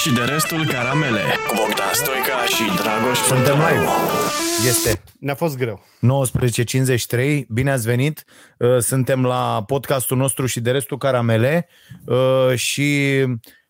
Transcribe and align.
și 0.00 0.12
de 0.12 0.20
restul 0.20 0.66
caramele 0.66 1.20
cu 1.48 1.54
Bogdan 1.56 1.92
Stoica 1.92 2.44
și 2.44 2.82
Dragoș 2.82 3.18
Suntem 3.18 3.54
live. 3.54 3.86
Este 4.68 5.02
Ne-a 5.18 5.34
fost 5.34 5.56
greu. 5.56 5.84
19.53, 7.40 7.40
bine 7.48 7.70
ați 7.70 7.86
venit. 7.86 8.24
Uh, 8.58 8.78
Suntem 8.78 9.24
la 9.24 9.62
podcastul 9.66 10.16
nostru 10.16 10.46
și 10.46 10.60
de 10.60 10.70
restul 10.70 10.98
caramele 10.98 11.68
uh, 12.06 12.54
și 12.54 13.20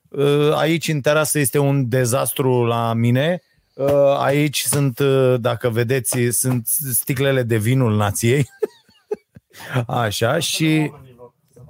uh, 0.08 0.52
aici 0.54 0.88
în 0.88 1.00
terasă 1.00 1.38
este 1.38 1.58
un 1.58 1.88
dezastru 1.88 2.64
la 2.64 2.92
mine. 2.92 3.42
Uh, 3.74 4.18
Aici 4.18 4.60
sunt, 4.60 4.98
uh, 4.98 5.34
dacă 5.40 5.68
vedeți, 5.68 6.18
sunt 6.30 6.66
sticlele 6.92 7.42
de 7.42 7.56
vinul 7.56 7.96
nației. 7.96 8.46
Așa 9.86 10.38
și... 10.38 10.90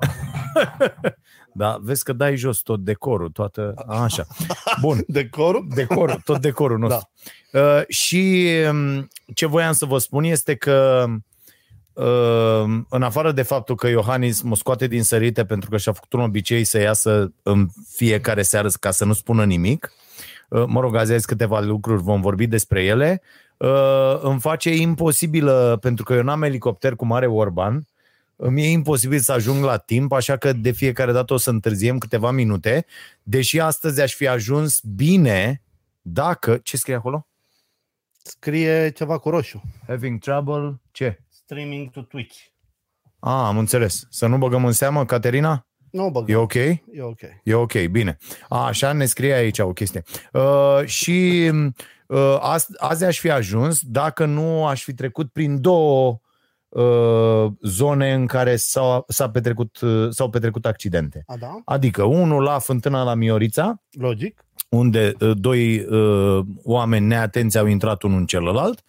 Da, 1.53 1.79
vezi 1.81 2.05
că 2.05 2.13
dai 2.13 2.37
jos 2.37 2.59
tot 2.59 2.81
decorul, 2.81 3.29
toată... 3.29 3.75
Așa. 3.87 4.27
Bun. 4.81 5.05
Decorul? 5.07 5.67
Decorul, 5.75 6.21
tot 6.25 6.41
decorul 6.41 6.79
nostru. 6.79 7.09
Da. 7.53 7.61
Uh, 7.61 7.83
și 7.89 8.51
um, 8.71 9.09
ce 9.35 9.47
voiam 9.47 9.73
să 9.73 9.85
vă 9.85 9.99
spun 9.99 10.25
este 10.25 10.55
că 10.55 11.05
uh, 11.93 12.65
în 12.89 13.03
afară 13.03 13.33
de 13.33 13.43
faptul 13.43 13.75
că 13.75 13.89
Iohannis 13.89 14.43
mă 14.43 14.57
scoate 14.57 14.87
din 14.87 15.03
sărite 15.03 15.45
pentru 15.45 15.71
că 15.71 15.77
și-a 15.77 15.93
făcut 15.93 16.13
un 16.13 16.21
obicei 16.21 16.65
să 16.65 16.81
iasă 16.81 17.33
în 17.43 17.69
fiecare 17.89 18.43
seară 18.43 18.69
ca 18.81 18.91
să 18.91 19.05
nu 19.05 19.13
spună 19.13 19.45
nimic, 19.45 19.93
uh, 20.49 20.65
mă 20.67 20.81
rog, 20.81 20.97
azi 20.97 21.13
azi 21.13 21.27
câteva 21.27 21.61
lucruri, 21.61 22.03
vom 22.03 22.21
vorbi 22.21 22.47
despre 22.47 22.85
ele, 22.85 23.23
uh, 23.57 24.21
îmi 24.23 24.41
face 24.41 24.75
imposibilă, 24.75 25.79
pentru 25.81 26.05
că 26.05 26.13
eu 26.13 26.23
n-am 26.23 26.43
elicopter 26.43 26.95
cum 26.95 27.13
are 27.13 27.27
Orban, 27.27 27.87
îmi 28.41 28.63
e 28.63 28.71
imposibil 28.71 29.19
să 29.19 29.33
ajung 29.33 29.65
la 29.65 29.77
timp, 29.77 30.13
așa 30.13 30.37
că 30.37 30.53
de 30.53 30.71
fiecare 30.71 31.13
dată 31.13 31.33
o 31.33 31.37
să 31.37 31.51
întârziem 31.51 31.99
câteva 31.99 32.31
minute, 32.31 32.87
deși 33.23 33.61
astăzi 33.61 34.01
aș 34.01 34.15
fi 34.15 34.27
ajuns 34.27 34.81
bine 34.81 35.63
dacă... 36.01 36.61
Ce 36.63 36.77
scrie 36.77 36.95
acolo? 36.95 37.27
Scrie 38.23 38.91
ceva 38.91 39.19
cu 39.19 39.31
roșu. 39.31 39.63
Having 39.87 40.19
trouble... 40.19 40.81
Ce? 40.91 41.19
Streaming 41.29 41.91
to 41.91 42.01
Twitch. 42.01 42.37
A, 43.19 43.47
am 43.47 43.59
înțeles. 43.59 44.07
Să 44.11 44.27
nu 44.27 44.39
băgăm 44.39 44.65
în 44.65 44.73
seamă, 44.73 45.05
Caterina? 45.05 45.67
Nu 45.91 46.11
băgăm. 46.11 46.35
E 46.35 46.39
ok? 46.39 46.55
E 46.55 46.81
ok. 47.01 47.21
E 47.43 47.55
ok, 47.55 47.87
bine. 47.87 48.19
A, 48.49 48.65
așa 48.65 48.93
ne 48.93 49.05
scrie 49.05 49.33
aici 49.33 49.59
o 49.59 49.73
chestie. 49.73 50.03
Uh, 50.33 50.85
și 50.85 51.51
uh, 52.07 52.37
azi, 52.41 52.67
azi 52.77 53.05
aș 53.05 53.19
fi 53.19 53.31
ajuns 53.31 53.81
dacă 53.83 54.25
nu 54.25 54.67
aș 54.67 54.83
fi 54.83 54.95
trecut 54.95 55.33
prin 55.33 55.61
două 55.61 56.11
uh, 56.11 56.19
zone 57.63 58.13
în 58.13 58.27
care 58.27 58.57
s-au, 58.57 59.05
s-a 59.09 59.31
petrecut, 59.31 59.81
uh, 59.81 60.07
s-au 60.11 60.31
petrecut 60.31 60.67
accidente. 60.67 61.23
A, 61.27 61.37
da? 61.41 61.61
Adică 61.65 62.03
unul 62.03 62.43
la 62.43 62.59
fântâna 62.59 63.03
la 63.03 63.15
Miorița, 63.15 63.83
Logic. 63.91 64.45
unde 64.69 65.13
uh, 65.21 65.31
doi 65.35 65.79
uh, 65.81 66.45
oameni 66.63 67.07
neatenți 67.07 67.59
au 67.59 67.67
intrat 67.67 68.03
unul 68.03 68.19
în 68.19 68.27
celălalt, 68.27 68.83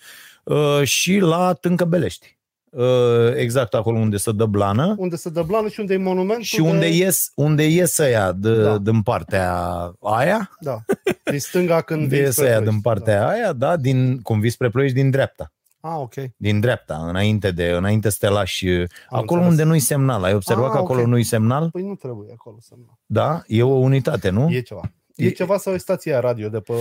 uh, 0.44 0.82
și 0.84 1.18
la 1.20 1.54
Tâncăbelești. 1.54 2.40
Uh, 2.70 3.34
exact 3.36 3.73
acolo 3.73 3.98
unde 3.98 4.18
se 4.18 4.32
dă 4.32 4.45
blană 4.45 4.95
Unde 4.98 5.16
se 5.16 5.30
dă 5.30 5.42
blană 5.42 5.68
și 5.68 5.80
unde 5.80 5.94
e 5.94 5.98
monumentul 5.98 6.44
și 6.44 6.60
unde 6.60 6.80
de... 6.90 6.95
ies, 6.95 7.32
unde 7.36 7.68
ies 7.68 7.98
ăia 7.98 8.32
de, 8.32 8.62
Da. 8.64 8.78
din 8.78 9.02
partea 9.02 9.54
aia, 10.02 10.50
Da. 10.60 10.78
Din 11.23 11.40
stânga 11.40 11.82
când 11.82 12.02
unde 12.02 12.16
vii 12.16 12.23
ies 12.23 12.34
spre 12.34 12.45
ăia 12.45 12.54
Ploiești. 12.56 12.73
din 12.73 12.92
partea 12.92 13.20
Da. 13.20 13.28
aia, 13.30 13.54
da, 13.54 13.78
din, 13.78 14.20
cum 14.22 14.40
vii 14.40 14.50
spre 14.50 14.70
Ploiești, 14.70 14.95
din 14.98 15.10
dreapta. 15.10 15.52
Ah, 15.82 15.96
ok. 16.00 16.14
Din 16.38 16.60
dreapta, 16.60 16.96
înainte 17.08 17.52
de 17.52 17.70
înainte 17.70 18.10
să 18.10 18.18
te 18.20 18.28
lași. 18.30 18.68
Acolo 18.68 18.86
înțeles. 19.22 19.48
unde 19.48 19.64
nu-i 19.64 19.80
semnal. 19.80 20.23
Ai 20.23 20.34
observat 20.34 20.66
Ah, 20.66 20.72
că 20.72 20.78
acolo 20.78 21.02
ok. 21.02 21.08
nu-i 21.08 21.23
semnal? 21.23 21.72
Păi 21.72 21.84
nu 21.84 21.96
trebuie 21.96 22.32
acolo 22.34 22.58
să 22.60 22.73
nu. 22.78 22.98
Da? 23.06 23.42
E 23.48 23.64
o 23.64 23.68
unitate, 23.76 24.30
nu? 24.30 24.50
E 24.52 24.62
ceva. 24.62 24.82
E, 25.16 25.26
E- 25.26 25.30
ceva 25.32 25.58
sau 25.58 25.73
e 25.73 25.78
stația 25.78 26.20
radio 26.20 26.50
de 26.50 26.60
pe 26.60 26.73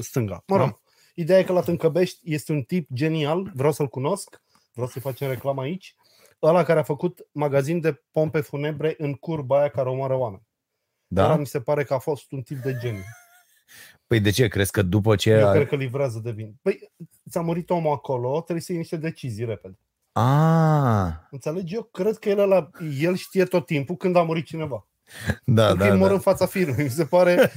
stânga. 0.00 0.42
Mă 0.46 0.56
rog, 0.56 0.80
ideea 1.14 1.38
e 1.38 1.42
că 1.44 1.52
la 1.52 1.60
Tâncăbești 1.60 2.32
este 2.32 2.52
un 2.52 2.62
tip 2.62 2.88
genial, 2.94 3.50
vreau 3.54 3.72
să-l 3.72 3.88
cunosc, 3.88 4.42
vreau 4.72 4.88
să-i 4.88 5.00
facem 5.00 5.28
reclamă 5.28 5.62
aici, 5.62 5.94
ăla 6.42 6.62
care 6.62 6.78
a 6.78 6.82
făcut 6.82 7.26
magazin 7.32 7.80
de 7.80 8.02
pompe 8.10 8.40
funebre 8.40 8.94
în 8.98 9.14
curba 9.14 9.58
aia 9.58 9.68
care 9.68 9.88
omoară 9.88 10.14
oameni. 10.14 10.42
Ăla 11.16 11.28
Da? 11.28 11.36
mi 11.36 11.46
se 11.46 11.60
pare 11.60 11.84
că 11.84 11.94
a 11.94 11.98
fost 11.98 12.32
un 12.32 12.42
tip 12.42 12.58
de 12.62 12.76
geniu. 12.80 13.02
Păi 14.06 14.20
de 14.20 14.30
ce? 14.30 14.48
Crezi 14.48 14.70
că 14.70 14.82
după 14.82 15.16
ce... 15.16 15.30
Eu 15.30 15.48
a- 15.48 15.52
cred 15.52 15.68
că 15.68 15.76
livrează 15.76 16.20
de 16.24 16.30
vin. 16.30 16.54
Păi, 16.62 16.90
ți-a 17.30 17.40
murit 17.40 17.70
omul 17.70 17.92
acolo, 17.92 18.34
trebuie 18.40 18.60
să 18.60 18.72
iei 18.72 18.80
niște 18.80 18.96
decizii 18.96 19.44
repede. 19.44 19.78
Ah, 20.12 21.12
Înțelegi? 21.30 21.74
Eu 21.74 21.82
cred 21.82 22.16
că 22.18 22.28
el, 22.28 22.38
ăla, 22.38 22.70
el 23.00 23.14
știe 23.16 23.44
tot 23.44 23.66
timpul 23.66 23.96
când 23.96 24.16
a 24.16 24.22
murit 24.22 24.44
cineva. 24.46 24.86
da, 25.44 25.66
Pentru 25.66 25.82
că 25.82 25.88
da, 25.88 25.92
îi 25.92 25.98
mor 25.98 26.08
da. 26.08 26.14
în 26.14 26.20
fața 26.20 26.46
firmei. 26.46 26.84
Mi 26.84 26.90
se 26.90 27.04
pare, 27.04 27.52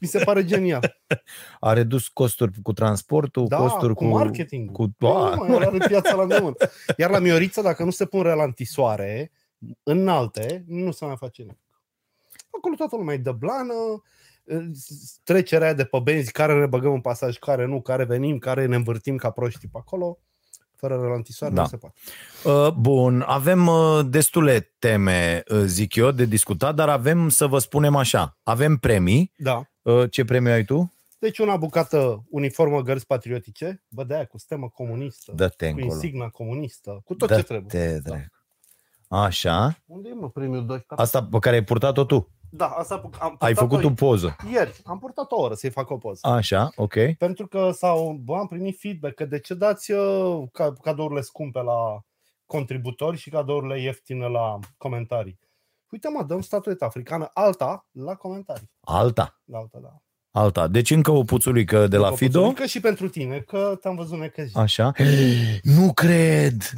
mi 0.00 0.06
se 0.08 0.18
pare 0.24 0.44
genial. 0.44 1.00
A 1.60 1.72
redus 1.72 2.08
costuri 2.08 2.52
cu 2.62 2.72
transportul, 2.72 3.46
Da, 3.48 3.56
costuri 3.56 3.94
cu, 3.94 4.04
cu... 4.04 4.10
marketing. 4.10 4.70
Cu... 4.72 4.88
Păi, 4.96 5.08
Ah, 5.10 5.32
nu, 5.36 5.44
mă, 5.44 5.54
el 5.54 5.62
are 5.66 5.78
piața 5.86 6.14
la 6.14 6.22
îndemână. 6.22 6.54
Iar 6.96 7.10
la 7.10 7.18
Miorița, 7.18 7.62
dacă 7.62 7.84
nu 7.84 7.90
se 7.90 8.04
pun 8.06 8.22
relantisoare 8.22 9.32
înalte, 9.82 10.64
nu 10.66 10.90
se 10.90 11.04
mai 11.04 11.16
face 11.18 11.42
nimic. 11.42 11.58
Acolo 12.50 12.74
toată 12.74 12.96
lumea 12.96 13.14
e 13.14 13.18
de 13.18 13.32
blană, 13.32 13.74
trecerea 15.24 15.66
aia 15.66 15.74
de 15.76 15.84
pe 15.84 15.98
benzi, 16.02 16.32
care 16.32 16.58
ne 16.58 16.66
băgăm 16.66 16.92
în 16.92 17.00
pasaj, 17.00 17.36
care 17.38 17.64
nu, 17.64 17.80
care 17.80 18.04
venim, 18.04 18.38
care 18.38 18.66
ne 18.66 18.76
învârtim 18.76 19.16
ca 19.16 19.30
proști 19.30 19.66
pe 19.68 19.78
acolo, 19.78 20.18
fără 20.76 20.98
relantisoare 21.02 21.54
Da. 21.54 21.60
nu 21.62 21.66
se 21.68 21.76
poate. 21.76 21.94
Uh, 22.44 22.72
Bun, 22.72 23.24
avem 23.26 23.66
uh, 23.66 24.00
destule 24.08 24.74
teme, 24.78 25.42
uh, 25.48 25.58
zic 25.64 25.94
eu, 25.94 26.10
de 26.10 26.24
discutat, 26.24 26.74
dar 26.74 26.88
avem 26.88 27.28
să 27.28 27.46
vă 27.46 27.58
spunem 27.58 27.96
așa. 27.96 28.38
Avem 28.42 28.76
premii. 28.76 29.32
Da. 29.36 29.62
Uh, 29.82 30.10
Ce 30.10 30.24
premiu 30.24 30.52
ai 30.52 30.64
tu? 30.64 30.90
Deci 31.18 31.38
una 31.38 31.56
bucată 31.56 32.24
uniformă 32.30 32.80
gărzi 32.82 33.06
patriotice, 33.06 33.82
bă, 33.88 34.04
de 34.04 34.14
aia 34.14 34.24
cu 34.24 34.38
stemă 34.38 34.68
comunistă, 34.68 35.32
Dă-te 35.36 35.64
cu 35.70 35.70
încolo. 35.78 35.94
insigna 35.94 36.28
comunistă, 36.28 37.00
cu 37.04 37.14
tot 37.14 37.34
ce 37.36 37.42
trebuie. 37.42 37.80
Dă-te, 37.82 37.92
Da. 37.98 38.10
dracu. 38.10 38.24
Așa. 39.08 39.78
Unde 39.86 40.08
e 40.08 40.12
mă 40.12 40.30
premiul 40.30 40.66
2? 40.66 40.84
Asta 40.86 41.24
pe 41.24 41.38
care 41.38 41.56
ai 41.56 41.64
purtat-o 41.64 42.04
tu. 42.04 42.30
Da, 42.56 42.66
asta 42.66 43.10
am 43.18 43.36
Ai 43.38 43.52
purtat-o 43.52 43.66
făcut 43.66 43.84
o 43.84 43.90
poză. 43.90 44.36
Ieri, 44.52 44.80
am 44.84 44.98
purtat 44.98 45.32
o 45.32 45.40
oră 45.40 45.54
să-i 45.54 45.70
fac 45.70 45.90
o 45.90 45.96
poză. 45.96 46.26
Așa, 46.26 46.70
ok. 46.76 46.94
Pentru 47.18 47.46
că 47.46 47.70
sau 47.72 48.20
bă, 48.24 48.36
am 48.36 48.46
primit 48.46 48.78
feedback 48.78 49.14
că 49.14 49.24
de 49.24 49.38
ce 49.38 49.54
dați 49.54 49.92
uh, 49.92 50.42
ca, 50.52 50.72
cadourile 50.82 51.20
scumpe 51.20 51.62
la 51.62 52.00
contributori 52.46 53.16
și 53.16 53.30
cadourile 53.30 53.80
ieftine 53.80 54.26
la 54.26 54.58
comentarii. 54.76 55.38
Uite 55.90 56.08
mă, 56.08 56.22
dăm 56.22 56.40
statueta 56.40 56.84
africană, 56.84 57.30
alta 57.34 57.86
la 57.92 58.14
comentarii. 58.14 58.70
Alta. 58.80 59.40
La 59.44 59.58
alta, 59.58 59.78
da. 59.82 60.00
Alta. 60.30 60.66
Deci 60.68 60.90
încă 60.90 61.10
o 61.10 61.22
puțulică 61.22 61.86
de 61.86 61.96
la 61.96 62.04
După 62.04 62.16
Fido. 62.16 62.38
puțurică 62.40 62.66
și 62.66 62.80
pentru 62.80 63.08
tine, 63.08 63.38
că 63.38 63.78
te-am 63.80 63.96
văzut 63.96 64.18
necăjit. 64.18 64.56
Așa. 64.56 64.92
Nu 65.76 65.92
cred! 65.92 66.62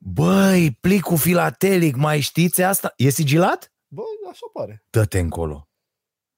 Băi, 0.00 0.76
plicul 0.80 1.16
filatelic, 1.16 1.96
mai 1.96 2.20
știți 2.20 2.62
asta? 2.62 2.92
E 2.96 3.08
sigilat? 3.08 3.72
Bă, 3.88 4.02
așa 4.30 4.46
pare. 4.52 4.84
Dă-te 4.90 5.18
încolo. 5.18 5.62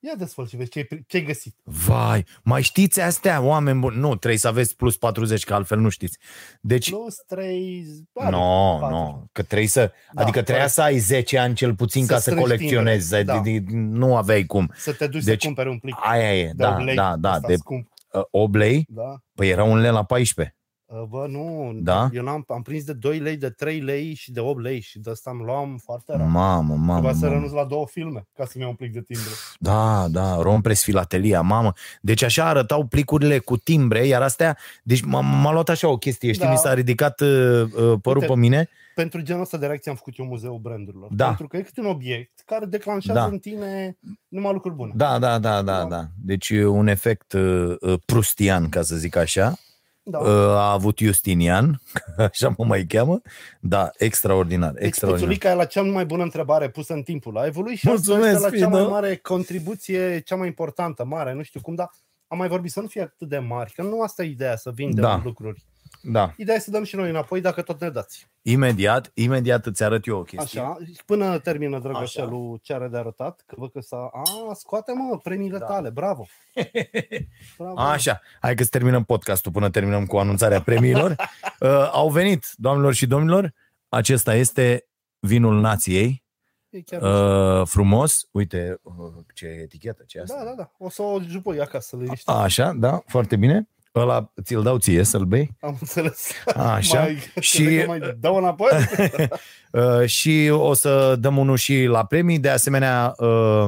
Ia 0.06 0.14
desfăl 0.14 0.46
și 0.46 0.56
vezi 0.56 0.70
ce 0.70 0.86
ai 0.90 1.04
ce 1.06 1.20
găsit. 1.20 1.56
Vai, 1.64 2.26
mai 2.42 2.62
știți 2.62 3.00
astea, 3.00 3.40
oameni 3.40 3.80
buni? 3.80 3.96
Nu, 3.96 4.16
trebuie 4.16 4.38
să 4.38 4.48
aveți 4.48 4.76
plus 4.76 4.96
40, 4.96 5.44
că 5.44 5.54
altfel 5.54 5.78
nu 5.78 5.88
știți. 5.88 6.18
Deci, 6.60 6.90
Plus 6.90 7.14
3... 7.26 7.84
nu, 8.14 8.30
nu, 8.30 8.88
no, 8.88 9.22
că 9.32 9.42
trebuie 9.42 9.68
să, 9.68 9.92
Da, 10.12 10.22
adică 10.22 10.42
trebuia 10.42 10.54
corect. 10.56 10.72
să 10.72 10.82
ai 10.82 10.98
10 10.98 11.38
ani 11.38 11.54
cel 11.54 11.74
puțin 11.74 12.04
Să 12.04 12.08
ca 12.12 12.14
să 12.18 12.20
strângi 12.22 12.42
colecționezi, 12.42 13.08
timbre, 13.08 13.22
da. 13.32 13.38
Adică 13.38 13.70
nu 13.74 14.16
aveai 14.16 14.44
cum. 14.46 14.72
Să 14.76 14.92
te 14.92 15.06
duci 15.06 15.24
Deci, 15.24 15.40
să 15.40 15.46
cumperi 15.46 15.68
un 15.68 15.78
plic 15.78 15.94
Aia 15.98 16.38
e, 16.38 16.44
de 16.46 16.52
da, 16.56 16.74
oblei, 16.74 16.94
da, 16.94 17.16
da, 17.16 17.32
ăsta 17.34 17.46
de 17.48 17.56
scump. 17.56 17.88
uh, 18.12 18.22
oblei, 18.30 18.84
Da. 18.88 19.14
păi 19.34 19.48
era 19.48 19.64
un 19.64 19.78
lei 19.78 19.90
la 19.90 20.04
14. 20.04 20.56
Uh, 20.92 21.02
Bă, 21.08 21.26
nu, 21.28 21.72
Da? 21.82 22.08
eu 22.12 22.22
n-am, 22.22 22.44
am 22.48 22.62
prins 22.62 22.84
de 22.84 22.92
2 22.92 23.18
lei, 23.18 23.36
de 23.36 23.50
3 23.50 23.80
lei 23.80 24.14
și 24.14 24.32
de 24.32 24.40
8 24.40 24.60
lei 24.62 24.80
și 24.80 24.98
de 24.98 25.10
asta 25.10 25.30
îmi 25.30 25.42
luam 25.44 25.80
foarte 25.84 26.12
rar. 26.16 26.26
Mamă, 26.26 26.74
mamă, 26.74 26.92
Trebuia 26.92 27.12
să 27.12 27.18
mamă. 27.24 27.32
renunț 27.32 27.52
la 27.52 27.64
două 27.64 27.86
filme 27.86 28.26
ca 28.34 28.44
să-mi 28.44 28.60
iau 28.62 28.70
un 28.70 28.76
plic 28.76 28.92
de 28.92 29.02
timbre. 29.02 29.28
Da, 29.58 30.06
da, 30.08 30.42
rompres 30.42 30.82
filatelia, 30.82 31.40
mamă. 31.40 31.72
Deci 32.00 32.22
așa 32.22 32.44
arătau 32.44 32.86
plicurile 32.86 33.38
cu 33.38 33.56
timbre, 33.56 34.06
iar 34.06 34.22
astea, 34.22 34.56
deci 34.82 35.00
m-a, 35.02 35.20
m-a 35.20 35.52
luat 35.52 35.68
așa 35.68 35.88
o 35.88 35.96
chestie, 35.98 36.32
știi, 36.32 36.44
Da. 36.44 36.50
mi 36.50 36.56
s-a 36.56 36.74
ridicat 36.74 37.20
uh, 37.20 37.28
uh, 37.62 37.70
părul 38.02 38.20
Uite, 38.20 38.26
pe 38.32 38.38
mine. 38.38 38.68
Pentru 38.94 39.20
genul 39.20 39.42
ăsta 39.42 39.56
de 39.56 39.66
reacție 39.66 39.90
am 39.90 39.96
făcut 39.96 40.18
eu 40.18 40.24
muzeul 40.26 40.58
brandurilor. 40.58 41.08
Da. 41.12 41.26
Pentru 41.26 41.46
că 41.46 41.56
e 41.56 41.60
câte 41.62 41.80
un 41.80 41.86
obiect 41.86 42.42
care 42.46 42.64
declanșează 42.66 43.20
Da. 43.20 43.26
în 43.26 43.38
tine 43.38 43.98
numai 44.28 44.52
lucruri 44.52 44.74
bune. 44.74 44.92
Da, 44.94 45.18
da, 45.18 45.38
da, 45.38 45.62
da, 45.62 45.78
Da. 45.82 45.84
da. 45.88 46.04
Deci 46.22 46.48
e 46.48 46.66
un 46.66 46.86
efect 46.86 47.32
uh, 47.32 47.74
uh, 47.80 47.94
prustian, 48.06 48.68
ca 48.68 48.82
să 48.82 48.96
zic 48.96 49.16
așa. 49.16 49.54
Da. 50.02 50.18
Uh, 50.18 50.26
a 50.56 50.72
avut 50.72 50.98
Justinian, 50.98 51.80
așa 52.30 52.54
mă 52.58 52.64
mai 52.64 52.84
cheamă. 52.86 53.20
Da, 53.60 53.90
extraordinar, 53.98 54.72
Deci 54.72 54.86
extraordinar. 54.86 55.28
Puțulica 55.28 55.50
e 55.50 55.58
la 55.58 55.64
cea 55.64 55.82
mai 55.82 56.04
bună 56.06 56.22
întrebare 56.22 56.68
pusă 56.70 56.92
în 56.92 57.02
timpul 57.02 57.38
a 57.38 57.46
evoluat 57.46 57.74
și 57.76 57.88
asta 57.88 58.12
Mulțumesc, 58.12 58.34
este 58.44 58.50
la 58.50 58.58
cea 58.58 58.68
mai 58.68 58.78
Fido. 58.80 58.90
mare 58.92 59.16
contribuție, 59.16 60.20
cea 60.20 60.36
mai 60.36 60.46
importantă, 60.46 61.04
mare, 61.04 61.32
nu 61.32 61.42
știu 61.42 61.60
cum, 61.60 61.74
dar 61.74 61.90
am 62.26 62.38
mai 62.38 62.48
vorbit 62.48 62.70
să 62.70 62.80
nu 62.80 62.86
fie 62.86 63.02
atât 63.02 63.28
de 63.28 63.38
mari, 63.38 63.72
că 63.72 63.82
nu 63.82 64.00
asta 64.02 64.22
e 64.22 64.28
ideea, 64.28 64.56
să 64.56 64.70
vindem 64.70 65.04
Da. 65.04 65.20
lucruri. 65.24 65.64
Da. 66.02 66.32
Ideea 66.36 66.56
e 66.56 66.60
să 66.60 66.70
dăm 66.70 66.84
și 66.84 66.96
noi 66.96 67.10
înapoi 67.10 67.40
dacă 67.40 67.62
tot 67.62 67.80
ne 67.80 67.90
dați. 67.90 68.28
Imediat, 68.42 69.10
imediat 69.14 69.66
îți 69.66 69.82
arăt 69.82 70.06
eu 70.06 70.18
o 70.18 70.22
chestie. 70.22 70.60
Așa, 70.60 70.76
până 71.06 71.38
termină 71.38 71.78
drăgășelul 71.78 72.58
ce 72.62 72.72
are 72.72 72.88
de 72.88 72.96
arătat, 72.96 73.42
că 73.46 73.54
văd 73.58 73.72
că 73.72 73.80
s-a... 73.80 74.10
A, 74.12 74.54
scoate 74.54 74.92
mă, 74.92 75.18
premiile 75.22 75.58
Da. 75.58 75.66
tale, 75.66 75.90
bravo! 75.90 76.26
bravo. 77.58 77.80
Așa, 77.80 78.20
hai 78.40 78.54
că 78.54 78.62
să 78.62 78.68
terminăm 78.68 79.04
podcastul 79.04 79.52
până 79.52 79.70
terminăm 79.70 80.06
cu 80.06 80.16
anunțarea 80.16 80.62
premiilor. 80.62 81.14
Uh, 81.60 81.90
au 81.92 82.10
venit, 82.10 82.46
doamnelor 82.54 82.94
și 82.94 83.06
domnilor, 83.06 83.54
acesta 83.88 84.34
este 84.34 84.88
vinul 85.18 85.60
nației, 85.60 86.24
E 86.70 86.80
chiar 86.80 87.02
uh, 87.02 87.60
uh, 87.60 87.66
frumos. 87.66 88.28
Uite 88.30 88.80
uh, 88.82 88.94
ce 89.34 89.46
etichetă, 89.46 90.02
ce 90.06 90.18
e 90.18 90.20
asta. 90.20 90.36
Da, 90.38 90.44
da, 90.44 90.54
da. 90.54 90.70
O 90.78 90.88
să 90.88 91.02
o 91.02 91.20
jupoi 91.20 91.60
acasă, 91.60 91.96
liniște. 91.96 92.30
Așa, 92.30 92.72
da, 92.72 93.02
foarte 93.06 93.36
bine. 93.36 93.68
Ăla 93.94 94.32
ți-l 94.42 94.62
dau 94.62 94.78
ție 94.78 95.02
să-l 95.02 95.24
bei. 95.24 95.50
Am 95.60 95.76
înțeles. 95.80 96.30
Așa. 96.56 97.00
Mai, 97.00 97.16
Și- 97.40 97.62
și... 97.62 97.84
mai 97.86 98.00
dau 98.18 98.36
înapoi? 98.36 98.68
Uh, 99.72 100.06
și 100.06 100.48
o 100.52 100.72
să 100.74 101.16
dăm 101.18 101.36
unul 101.36 101.56
și 101.56 101.84
la 101.84 102.04
premii. 102.04 102.38
De 102.38 102.48
asemenea, 102.48 103.14
uh, 103.16 103.64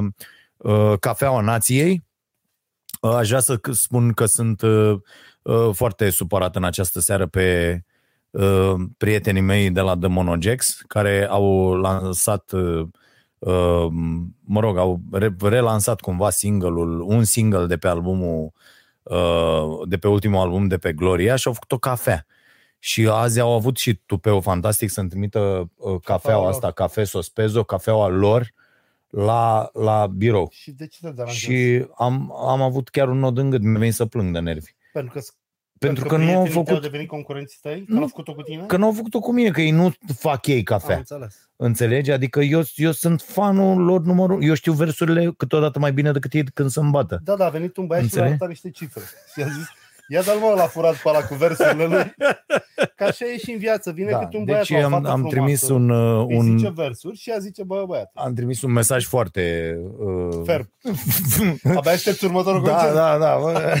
uh, 0.57 0.93
Cafeaua 0.99 1.41
Nației. 1.41 2.03
Uh, 3.01 3.11
aș 3.11 3.27
vrea 3.27 3.39
să 3.39 3.57
c- 3.57 3.71
spun 3.71 4.11
că 4.13 4.25
sunt 4.25 4.61
uh, 4.61 4.95
uh, 5.41 5.69
foarte 5.73 6.09
supărat 6.09 6.55
în 6.55 6.63
această 6.63 6.99
seară 6.99 7.25
pe 7.27 7.79
uh, 8.29 8.73
prietenii 8.97 9.41
mei 9.41 9.69
de 9.71 9.81
la 9.81 9.97
The 9.97 10.07
Monogex, 10.07 10.81
care 10.87 11.27
au 11.29 11.73
lansat, 11.75 12.51
uh, 12.51 12.87
uh, 13.39 13.85
mă 14.45 14.59
rog, 14.59 14.77
au 14.77 14.99
re- 15.11 15.35
relansat 15.39 15.99
cumva 16.01 16.29
single-ul, 16.29 17.01
un 17.01 17.23
single 17.23 17.65
de 17.65 17.77
pe 17.77 17.87
albumul, 17.87 18.43
uh, 18.43 18.51
de 19.85 19.97
pe 19.97 20.07
ultimul 20.07 20.39
album 20.39 20.67
de 20.67 20.77
pe 20.77 20.93
Gloria 20.93 21.35
și 21.35 21.47
au 21.47 21.53
făcut 21.53 21.71
o 21.71 21.77
cafea. 21.77 22.25
Și 22.79 23.07
azi 23.11 23.39
au 23.39 23.53
avut 23.53 23.77
și 23.77 23.95
tupeu 23.95 24.41
fantastic 24.41 24.89
să-mi 24.89 25.09
trimită 25.09 25.69
uh, 25.75 25.99
cafeaua 26.03 26.41
lor. 26.41 26.51
asta, 26.51 26.71
cafe 26.71 27.03
sospezo, 27.03 27.63
cafeaua 27.63 28.07
lor 28.07 28.53
la, 29.09 29.69
la 29.73 30.07
birou. 30.07 30.49
și 30.51 30.71
de 30.71 30.87
ce 30.87 30.97
te 31.01 31.09
deranjează? 31.11 31.53
Și 31.53 31.85
am, 31.95 32.33
am 32.35 32.61
avut 32.61 32.89
chiar 32.89 33.09
un 33.09 33.19
nod 33.19 33.37
în 33.37 33.49
gât, 33.49 33.61
mi-a 33.61 33.79
venit 33.79 33.93
să 33.93 34.05
plâng 34.05 34.33
de 34.33 34.39
nervi. 34.39 34.71
Pentru 34.93 35.13
că, 35.13 35.21
Pentru 35.87 36.05
că 36.05 36.17
nu 36.17 36.21
au 36.23 36.27
prietenii 36.27 36.43
tăi 36.53 36.53
făcut, 36.63 36.73
Au 36.73 36.79
devenit 36.79 37.07
concurenții 37.07 37.57
tăi? 37.61 37.79
Că 37.85 37.93
Nu. 37.93 37.97
n-au 37.99 38.07
făcut-o 38.07 38.33
cu 38.33 38.41
tine? 38.41 38.63
că 38.67 38.77
nu 38.77 38.85
au 38.85 38.91
făcut-o 38.91 39.19
cu 39.19 39.31
mine, 39.33 39.49
că 39.49 39.61
ei 39.61 39.71
nu 39.71 39.93
fac 40.19 40.47
ei 40.47 40.57
Am 40.57 40.63
cafea. 40.63 40.95
înțeles. 40.97 41.49
Înțelegi? 41.55 42.11
Adică 42.11 42.39
eu, 42.39 42.61
eu 42.75 42.91
sunt 42.91 43.21
fanul 43.21 43.83
lor 43.83 44.01
numărul, 44.01 44.43
eu 44.43 44.53
știu 44.53 44.73
versurile 44.73 45.33
câteodată 45.37 45.79
mai 45.79 45.93
bine 45.93 46.11
decât 46.11 46.33
ei 46.33 46.43
când 46.53 46.69
să-mi 46.69 46.91
bată. 46.91 47.19
Da, 47.23 47.35
da, 47.35 47.45
a 47.45 47.49
venit 47.49 47.77
un 47.77 47.85
băiat 47.87 48.03
și 48.03 48.09
Înțeleg? 48.09 48.27
le-a 48.29 48.37
arătat 48.39 48.47
niște 48.63 48.69
cifre. 48.69 49.01
Și 49.33 49.41
a 49.41 49.45
zis, 49.47 49.65
ia 50.07 50.21
dă-l 50.21 50.37
mă 50.39 50.53
la 50.55 50.63
furat 50.67 50.95
pe 50.95 51.09
ăla 51.09 51.21
cu 51.21 51.35
versurile 51.35 51.85
lui. 51.85 52.13
Ca 52.95 53.05
așa 53.05 53.25
e 53.25 53.37
și 53.37 53.51
în 53.51 53.57
viață. 53.57 53.91
Vine 53.91 54.11
Da, 54.11 54.17
cât 54.19 54.33
un 54.33 54.43
băiat 54.43 54.67
deci 54.67 54.77
la 54.79 54.83
o 54.83 54.85
am, 54.85 54.91
fată 54.91 55.07
am 55.09 55.13
frumoasă, 55.27 55.35
trimis 55.35 55.69
un, 55.69 55.89
uh, 55.89 56.25
îi 56.29 56.35
un 56.37 56.57
zice 56.57 56.71
versuri 56.75 57.17
și 57.17 57.29
ea 57.29 57.37
zice, 57.37 57.63
bă, 57.63 57.83
băiat, 57.87 58.11
am 58.13 58.33
trimis 58.33 58.61
un 58.61 58.71
mesaj 58.71 59.05
foarte 59.05 59.75
uh, 59.99 60.41
ferm. 60.45 60.69
Abia 61.77 61.91
aștepți 61.91 62.25
următorul 62.25 62.63
Da, 62.63 62.71
concert. 62.71 62.93
da, 62.93 63.17
da. 63.17 63.37
Bă. 63.41 63.51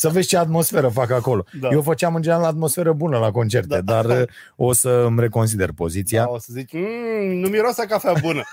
Să 0.00 0.08
vezi 0.08 0.28
ce 0.28 0.36
atmosferă 0.36 0.88
fac 0.88 1.10
acolo. 1.10 1.44
Da. 1.60 1.68
Eu 1.68 1.82
făceam 1.82 2.14
în 2.14 2.22
general 2.22 2.44
atmosferă 2.44 2.92
bună 2.92 3.18
la 3.18 3.30
concerte, 3.30 3.80
Da. 3.80 4.02
dar 4.02 4.20
uh, 4.20 4.26
o 4.56 4.72
să 4.72 4.88
îmi 4.88 5.20
reconsider 5.20 5.72
poziția. 5.72 6.22
Da, 6.22 6.28
o 6.30 6.38
să 6.38 6.48
zici, 6.52 6.72
mmm, 6.72 7.38
nu 7.38 7.48
miroase 7.48 7.82
a 7.82 7.86
cafea 7.86 8.12
bună. 8.20 8.42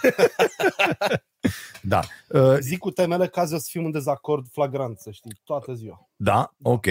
Da. 1.81 1.99
Uh, 2.27 2.57
Zic 2.59 2.77
cu 2.77 2.91
temele 2.91 3.27
că 3.27 3.39
azi 3.39 3.53
o 3.53 3.57
să 3.57 3.67
fim 3.69 3.85
în 3.85 3.91
dezacord 3.91 4.45
flagrant, 4.51 4.99
să 4.99 5.11
știi, 5.11 5.39
toată 5.43 5.73
ziua. 5.73 6.09
Da, 6.15 6.53
ok. 6.61 6.85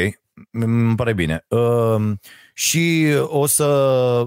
Îmi 0.50 0.94
pare 0.96 1.12
bine. 1.12 1.44
Uh, 1.48 2.12
și 2.54 3.06
o 3.22 3.46
să 3.46 4.26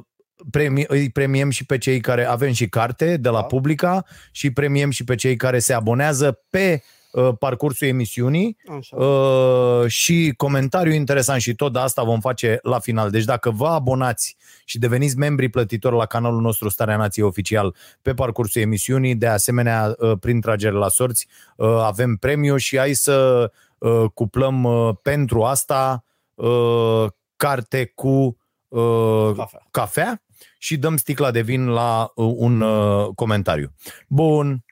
premi- 0.51 0.85
îi 0.87 1.09
premiem 1.09 1.49
și 1.49 1.65
pe 1.65 1.77
cei 1.77 1.99
care 1.99 2.25
avem 2.25 2.51
și 2.51 2.69
carte 2.69 3.17
de 3.17 3.29
la 3.29 3.39
Da. 3.39 3.43
Publica 3.45 4.05
și 4.31 4.51
premiem 4.51 4.89
și 4.89 5.03
pe 5.03 5.15
cei 5.15 5.35
care 5.35 5.59
se 5.59 5.73
abonează 5.73 6.41
pe 6.49 6.73
uh, 6.83 6.97
parcursul 7.39 7.87
emisiunii 7.87 8.57
Așa. 8.77 8.95
uh, 8.95 9.87
și 9.87 10.33
comentariu 10.37 10.91
interesant 10.91 11.41
și 11.41 11.55
tot 11.55 11.73
de 11.73 11.79
asta 11.79 12.03
vom 12.03 12.19
face 12.19 12.59
la 12.61 12.79
final. 12.79 13.09
Deci 13.09 13.23
dacă 13.23 13.49
vă 13.51 13.67
abonați 13.67 14.37
și 14.65 14.79
deveniți 14.79 15.17
membri 15.17 15.49
plătitori 15.49 15.95
la 15.95 16.05
canalul 16.05 16.41
nostru 16.41 16.69
Starea 16.69 16.97
Nației 16.97 17.25
Oficial 17.25 17.75
pe 18.01 18.13
parcursul 18.13 18.61
emisiunii, 18.61 19.15
de 19.15 19.27
asemenea 19.27 19.95
uh, 19.97 20.11
prin 20.19 20.41
tragere 20.41 20.75
la 20.75 20.87
sorți 20.87 21.27
uh, 21.55 21.67
avem 21.67 22.15
premiu 22.15 22.57
și 22.57 22.77
hai 22.77 22.93
să 22.93 23.51
uh, 23.77 24.05
cuplăm 24.13 24.63
uh, 24.63 24.95
pentru 25.01 25.43
asta 25.43 26.03
uh, 26.35 27.05
carte 27.35 27.91
cu 27.95 28.37
uh, 28.67 29.31
Cafea. 29.35 29.67
cafea 29.71 30.23
și 30.57 30.77
dăm 30.77 30.97
sticla 30.97 31.31
de 31.31 31.41
vin 31.41 31.67
la 31.67 32.11
uh, 32.15 32.33
un 32.35 32.61
uh, 32.61 33.07
comentariu. 33.15 33.73
Bun, 34.07 34.65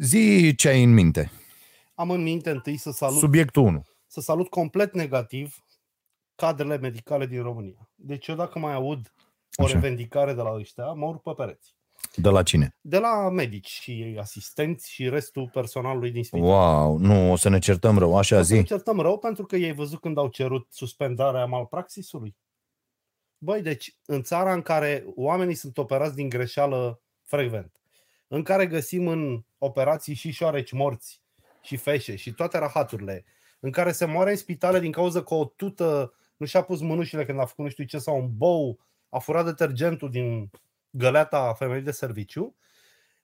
zi 0.00 0.54
ce 0.56 0.68
ai 0.68 0.82
în 0.82 0.92
minte. 0.92 1.30
Am 2.02 2.10
în 2.10 2.22
minte 2.22 2.50
întâi 2.50 2.76
să 2.76 2.90
salut, 2.90 3.18
Subiectul 3.18 3.62
1. 3.62 3.84
să 4.06 4.20
salut 4.20 4.48
complet 4.48 4.94
negativ 4.94 5.64
cadrele 6.34 6.78
medicale 6.78 7.26
din 7.26 7.42
România. 7.42 7.90
Deci 7.94 8.26
eu 8.26 8.34
dacă 8.34 8.58
mai 8.58 8.74
aud 8.74 9.12
o 9.56 9.64
Așa. 9.64 9.72
revendicare 9.74 10.32
de 10.34 10.42
la 10.42 10.52
ăștia, 10.52 10.84
mă 10.92 11.06
urc 11.06 11.22
pe 11.22 11.32
pereți. 11.36 11.74
De 12.14 12.28
la 12.28 12.42
cine? 12.42 12.76
De 12.80 12.98
la 12.98 13.28
medici 13.30 13.68
și 13.68 14.16
asistenți 14.20 14.90
și 14.90 15.08
restul 15.08 15.48
personalului 15.52 16.10
din 16.10 16.24
spital. 16.24 16.48
Wow, 16.48 16.96
nu, 16.98 17.32
o 17.32 17.36
să 17.36 17.48
ne 17.48 17.58
certăm 17.58 17.98
rău, 17.98 18.16
așa 18.16 18.38
O 18.38 18.42
să 18.42 18.52
ne 18.54 18.60
zi. 18.60 18.66
certăm 18.66 19.00
rău 19.00 19.18
pentru 19.18 19.44
că 19.46 19.56
ei 19.56 19.72
văzut 19.72 20.00
când 20.00 20.18
au 20.18 20.28
cerut 20.28 20.66
suspendarea 20.70 21.46
malpraxisului. 21.46 22.36
Băi, 23.38 23.62
deci 23.62 23.96
în 24.06 24.22
țara 24.22 24.52
în 24.52 24.62
care 24.62 25.04
oamenii 25.14 25.54
sunt 25.54 25.78
operați 25.78 26.14
din 26.14 26.28
greșeală 26.28 27.02
frecvent, 27.22 27.80
în 28.28 28.42
care 28.42 28.66
găsim 28.66 29.06
în 29.08 29.44
operații 29.58 30.14
și 30.14 30.30
șoareci 30.30 30.72
morți 30.72 31.21
și 31.62 31.76
feșe 31.76 32.16
și 32.16 32.32
toate 32.32 32.58
rahaturile, 32.58 33.24
în 33.60 33.70
care 33.70 33.92
se 33.92 34.04
moare 34.04 34.30
în 34.30 34.36
spitale 34.36 34.80
din 34.80 34.92
cauza 34.92 35.22
că 35.22 35.34
o 35.34 35.44
tută 35.44 36.14
nu 36.36 36.46
și-a 36.46 36.62
pus 36.62 36.80
mânușile 36.80 37.24
când 37.24 37.38
a 37.38 37.44
făcut 37.44 37.64
nu 37.64 37.70
știu 37.70 37.84
ce 37.84 37.98
sau 37.98 38.16
un 38.18 38.36
bou, 38.36 38.78
a 39.08 39.18
furat 39.18 39.44
detergentul 39.44 40.10
din 40.10 40.50
găleata 40.90 41.52
femeii 41.52 41.82
de 41.82 41.90
serviciu, 41.90 42.56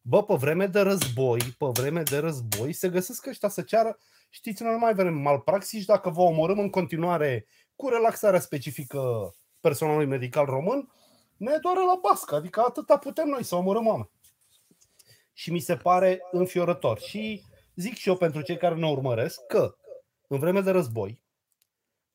bă, 0.00 0.25
pe 0.25 0.35
vreme 0.35 0.67
de 0.67 0.81
război, 0.81 1.38
pe 1.58 1.67
vreme 1.73 2.02
de 2.02 2.19
război, 2.19 2.73
se 2.73 2.88
găsesc 2.88 3.26
ăștia 3.26 3.49
să 3.49 3.62
ceară 3.62 3.99
știți, 4.29 4.62
noi 4.62 4.73
nu 4.73 4.79
mai 4.79 4.94
vrem 4.94 5.14
malpraxis 5.14 5.85
dacă 5.85 6.11
vă 6.11 6.20
omorâm 6.20 6.58
în 6.58 6.70
continuare 6.70 7.46
cu 7.76 7.88
relaxarea 7.88 8.40
specifică 8.40 9.35
personalului 9.61 10.06
medical 10.06 10.44
român, 10.44 10.93
ne 11.37 11.56
doare 11.61 11.81
la 11.81 11.99
bască, 12.02 12.35
adică 12.35 12.61
atâta 12.61 12.99
putem 12.99 13.29
noi 13.29 13.44
să 13.44 13.55
omorâm 13.55 13.87
oameni. 13.87 14.11
Și 15.32 15.52
mi 15.52 15.61
se 15.61 15.76
pare 15.76 16.20
înfiorător. 16.31 16.99
Și 16.99 17.43
zic 17.80 17.94
și 17.94 18.08
eu 18.08 18.16
pentru 18.16 18.40
cei 18.40 18.56
care 18.56 18.75
ne 18.75 18.86
urmăresc 18.86 19.46
că 19.46 19.76
în 20.28 20.38
vreme 20.38 20.61
de 20.61 20.70
război, 20.70 21.23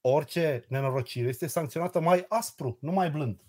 orice 0.01 0.65
nenorocire 0.67 1.27
este 1.27 1.47
sancționată 1.47 1.99
mai 1.99 2.25
aspru, 2.27 2.77
nu 2.81 2.91
mai 2.91 3.09
blând. 3.11 3.41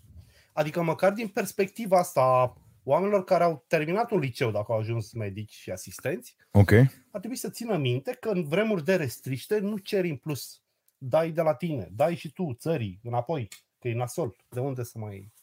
Adică 0.53 0.81
măcar 0.81 1.11
din 1.11 1.27
perspectiva 1.27 1.97
asta 1.97 2.21
a 2.21 2.57
oamenilor 2.83 3.23
care 3.23 3.43
au 3.43 3.65
terminat 3.67 4.11
un 4.11 4.19
liceu 4.19 4.51
dacă 4.51 4.71
au 4.71 4.77
ajuns 4.77 5.13
medici 5.13 5.53
și 5.53 5.71
asistenți, 5.71 6.35
Ok. 6.51 6.71
ar 7.11 7.19
trebui 7.19 7.35
să 7.37 7.49
țină 7.49 7.77
minte 7.77 8.17
că 8.19 8.29
în 8.29 8.43
vremuri 8.43 8.83
de 8.83 8.95
restriște 8.95 9.59
nu 9.59 9.77
ceri 9.77 10.09
în 10.09 10.15
plus. 10.15 10.61
Dai 10.97 11.31
de 11.31 11.41
la 11.41 11.53
tine, 11.53 11.89
dai 11.91 12.15
și 12.15 12.31
tu 12.31 12.53
țării 12.53 12.99
înapoi, 13.03 13.47
că 13.79 13.87
e 13.87 13.93
nasol. 13.93 14.35
De 14.49 14.59
unde 14.59 14.83
să 14.83 14.97
mai... 14.99 15.33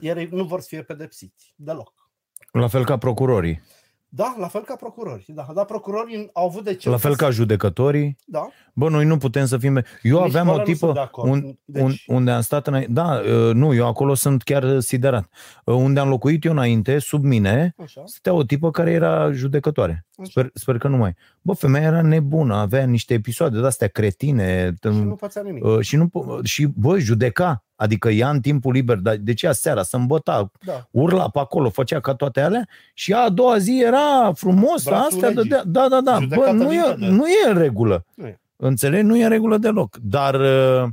Iar 0.00 0.16
ei 0.16 0.26
nu 0.26 0.44
vor 0.44 0.60
să 0.60 0.66
fie 0.68 0.82
pedepsiți, 0.82 1.54
deloc. 1.56 2.10
La 2.52 2.68
fel 2.68 2.84
ca 2.84 2.98
procurorii. 2.98 3.60
Da, 4.08 4.34
la 4.38 4.48
fel 4.48 4.62
ca 4.62 4.76
procurorii. 4.76 5.24
Da, 5.28 5.46
dar 5.54 5.64
procurorii 5.64 6.30
au 6.32 6.46
avut 6.46 6.64
de 6.64 6.74
ce... 6.74 6.90
La 6.90 6.96
fel 6.96 7.16
ca 7.16 7.30
judecătorii. 7.30 8.16
Da, 8.26 8.48
Bă, 8.78 8.88
noi 8.88 9.04
nu 9.04 9.16
putem 9.16 9.46
să 9.46 9.58
fim... 9.58 9.82
Eu 10.02 10.18
Nici 10.22 10.28
aveam 10.28 10.46
cu 10.46 10.50
o 10.50 10.54
ăla 10.54 10.62
nu 10.66 10.74
sunt 10.74 10.80
de 10.80 10.86
tipă 10.86 11.00
acord. 11.00 11.30
un, 11.32 11.54
Deci- 11.64 11.82
un, 11.82 11.92
unde 12.06 12.30
am 12.30 12.40
stat 12.40 12.66
înainte... 12.66 12.92
Da, 12.92 13.20
uh, 13.46 13.54
nu, 13.54 13.74
eu 13.74 13.86
acolo 13.86 14.14
sunt 14.14 14.42
chiar 14.42 14.80
siderat. 14.80 15.28
Uh, 15.64 15.74
Unde 15.74 16.00
am 16.00 16.08
locuit 16.08 16.44
eu 16.44 16.52
înainte, 16.52 16.98
sub 16.98 17.24
mine, 17.24 17.74
așa. 17.82 18.02
stătea 18.04 18.32
o 18.32 18.42
tipă 18.42 18.70
care 18.70 18.90
era 18.90 19.32
judecătoare. 19.32 20.06
așa. 20.18 20.28
Sper, 20.30 20.50
sper 20.54 20.78
că 20.78 20.88
nu 20.88 20.96
mai. 20.96 21.14
Bă, 21.42 21.52
femeia 21.52 21.86
era 21.86 22.02
nebună, 22.02 22.54
avea 22.54 22.84
niște 22.84 23.14
episoade 23.14 23.60
de-astea 23.60 23.88
cretine. 23.88 24.74
Și 24.82 24.88
nu 24.88 25.14
pățea 25.14 25.42
nimic. 25.42 25.64
Uh, 25.64 25.80
și, 25.80 25.96
nu, 25.96 26.06
po- 26.08 26.42
și 26.44 26.66
bă, 26.76 26.98
judeca. 26.98 27.62
Adică 27.76 28.08
ea 28.08 28.30
în 28.30 28.40
timpul 28.40 28.72
liber, 28.72 28.96
dar 28.96 29.16
de 29.16 29.34
ce 29.34 29.52
seara, 29.52 29.82
să 29.82 29.96
îmbăta, 29.96 30.50
Da. 30.64 30.86
urla 30.90 31.28
pe 31.28 31.38
acolo, 31.38 31.70
făcea 31.70 32.00
ca 32.00 32.14
toate 32.14 32.40
alea 32.40 32.68
și 32.94 33.12
a 33.12 33.28
doua 33.28 33.58
zi 33.58 33.82
era 33.86 34.32
frumos, 34.34 34.84
Brațul 34.84 35.04
astea, 35.06 35.28
legii. 35.28 35.42
dădea, 35.50 35.62
da, 35.66 35.88
da, 35.88 36.00
da, 36.00 36.12
bă, 36.12 36.18
Judecată 36.22 36.52
nu 36.52 36.72
e, 36.72 36.86
limpede. 36.86 37.06
nu 37.12 37.26
e 37.26 37.48
în 37.50 37.58
regulă. 37.58 38.04
Nu 38.14 38.26
e. 38.26 38.40
Înțeleg? 38.60 39.02
Nu 39.04 39.16
e 39.16 39.22
în 39.22 39.28
regulă 39.30 39.58
deloc. 39.58 39.96
Dar, 39.96 40.34
uh, 40.34 40.88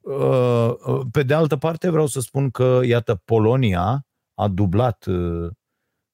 uh, 0.00 1.00
pe 1.10 1.22
de 1.22 1.34
altă 1.34 1.56
parte, 1.56 1.90
vreau 1.90 2.06
să 2.06 2.20
spun 2.20 2.50
că, 2.50 2.80
iată, 2.84 3.22
Polonia 3.24 4.06
a 4.34 4.48
dublat 4.48 5.04
uh, 5.04 5.50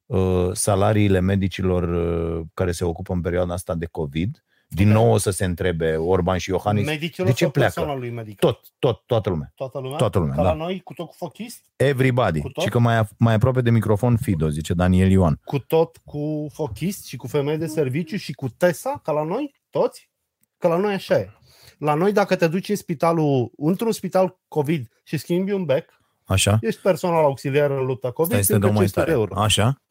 uh, 0.06 0.48
salariile 0.52 1.20
medicilor 1.20 1.82
uh, 1.82 2.46
care 2.54 2.72
se 2.72 2.84
ocupă 2.84 3.12
în 3.12 3.20
perioada 3.20 3.52
asta 3.52 3.74
de 3.74 3.86
COVID, 3.86 4.42
din 4.70 4.88
nou 4.88 5.12
o 5.12 5.16
să 5.16 5.30
se 5.30 5.44
întrebe 5.44 5.96
Orban 5.96 6.38
și 6.38 6.50
Iohannis, 6.50 6.86
Medicilor 6.86 7.28
de 7.28 7.34
ce 7.34 7.42
sau 7.42 7.52
pleacă? 7.52 7.72
personalului 7.74 8.10
medical? 8.10 8.50
tot, 8.50 8.68
tot, 8.78 9.02
toată 9.06 9.30
lumea. 9.30 9.52
Toată 9.54 9.78
lumea? 9.78 9.96
Toată 9.96 10.18
lumea, 10.18 10.34
Ca 10.34 10.42
da. 10.42 10.48
la 10.48 10.54
noi, 10.56 10.80
cu 10.80 10.92
tot 10.92 11.06
cu 11.06 11.14
fochist? 11.16 11.64
Everybody. 11.76 12.40
Cu 12.40 12.48
tot? 12.48 12.62
Și 12.62 12.70
că 12.70 12.78
mai, 12.78 13.08
mai 13.18 13.34
aproape 13.34 13.60
de 13.60 13.70
microfon 13.70 14.16
Fido, 14.16 14.48
zice 14.48 14.74
Daniel 14.74 15.10
Ioan. 15.10 15.40
Cu 15.44 15.58
tot 15.58 15.96
cu 16.04 16.46
fochist 16.52 17.06
și 17.06 17.16
cu 17.16 17.26
femei 17.26 17.58
de 17.58 17.66
serviciu 17.66 18.16
și 18.16 18.32
cu 18.32 18.48
TESA, 18.48 19.00
ca 19.04 19.12
la 19.12 19.24
noi? 19.24 19.54
Toți? 19.70 20.10
Că 20.58 20.68
la 20.68 20.76
noi 20.76 20.94
așa 20.94 21.18
e. 21.18 21.30
La 21.78 21.94
noi, 21.94 22.12
dacă 22.12 22.36
te 22.36 22.46
duci 22.48 22.68
în 22.68 22.76
spitalul, 22.76 23.50
într-un 23.56 23.92
spital 23.92 24.38
COVID 24.48 24.88
și 25.02 25.16
schimbi 25.16 25.52
un 25.52 25.64
bec, 25.64 25.90
Așa? 26.24 26.58
ești 26.60 26.80
personal 26.80 27.24
auxiliar 27.24 27.70
în 27.70 27.84
lupta 27.84 28.10
COVID, 28.10 28.30
Stai 28.32 28.44
să 28.44 28.48
te 28.48 28.54
încă 28.54 28.66
dau 28.66 28.76
mai 28.76 28.86
500 28.86 29.00
de 29.00 29.06
tare. 29.06 29.18
euro. 29.18 29.40
Așa? 29.42 29.82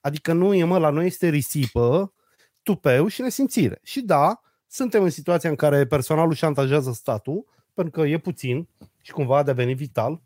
Adică 0.00 0.32
nu 0.32 0.54
e, 0.54 0.64
mă, 0.64 0.78
la 0.78 0.90
noi 0.90 1.06
este 1.06 1.28
risipă, 1.28 2.12
tupeu 2.62 3.06
și 3.06 3.20
nesimțire. 3.20 3.80
Și 3.82 4.00
da, 4.00 4.40
suntem 4.66 5.02
în 5.02 5.10
situația 5.10 5.50
în 5.50 5.56
care 5.56 5.86
personalul 5.86 6.34
șantajează 6.34 6.92
statul, 6.92 7.46
pentru 7.74 8.00
că 8.00 8.08
e 8.08 8.18
puțin 8.18 8.68
și 9.02 9.12
cumva 9.12 9.38
a 9.38 9.42
devenit 9.42 9.76
vital. 9.76 10.20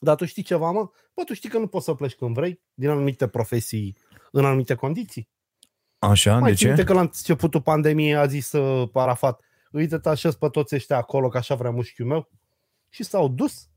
Dar 0.00 0.16
tu 0.16 0.24
știi 0.24 0.42
ceva, 0.42 0.70
mă? 0.70 0.90
Bă, 1.14 1.22
tu 1.24 1.34
știi 1.34 1.48
că 1.48 1.58
nu 1.58 1.66
poți 1.66 1.84
să 1.84 1.94
pleci 1.94 2.14
când 2.14 2.34
vrei, 2.34 2.60
din 2.74 2.88
anumite 2.88 3.28
profesii, 3.28 3.96
în 4.32 4.44
anumite 4.44 4.74
condiții. 4.74 5.28
Așa? 5.98 6.38
Mai 6.38 6.50
de 6.50 6.56
țin 6.56 6.66
minte 6.66 6.82
ce? 6.82 6.88
că 6.88 6.94
la 6.94 7.00
începutul 7.00 7.62
pandemiei 7.62 8.16
a 8.16 8.26
zis 8.26 8.52
uh, 8.52 8.88
Arafat, 8.92 9.40
uite 9.70 9.98
te 9.98 10.08
așez 10.08 10.34
pe 10.34 10.48
toți 10.48 10.74
ăștia 10.74 10.96
acolo, 10.96 11.28
că 11.28 11.36
așa 11.36 11.54
vrea 11.54 11.70
mușchiul 11.70 12.06
meu. 12.06 12.30
Și 12.88 13.02
s-au 13.02 13.28
dus. 13.28 13.68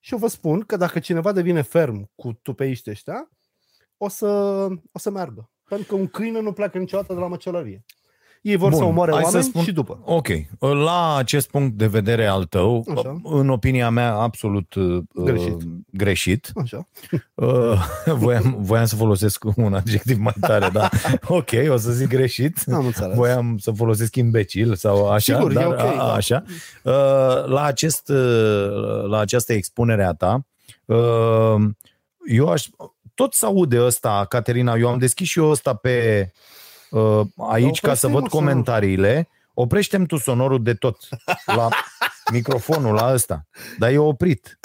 Și 0.00 0.12
eu 0.12 0.18
vă 0.18 0.28
spun 0.28 0.60
că 0.60 0.76
dacă 0.76 0.98
cineva 0.98 1.32
devine 1.32 1.62
ferm 1.62 2.10
cu 2.14 2.32
tupeiști 2.32 2.90
ăștia, 2.90 3.30
o 3.96 4.08
să, 4.08 4.26
o 4.92 4.98
să 4.98 5.10
meargă. 5.10 5.50
Pentru 5.68 5.86
că 5.86 5.94
un 5.94 6.08
câine 6.08 6.40
nu 6.40 6.52
pleacă 6.52 6.78
niciodată 6.78 7.14
de 7.14 7.20
la 7.20 7.26
măcelărie. 7.26 7.84
Ei 8.42 8.56
vor 8.56 8.70
Bun, 8.70 8.78
să 8.78 8.84
omoare 8.84 9.10
hai 9.12 9.20
să 9.20 9.26
oameni 9.26 9.44
spun- 9.44 9.62
și 9.64 9.72
după. 9.72 9.98
Ok. 10.04 10.26
La 10.58 11.16
acest 11.16 11.50
punct 11.50 11.76
de 11.76 11.86
vedere 11.86 12.26
al 12.26 12.44
tău, 12.44 12.84
Așa. 12.96 13.20
în 13.24 13.48
opinia 13.48 13.90
mea, 13.90 14.14
absolut 14.14 14.74
uh, 14.74 15.02
Greșit. 15.14 15.56
greșit. 15.90 16.50
Așa. 16.62 16.88
Uh, 17.34 17.84
voiam, 18.06 18.56
voiam 18.58 18.84
să 18.84 18.96
folosesc 18.96 19.44
un 19.56 19.74
adjectiv 19.74 20.18
mai 20.18 20.32
tare, 20.40 20.68
dar 20.68 20.90
ok, 21.28 21.50
o 21.68 21.76
să 21.76 21.90
zic 21.92 22.08
greșit. 22.08 22.62
Am 22.72 22.84
înțeles. 22.86 23.16
Voiam 23.16 23.58
să 23.58 23.70
folosesc 23.70 24.16
imbecil 24.16 24.74
sau 24.74 25.08
așa, 25.10 25.34
Sigur, 25.36 25.50
e 25.50 25.54
dar 25.54 25.66
ok, 25.66 25.78
a, 25.78 25.94
da. 25.96 26.12
așa. 26.12 26.42
Uh, 26.82 26.92
la, 27.46 27.62
acest, 27.62 28.08
uh, 28.08 29.02
la 29.08 29.18
această 29.18 29.52
expunere 29.52 30.04
a 30.04 30.12
ta, 30.12 30.46
uh, 30.84 31.56
eu 32.26 32.48
aș, 32.48 32.66
tot 33.14 33.32
să 33.34 33.46
aude 33.46 33.82
ăsta, 33.84 34.26
Caterina, 34.28 34.74
eu 34.74 34.88
am 34.88 34.98
deschis 34.98 35.28
și 35.28 35.38
eu 35.38 35.48
ăsta 35.50 35.74
pe 35.74 36.20
uh, 36.24 36.30
aici 37.36 37.80
ca 37.80 37.94
să 37.94 38.06
oprește-i, 38.06 38.10
văd 38.12 38.22
mă, 38.22 38.28
comentariile. 38.28 39.28
Oprește-mi 39.54 40.06
tu 40.06 40.16
sonorul 40.16 40.62
de 40.62 40.74
tot 40.74 40.96
la 41.46 41.68
microfonul 42.32 42.94
la 42.94 43.12
ăsta. 43.12 43.46
Dar 43.78 43.90
e 43.90 43.98
oprit. 43.98 44.58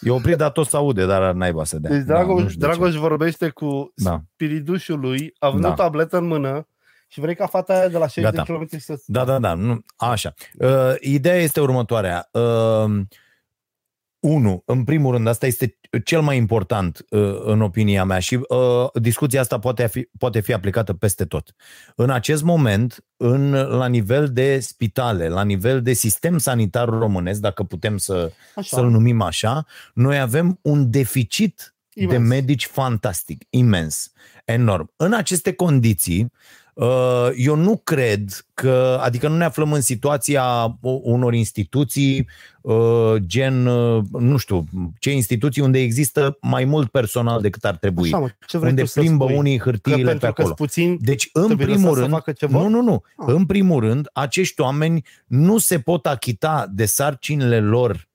E 0.00 0.10
oprit, 0.10 0.36
dar 0.36 0.50
tot 0.50 0.66
să 0.66 0.76
aude, 0.76 1.06
dar 1.06 1.32
naiba 1.32 1.64
să 1.64 1.78
dea. 1.78 1.90
Deci 1.90 2.04
Dragoș, 2.04 2.42
nu 2.42 2.48
știu 2.48 2.60
de 2.60 2.66
ce. 2.66 2.72
Dragoș 2.78 2.94
vorbește 2.94 3.48
cu 3.48 3.92
Da. 3.94 4.20
spiridușul 4.32 5.00
lui, 5.00 5.34
având 5.38 5.62
Da. 5.62 5.68
o 5.68 5.72
tabletă 5.72 6.16
în 6.16 6.26
mână 6.26 6.66
și 7.08 7.20
vrei 7.20 7.34
ca 7.36 7.46
fata 7.46 7.72
aia 7.72 7.88
de 7.88 7.98
la 7.98 8.06
60 8.06 8.24
Gata. 8.34 8.42
de 8.52 8.52
km 8.66 8.78
să... 8.78 9.00
Da, 9.06 9.24
da, 9.24 9.38
da. 9.38 9.54
Nu, 9.54 9.84
așa. 9.96 10.34
Uh, 10.58 10.94
ideea 11.00 11.36
este 11.36 11.60
următoarea. 11.60 12.28
Uh, 12.32 13.00
unu, 14.20 14.62
în 14.66 14.84
primul 14.84 15.12
rând, 15.12 15.26
asta 15.26 15.46
este 15.46 15.78
cel 16.04 16.20
mai 16.20 16.36
important 16.36 17.04
uh, 17.10 17.40
în 17.44 17.60
opinia 17.60 18.04
mea 18.04 18.18
și 18.18 18.34
uh, 18.34 18.88
discuția 18.94 19.40
asta 19.40 19.58
poate 19.58 19.86
fi, 19.86 20.08
poate 20.18 20.40
fi 20.40 20.52
aplicată 20.52 20.92
peste 20.92 21.24
tot. 21.24 21.54
În 21.96 22.10
acest 22.10 22.42
moment, 22.42 23.04
în, 23.16 23.50
la 23.52 23.86
nivel 23.86 24.32
de 24.32 24.60
spitale, 24.60 25.28
la 25.28 25.44
nivel 25.44 25.82
de 25.82 25.92
sistem 25.92 26.38
sanitar 26.38 26.88
românesc, 26.88 27.40
dacă 27.40 27.62
putem 27.62 27.96
să, 27.96 28.32
Așa. 28.54 28.76
să-l 28.76 28.88
numim 28.88 29.22
așa, 29.22 29.66
noi 29.94 30.18
avem 30.18 30.58
un 30.62 30.90
deficit 30.90 31.74
Imens. 31.94 32.12
de 32.12 32.18
medici 32.18 32.66
fantastic, 32.66 33.46
imens, 33.50 34.12
enorm. 34.44 34.92
În 34.96 35.12
aceste 35.12 35.52
condiții, 35.52 36.22
uh, 36.22 36.30
eu 37.36 37.54
nu 37.54 37.80
cred 37.84 38.46
că, 38.54 38.98
adică 39.02 39.28
nu 39.28 39.36
ne 39.36 39.44
aflăm 39.44 39.72
în 39.72 39.80
situația 39.80 40.78
unor 41.02 41.34
instituții 41.34 42.28
uh, 42.60 43.14
gen, 43.16 43.66
uh, 43.66 44.04
nu 44.10 44.36
știu, 44.36 44.64
ce 44.98 45.12
instituții 45.12 45.62
unde 45.62 45.78
există 45.80 46.38
mai 46.40 46.64
mult 46.64 46.90
personal 46.90 47.40
decât 47.40 47.64
ar 47.64 47.76
trebui. 47.76 48.08
Așa, 48.12 48.18
mă, 48.18 48.28
ce 48.46 48.58
vrei 48.58 48.70
unde 48.70 48.82
tu 48.82 48.88
să 48.88 49.00
plimbă 49.00 49.24
spui? 49.24 49.36
unii 49.36 49.56
Că 49.56 49.64
hârtiile 49.64 50.02
pe 50.02 50.08
pentru 50.08 50.32
că 50.32 50.40
acolo. 50.40 50.54
puțin 50.54 50.98
Deci, 51.00 51.28
în 51.32 51.44
trebuie 51.44 51.66
primul 51.66 51.82
lăsat 51.82 51.94
să 51.94 52.00
rând, 52.00 52.12
facă 52.12 52.32
ceva? 52.32 52.60
nu, 52.60 52.68
nu, 52.68 52.82
nu. 52.82 53.02
Ah. 53.16 53.34
În 53.34 53.46
primul 53.46 53.80
rând, 53.80 54.08
acești 54.12 54.60
oameni 54.60 55.04
nu 55.26 55.58
se 55.58 55.78
pot 55.78 56.06
achita 56.06 56.66
de 56.72 56.84
sarcinile 56.84 57.60
lor 57.60 58.08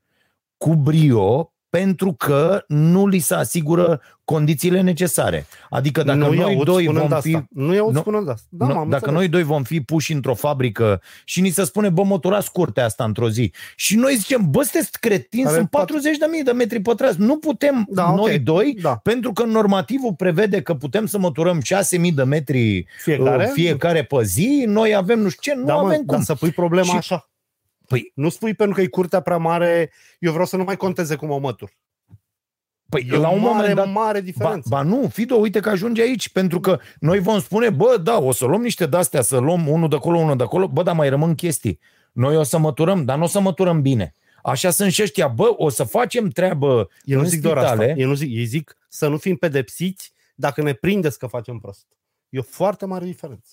cu 0.57 0.75
brio 0.75 1.53
pentru 1.77 2.13
că 2.13 2.63
nu 2.67 3.08
li 3.08 3.20
se 3.20 3.34
asigură 3.34 4.01
condițiile 4.24 4.82
necesare. 4.82 5.46
Adică 5.70 6.03
dacă 6.03 6.17
nu 6.17 6.34
noi 6.34 6.62
doi 6.63 6.84
spunând 6.84 7.08
vom 7.08 7.13
asta. 7.17 7.29
fi 7.29 7.38
Nu 7.50 7.74
i-aud 7.74 7.94
Nu- 7.94 8.00
spunând 8.00 8.29
asta. 8.29 8.48
Da, 8.50 8.67
nu, 8.67 8.74
m-am 8.74 8.89
dacă 8.89 8.96
înțeles. 9.10 9.15
noi 9.15 9.27
doi 9.27 9.44
vom 9.44 9.63
fi 9.63 9.82
puși 9.82 10.13
într-o 10.13 10.34
fabrică 10.34 11.01
și 11.24 11.41
ni 11.41 11.50
se 11.50 11.63
spune, 11.63 11.89
bă, 11.89 12.03
măturați 12.03 12.51
curtea 12.51 12.86
asta 12.86 13.03
într-o 13.03 13.29
zi 13.29 13.51
și 13.75 13.96
noi 13.96 14.15
zicem, 14.15 14.50
bă, 14.50 14.62
sunteți 14.63 15.00
cretinți, 15.00 15.48
Are 15.48 15.55
sunt 15.55 15.70
patru- 15.70 15.94
40 15.94 16.17
de 16.17 16.25
mii 16.32 16.44
de 16.44 16.51
metri 16.51 16.79
pătrați, 16.82 17.20
nu 17.20 17.38
putem 17.38 17.86
Da, 17.89 18.10
ok. 18.12 18.17
noi 18.17 18.39
doi, 18.39 18.77
Da. 18.82 18.96
pentru 19.03 19.32
că 19.34 19.44
normativul 19.44 20.13
prevede 20.13 20.62
că 20.62 20.74
putem 20.74 21.05
să 21.05 21.17
măturăm 21.17 21.62
6.000 21.62 22.12
de 22.12 22.24
metri 22.24 22.86
Fiecare? 23.03 23.44
uh, 23.44 23.50
fiecare 23.53 24.03
pe 24.03 24.24
zi, 24.24 24.63
noi 24.67 24.96
avem 24.96 25.20
nu 25.20 25.29
știu 25.29 25.53
ce, 25.53 25.60
nu 25.60 25.65
da, 25.65 25.74
mă, 25.74 25.79
avem 25.79 25.98
cum. 25.98 26.05
dar 26.15 26.22
să 26.22 26.36
pui 26.36 26.51
problema 26.51 26.88
Și- 26.88 26.98
așa. 26.98 27.29
Păi- 27.86 28.12
Nu 28.13 28.30
spui 28.30 28.54
pentru 28.54 28.75
că 28.75 28.82
e 28.82 28.88
curtea 28.88 29.20
prea 29.20 29.38
mare, 29.38 29.92
eu 30.20 30.32
vreau 30.32 30.46
să 30.46 30.58
nu 30.58 30.63
mai 30.63 30.77
conteze 30.77 31.15
cum 31.15 31.30
o 31.30 31.38
mătur. 31.38 31.72
Păi, 32.89 33.08
E 33.12 33.15
la 33.18 33.30
un 33.30 33.39
mare, 33.42 33.54
moment 33.56 33.75
dat, 33.75 33.92
mare 33.92 34.20
Ba, 34.20 34.25
diferență. 34.25 34.68
ba 34.70 34.82
nu, 34.82 35.08
Fido, 35.08 35.36
uite 35.36 35.60
că 35.60 35.70
ajunge 35.70 36.01
aici, 36.01 36.30
pentru 36.30 36.60
că 36.60 36.80
noi 37.00 37.20
vom 37.20 37.39
spune, 37.39 37.70
bă, 37.70 37.98
da, 38.04 38.18
o 38.18 38.32
să 38.32 38.46
luăm 38.46 38.62
niște 38.62 38.86
de-astea, 38.86 39.22
să 39.22 39.38
luăm 39.38 39.68
unul 39.68 39.89
de 39.89 39.96
acolo, 39.96 40.18
unul 40.18 40.38
de 40.38 40.44
acolo, 40.44 40.68
bă, 40.68 40.84
dar 40.84 40.96
mai 40.96 41.10
rămân 41.10 41.36
chestii. 41.36 41.80
Noi 42.12 42.38
o 42.38 42.44
să 42.44 42.58
măturăm, 42.58 43.06
dar 43.06 43.18
nu 43.18 43.24
o 43.24 43.27
să 43.27 43.39
măturăm 43.39 43.82
bine. 43.82 44.13
Așa 44.44 44.70
sunt 44.70 44.92
și 44.92 45.01
ăștia, 45.01 45.27
bă, 45.27 45.54
o 45.58 45.70
să 45.70 45.84
facem 45.84 46.30
treabă 46.30 46.89
Eu 47.04 47.18
nu 47.18 47.24
în 47.24 47.30
zic 47.30 47.42
doar 47.42 47.58
asta. 47.58 47.70
spitale. 47.70 47.94
Eu 47.98 48.08
nu 48.08 48.13
zic, 48.13 48.30
ei 48.36 48.46
zic 48.46 48.77
să 48.89 49.08
nu 49.08 49.18
fim 49.18 49.36
pedepsiți 49.36 50.13
dacă 50.36 50.62
ne 50.62 50.74
prindeți 50.74 51.20
că 51.20 51.27
facem 51.27 51.58
prost. 51.60 51.86
E 52.30 52.39
o 52.39 52.42
foarte 52.42 52.86
mare 52.86 53.06
diferență. 53.06 53.50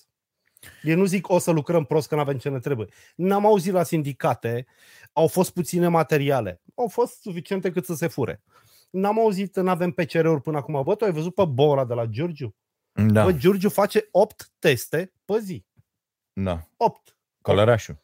Eu 0.83 0.97
nu 0.97 1.05
zic 1.05 1.29
o 1.29 1.37
să 1.39 1.51
lucrăm 1.51 1.85
prost 1.85 2.07
că 2.07 2.15
nu 2.15 2.21
avem 2.21 2.37
ce 2.37 2.49
ne 2.49 2.59
trebuie. 2.59 2.87
N-am 3.15 3.45
auzit 3.45 3.73
la 3.73 3.83
sindicate, 3.83 4.65
au 5.13 5.27
fost 5.27 5.53
puține 5.53 5.87
materiale. 5.87 6.61
Au 6.75 6.87
fost 6.87 7.21
suficiente 7.21 7.71
cât 7.71 7.85
să 7.85 7.93
se 7.93 8.07
fure. 8.07 8.43
N-am 8.89 9.19
auzit, 9.19 9.55
nu 9.55 9.69
avem 9.69 9.91
PCR-uri 9.91 10.41
până 10.41 10.57
acum. 10.57 10.83
Bă, 10.83 10.95
tu 10.95 11.05
ai 11.05 11.11
văzut 11.11 11.35
pe 11.35 11.45
Bora 11.45 11.85
de 11.85 11.93
la 11.93 12.05
Giurgiu? 12.05 12.55
Da, 12.91 13.23
Bă, 13.23 13.31
Giurgiu 13.33 13.69
face 13.69 14.07
8 14.11 14.51
teste 14.59 15.13
pe 15.25 15.39
zi. 15.39 15.65
da. 16.33 16.67
8. 16.77 17.17
Călărașul. 17.41 17.97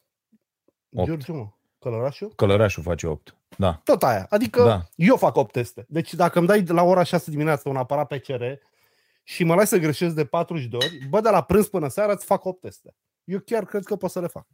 Opt. 0.96 1.08
Giurgiu, 1.08 1.34
mă. 1.34 1.48
Călărașul? 1.80 2.34
Călărașul 2.36 2.84
face 2.84 3.08
8. 3.08 3.36
Da. 3.58 3.82
Tot 3.84 4.04
aia. 4.04 4.26
Adică 4.30 4.62
Da. 4.62 4.68
da. 4.68 4.86
eu 4.96 5.18
fac 5.18 5.36
8 5.36 5.52
teste. 5.52 5.86
Deci 5.90 6.14
dacă 6.14 6.38
îmi 6.38 6.48
dai 6.48 6.64
la 6.66 6.84
ora 6.84 7.04
6 7.04 7.30
dimineața 7.32 7.70
un 7.70 7.76
aparat 7.78 8.08
PCR 8.08 8.44
și 9.30 9.44
mă 9.44 9.56
lași 9.56 9.68
să 9.68 9.78
greșesc 9.78 10.16
de 10.16 10.26
40 10.26 10.66
de 10.66 10.76
ori, 10.76 11.08
bă, 11.10 11.22
de 11.22 11.30
la 11.30 11.42
prânz 11.42 11.68
până 11.68 11.88
seara 11.88 12.12
îți 12.12 12.26
fac 12.26 12.46
8 12.46 12.62
teste. 12.62 12.96
Eu 13.24 13.40
chiar 13.40 13.66
cred 13.66 13.84
că 13.84 13.96
pot 13.96 14.10
să 14.10 14.20
le 14.20 14.28
fac. 14.28 14.48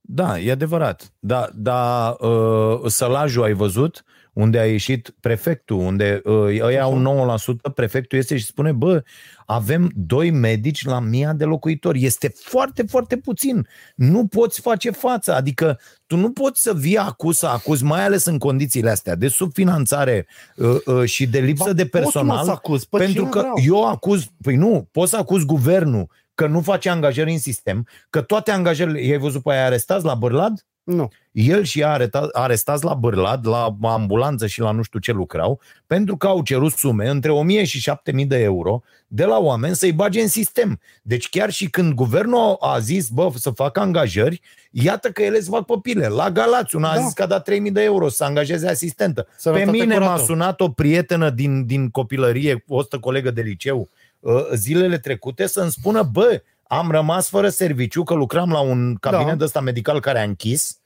Da, 0.00 0.38
e 0.38 0.50
adevărat. 0.50 1.14
Da, 1.18 1.48
da 1.54 2.16
uh, 2.20 2.86
Sălajul 2.86 3.42
ai 3.42 3.52
văzut, 3.52 4.04
unde 4.32 4.58
a 4.58 4.66
ieșit 4.66 5.14
prefectul, 5.20 5.76
unde 5.76 6.20
uh, 6.24 6.60
ăia 6.60 6.82
au 6.82 7.36
9%, 7.70 7.74
prefectul 7.74 8.18
este 8.18 8.36
și 8.36 8.44
spune, 8.44 8.72
bă, 8.72 9.02
avem 9.46 9.90
doi 9.94 10.30
medici 10.30 10.84
la 10.84 11.00
mia 11.00 11.32
de 11.32 11.44
locuitori. 11.44 12.04
Este 12.04 12.32
foarte, 12.34 12.82
foarte 12.82 13.16
puțin. 13.16 13.66
Nu 13.94 14.26
poți 14.26 14.60
face 14.60 14.90
față. 14.90 15.34
Adică 15.34 15.80
tu 16.06 16.16
nu 16.16 16.30
poți 16.32 16.62
să 16.62 16.74
vii 16.74 16.98
acuz 16.98 17.36
să 17.36 17.46
acuzi, 17.46 17.84
mai 17.84 18.04
ales 18.04 18.24
în 18.24 18.38
condițiile 18.38 18.90
astea 18.90 19.14
de 19.14 19.28
subfinanțare 19.28 20.26
uh, 20.56 20.76
uh, 20.86 21.04
și 21.04 21.26
de 21.26 21.40
lipsă 21.40 21.64
Ba, 21.66 21.72
de 21.72 21.86
pot, 21.86 21.92
mă, 21.92 22.00
personal. 22.00 22.44
să 22.44 22.50
acuz 22.50 22.84
pe 22.84 22.96
pentru 22.98 23.16
cine 23.16 23.28
că 23.28 23.38
vreau. 23.38 23.54
eu 23.64 23.88
acuz, 23.88 24.24
păi 24.42 24.56
nu, 24.56 24.88
pot 24.92 25.08
să 25.08 25.16
acuz 25.16 25.44
guvernul 25.44 26.08
că 26.34 26.46
nu 26.46 26.60
face 26.60 26.88
angajări 26.88 27.32
în 27.32 27.38
sistem, 27.38 27.86
că 28.10 28.20
toate 28.20 28.50
angajările, 28.50 29.02
i-ai 29.02 29.18
văzut 29.18 29.42
pe 29.42 29.52
aia 29.52 29.64
arestați 29.64 30.04
la 30.04 30.14
Bârlad? 30.14 30.66
Nu. 30.82 31.08
El 31.32 31.62
și 31.62 31.80
ea 31.80 31.98
areta- 31.98 32.28
arestați 32.32 32.84
la 32.84 32.94
Bârlad, 32.94 33.46
la 33.46 33.76
ambulanță 33.82 34.46
și 34.46 34.60
la 34.60 34.70
nu 34.70 34.82
știu 34.82 34.98
ce 34.98 35.12
lucrau, 35.12 35.60
pentru 35.86 36.16
că 36.16 36.26
au 36.26 36.42
cerut 36.42 36.72
sume 36.72 37.08
între 37.08 37.30
1000 37.30 37.64
și 37.64 37.80
7000 37.80 38.26
de 38.26 38.38
euro 38.38 38.82
de 39.06 39.24
la 39.24 39.38
oameni 39.38 39.74
să-i 39.76 39.92
bage 39.92 40.20
în 40.20 40.28
sistem. 40.28 40.80
Deci 41.02 41.28
chiar 41.28 41.50
și 41.50 41.70
când 41.70 41.92
guvernul 41.92 42.56
a 42.60 42.78
zis, 42.78 43.08
bă, 43.08 43.28
să 43.34 43.50
facă 43.50 43.80
angajări, 43.80 44.40
iată 44.70 45.08
că 45.10 45.22
ele 45.22 45.36
îți 45.36 45.48
fac 45.48 45.64
pe 45.64 45.74
pile. 45.82 46.06
La 46.06 46.30
Galați, 46.30 46.76
una 46.76 46.90
a 46.90 46.94
Da. 46.94 47.00
zis 47.02 47.12
că 47.12 47.22
a 47.22 47.26
dat 47.26 47.44
3000 47.44 47.70
de 47.70 47.82
euro 47.82 48.08
să 48.08 48.24
angajeze 48.24 48.68
asistentă. 48.68 49.26
Sănătate 49.36 49.70
Pe 49.70 49.76
mine 49.76 49.98
m-a 49.98 50.06
curată. 50.06 50.22
sunat 50.24 50.60
o 50.60 50.68
prietenă 50.68 51.30
din, 51.30 51.66
din 51.66 51.88
copilărie, 51.90 52.64
o 52.68 52.76
ostă 52.76 52.98
colegă 52.98 53.30
de 53.30 53.40
liceu, 53.40 53.88
uh, 54.20 54.32
zilele 54.54 54.98
trecute 54.98 55.46
să-mi 55.46 55.70
spună, 55.70 56.02
bă, 56.02 56.42
am 56.66 56.90
rămas 56.90 57.28
fără 57.28 57.48
serviciu, 57.48 58.02
că 58.02 58.14
lucram 58.14 58.50
la 58.50 58.60
un 58.60 58.94
cabinet 59.00 59.26
Da. 59.26 59.34
de 59.34 59.44
ăsta 59.44 59.60
medical 59.60 60.00
care 60.00 60.20
a 60.20 60.24
închis 60.24 60.79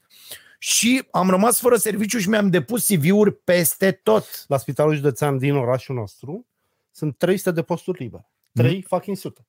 și 0.67 1.07
am 1.11 1.29
rămas 1.29 1.59
fără 1.59 1.75
serviciu 1.75 2.17
și 2.19 2.29
mi-am 2.29 2.49
depus 2.49 2.85
CV-uri 2.87 3.33
peste 3.33 3.91
tot. 3.91 4.45
La 4.47 4.57
Spitalul 4.57 4.95
Județean 4.95 5.37
din 5.37 5.55
orașul 5.55 5.95
nostru 5.95 6.47
sunt 6.91 7.17
300 7.17 7.51
de 7.51 7.61
posturi 7.61 8.01
libere. 8.03 8.29
3 8.53 8.81
fucking 8.87 9.17
sute. 9.17 9.47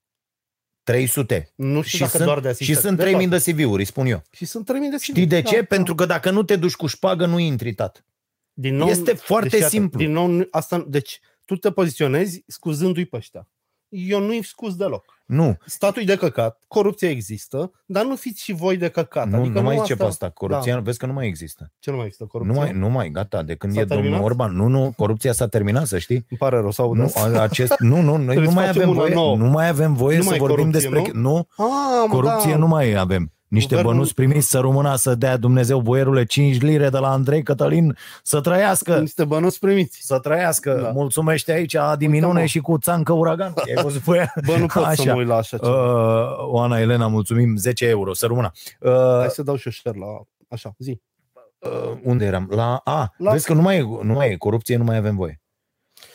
300. 0.83 1.53
Nu 1.55 1.83
știu 1.83 1.97
Și 1.97 1.99
dacă 1.99 2.11
sunt, 2.17 2.25
doar 2.25 2.41
de 2.41 2.47
și 2.49 2.53
asistent. 2.53 2.79
sunt 2.81 2.97
de 2.97 3.03
3000 3.03 3.29
toate. 3.29 3.45
de 3.45 3.53
CV-uri, 3.53 3.79
îi 3.81 3.85
spun 3.87 4.07
eu. 4.07 4.23
Și 4.31 4.45
sunt 4.45 4.65
3000 4.65 4.91
de 4.91 4.97
Știi 4.99 5.27
de 5.27 5.41
Da, 5.41 5.49
ce? 5.51 5.57
da. 5.61 5.65
Pentru 5.65 5.95
că 5.95 6.05
dacă 6.07 6.31
nu 6.31 6.43
te 6.43 6.57
duci 6.57 6.75
cu 6.75 6.87
șpagă, 6.87 7.27
nu 7.27 7.39
intri, 7.39 7.75
tat. 7.75 8.05
Din 8.53 8.77
nou, 8.77 8.89
Este 8.89 9.15
foarte 9.15 9.49
deci, 9.49 9.59
iată, 9.61 9.71
simplu. 9.73 9.99
Din 9.99 10.13
nou, 10.13 10.27
nu- 10.27 10.47
asta, 10.51 10.85
deci, 10.89 11.21
tu 11.45 11.57
te 11.57 11.71
poziționezi 11.73 12.43
scuzându-i 12.47 13.05
pe 13.05 13.17
ăștia. 13.17 13.49
Eu 13.89 14.21
nu-i 14.21 14.43
scuz 14.45 14.75
deloc. 14.77 15.16
Nu, 15.27 15.57
Statul 15.65 16.03
e 16.03 16.05
de 16.05 16.17
căcat, 16.17 16.61
corupția 16.69 17.11
există, 17.11 17.71
dar 17.87 18.05
nu 18.05 18.17
fiți 18.17 18.43
și 18.43 18.53
voi 18.53 18.77
de 18.77 18.89
căcat. 18.89 19.29
nu, 19.29 19.39
adică 19.39 19.59
nu 19.59 19.65
mai 19.65 19.73
asta... 19.75 19.85
zice 19.87 19.97
pe 19.97 20.05
asta. 20.05 20.31
Corupția, 20.31 20.75
Da. 20.75 20.81
vezi 20.81 20.99
că 20.99 21.07
nu 21.07 21.13
mai 21.13 21.27
există. 21.27 21.73
Ce 21.79 21.91
nu 21.91 21.97
mai 21.97 22.05
există 22.07 22.25
Nu 22.25 22.31
corupție? 22.39 22.61
mai, 22.63 22.73
nu 22.73 22.89
mai, 22.89 23.09
gata, 23.11 23.43
de 23.43 23.55
când 23.55 23.73
S-a 23.73 23.81
e 23.81 23.85
domnul 23.85 24.05
terminat? 24.05 24.27
Orban. 24.31 24.57
Nu, 24.57 24.67
nu, 24.67 24.93
corupția 24.97 25.33
s-a 25.33 25.47
terminat, 25.49 25.87
să 25.87 25.99
știi. 25.99 26.15
Îmi 26.31 26.39
pare 26.39 26.57
rău, 26.61 26.71
sau 26.71 26.93
Nu, 26.95 27.13
a- 27.15 27.41
acest, 27.41 27.75
nu, 27.79 28.01
nu, 28.01 28.17
noi 28.17 28.25
Trebuie 28.25 28.45
nu 28.45 28.51
să 28.51 28.55
mai 28.55 28.67
facem 28.67 28.81
avem 28.83 28.91
una 28.95 29.01
voie, 29.01 29.15
nouă. 29.15 29.37
nu 29.37 29.47
mai 29.51 29.69
avem 29.69 29.95
voie 29.95 30.17
Nu 30.17 30.23
să 30.23 30.29
mai 30.29 30.39
vorbim 30.39 30.65
corupție, 30.65 30.91
despre... 30.91 31.13
nu? 31.13 31.21
nu 31.31 31.37
Ah, 31.57 32.07
mă, 32.09 32.15
corupție 32.15 32.51
da. 32.51 32.57
nu 32.57 32.67
mai 32.67 32.95
avem. 32.95 33.33
Niște 33.57 33.69
Guvernul- 33.75 33.93
bănuți 33.95 34.15
primiți 34.15 34.49
să 34.51 34.59
rămână 34.59 34.95
să 34.97 35.15
dea 35.15 35.37
Dumnezeu 35.37 35.81
boierule 35.81 36.25
5 36.25 36.61
lire 36.61 36.89
de 36.89 36.99
la 36.99 37.11
Andrei 37.11 37.43
Cătălin 37.43 37.97
să 38.23 38.41
trăiască. 38.41 38.99
Niște 38.99 39.25
bănuți 39.25 39.59
primiți. 39.59 39.99
Să 40.03 40.19
trăiască. 40.19 40.73
Da. 40.75 40.81
Da. 40.81 40.91
Mulțumește 40.91 41.53
aici 41.53 41.75
Adi 41.75 42.07
Minune 42.07 42.27
Uite-mă. 42.29 42.47
și 42.47 42.59
cu 42.61 42.79
Țancă 42.79 43.13
Uragan. 43.13 43.53
Ai 43.77 43.83
văzut 43.83 44.01
pe 44.03 44.17
ea? 44.17 44.33
Bă, 44.47 44.57
nu 44.57 44.67
pot 44.67 44.83
să 44.83 44.89
Așa. 44.89 45.13
mă 45.13 45.19
uit 45.19 45.27
la 45.27 45.37
așa 45.37 45.57
ceva. 45.57 45.71
Uh, 46.23 46.29
Oana 46.53 46.79
Elena, 46.81 47.07
mulțumim, 47.07 47.57
10 47.57 47.87
euro, 47.89 48.15
să 48.15 48.27
rămână. 48.27 48.51
Uh, 48.81 48.91
Hai 49.19 49.29
să 49.31 49.43
dau 49.43 49.57
și 49.57 49.67
eu 49.67 49.73
share 49.73 49.99
la... 49.99 50.07
Așa, 50.49 50.75
zi. 50.79 51.01
uh, 51.59 51.99
unde 52.03 52.25
eram? 52.25 52.47
La 52.51 52.75
A. 52.77 52.81
La- 52.85 53.11
La... 53.19 53.31
Vezi 53.31 53.47
că 53.47 53.53
nu 53.53 53.61
mai, 53.63 53.77
e, 53.79 53.83
nu 54.03 54.13
mai 54.13 54.31
e 54.31 54.37
corupție, 54.37 54.77
nu 54.77 54.85
mai 54.85 54.97
avem 54.97 55.17
voie. 55.17 55.41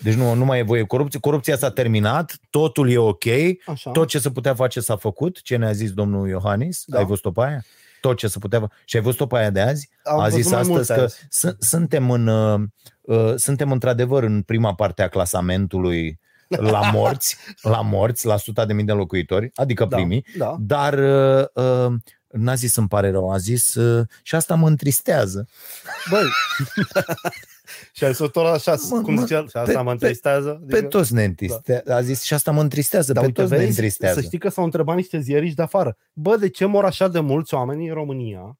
Deci 0.03 0.13
nu, 0.13 0.33
nu 0.33 0.45
mai 0.45 0.59
e 0.59 0.63
voie 0.63 0.83
corupție. 0.83 1.19
Corupția 1.19 1.57
s-a 1.57 1.71
terminat, 1.71 2.37
totul 2.49 2.89
e 2.91 2.97
ok, 2.97 3.23
Așa. 3.65 3.91
tot 3.91 4.07
ce 4.07 4.19
se 4.19 4.31
putea 4.31 4.53
face 4.55 4.79
s-a 4.79 4.95
făcut, 4.95 5.41
ce 5.41 5.55
ne-a 5.55 5.71
zis 5.71 5.91
domnul 5.91 6.27
Iohannis, 6.27 6.83
Da. 6.85 6.95
da. 6.95 7.01
ai 7.01 7.07
văzut-o 7.07 7.31
pe 7.31 7.41
aia? 7.43 7.63
Tot 8.01 8.17
ce 8.17 8.27
se 8.27 8.39
putea 8.39 8.59
fa- 8.67 8.83
Și 8.85 8.95
ai 8.95 9.01
văzut-o 9.01 9.25
pe 9.27 9.37
aia 9.37 9.49
de 9.49 9.61
azi? 9.61 9.89
Am 10.03 10.19
a 10.19 10.23
văzut 10.23 10.39
zis 10.41 10.51
mai 10.51 10.59
astăzi 10.59 10.75
multe 10.77 10.93
că 10.93 11.01
azi. 11.01 11.25
s- 11.29 11.55
suntem 11.69 12.11
în 12.11 12.27
uh, 12.27 12.59
uh, 13.01 13.33
suntem 13.35 13.71
într-adevăr 13.71 14.23
în 14.23 14.41
prima 14.41 14.73
parte 14.73 15.01
a 15.01 15.07
clasamentului 15.07 16.19
la 16.47 16.79
morți, 16.93 17.37
la 17.61 17.81
morți, 17.81 18.25
la 18.25 18.37
suta 18.37 18.65
de 18.65 18.73
mii 18.73 18.85
de 18.85 18.91
locuitori, 18.91 19.51
adică 19.55 19.85
Da, 19.85 19.95
primii, 19.95 20.25
Da. 20.37 20.55
dar 20.59 20.93
uh, 20.93 21.45
uh, 21.53 21.93
n-a 22.27 22.53
zis 22.55 22.75
îmi 22.75 22.87
pare 22.87 23.11
rău, 23.11 23.31
a 23.31 23.37
zis 23.37 23.73
uh, 23.75 24.05
și 24.23 24.35
asta 24.35 24.55
mă 24.55 24.67
întristează. 24.67 25.47
Băi. 26.09 26.23
și 27.93 28.03
ai 28.03 28.13
tot 28.13 28.35
așa, 28.35 28.75
Mă, 28.89 29.01
cum 29.01 29.13
mă, 29.13 29.21
zicea, 29.21 29.39
și 29.39 29.57
asta 29.57 29.61
pe- 29.71 29.77
mă 29.77 29.83
pe- 29.83 29.91
întristează. 29.91 30.63
Pe 30.67 30.81
toți 30.81 31.13
ne 31.13 31.23
întristează. 31.23 31.93
A 31.93 32.01
zis 32.01 32.21
și 32.23 32.33
asta 32.33 32.51
mă 32.51 32.61
întristează, 32.61 33.13
Dar 33.13 33.21
pe 33.21 33.27
uite, 33.27 33.41
toți 33.41 33.53
ne 33.53 33.57
vezi, 33.57 33.69
întristează. 33.69 34.19
să 34.19 34.25
știi 34.25 34.37
că 34.37 34.49
s-au 34.49 34.63
întrebat 34.63 34.95
niște 34.95 35.19
ziariști 35.19 35.55
de 35.55 35.61
afară. 35.61 35.97
Bă, 36.13 36.35
de 36.37 36.49
ce 36.49 36.65
mor 36.65 36.85
așa 36.85 37.07
de 37.07 37.19
mulți 37.19 37.53
oameni 37.53 37.87
în 37.87 37.93
România? 37.93 38.55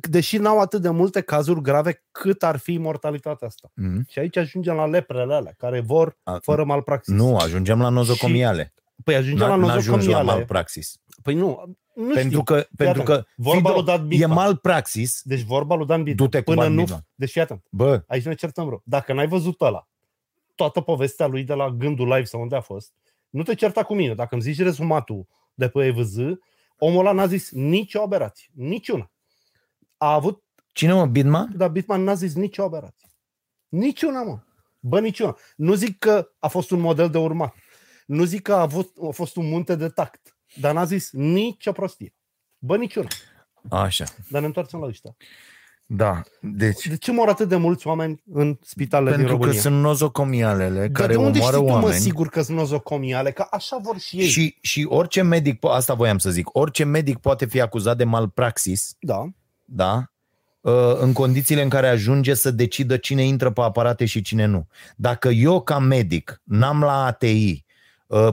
Deși 0.00 0.36
n-au 0.38 0.60
atât 0.60 0.82
de 0.82 0.88
multe 0.90 1.20
cazuri 1.20 1.60
grave 1.62 2.02
cât 2.12 2.42
ar 2.42 2.56
fi 2.56 2.78
mortalitatea 2.78 3.46
asta. 3.46 3.70
Mhm. 3.74 4.04
Și 4.08 4.18
aici 4.18 4.36
ajungem 4.36 4.74
la 4.74 4.86
leprele 4.86 5.34
alea, 5.34 5.54
care 5.58 5.80
vor 5.80 6.16
A- 6.22 6.38
fără 6.42 6.64
malpraxis. 6.64 7.14
Nu, 7.14 7.36
ajungem 7.36 7.80
la 7.80 7.88
nozocomiale. 7.88 8.74
Păi 9.04 9.14
ajungem 9.14 9.46
N- 9.46 9.50
la 9.50 9.56
N-ajungi 9.56 9.88
la 9.88 9.94
nozocomiale. 9.94 10.24
malpraxis. 10.24 10.94
Păi 11.22 11.34
nu, 11.34 11.76
nu 11.96 12.12
Pentru 12.12 12.28
știu. 12.28 12.42
că, 12.42 12.66
pentru 12.76 13.02
că 13.02 13.24
vorba 13.36 13.68
Fido, 13.68 13.72
lui 13.72 13.84
Dan 13.84 14.04
e 14.04 14.06
Bitman. 14.06 14.32
malpraxis. 14.32 15.20
Deci 15.24 15.40
vorba 15.42 15.74
lui 15.74 15.86
Dan 15.86 16.02
Bitman. 16.02 16.26
Du-te 16.26 16.42
cu 16.42 16.50
Până 16.50 16.62
Dan 16.62 16.72
nu... 16.72 16.80
Bitman. 16.80 17.06
Deci 17.14 17.30
fii 17.30 17.40
atent. 17.40 17.64
Bă, 17.70 18.04
Aici 18.06 18.24
ne 18.24 18.34
certăm 18.34 18.68
rău. 18.68 18.82
Dacă 18.84 19.12
n-ai 19.12 19.28
văzut 19.28 19.60
ăla, 19.60 19.88
toată 20.54 20.80
povestea 20.80 21.26
lui 21.26 21.42
de 21.44 21.54
la 21.54 21.70
gândul 21.70 22.06
live 22.08 22.24
sau 22.24 22.40
unde 22.40 22.56
a 22.56 22.60
fost, 22.60 22.92
nu 23.30 23.42
te 23.42 23.54
certa 23.54 23.82
cu 23.82 23.94
mine. 23.94 24.14
Dacă 24.14 24.34
îmi 24.34 24.42
zici 24.42 24.58
rezumatul 24.62 25.26
de 25.54 25.68
pe 25.68 25.84
EVZ, 25.86 26.16
omul 26.78 26.98
ăla 27.00 27.12
n-a 27.12 27.26
zis 27.26 27.50
nicio 27.50 28.02
aberație. 28.02 28.46
Niciuna. 28.54 29.10
A 29.96 30.12
avut, 30.12 30.42
cine 30.72 30.92
mă, 30.92 31.06
Bidman? 31.06 31.52
dar 31.56 31.68
Bitman 31.68 32.02
n-a 32.02 32.14
zis 32.14 32.34
nicio 32.34 32.62
aberație. 32.62 33.08
Niciuna, 33.68 34.22
mă. 34.22 34.38
Bă, 34.80 35.00
niciuna. 35.00 35.36
Nu 35.56 35.74
zic 35.74 35.98
că 35.98 36.28
a 36.38 36.48
fost 36.48 36.70
un 36.70 36.80
model 36.80 37.10
de 37.10 37.18
urmat. 37.18 37.54
Nu 38.06 38.24
zic 38.24 38.42
că 38.42 38.54
a, 38.54 38.60
avut, 38.60 38.96
a 39.08 39.10
fost 39.10 39.36
un 39.36 39.48
munte 39.48 39.74
de 39.74 39.88
tact. 39.88 40.35
Dar 40.60 40.74
n-a 40.74 40.84
zis 40.84 41.10
nicio 41.12 41.72
prostie. 41.72 42.14
Bă, 42.58 42.76
niciuna. 42.76 43.08
Așa. 43.70 44.04
Dar 44.30 44.40
ne 44.40 44.46
întoarcem 44.46 44.78
la 44.80 44.86
ăștia. 44.86 45.16
Da, 45.88 46.22
deci 46.40 46.86
De 46.86 46.96
ce 46.96 47.12
mor 47.12 47.28
atât 47.28 47.48
de 47.48 47.56
mulți 47.56 47.86
oameni 47.86 48.22
în 48.32 48.58
spitalele 48.62 49.10
din 49.10 49.18
pentru 49.18 49.34
că 49.36 49.40
România? 49.42 49.60
sunt 49.62 49.80
nozocomialele 49.80 50.78
Dar 50.80 50.90
care 50.90 51.12
de 51.12 51.18
unde 51.18 51.38
omoară 51.38 51.56
știi 51.56 51.66
tu, 51.68 51.72
mă, 51.74 51.82
oameni. 51.82 52.00
sigur 52.00 52.28
că 52.28 52.42
sunt 52.42 52.56
nozocomiale? 52.56 53.30
Că 53.32 53.46
așa 53.50 53.78
vor 53.82 53.98
și 53.98 54.16
ei. 54.20 54.26
Și, 54.26 54.58
și 54.60 54.86
orice 54.88 55.22
medic, 55.22 55.56
po- 55.58 55.70
asta 55.70 55.94
voiam 55.94 56.18
să 56.18 56.30
zic, 56.30 56.48
orice 56.56 56.84
medic 56.84 57.18
poate 57.18 57.46
fi 57.46 57.60
acuzat 57.60 57.96
de 57.96 58.04
malpraxis, 58.04 58.96
Da. 59.00 59.24
da? 59.64 60.10
Uh, 60.60 60.72
în 61.00 61.12
condițiile 61.12 61.62
în 61.62 61.68
care 61.68 61.88
ajunge 61.88 62.34
să 62.34 62.50
decidă 62.50 62.96
cine 62.96 63.22
intră 63.24 63.50
pe 63.50 63.60
aparate 63.60 64.04
și 64.04 64.22
cine 64.22 64.44
nu. 64.44 64.66
Dacă 64.96 65.28
eu 65.28 65.62
ca 65.62 65.78
medic 65.78 66.40
n-am 66.44 66.80
la 66.80 67.04
ATI 67.04 67.52
uh, 67.52 67.58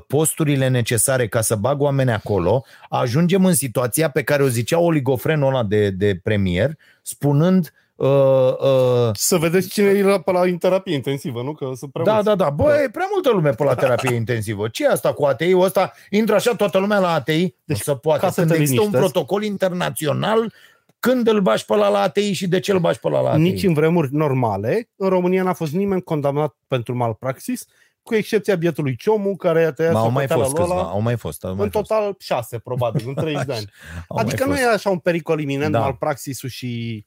posturile 0.07 0.67
necesare 0.67 1.27
ca 1.27 1.41
să 1.41 1.55
bag 1.55 1.81
oameni 1.81 2.11
acolo, 2.11 2.63
ajungem 2.89 3.45
în 3.45 3.53
situația 3.53 4.09
pe 4.09 4.23
care 4.23 4.43
o 4.43 4.47
zicea 4.47 4.79
oligofrenul 4.79 5.47
ăla 5.47 5.63
de, 5.63 5.89
de 5.89 6.19
premier, 6.23 6.77
spunând 7.01 7.73
uh, 7.95 8.07
uh, 8.07 9.09
Să 9.13 9.37
vedeți 9.37 9.69
cine 9.69 9.87
e 9.87 10.19
pe 10.25 10.31
la 10.31 10.41
în 10.41 10.57
terapie 10.57 10.93
intensivă, 10.93 11.41
nu? 11.41 11.53
Că 11.53 11.71
sunt 11.75 11.91
prea 11.91 12.05
da, 12.05 12.11
mulți. 12.11 12.27
da, 12.27 12.35
da. 12.35 12.49
Bă, 12.49 12.81
e 12.85 12.89
prea 12.89 13.07
multă 13.11 13.31
lume 13.31 13.49
pe 13.49 13.63
la 13.63 13.75
terapie 13.75 14.15
intensivă. 14.15 14.67
ce 14.67 14.83
e 14.83 14.89
asta 14.89 15.13
cu 15.13 15.25
ATI-ul 15.25 15.63
ăsta? 15.63 15.93
Intră 16.09 16.35
așa 16.35 16.55
toată 16.55 16.77
lumea 16.77 16.99
la 16.99 17.13
ATI? 17.13 17.31
Deci, 17.31 17.55
nu 17.65 17.75
se 17.75 17.95
poate. 17.95 18.19
ca 18.19 18.29
să 18.31 18.39
Când 18.39 18.51
te 18.51 18.57
există 18.57 18.81
un 18.81 18.87
liniștesc. 18.87 19.13
protocol 19.13 19.43
internațional, 19.43 20.53
când 20.99 21.27
îl 21.27 21.41
bași 21.41 21.65
pe 21.65 21.75
la, 21.75 21.89
la 21.89 21.99
ATI 21.99 22.31
și 22.31 22.47
de 22.47 22.59
ce 22.59 22.71
îl 22.71 22.79
bași 22.79 22.99
pe 22.99 23.09
la 23.09 23.21
la 23.21 23.29
ATI? 23.29 23.41
Nici 23.41 23.63
în 23.63 23.73
vremuri 23.73 24.13
normale, 24.13 24.89
în 24.95 25.09
România 25.09 25.43
n-a 25.43 25.53
fost 25.53 25.73
nimeni 25.73 26.01
condamnat 26.01 26.55
pentru 26.67 26.95
malpraxis, 26.95 27.65
cu 28.03 28.15
excepția 28.15 28.55
bietului 28.55 28.95
Ciomu, 28.95 29.35
care 29.35 29.63
a 29.65 29.71
tăiat 29.71 29.93
Ma, 29.93 29.99
au 29.99 30.09
mai 30.11 30.27
socoteala 30.27 30.43
fost 30.43 30.55
lui 30.57 30.63
câțiva, 30.65 30.79
ăla. 30.81 30.89
au 30.91 31.01
mai 31.01 31.15
fost. 31.17 31.43
Au 31.43 31.55
mai 31.55 31.65
În 31.65 31.71
fost. 31.71 31.87
total 31.87 32.15
șase, 32.19 32.57
probabil, 32.59 33.03
în 33.07 33.13
30 33.13 33.45
de 33.45 33.53
ani. 33.53 33.71
Au 34.07 34.15
mai 34.15 34.23
Adică 34.23 34.43
nu 34.45 34.49
fost. 34.51 34.61
e 34.63 34.67
așa 34.67 34.89
un 34.89 34.97
pericol 34.97 35.39
iminent 35.39 35.71
Da. 35.71 35.79
malpraxisul 35.79 36.49
și... 36.49 37.05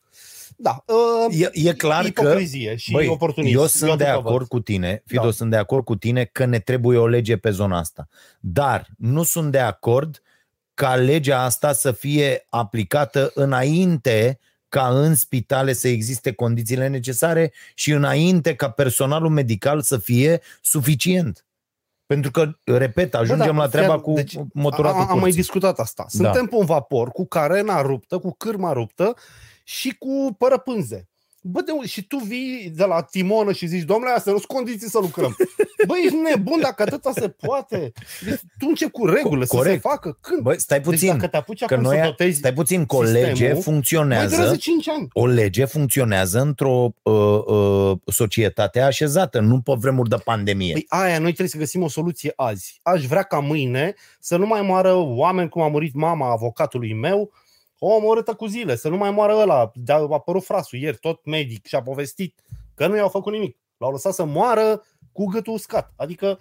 Da, 0.56 0.85
uh, 0.87 1.37
E, 1.40 1.50
e 1.68 1.72
clar 1.72 2.02
că 2.09 2.22
ipocrizie 2.22 2.76
și 2.76 2.92
Băi, 2.92 3.06
oportunism. 3.09 3.59
eu 3.59 3.66
sunt 3.66 3.98
de 3.98 4.04
atât 4.04 4.22
văd. 4.22 4.26
acord 4.32 4.48
cu 4.48 4.61
tine, 4.61 5.02
Fido, 5.06 5.22
Da. 5.22 5.30
sunt 5.30 5.50
de 5.50 5.56
acord 5.56 5.85
cu 5.85 5.96
tine 5.96 6.24
că 6.24 6.44
ne 6.44 6.59
trebuie 6.59 6.98
o 6.98 7.06
lege 7.06 7.37
pe 7.37 7.50
zona 7.50 7.78
asta. 7.78 8.09
Dar 8.40 8.87
nu 8.98 9.22
sunt 9.22 9.52
de 9.52 9.59
acord 9.59 10.22
ca 10.74 10.94
legea 10.94 11.42
asta 11.42 11.72
să 11.72 11.92
fie 11.92 12.46
aplicată 12.48 13.30
înainte 13.35 14.38
ca 14.76 14.88
în 14.88 15.14
spitale 15.14 15.72
să 15.72 15.88
existe 15.88 16.32
condițiile 16.32 16.88
necesare 16.88 17.52
și 17.74 17.92
înainte 17.92 18.54
ca 18.54 18.70
personalul 18.70 19.30
medical 19.30 19.80
să 19.80 19.98
fie 19.98 20.40
suficient. 20.60 21.46
Pentru 22.06 22.30
că, 22.30 22.50
repet, 22.64 23.14
ajungem 23.14 23.54
da, 23.54 23.62
la 23.62 23.68
treaba 23.68 23.98
fii- 23.98 24.02
cu 24.02 24.12
deci, 24.12 24.34
deci, 24.34 24.44
motoratul 24.52 25.00
Am, 25.00 25.02
am 25.02 25.08
mai 25.08 25.18
curții. 25.18 25.36
discutat 25.40 25.78
asta. 25.78 26.06
Da. 26.12 26.24
Suntem 26.24 26.46
pe 26.46 26.54
un 26.54 26.64
vapor 26.64 27.08
cu 27.08 27.26
carena 27.26 27.80
ruptă, 27.80 28.18
cu 28.18 28.32
cârma 28.32 28.72
ruptă 28.72 29.14
și 29.64 29.96
cu 29.98 30.34
părăpânze. 30.38 31.08
Bă, 31.50 31.61
de 31.61 31.72
unde? 31.72 31.87
Și 31.87 32.02
tu 32.02 32.16
vii 32.16 32.72
de 32.74 32.85
la 32.85 33.02
timonă 33.02 33.52
și 33.52 33.66
zici, 33.66 33.82
domnule, 33.82 34.11
astea 34.11 34.32
nu 34.32 34.38
sunt 34.38 34.50
condiții 34.50 34.88
să 34.88 34.98
lucrăm. 34.98 35.37
Băi, 35.87 36.02
ești 36.04 36.16
nebun 36.16 36.61
dacă 36.61 36.82
atâta 36.82 37.12
se 37.14 37.28
poate. 37.28 37.92
Deci, 38.24 38.40
tu 38.59 38.66
începi 38.68 38.90
cu 38.90 39.06
regulile 39.06 39.44
să 39.44 39.50
se 39.50 39.56
Corect. 39.56 39.80
facă. 39.80 40.18
Când? 40.20 40.42
Băi, 40.42 40.61
stai 40.61 40.80
deci 40.80 40.88
puțin, 40.88 41.09
dacă 41.09 41.26
te 41.26 41.37
apuci 41.37 41.64
că 41.64 41.74
acum 41.74 41.87
noi, 41.87 41.96
să 41.96 42.02
dotezi, 42.02 42.38
stai 42.38 42.52
puțin, 42.52 42.87
că 42.87 42.96
o 42.96 43.02
lege 43.02 43.28
sistemul, 43.28 43.52
mai 43.52 43.62
funcționează 43.62 44.35
durează 44.35 44.56
5 44.56 44.88
ani. 44.88 45.09
o 45.12 45.26
lege 45.26 45.64
funcționează 45.64 46.40
într-o 46.40 46.94
uh, 47.02 47.12
uh, 47.46 47.98
societate 48.06 48.80
așezată, 48.80 49.40
nu 49.40 49.61
pe 49.61 49.72
vremuri 49.78 50.09
de 50.09 50.16
pandemie. 50.24 50.72
Păi 50.72 50.87
aia, 50.88 51.18
noi 51.18 51.28
trebuie 51.28 51.48
să 51.48 51.59
găsim 51.59 51.82
o 51.82 51.88
soluție 51.88 52.32
azi. 52.37 52.80
Aș 52.82 53.06
vrea 53.06 53.22
ca 53.22 53.38
mâine 53.38 53.94
să 54.20 54.37
nu 54.37 54.46
mai 54.46 54.62
moară 54.62 54.94
oameni 54.94 55.48
cum 55.48 55.62
a 55.62 55.68
murit 55.68 55.94
mama 55.94 56.30
avocatului 56.30 56.94
meu, 56.94 57.32
o 57.78 57.94
omorâtă 57.94 58.34
cu 58.34 58.46
zile, 58.46 58.76
să 58.76 58.88
nu 58.88 58.96
mai 58.96 59.10
moară 59.10 59.34
ăla. 59.34 59.70
De 59.74 59.92
a 59.92 59.96
apărut 59.96 60.44
frasul 60.44 60.78
ieri, 60.78 60.96
tot 60.96 61.24
medic, 61.24 61.66
și 61.66 61.74
a 61.74 61.82
povestit 61.82 62.40
că 62.74 62.86
nu 62.86 62.96
i-au 62.96 63.08
făcut 63.08 63.32
nimic. 63.32 63.58
L-au 63.76 63.90
lăsat 63.90 64.14
să 64.14 64.24
moară 64.24 64.82
cu 65.12 65.24
gâtul 65.24 65.52
uscat. 65.52 65.92
Adică 65.96 66.38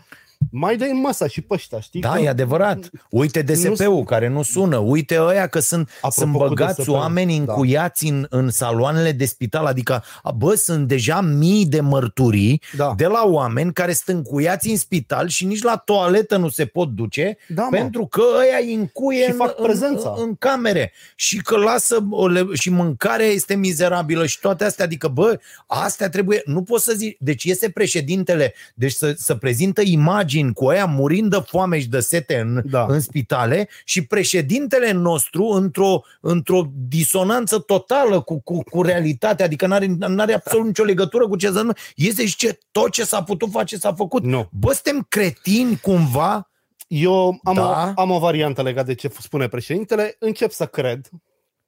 mai 0.52 0.78
dai 0.78 1.00
măsa 1.02 1.28
și 1.28 1.42
pe 1.42 1.54
ăștia, 1.54 1.80
știi? 1.80 2.02
Da, 2.02 2.10
că 2.12 2.20
e 2.20 2.30
adevărat. 2.30 2.90
Uite 3.10 3.42
DSP-ul 3.42 4.04
care 4.04 4.28
nu 4.28 4.42
sună, 4.44 4.78
uite 4.78 5.20
ăia 5.22 5.48
că 5.48 5.60
sunt, 5.60 5.90
Apropo 5.96 6.14
sunt 6.16 6.32
cu 6.32 6.38
băgați 6.38 6.78
DSP-ul, 6.80 6.94
oameni 6.96 7.36
da. 7.40 7.42
încuiați 7.54 8.06
în, 8.08 8.26
în 8.30 8.50
saloanele 8.50 9.12
de 9.12 9.26
spital, 9.26 9.66
adică, 9.66 10.04
bă, 10.38 10.56
sunt 10.56 10.88
deja 10.88 11.22
mii 11.22 11.66
de 11.66 11.80
mărturii 11.82 12.62
Da. 12.78 12.94
de 12.98 13.06
la 13.06 13.22
oameni 13.26 13.74
care 13.74 13.94
sunt 13.94 14.18
încuiați 14.18 14.70
în 14.70 14.78
spital 14.78 15.28
și 15.28 15.46
nici 15.46 15.62
la 15.62 15.76
toaletă 15.78 16.38
nu 16.38 16.50
se 16.50 16.66
pot 16.66 16.90
duce 16.90 17.38
Da, 17.48 17.64
mă. 17.64 17.70
pentru 17.78 18.06
că 18.06 18.22
ăia 18.40 18.58
îi 18.62 18.74
încuie 18.74 19.24
Și 19.24 19.30
în, 19.30 19.36
fac 19.36 19.56
prezența. 19.56 20.14
în, 20.18 20.24
în 20.28 20.36
camere 20.36 20.92
și 21.16 21.38
că 21.42 21.58
lasă 21.58 21.98
o 22.10 22.28
le- 22.28 22.48
și 22.54 22.70
mâncarea 22.70 23.26
este 23.26 23.56
mizerabilă 23.56 24.26
și 24.26 24.40
toate 24.40 24.64
astea, 24.64 24.86
adică 24.86 25.08
bă, 25.08 25.40
astea 25.68 26.10
trebuie, 26.10 26.42
nu 26.46 26.62
poți 26.64 26.84
să 26.84 26.94
zici, 26.96 27.18
deci 27.20 27.44
iese 27.44 27.70
președintele, 27.70 28.54
deci 28.74 28.92
să, 28.94 29.14
să 29.18 29.36
prezintă 29.36 29.82
imagini 29.84 30.35
cu 30.54 30.68
aia 30.68 30.86
murind 30.86 31.30
de 31.30 31.44
foame 31.46 31.80
și 31.80 31.88
de 31.88 32.00
sete 32.00 32.40
în, 32.40 32.62
Da. 32.66 32.86
în 32.90 33.00
spitale 33.00 33.70
și 33.84 34.06
președintele 34.06 34.92
nostru 34.92 35.46
într-o, 35.46 36.02
într-o 36.22 36.62
disonanță 36.88 37.60
totală 37.60 38.22
cu, 38.22 38.42
cu, 38.42 38.64
cu 38.64 38.82
realitatea, 38.82 39.46
adică 39.46 39.68
n-are, 39.68 39.86
n-are 39.98 40.34
absolut 40.34 40.66
nicio 40.66 40.84
legătură 40.84 41.28
cu 41.28 41.36
ce 41.36 41.52
să 41.52 41.76
iese 41.96 42.26
și 42.26 42.36
ce, 42.36 42.60
tot 42.72 42.92
ce 42.92 43.04
s-a 43.04 43.24
putut 43.24 43.52
face 43.52 43.78
s-a 43.78 43.94
făcut. 43.94 44.24
Nu. 44.24 44.48
Bă, 44.52 44.74
suntem 44.74 45.06
cretini 45.10 45.80
cumva? 45.82 46.50
Eu 46.88 47.40
am, 47.44 47.54
Da. 47.54 47.94
o, 47.96 48.02
am 48.02 48.12
o 48.12 48.20
variantă 48.20 48.62
legată 48.62 48.88
de 48.88 48.94
ce 48.94 49.12
spune 49.20 49.48
președintele. 49.48 50.16
Încep 50.20 50.52
să 50.52 50.66
cred, 50.66 51.10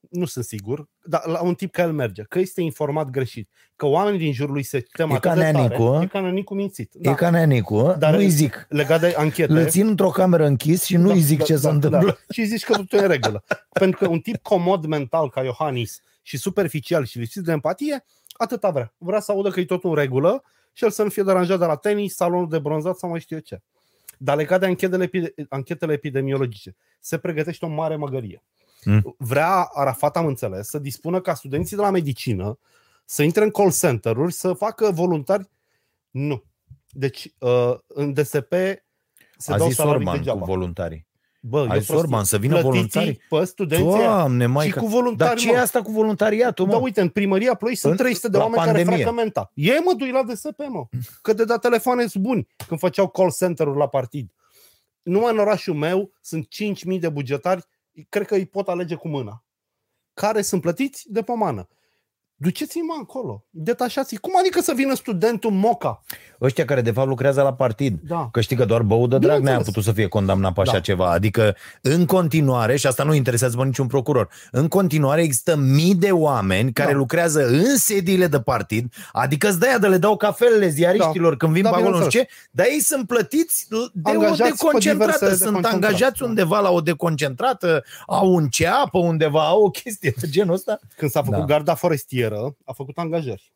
nu 0.08 0.24
sunt 0.24 0.44
sigur, 0.44 0.88
dar 1.04 1.26
la 1.26 1.42
un 1.42 1.54
tip 1.54 1.72
ca 1.72 1.82
el 1.82 1.92
merge, 1.92 2.22
că 2.22 2.38
este 2.38 2.60
informat 2.60 3.10
greșit, 3.10 3.50
că 3.76 3.86
oamenii 3.86 4.18
din 4.18 4.32
jurul 4.32 4.52
lui 4.52 4.62
se 4.62 4.86
tem 4.92 5.10
E 5.10 5.12
atât 5.14 5.22
ca 5.30 5.34
de 5.34 5.40
tare. 5.40 5.52
Neanicu, 5.52 5.82
a? 5.82 6.02
E 6.02 6.06
ca 6.06 6.20
Neanicu 6.20 6.54
mințit. 6.54 6.90
Da. 6.94 7.10
E 7.10 7.14
ca 7.14 7.30
Neanicu, 7.30 7.82
Dar- 7.82 7.96
Dar 7.96 8.14
nu-i 8.14 8.28
zic. 8.28 8.66
Legat 8.68 9.00
de 9.00 9.14
anchete. 9.16 9.52
Îl 9.52 9.66
țin 9.68 9.86
într-o 9.86 10.08
cameră 10.10 10.46
închis 10.46 10.84
și 10.84 10.96
nu-i 10.96 11.20
zic 11.20 11.42
ce 11.42 11.56
se 11.56 11.68
întâmplă. 11.68 12.18
Și 12.30 12.44
zici 12.44 12.64
că 12.64 12.76
totul 12.76 12.98
e 12.98 13.02
în 13.02 13.08
regulă. 13.08 13.44
Pentru 13.72 13.98
că 13.98 14.08
un 14.08 14.20
tip 14.20 14.36
comod 14.42 14.84
mental 14.86 15.30
ca 15.30 15.42
Iohannis 15.42 16.00
și 16.22 16.36
superficial 16.36 17.04
și 17.04 17.18
lipsit 17.18 17.42
de 17.42 17.52
empatie, 17.52 18.04
atâta 18.32 18.70
vrea. 18.70 18.94
Vrea 18.98 19.20
să 19.20 19.32
audă 19.32 19.48
că 19.50 19.60
e 19.60 19.64
totul 19.64 19.90
în 19.90 19.96
regulă 19.96 20.42
și 20.72 20.84
el 20.84 20.90
să 20.90 21.02
nu 21.02 21.08
fie 21.08 21.22
deranjat 21.22 21.58
de 21.58 21.64
la 21.64 21.76
tenis, 21.76 22.14
salonul 22.14 22.48
de 22.48 22.58
bronzat 22.58 22.96
sau 22.98 23.10
mai 23.10 23.20
știu 23.20 23.36
eu 23.36 23.42
ce. 23.42 23.62
Dar 24.18 24.36
legat 24.36 24.60
de 24.60 24.66
anchetele, 24.66 25.04
epide- 25.04 25.34
anchetele 25.48 25.92
epidemiologice, 25.92 26.76
se 27.00 27.18
pregătește 27.18 27.64
o 27.64 27.68
mare 27.68 27.96
măgărie. 27.96 28.42
Mm. 28.84 29.14
Vrea 29.18 29.68
Arafat, 29.72 30.16
am 30.16 30.26
înțeles, 30.26 30.68
să 30.68 30.78
dispună 30.78 31.20
ca 31.20 31.34
studenții 31.34 31.76
de 31.76 31.82
la 31.82 31.90
medicină 31.90 32.58
să 33.04 33.22
intre 33.22 33.44
în 33.44 33.50
call 33.50 33.72
center-uri, 33.72 34.32
să 34.32 34.52
facă 34.52 34.90
voluntari. 34.90 35.48
Nu. 36.10 36.44
Deci, 36.90 37.32
uh, 37.38 37.74
în 37.86 38.12
DSP 38.12 38.52
se 39.36 39.52
A 39.52 39.56
dau 39.56 39.66
zis 39.66 39.76
salarii 39.76 39.98
Orban 39.98 40.12
cu 40.14 40.18
degeaba. 40.18 40.44
voluntarii. 40.44 41.06
Bă, 41.40 41.58
A 41.58 41.62
e 41.62 41.66
o 41.66 41.78
zis 41.78 41.86
prostie. 41.86 41.94
Orban 41.96 42.24
să 42.24 42.38
vină 42.38 42.52
Plătiți-i 42.60 42.72
voluntarii. 42.72 43.20
pe 43.28 43.44
studenții 43.44 43.86
Doamne, 43.88 44.46
mai 44.46 44.66
și 44.66 44.72
cu 44.72 44.86
voluntari, 44.86 45.28
Dar 45.30 45.38
ce 45.38 45.48
e 45.48 45.52
mă. 45.54 45.58
asta 45.58 45.82
cu 45.82 45.90
voluntariatul, 45.90 46.66
mă? 46.66 46.72
Da, 46.72 46.78
uite, 46.78 47.00
în 47.00 47.08
primăria 47.08 47.54
Ploi 47.54 47.74
sunt 47.74 47.92
În- 47.92 47.98
300 47.98 48.28
de 48.28 48.36
la 48.36 48.42
oameni 48.42 48.62
pandemie. 48.62 48.84
care 48.84 48.96
freacă 48.96 49.14
menta. 49.14 49.50
Ei 49.54 49.80
mă 49.84 49.92
dui 49.96 50.10
la 50.10 50.22
DSP, 50.22 50.58
mă. 50.68 50.86
Că 51.22 51.32
de 51.32 51.44
dat 51.44 51.60
telefoane 51.60 52.06
sunt 52.06 52.22
buni 52.22 52.48
când 52.66 52.80
făceau 52.80 53.08
call 53.08 53.32
center-uri 53.38 53.78
la 53.78 53.88
partid. 53.88 54.32
Numai 55.02 55.32
în 55.32 55.38
orașul 55.38 55.74
meu 55.74 56.12
sunt 56.20 56.48
5.000 56.48 57.00
de 57.00 57.08
bugetari, 57.08 57.64
cred 58.08 58.26
că 58.26 58.34
îi 58.34 58.46
pot 58.46 58.68
alege 58.68 58.94
cu 58.94 59.08
mâna. 59.08 59.44
Care 60.14 60.42
sunt 60.42 60.60
plătiți 60.60 61.12
de 61.12 61.22
pomană. 61.22 61.68
Duceți-mă 62.40 62.94
acolo, 63.02 63.44
detașați 63.50 64.16
Cum 64.16 64.32
adică 64.38 64.60
să 64.60 64.72
vină 64.76 64.94
studentul 64.94 65.50
Moca? 65.50 66.02
Ăștia 66.40 66.64
care 66.64 66.80
de 66.80 66.90
fapt 66.90 67.08
lucrează 67.08 67.42
la 67.42 67.52
partid. 67.54 67.98
Da. 68.08 68.28
Că 68.32 68.40
știi 68.40 68.56
că 68.56 68.64
doar 68.64 68.82
bău 68.82 69.06
de 69.06 69.18
drag 69.18 69.30
n-a 69.30 69.36
Bineînțeles. 69.38 69.66
putut 69.66 69.82
să 69.84 69.92
fie 69.92 70.06
condamnat 70.06 70.52
pe 70.52 70.60
așa 70.60 70.72
Da. 70.72 70.80
ceva. 70.80 71.10
Adică 71.10 71.56
în 71.80 72.06
continuare, 72.06 72.76
și 72.76 72.86
asta 72.86 73.04
nu 73.04 73.14
interesează 73.14 73.56
pe 73.56 73.64
niciun 73.64 73.86
procuror, 73.86 74.28
în 74.50 74.68
continuare 74.68 75.22
există 75.22 75.56
mii 75.56 75.94
de 75.94 76.10
oameni 76.10 76.72
care 76.72 76.90
Da. 76.92 76.96
lucrează 76.96 77.46
în 77.46 77.76
sediile 77.76 78.26
de 78.26 78.40
partid, 78.40 78.92
adică 79.12 79.48
îți 79.48 79.58
de 79.60 79.86
le 79.88 79.98
dau 79.98 80.16
cafelele 80.16 80.68
ziariștilor 80.68 81.36
când 81.36 81.52
vin 81.52 81.62
Da, 81.62 81.68
pe 81.70 81.74
acolo, 81.76 81.98
nu 81.98 82.04
știu 82.04 82.08
bineînțeles. 82.08 82.46
ce, 82.48 82.50
dar 82.50 82.66
ei 82.66 82.80
sunt 82.80 83.06
plătiți 83.06 83.66
de 83.92 84.10
Angajați 84.10 84.40
o 84.42 84.44
pe 84.44 84.50
deconcentrată. 84.50 85.12
diverse 85.18 85.26
Sunt 85.36 85.38
deconcentrați, 85.38 85.74
angajați 85.74 86.18
da. 86.20 86.26
undeva 86.26 86.60
la 86.60 86.70
o 86.70 86.80
deconcentrată, 86.80 87.84
au 88.06 88.32
un 88.34 88.48
ceapă 88.48 88.98
undeva, 88.98 89.46
au 89.46 89.62
o 89.62 89.70
chestie 89.70 90.14
de 90.20 90.28
genul 90.28 90.54
ăsta. 90.54 90.78
Când 90.96 91.10
s-a 91.10 91.22
făcut 91.22 91.38
Da. 91.38 91.44
garda 91.44 91.74
forestieră, 92.28 92.56
a 92.64 92.72
făcut 92.72 92.98
angajări. 92.98 93.52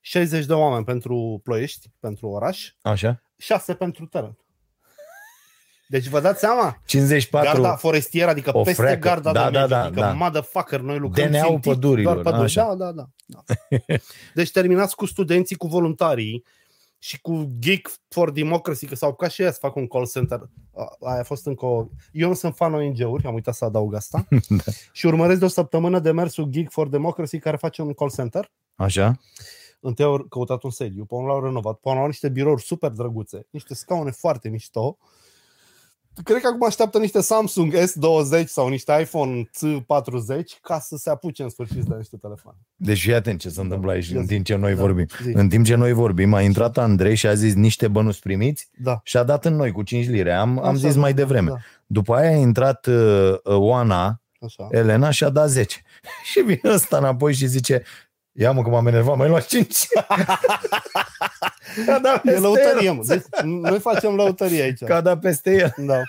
60 0.00 0.44
de 0.46 0.52
oameni 0.52 0.84
pentru 0.84 1.40
Ploiești, 1.44 1.90
pentru 2.00 2.28
oraș, 2.28 2.72
Așa? 2.82 3.22
6 3.36 3.74
pentru 3.74 4.06
teren. 4.06 4.38
Deci 5.88 6.06
vă 6.06 6.20
dați 6.20 6.40
seama? 6.40 6.82
54 6.86 7.52
Garda 7.60 7.76
forestieră, 7.76 8.30
adică 8.30 8.56
O 8.56 8.62
peste 8.62 8.82
freacă. 8.82 8.98
garda 8.98 9.32
Da, 9.32 9.40
da, 9.42 9.50
domestică, 9.50 9.74
da, 9.74 9.84
adică 9.84 10.00
da. 10.00 10.12
motherfucker, 10.12 10.80
noi 10.80 10.98
lucrăm 10.98 11.26
DNA-ul 11.30 11.46
țintit, 11.46 11.72
pădurilor, 11.72 12.12
doar 12.12 12.24
păduri. 12.24 12.44
așa. 12.44 12.74
Da, 12.74 12.74
da, 12.74 12.92
da, 12.92 13.08
da. 13.26 13.42
Deci 14.34 14.50
terminați 14.50 14.96
cu 14.96 15.06
studenții, 15.06 15.56
cu 15.56 15.66
voluntarii 15.66 16.44
și 17.04 17.20
cu 17.20 17.48
Geek 17.58 17.90
for 18.08 18.30
Democracy, 18.30 18.86
că 18.86 18.94
s-au 18.94 19.08
apucat 19.08 19.30
și 19.30 19.42
ea 19.42 19.52
să 19.52 19.58
facă 19.60 19.78
un 19.78 19.86
call 19.86 20.06
center. 20.06 20.40
A- 20.76 20.96
Aia 21.10 21.20
a 21.20 21.22
fost 21.24 21.46
încă 21.46 21.66
o... 21.66 21.86
Eu 22.12 22.28
nu 22.28 22.34
sunt 22.34 22.54
fan 22.56 22.74
ONG-uri, 22.74 23.26
am 23.26 23.34
uitat 23.34 23.54
să 23.54 23.64
adaug 23.64 23.94
asta. 23.94 24.26
Da. 24.48 24.72
Și 24.92 25.06
urmăresc 25.06 25.38
de 25.38 25.44
o 25.44 25.48
săptămână 25.48 25.98
demersul 25.98 26.44
Geek 26.44 26.70
for 26.70 26.88
Democracy 26.88 27.38
care 27.38 27.56
face 27.56 27.82
un 27.82 27.92
call 27.92 28.10
center. 28.10 28.52
Așa? 28.74 29.18
Întâi 29.80 30.04
au 30.04 30.26
căutat 30.28 30.62
un 30.62 30.70
sediu, 30.70 31.04
pe 31.04 31.14
unul 31.14 31.28
l-au 31.28 31.42
renovat, 31.44 31.74
pe 31.74 31.88
unul 31.88 32.00
au 32.00 32.06
niște 32.06 32.28
birouri 32.28 32.62
super 32.62 32.90
drăguțe, 32.90 33.46
niște 33.50 33.74
scaune 33.74 34.10
foarte 34.10 34.48
mișto. 34.48 34.98
Cred 36.22 36.40
că 36.40 36.46
acum 36.46 36.66
așteaptă 36.66 36.98
niște 36.98 37.20
Samsung 37.20 37.74
S20 37.74 38.44
sau 38.46 38.68
niște 38.68 38.98
iPhone 39.00 39.42
C40 39.42 40.60
ca 40.62 40.78
să 40.78 40.96
se 40.96 41.10
apuce 41.10 41.42
în 41.42 41.48
sfârșit 41.48 41.82
de 41.84 41.94
niște 41.96 42.16
telefoane. 42.16 42.58
Deci 42.76 43.00
fii 43.00 43.14
atent 43.14 43.40
ce 43.40 43.48
se 43.48 43.60
întâmplă 43.60 43.90
aici 43.90 44.08
Ia 44.08 44.18
în 44.18 44.26
zi. 44.26 44.32
timp 44.32 44.44
ce 44.44 44.54
noi 44.56 44.74
Da, 44.74 44.80
vorbim. 44.80 45.06
zi. 45.22 45.30
În 45.34 45.48
timp 45.48 45.64
ce 45.64 45.74
noi 45.74 45.92
vorbim, 45.92 46.34
a 46.34 46.40
intrat 46.40 46.78
Andrei 46.78 47.14
și 47.14 47.26
a 47.26 47.34
zis 47.34 47.54
niște 47.54 47.88
bănuți 47.88 48.20
primiți 48.20 48.68
Da. 48.78 49.00
și 49.04 49.16
a 49.16 49.22
dat 49.22 49.44
în 49.44 49.54
noi 49.56 49.72
cu 49.72 49.82
5 49.82 50.06
lire. 50.08 50.32
Am, 50.32 50.58
am 50.58 50.64
Așa, 50.64 50.74
zis 50.74 50.94
da, 50.94 51.00
mai 51.00 51.14
devreme. 51.14 51.48
Da, 51.48 51.56
După 51.86 52.14
aia 52.14 52.30
a 52.30 52.34
intrat 52.40 52.86
uh, 52.86 53.32
uh, 53.44 53.56
Oana, 53.56 54.22
așa. 54.40 54.68
Elena 54.70 55.10
și 55.10 55.24
a 55.24 55.28
dat 55.30 55.48
10. 55.48 55.82
și 56.32 56.40
vine 56.40 56.60
ăsta 56.74 56.96
înapoi 56.96 57.34
și 57.34 57.46
zice 57.46 57.82
Ia 58.36 58.52
mă 58.52 58.62
că 58.62 58.68
m-am 58.68 58.86
enervat, 58.86 59.16
mai 59.16 59.28
luat 59.28 59.46
5. 59.46 59.86
Ca 61.86 61.98
da 61.98 62.12
E 62.14 62.18
peste 62.22 62.40
lăutărie, 62.40 62.86
el. 62.88 62.92
mă. 62.94 63.02
Deci, 63.06 63.22
noi 63.44 63.78
facem 63.78 64.14
lăutărie 64.14 64.62
aici. 64.62 64.78
Ca 64.84 65.00
da 65.00 65.18
peste 65.18 65.50
el. 65.56 65.74
Da. 65.86 66.00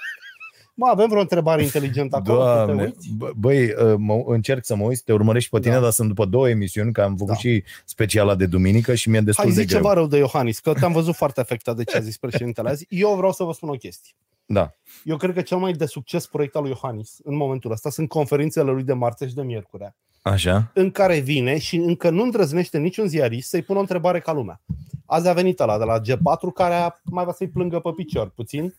Mă, 0.77 0.87
avem 0.87 1.07
vreo 1.07 1.21
întrebare 1.21 1.63
inteligentă 1.63 2.15
acolo? 2.15 2.41
să 2.45 2.49
te 2.59 2.65
Doamne, 2.65 2.83
uiți? 2.83 3.07
bă- 3.25 3.31
băi, 3.35 3.63
uh, 3.65 3.93
mă, 3.97 4.23
încerc 4.27 4.65
să 4.65 4.75
mă 4.75 4.83
uit, 4.83 4.97
să 4.97 5.03
te 5.05 5.13
urmăresc 5.13 5.47
pe 5.49 5.59
tine, 5.59 5.73
Da. 5.73 5.79
dar 5.79 5.91
sunt 5.91 6.07
după 6.07 6.25
două 6.25 6.49
emisiuni, 6.49 6.91
că 6.93 7.01
am 7.01 7.15
făcut 7.15 7.33
Da. 7.33 7.39
și 7.39 7.63
speciala 7.85 8.35
de 8.35 8.45
duminică 8.45 8.93
și 8.95 9.09
mi-e 9.09 9.21
destul 9.21 9.43
Hai 9.45 9.53
de 9.53 9.61
zi 9.61 9.67
greu. 9.67 9.81
ceva 9.81 9.93
rău 9.93 10.07
de 10.07 10.17
Iohannis, 10.17 10.59
că 10.59 10.73
te-am 10.73 10.91
văzut 10.91 11.15
foarte 11.15 11.39
afectat 11.39 11.75
de 11.75 11.83
ce 11.83 11.97
a 11.97 11.99
zis 11.99 12.17
președintele 12.17 12.69
azi. 12.69 12.85
Eu 12.89 13.15
vreau 13.15 13.31
să 13.31 13.43
vă 13.43 13.51
spun 13.53 13.69
o 13.69 13.73
chestie. 13.73 14.13
Da. 14.45 14.71
Eu 15.03 15.17
cred 15.17 15.33
că 15.33 15.41
cel 15.41 15.57
mai 15.57 15.71
de 15.71 15.85
succes 15.85 16.27
proiect 16.27 16.55
al 16.55 16.61
lui 16.61 16.71
Iohannis 16.71 17.15
în 17.23 17.35
momentul 17.35 17.71
ăsta 17.71 17.89
sunt 17.89 18.09
conferințele 18.09 18.71
lui 18.71 18.83
de 18.83 18.93
marți 18.93 19.25
și 19.25 19.33
de 19.35 19.41
miercurea, 19.41 19.95
Așa? 20.29 20.71
în 20.73 20.91
care 20.91 21.19
vine 21.19 21.57
și 21.57 21.75
încă 21.75 22.09
nu 22.09 22.23
îndrăznește 22.23 22.77
niciun 22.77 23.07
ziarist 23.07 23.49
să-i 23.49 23.61
pună 23.61 23.77
o 23.77 23.81
întrebare 23.81 24.19
ca 24.19 24.31
lumea. 24.33 24.61
Azi 25.05 25.27
a 25.27 25.33
venit 25.33 25.59
ăla 25.59 25.77
de 25.77 25.83
la 25.83 25.99
G4 26.01 26.53
care 26.53 26.73
a, 26.73 26.91
mai 27.03 27.25
va 27.25 27.31
să-i 27.33 27.49
plângă 27.49 27.79
pe 27.79 27.89
picior 27.95 28.29
puțin. 28.29 28.75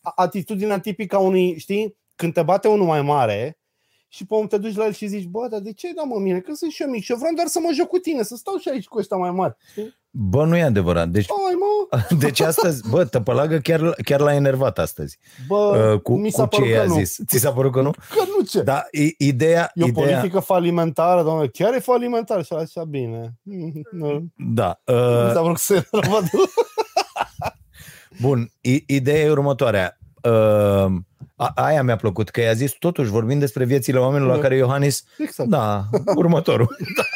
A- 0.00 0.12
Atitudinea 0.16 0.80
tipică 0.80 1.16
a 1.16 1.18
unui, 1.18 1.58
știi, 1.58 1.96
când 2.16 2.32
te 2.32 2.42
bate 2.42 2.68
unul 2.68 2.86
mai 2.86 3.02
mare 3.02 3.58
și 4.08 4.26
pe 4.26 4.34
om 4.34 4.46
te 4.46 4.58
duci 4.58 4.76
la 4.76 4.84
el 4.84 4.92
și 4.92 5.06
zici, 5.06 5.24
bă, 5.26 5.48
dar 5.50 5.60
de 5.60 5.72
ce 5.72 5.92
da 5.92 6.02
mă 6.02 6.18
mine? 6.18 6.40
Că 6.40 6.54
sunt 6.54 6.70
și 6.70 6.82
eu 6.82 6.88
mic 6.90 7.02
și 7.02 7.10
eu 7.12 7.16
vreau 7.18 7.34
doar 7.34 7.46
să 7.46 7.60
mă 7.62 7.70
joc 7.74 7.88
cu 7.88 7.98
tine, 7.98 8.22
să 8.22 8.36
stau 8.36 8.56
și 8.56 8.68
aici 8.68 8.86
cu 8.86 8.98
ăștia 8.98 9.16
mai 9.16 9.30
mari. 9.30 9.56
Știi? 9.70 9.98
Bă, 10.12 10.44
nu 10.44 10.56
e 10.56 10.62
adevărat. 10.62 11.08
Deci, 11.08 11.26
Ai 11.30 11.54
mă, 11.58 12.00
deci 12.24 12.40
astăzi, 12.40 12.88
bă, 12.90 13.04
tăpălagă 13.04 13.58
chiar, 13.58 13.94
chiar 14.04 14.20
l-a 14.20 14.34
enervat 14.34 14.78
astăzi. 14.78 15.18
bă, 15.48 15.90
Uh, 15.94 16.00
cu, 16.00 16.16
mi 16.16 16.30
s-a 16.30 16.42
cu 16.46 16.48
ce 16.48 16.56
părut 16.60 16.72
că 16.74 16.78
i-a 16.80 16.84
nu. 16.86 16.94
zis. 16.94 17.18
Ți 17.26 17.38
s-a 17.38 17.52
părut 17.52 17.72
că 17.72 17.80
nu? 17.82 17.90
Că 17.90 18.22
nu 18.38 18.44
ce. 18.46 18.62
Da, 18.62 18.82
i- 18.90 19.14
ideea... 19.18 19.70
E 19.74 19.82
o 19.82 19.86
ideea 19.86 20.06
politică 20.16 20.40
falimentară, 20.40 21.22
doamne, 21.22 21.46
chiar 21.46 21.74
e 21.74 21.78
falimentară 21.78 22.42
și 22.42 22.52
așa 22.52 22.84
bine. 22.84 23.34
Nu. 23.90 24.26
da. 24.36 24.80
Mi 24.86 24.94
Uh, 24.94 25.30
s-a 25.32 25.42
vrut 25.42 25.58
să 25.58 25.74
se 25.74 25.88
rămâne. 25.90 26.30
bun, 28.22 28.50
i- 28.60 28.84
ideea 28.86 29.24
e 29.24 29.30
următoarea. 29.30 29.98
Uh, 30.22 30.92
a, 31.36 31.52
aia 31.54 31.82
mi-a 31.82 31.96
plăcut, 31.96 32.28
că 32.28 32.40
i-a 32.40 32.52
zis, 32.52 32.72
totuși, 32.72 33.10
vorbim 33.10 33.38
despre 33.38 33.64
viețile 33.64 33.98
oamenilor 33.98 34.28
la 34.28 34.34
Da. 34.36 34.40
care 34.42 34.56
Iohannis... 34.56 35.04
Exact. 35.18 35.48
Da, 35.48 35.84
următorul. 36.16 36.76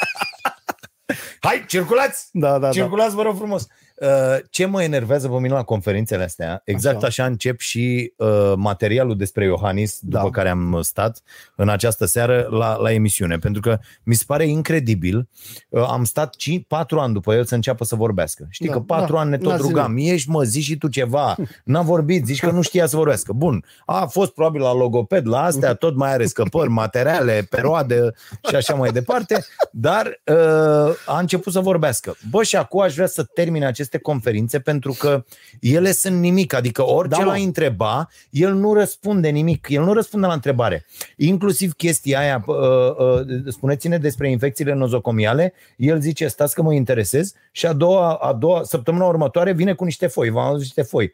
Hai, 1.45 1.65
circulați! 1.67 2.29
Da, 2.33 2.51
da, 2.51 2.59
da. 2.59 2.71
Circulați, 2.71 3.15
vă 3.15 3.23
rog 3.23 3.37
frumos. 3.37 3.67
Uh, 4.01 4.37
ce 4.51 4.67
mă 4.67 4.83
enervează 4.83 5.29
pe 5.29 5.35
mine 5.35 5.55
la 5.55 5.63
conferințele 5.63 6.25
astea, 6.25 6.63
exact 6.65 6.97
așa, 6.97 7.07
așa 7.07 7.25
încep 7.25 7.61
și 7.61 8.13
uh, 8.17 8.53
materialul 8.57 9.17
despre 9.17 9.45
Iohannis, 9.45 9.99
după 10.01 10.23
da. 10.23 10.31
care 10.31 10.49
am 10.49 10.79
stat 10.83 11.23
în 11.57 11.69
această 11.69 12.05
seară 12.05 12.47
la, 12.51 12.77
la 12.77 12.93
emisiune, 12.93 13.39
pentru 13.39 13.61
că 13.61 13.79
mi 14.03 14.15
se 14.15 14.25
pare 14.27 14.47
incredibil. 14.47 15.29
Uh, 15.69 15.87
am 15.89 16.05
stat 16.05 16.35
5, 16.35 16.65
4 16.69 16.99
ani 16.99 17.13
după 17.13 17.35
el 17.35 17.45
să 17.45 17.55
înceapă 17.55 17.85
să 17.85 17.95
vorbească. 17.95 18.47
Știi 18.51 18.67
da, 18.67 18.73
că 18.73 18.81
4 18.81 19.15
da, 19.15 19.21
ani 19.21 19.31
ne 19.31 19.39
tot 19.39 19.57
rugam, 19.57 19.97
ești 19.97 20.31
mă, 20.31 20.43
zici 20.43 20.65
și 20.65 20.77
tu 20.77 20.89
ceva, 20.89 21.37
n-a 21.65 21.83
vorbit, 21.83 22.25
zici 22.25 22.41
că 22.41 22.51
nu 22.51 22.63
știa 22.63 22.87
să 22.87 22.97
vorbească. 22.97 23.33
Bun, 23.33 23.65
a 23.87 24.07
fost 24.07 24.33
probabil 24.33 24.61
la 24.61 24.75
logoped, 24.75 25.27
la 25.27 25.43
astea, 25.43 25.75
tot 25.85 25.97
mai 25.97 26.13
are 26.13 26.27
scăpări, 26.27 26.71
materiale, 26.71 27.47
perioade 27.51 28.11
și 28.49 28.55
așa 28.55 28.75
mai 28.75 28.93
departe, 28.93 29.45
dar 29.71 30.21
uh, 30.25 30.95
a 31.07 31.19
început 31.19 31.53
să 31.53 31.61
vorbească. 31.61 32.17
Bă, 32.31 32.43
și 32.43 32.57
acum 32.57 32.81
aș 32.81 32.95
vrea 32.95 33.07
să 33.07 33.23
termine 33.23 33.67
aceste 33.85 33.99
conferințe 33.99 34.61
pentru 34.61 34.93
că 34.99 35.25
ele 35.61 35.93
sunt 35.93 36.21
nimic, 36.21 36.53
adică 36.53 36.87
orice 36.87 37.21
da, 37.21 37.25
l-a 37.25 37.35
întreba, 37.35 38.09
el 38.31 38.55
nu 38.55 38.75
răspunde 38.75 39.29
nimic, 39.29 39.67
el 39.69 39.83
nu 39.83 39.93
răspunde 39.93 40.27
la 40.27 40.33
întrebare. 40.33 40.87
Inclusiv 41.17 41.73
chestia 41.73 42.19
aia, 42.19 42.45
uh, 42.47 42.57
uh, 42.57 43.43
spuneți-ne 43.49 43.99
despre 43.99 44.31
infecțiile 44.31 44.75
nozocomiale, 44.75 45.53
el 45.77 46.01
zice, 46.01 46.27
stați 46.27 46.55
că 46.55 46.63
mă 46.63 46.75
interesez 46.75 47.33
și 47.53 47.67
a 47.67 47.73
doua, 47.73 48.15
a 48.15 48.33
doua 48.33 48.63
săptămâna 48.63 49.05
următoare 49.05 49.53
vine 49.53 49.75
cu 49.75 49.85
niște 49.85 50.07
foi, 50.07 50.31
v-am 50.31 50.57
niște 50.57 50.83
foi. 50.83 51.13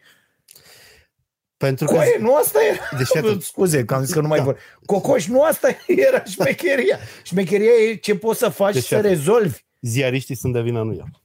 Pentru 1.56 1.86
că... 1.86 1.94
Coie, 1.94 2.16
nu 2.20 2.34
asta 2.34 2.58
era... 2.70 2.98
Deci, 2.98 3.42
Scuze, 3.50 3.84
că 3.84 3.94
am 3.94 4.04
zis 4.04 4.12
că 4.12 4.20
nu 4.20 4.28
mai 4.28 4.38
da. 4.38 4.44
vor. 4.44 4.58
Cocoș, 4.86 5.26
nu 5.26 5.42
asta 5.42 5.68
era 6.08 6.24
șmecheria. 6.24 6.98
Șmecheria 7.22 7.70
e 7.90 7.94
ce 7.94 8.14
poți 8.14 8.38
să 8.38 8.48
faci 8.48 8.74
deci, 8.74 8.84
să 8.84 9.00
rezolvi. 9.00 9.58
Ziariștii 9.80 10.34
sunt 10.34 10.52
de 10.52 10.60
vină, 10.60 10.82
nu 10.82 10.92
eu. 10.92 11.19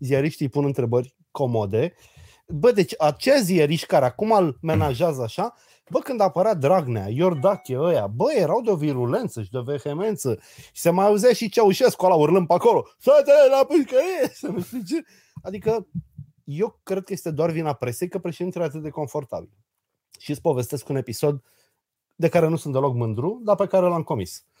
Ziariștii 0.00 0.48
pun 0.48 0.64
întrebări 0.64 1.14
comode. 1.30 1.94
Bă, 2.46 2.72
deci 2.72 2.94
aceia 2.98 3.40
ziariști 3.40 3.86
care 3.86 4.04
acum 4.04 4.32
îl 4.32 4.58
menajează 4.62 5.22
așa, 5.22 5.54
bă, 5.90 5.98
când 5.98 6.20
apărea 6.20 6.54
Dragnea, 6.54 7.08
Iordache, 7.08 7.78
ăia, 7.78 8.06
bă, 8.06 8.32
erau 8.34 8.60
de 8.60 8.70
o 8.70 8.76
virulență 8.76 9.42
și 9.42 9.50
de 9.50 9.58
o 9.58 9.62
vehemență. 9.62 10.38
Și 10.72 10.80
se 10.80 10.90
mai 10.90 11.06
auzea 11.06 11.32
și 11.32 11.48
Ceaușescu 11.48 12.04
ăla 12.04 12.14
urlând 12.14 12.46
pe 12.46 12.52
acolo. 12.52 12.86
Să 12.98 13.22
te 13.24 13.32
la 13.50 13.64
pușcărie! 13.64 14.28
Să 14.40 14.46
nu 14.46 14.60
știu 14.60 14.80
ce. 14.82 15.02
Adică 15.42 15.86
eu 16.44 16.80
cred 16.82 17.04
că 17.04 17.12
este 17.12 17.30
doar 17.30 17.50
vina 17.50 17.72
presei 17.72 18.08
că 18.08 18.18
președintele 18.18 18.64
e 18.64 18.66
atât 18.66 18.82
de 18.82 18.90
confortabil 18.90 19.50
și 20.18 20.30
îți 20.30 20.40
povestesc 20.40 20.88
un 20.88 20.96
episod 20.96 21.42
de 22.16 22.28
care 22.28 22.48
nu 22.48 22.56
sunt 22.56 22.72
deloc 22.72 22.94
mândru, 22.94 23.40
dar 23.44 23.56
pe 23.56 23.66
care 23.66 23.86
l-am 23.86 24.02
comis. 24.02 24.44
Uh, 24.44 24.59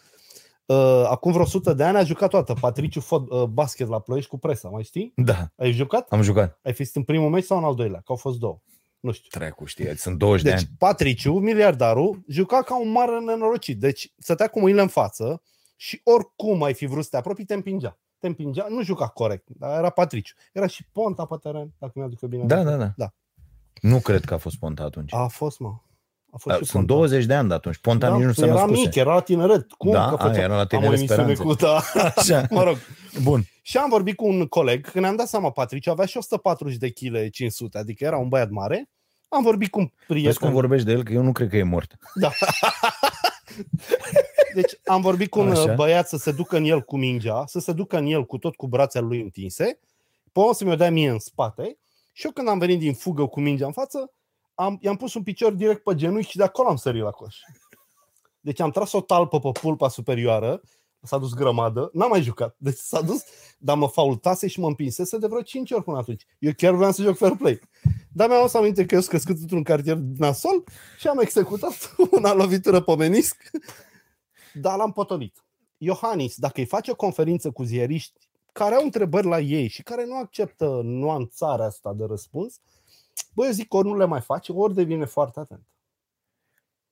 acum 1.06 1.32
vreo 1.32 1.44
100 1.44 1.72
de 1.72 1.84
ani 1.84 1.96
a 1.96 2.04
jucat 2.04 2.30
toată 2.30 2.54
Patriciu 2.60 3.00
fot, 3.00 3.30
uh, 3.30 3.42
basket 3.42 3.88
la 3.88 3.98
Ploiești 3.98 4.30
cu 4.30 4.38
presa, 4.38 4.68
mai 4.68 4.82
știi? 4.82 5.12
Da. 5.16 5.50
Ai 5.56 5.72
jucat? 5.72 6.08
Am 6.08 6.22
jucat. 6.22 6.58
Ai 6.62 6.72
fost 6.72 6.96
în 6.96 7.02
primul 7.02 7.30
meci 7.30 7.44
sau 7.44 7.58
în 7.58 7.64
al 7.64 7.74
doilea? 7.74 7.98
Că 7.98 8.04
au 8.06 8.16
fost 8.16 8.38
două. 8.38 8.60
Nu 9.00 9.12
știu. 9.12 9.38
Trecu, 9.38 9.64
știi, 9.64 9.96
sunt 9.96 10.18
20 10.18 10.42
deci, 10.42 10.52
de 10.52 10.58
ani. 10.58 10.68
Patriciu, 10.78 11.32
miliardarul, 11.32 12.24
juca 12.28 12.62
ca 12.62 12.80
un 12.80 12.90
mare 12.90 13.18
nenorocit. 13.20 13.78
Deci 13.78 14.12
stătea 14.18 14.48
cu 14.48 14.60
mâinile 14.60 14.82
în 14.82 14.88
față 14.88 15.42
și 15.76 16.00
oricum 16.04 16.62
ai 16.62 16.74
fi 16.74 16.86
vrut 16.86 17.02
să 17.04 17.08
te 17.10 17.16
apropii, 17.16 17.44
te 17.44 17.54
împingea. 17.54 17.98
Te 18.18 18.26
împingea, 18.26 18.66
nu 18.68 18.82
juca 18.82 19.06
corect, 19.06 19.48
dar 19.48 19.78
era 19.78 19.90
Patriciu. 19.90 20.34
Era 20.52 20.66
și 20.66 20.86
Ponta 20.92 21.24
pe 21.24 21.36
teren, 21.36 21.72
dacă 21.78 21.92
mi-aduc 21.94 22.20
bine. 22.20 22.44
Da, 22.44 22.62
da, 22.62 22.76
da, 22.76 22.92
da. 22.96 23.14
Nu 23.80 23.98
cred 23.98 24.24
că 24.24 24.34
a 24.34 24.38
fost 24.38 24.56
Ponta 24.58 24.82
atunci. 24.82 25.14
A 25.14 25.26
fost, 25.26 25.58
mă. 25.58 25.74
A 26.32 26.36
fost 26.36 26.58
da, 26.58 26.64
sunt 26.64 26.86
Ponta. 26.86 26.92
20 26.92 27.24
de 27.24 27.34
ani 27.34 27.48
de 27.48 27.54
atunci. 27.54 27.76
Ponta 27.76 28.08
da, 28.08 28.16
nici 28.16 28.24
nu 28.24 28.32
se 28.32 28.44
Era 28.44 28.54
născuse. 28.54 28.80
mic, 28.80 28.94
era 28.94 29.14
la 29.14 29.20
tineret. 29.20 29.72
Cum? 29.72 29.92
Da, 29.92 30.14
că 30.18 30.26
a, 30.26 30.36
era 30.36 30.56
la 30.56 30.66
tineret 30.66 30.98
speranțe. 30.98 31.42
Cu, 31.42 31.54
da. 31.54 31.80
Așa. 32.16 32.46
mă 32.50 32.62
rog. 32.62 32.76
Bun. 33.22 33.42
Și 33.62 33.76
am 33.76 33.88
vorbit 33.88 34.16
cu 34.16 34.26
un 34.26 34.46
coleg, 34.46 34.90
când 34.90 35.04
ne-am 35.04 35.16
dat 35.16 35.28
seama, 35.28 35.50
Patriciu 35.50 35.90
avea 35.90 36.06
și 36.06 36.16
140 36.16 36.76
de 36.76 36.90
kg 36.90 37.30
500, 37.30 37.78
adică 37.78 38.04
era 38.04 38.16
un 38.16 38.28
băiat 38.28 38.50
mare. 38.50 38.88
Am 39.28 39.42
vorbit 39.42 39.70
cu 39.70 39.78
un 39.78 39.90
prieten. 40.06 40.24
Vezi 40.24 40.38
cum 40.38 40.52
vorbești 40.52 40.86
de 40.86 40.92
el, 40.92 41.02
că 41.02 41.12
eu 41.12 41.22
nu 41.22 41.32
cred 41.32 41.48
că 41.48 41.56
e 41.56 41.62
mort. 41.62 41.96
Da. 42.14 42.30
Deci 44.54 44.72
am 44.84 45.00
vorbit 45.00 45.30
cu 45.30 45.40
un 45.40 45.50
Așa. 45.50 45.74
băiat 45.74 46.08
să 46.08 46.16
se 46.16 46.32
ducă 46.32 46.56
în 46.56 46.64
el 46.64 46.80
cu 46.80 46.96
mingea, 46.96 47.44
să 47.46 47.58
se 47.58 47.72
ducă 47.72 47.98
în 47.98 48.06
el 48.06 48.24
cu 48.24 48.38
tot 48.38 48.54
cu 48.54 48.66
brațele 48.66 49.06
lui 49.06 49.20
întinse, 49.20 49.78
pe 50.32 50.40
să 50.52 50.64
mi-o 50.64 50.74
dea 50.74 50.90
mie 50.90 51.10
în 51.10 51.18
spate 51.18 51.78
și 52.12 52.26
eu 52.26 52.32
când 52.32 52.48
am 52.48 52.58
venit 52.58 52.78
din 52.78 52.94
fugă 52.94 53.26
cu 53.26 53.40
mingea 53.40 53.66
în 53.66 53.72
față, 53.72 54.12
am, 54.60 54.78
i-am 54.80 54.96
pus 54.96 55.14
un 55.14 55.22
picior 55.22 55.52
direct 55.52 55.82
pe 55.82 55.94
genunchi 55.94 56.30
și 56.30 56.36
de 56.36 56.42
acolo 56.42 56.68
am 56.68 56.76
sărit 56.76 57.02
la 57.02 57.10
coș. 57.10 57.36
Deci 58.40 58.60
am 58.60 58.70
tras 58.70 58.92
o 58.92 59.00
talpă 59.00 59.38
pe 59.38 59.50
pulpa 59.60 59.88
superioară, 59.88 60.60
s-a 61.02 61.18
dus 61.18 61.34
grămadă, 61.34 61.90
n-am 61.92 62.08
mai 62.08 62.22
jucat, 62.22 62.54
deci 62.58 62.76
s-a 62.76 63.00
dus, 63.00 63.24
dar 63.58 63.76
mă 63.76 63.88
faultase 63.88 64.46
și 64.48 64.60
mă 64.60 64.66
împinsese 64.66 65.18
de 65.18 65.26
vreo 65.26 65.42
5 65.42 65.70
ori 65.70 65.84
până 65.84 65.98
atunci. 65.98 66.26
Eu 66.38 66.52
chiar 66.56 66.74
vreau 66.74 66.92
să 66.92 67.02
joc 67.02 67.16
fair 67.16 67.36
play. 67.36 67.60
Dar 68.12 68.28
mi-am 68.28 68.48
să 68.48 68.56
aminte 68.56 68.86
că 68.86 68.94
eu 68.94 69.00
sunt 69.00 69.12
crescut 69.12 69.40
într-un 69.40 69.62
cartier 69.62 69.96
nasol 69.96 70.64
și 70.98 71.08
am 71.08 71.18
executat 71.18 71.94
una 72.18 72.32
lovitură 72.32 72.80
pe 72.80 72.96
menisc, 72.96 73.50
dar 74.54 74.76
l-am 74.76 74.92
potolit. 74.92 75.44
Iohannis, 75.76 76.36
dacă 76.36 76.60
îi 76.60 76.66
face 76.66 76.90
o 76.90 76.94
conferință 76.94 77.50
cu 77.50 77.62
ziariști 77.62 78.18
care 78.52 78.74
au 78.74 78.84
întrebări 78.84 79.26
la 79.26 79.40
ei 79.40 79.68
și 79.68 79.82
care 79.82 80.04
nu 80.04 80.16
acceptă 80.16 80.80
nuanțarea 80.84 81.64
asta 81.64 81.92
de 81.92 82.04
răspuns, 82.04 82.60
băi, 83.34 83.46
eu 83.46 83.52
zic 83.52 83.68
că 83.68 83.76
ori 83.76 83.88
nu 83.88 83.96
le 83.96 84.04
mai 84.04 84.20
face, 84.20 84.52
ori 84.52 84.74
devine 84.74 85.04
foarte 85.04 85.40
atent. 85.40 85.66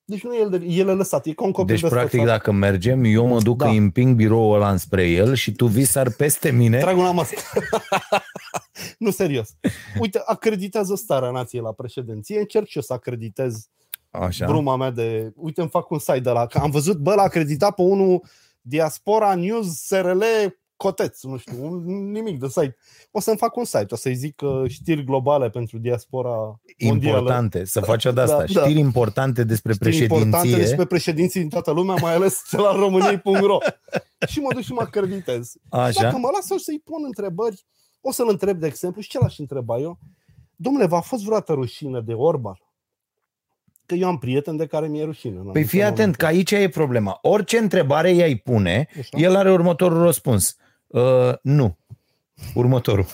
Deci 0.05 0.23
nu 0.23 0.35
e 0.35 0.41
el, 0.41 0.51
de, 0.51 0.65
el 0.67 0.89
e 0.89 0.93
lăsat, 0.93 1.27
e 1.27 1.33
ca 1.33 1.45
un 1.45 1.53
copil 1.53 1.77
Deci, 1.77 1.91
practic, 1.91 2.25
dacă 2.25 2.53
mergem, 2.53 3.05
eu 3.05 3.27
mă 3.27 3.41
duc, 3.41 3.57
da. 3.57 3.69
îi 3.69 3.77
împing 3.77 4.17
biroul 4.17 4.55
ăla 4.55 4.77
spre 4.77 5.11
el 5.11 5.35
și 5.35 5.53
tu 5.53 5.67
vii 5.67 5.85
sar 5.85 6.11
peste 6.11 6.51
mine. 6.51 6.79
Trag 6.79 6.97
una 6.99 7.11
mască. 7.11 7.41
nu, 8.99 9.11
serios. 9.11 9.49
Uite, 10.01 10.23
acreditează 10.25 10.95
starea 10.95 11.31
nației 11.31 11.63
la 11.63 11.73
președinție, 11.73 12.39
încerc 12.39 12.67
și 12.67 12.77
eu 12.77 12.83
să 12.83 12.93
acreditez 12.93 13.69
Așa. 14.11 14.47
bruma 14.47 14.77
mea 14.77 14.91
de... 14.91 15.33
Uite, 15.35 15.61
îmi 15.61 15.71
fac 15.71 15.91
un 15.91 15.99
site 15.99 16.21
de 16.21 16.31
la... 16.31 16.47
Am 16.53 16.71
văzut, 16.71 16.97
bă, 16.97 17.15
l-a 17.15 17.23
acreditat 17.23 17.75
pe 17.75 17.83
unul 17.83 18.23
Diaspora 18.61 19.35
News 19.35 19.85
SRL 19.85 20.23
coteț, 20.79 21.23
nu 21.23 21.37
știu, 21.37 21.65
un, 21.67 22.11
nimic 22.11 22.39
de 22.39 22.47
site. 22.49 22.77
O 23.11 23.21
să-mi 23.21 23.37
fac 23.37 23.57
un 23.57 23.65
site, 23.65 23.87
o 23.91 23.97
să-i 23.97 24.15
zic 24.15 24.41
uh, 24.43 24.71
știri 24.71 25.05
globale 25.05 25.51
pentru 25.51 25.79
diaspora 25.79 26.61
mondială. 26.79 27.19
Importante, 27.19 27.65
să 27.65 27.81
faci 27.81 28.05
o 28.05 28.13
de 28.13 28.21
asta. 28.21 28.37
Da, 28.37 28.45
da. 28.45 28.47
știri 28.47 28.75
da. 28.75 28.81
importante 28.81 29.45
despre 29.45 29.73
știri 29.73 29.89
președinție. 29.89 30.25
importante 30.25 30.61
despre 30.61 30.85
președinții 30.85 31.41
din 31.41 31.49
toată 31.49 31.71
lumea, 31.71 31.97
mai 32.01 32.15
ales 32.15 32.43
de 32.51 32.57
la 32.57 32.73
româniei.ro. 32.73 33.59
și 34.31 34.41
mă 34.41 34.53
duc 34.55 34.63
și 34.63 34.73
mă 34.73 34.81
acreditez. 34.81 35.53
Așa. 35.69 36.03
Dacă 36.03 36.17
mă 36.17 36.29
lasă 36.33 36.55
să-i 36.59 36.83
pun 36.85 37.03
întrebări, 37.07 37.65
o 38.01 38.13
să-l 38.13 38.29
întreb, 38.29 38.59
de 38.59 38.67
exemplu, 38.67 39.01
și 39.01 39.09
ce 39.09 39.19
l-aș 39.19 39.39
întreba 39.39 39.79
eu? 39.79 39.99
Domnule, 40.57 40.87
v-a 40.87 41.01
fost 41.01 41.23
vreodată 41.23 41.53
rușine 41.53 42.01
de 42.01 42.13
Orban? 42.13 42.59
că 43.89 43.95
eu 43.95 44.09
am 44.09 44.19
prieten 44.19 44.57
de 44.57 44.67
care 44.67 44.89
mi-e 44.89 45.05
rușine. 45.05 45.41
Păi 45.53 45.65
fii 45.65 45.83
atent, 45.83 46.17
că 46.17 46.27
aici 46.27 46.51
e 46.51 46.69
problema. 46.69 47.19
Orice 47.23 47.59
întrebare 47.59 48.11
ea 48.11 48.27
îi 48.27 48.39
pune, 48.39 48.89
Așa? 48.99 49.19
el 49.19 49.37
are 49.37 49.53
următorul 49.53 50.03
răspuns. 50.03 50.57
Uh, 50.89 51.35
nu. 51.43 51.77
Următorul. 52.55 53.07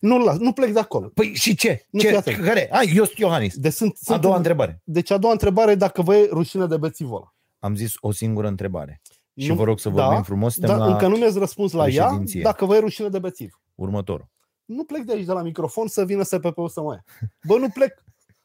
nu, 0.00 0.18
las, 0.18 0.36
nu 0.36 0.52
plec 0.52 0.72
de 0.72 0.78
acolo. 0.78 1.10
Păi 1.14 1.34
și 1.34 1.54
ce? 1.54 1.86
Nu 1.90 2.00
ce? 2.00 2.20
Care? 2.20 2.68
Ai, 2.72 2.92
eu 2.94 3.04
sunt 3.04 3.18
Iohannis. 3.18 3.56
De 3.56 3.70
sunt, 3.70 3.96
sunt 3.96 4.16
a 4.16 4.20
doua 4.20 4.32
în... 4.32 4.38
întrebare. 4.38 4.80
Deci 4.84 5.10
a 5.10 5.16
doua 5.16 5.32
întrebare 5.32 5.74
dacă 5.74 6.02
vă 6.02 6.16
e 6.16 6.28
rușine 6.30 6.66
de 6.66 6.76
bețivola. 6.76 7.34
Am 7.58 7.74
zis 7.74 7.92
o 8.00 8.12
singură 8.12 8.46
întrebare. 8.46 9.00
Și 9.36 9.48
nu, 9.48 9.54
vă 9.54 9.64
rog 9.64 9.78
să 9.78 9.88
vorbim 9.88 10.16
da, 10.16 10.22
frumos. 10.22 10.58
Da, 10.58 10.76
la 10.76 10.86
încă 10.86 11.06
nu 11.06 11.16
mi-ați 11.16 11.38
răspuns 11.38 11.72
la 11.72 11.88
ea, 11.88 12.22
dacă 12.42 12.64
vă 12.64 12.76
e 12.76 12.78
rușine 12.78 13.08
de 13.08 13.18
bețiv. 13.18 13.60
Următorul. 13.74 14.28
Nu 14.64 14.84
plec 14.84 15.02
de 15.02 15.12
aici 15.12 15.24
de 15.24 15.32
la 15.32 15.42
microfon 15.42 15.88
să 15.88 16.04
vină 16.04 16.22
SPP-ul 16.22 16.68
să 16.68 16.80
mă 16.80 16.92
ia. 16.92 17.04
Bă, 17.46 17.56
nu 17.56 17.68
plec. 17.68 18.04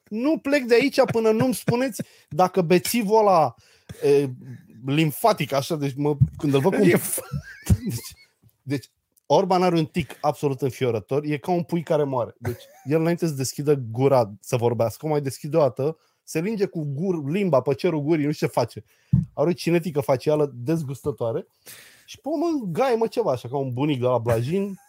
Nu 0.10 0.38
plec 0.38 0.64
de 0.64 0.74
aici 0.74 1.02
până 1.12 1.32
nu-mi 1.32 1.54
spuneți 1.54 2.02
dacă 2.30 2.62
bețivul 2.62 3.18
ăla 3.18 3.56
e, 4.04 4.30
limfatic, 4.86 5.54
așa, 5.54 5.76
deci 5.76 5.94
mă, 5.96 6.18
când 6.38 6.54
îl 6.54 6.60
văd 6.60 6.74
cum... 6.74 6.84
Deci, 6.84 7.02
deci 8.64 8.90
Orban 9.26 9.64
are 9.64 9.78
un 9.78 9.86
tic 9.86 10.18
absolut 10.22 10.62
înfiorător, 10.62 11.24
e 11.24 11.38
ca 11.38 11.52
un 11.52 11.64
pui 11.64 11.84
care 11.84 12.04
moare. 12.04 12.36
Deci 12.38 12.62
el 12.84 13.00
înainte 13.00 13.28
să 13.28 13.34
deschidă 13.34 13.74
gura 13.92 14.32
să 14.40 14.56
vorbească, 14.56 15.08
mai 15.08 15.22
deschide 15.22 15.58
o 15.58 15.60
dată, 15.60 15.98
se 16.24 16.40
linge 16.40 16.66
cu 16.66 16.84
gur, 16.94 17.30
limba 17.30 17.62
pe 17.62 17.74
cerul 17.74 18.02
gurii, 18.02 18.26
nu 18.26 18.32
știu 18.32 18.48
ce 18.48 18.54
face. 18.54 18.84
Are 19.34 19.50
o 19.50 19.54
cinetică 19.54 20.00
facială 20.02 20.52
dezgustătoare 20.56 21.48
și 22.06 22.20
pe 22.20 22.30
mă 22.40 22.66
gai 22.72 22.96
mă 22.98 23.08
ceva, 23.08 23.32
așa 23.32 23.48
ca 23.48 23.58
un 23.58 23.74
bunic 23.74 24.00
de 24.00 24.06
la 24.06 24.18
Blajin, 24.18 24.80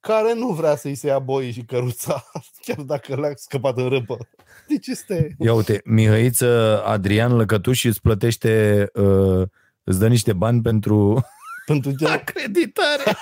care 0.00 0.34
nu 0.34 0.48
vrea 0.48 0.76
să-i 0.76 0.94
se 0.94 1.06
ia 1.06 1.18
boii 1.18 1.52
și 1.52 1.64
căruța, 1.64 2.24
chiar 2.64 2.80
dacă 2.80 3.20
le-a 3.20 3.32
scăpat 3.34 3.78
în 3.78 3.88
râpă. 3.88 4.16
Deci 4.68 4.86
este... 4.86 5.36
Ia 5.38 5.54
uite, 5.54 5.80
Mihăiță 5.84 6.82
Adrian 6.84 7.36
Lăcătuș 7.36 7.84
îți 7.84 8.00
plătește, 8.00 8.86
uh, 8.94 9.48
îți 9.84 9.98
dă 9.98 10.08
niște 10.08 10.32
bani 10.32 10.62
pentru 10.62 11.24
pentru 11.66 11.94
ce? 11.96 12.06
Acreditare! 12.06 13.02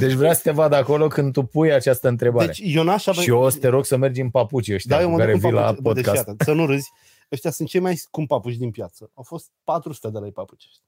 deci 0.00 0.12
vrea 0.12 0.32
să 0.32 0.40
te 0.42 0.50
vad 0.50 0.72
acolo 0.72 1.06
când 1.08 1.32
tu 1.32 1.42
pui 1.42 1.72
această 1.72 2.08
întrebare. 2.08 2.46
Deci 2.46 2.60
eu 2.64 2.82
n-aș 2.82 3.06
avea... 3.06 3.22
Și 3.22 3.28
eu 3.28 3.38
o 3.38 3.48
să 3.48 3.58
te 3.58 3.68
rog 3.68 3.84
să 3.84 3.96
mergi 3.96 4.20
în 4.20 4.30
papuci 4.30 4.72
ăștia 4.72 4.96
da, 4.96 5.02
eu 5.02 5.16
care 5.16 5.36
vii 5.36 5.50
la 5.50 5.74
podcast. 5.82 6.04
Deci, 6.04 6.14
iată, 6.14 6.36
să 6.44 6.52
nu 6.52 6.66
râzi. 6.66 6.90
Ăștia 7.32 7.50
sunt 7.50 7.68
cei 7.68 7.80
mai 7.80 7.96
scumpi 7.96 8.28
papuci 8.28 8.56
din 8.56 8.70
piață. 8.70 9.10
Au 9.14 9.22
fost 9.22 9.50
400 9.64 10.08
de 10.08 10.18
lei 10.18 10.32
papuci 10.32 10.64
ăștia. 10.66 10.84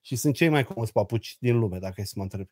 Și 0.00 0.16
sunt 0.16 0.34
cei 0.34 0.48
mai 0.48 0.64
comozi 0.64 0.92
papuci 0.92 1.36
din 1.38 1.58
lume, 1.58 1.78
dacă 1.78 1.94
ai 1.96 2.06
să 2.06 2.12
mă 2.16 2.22
întreb. 2.22 2.48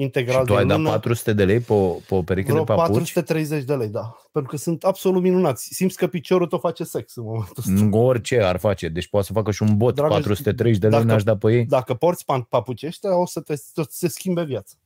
Integral 0.00 0.40
Și 0.40 0.46
tu 0.46 0.52
ai 0.52 0.58
din 0.58 0.68
dat 0.68 0.76
lună. 0.76 0.88
400 0.90 1.32
de 1.32 1.44
lei 1.44 1.60
pe 1.60 1.72
o, 1.72 1.88
pe 1.88 2.14
o 2.14 2.22
pereche 2.22 2.50
Vreo 2.52 2.64
de 2.64 2.72
papuci? 2.72 3.12
430 3.12 3.64
de 3.64 3.74
lei, 3.74 3.88
da. 3.88 4.16
Pentru 4.32 4.50
că 4.50 4.56
sunt 4.56 4.84
absolut 4.84 5.22
minunați. 5.22 5.68
Simți 5.74 5.96
că 5.96 6.06
piciorul 6.06 6.46
tău 6.46 6.58
face 6.58 6.84
sex 6.84 7.16
în 7.16 7.22
momentul 7.24 7.54
ăsta. 7.58 7.70
Nu, 7.72 8.04
Orice 8.06 8.42
ar 8.42 8.58
face. 8.58 8.88
Deci 8.88 9.08
poate 9.08 9.26
să 9.26 9.32
facă 9.32 9.50
și 9.50 9.62
un 9.62 9.76
bot. 9.76 9.94
Dragă, 9.94 10.12
430 10.12 10.80
de 10.80 10.88
lei 10.88 10.96
dacă- 10.98 11.10
n-aș 11.10 11.22
da 11.22 11.36
pe 11.36 11.52
ei. 11.52 11.64
Dacă 11.64 11.94
porți 11.94 12.24
pan- 12.24 12.48
papuci 12.48 12.82
ăștia, 12.82 13.16
o 13.18 13.26
să 13.26 13.40
te, 13.40 13.56
să 13.56 13.86
se 13.88 14.08
schimbe 14.08 14.44
viața. 14.44 14.74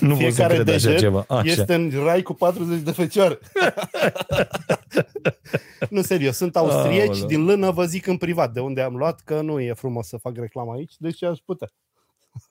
Nu 0.00 0.08
pot 0.08 0.16
să 0.18 0.22
fiecare 0.24 0.54
cred 0.54 0.68
așa 0.68 0.86
deget 0.86 0.98
ceva. 1.00 1.24
Așa. 1.28 1.42
Este 1.50 1.74
în 1.74 1.90
rai 2.04 2.22
cu 2.22 2.32
40 2.34 2.80
de 2.80 2.90
fecioare. 2.90 3.38
nu, 5.90 6.02
serios, 6.02 6.36
sunt 6.36 6.56
austrieci 6.56 7.08
Aoleu. 7.08 7.26
din 7.26 7.44
lână, 7.44 7.70
vă 7.70 7.84
zic 7.84 8.06
în 8.06 8.16
privat 8.16 8.52
de 8.52 8.60
unde 8.60 8.80
am 8.80 8.96
luat, 8.96 9.20
că 9.24 9.40
nu 9.40 9.60
e 9.60 9.72
frumos 9.72 10.06
să 10.06 10.16
fac 10.16 10.36
reclamă 10.36 10.72
aici, 10.72 10.94
deci 10.98 11.22
aș 11.22 11.38
putea. 11.38 11.68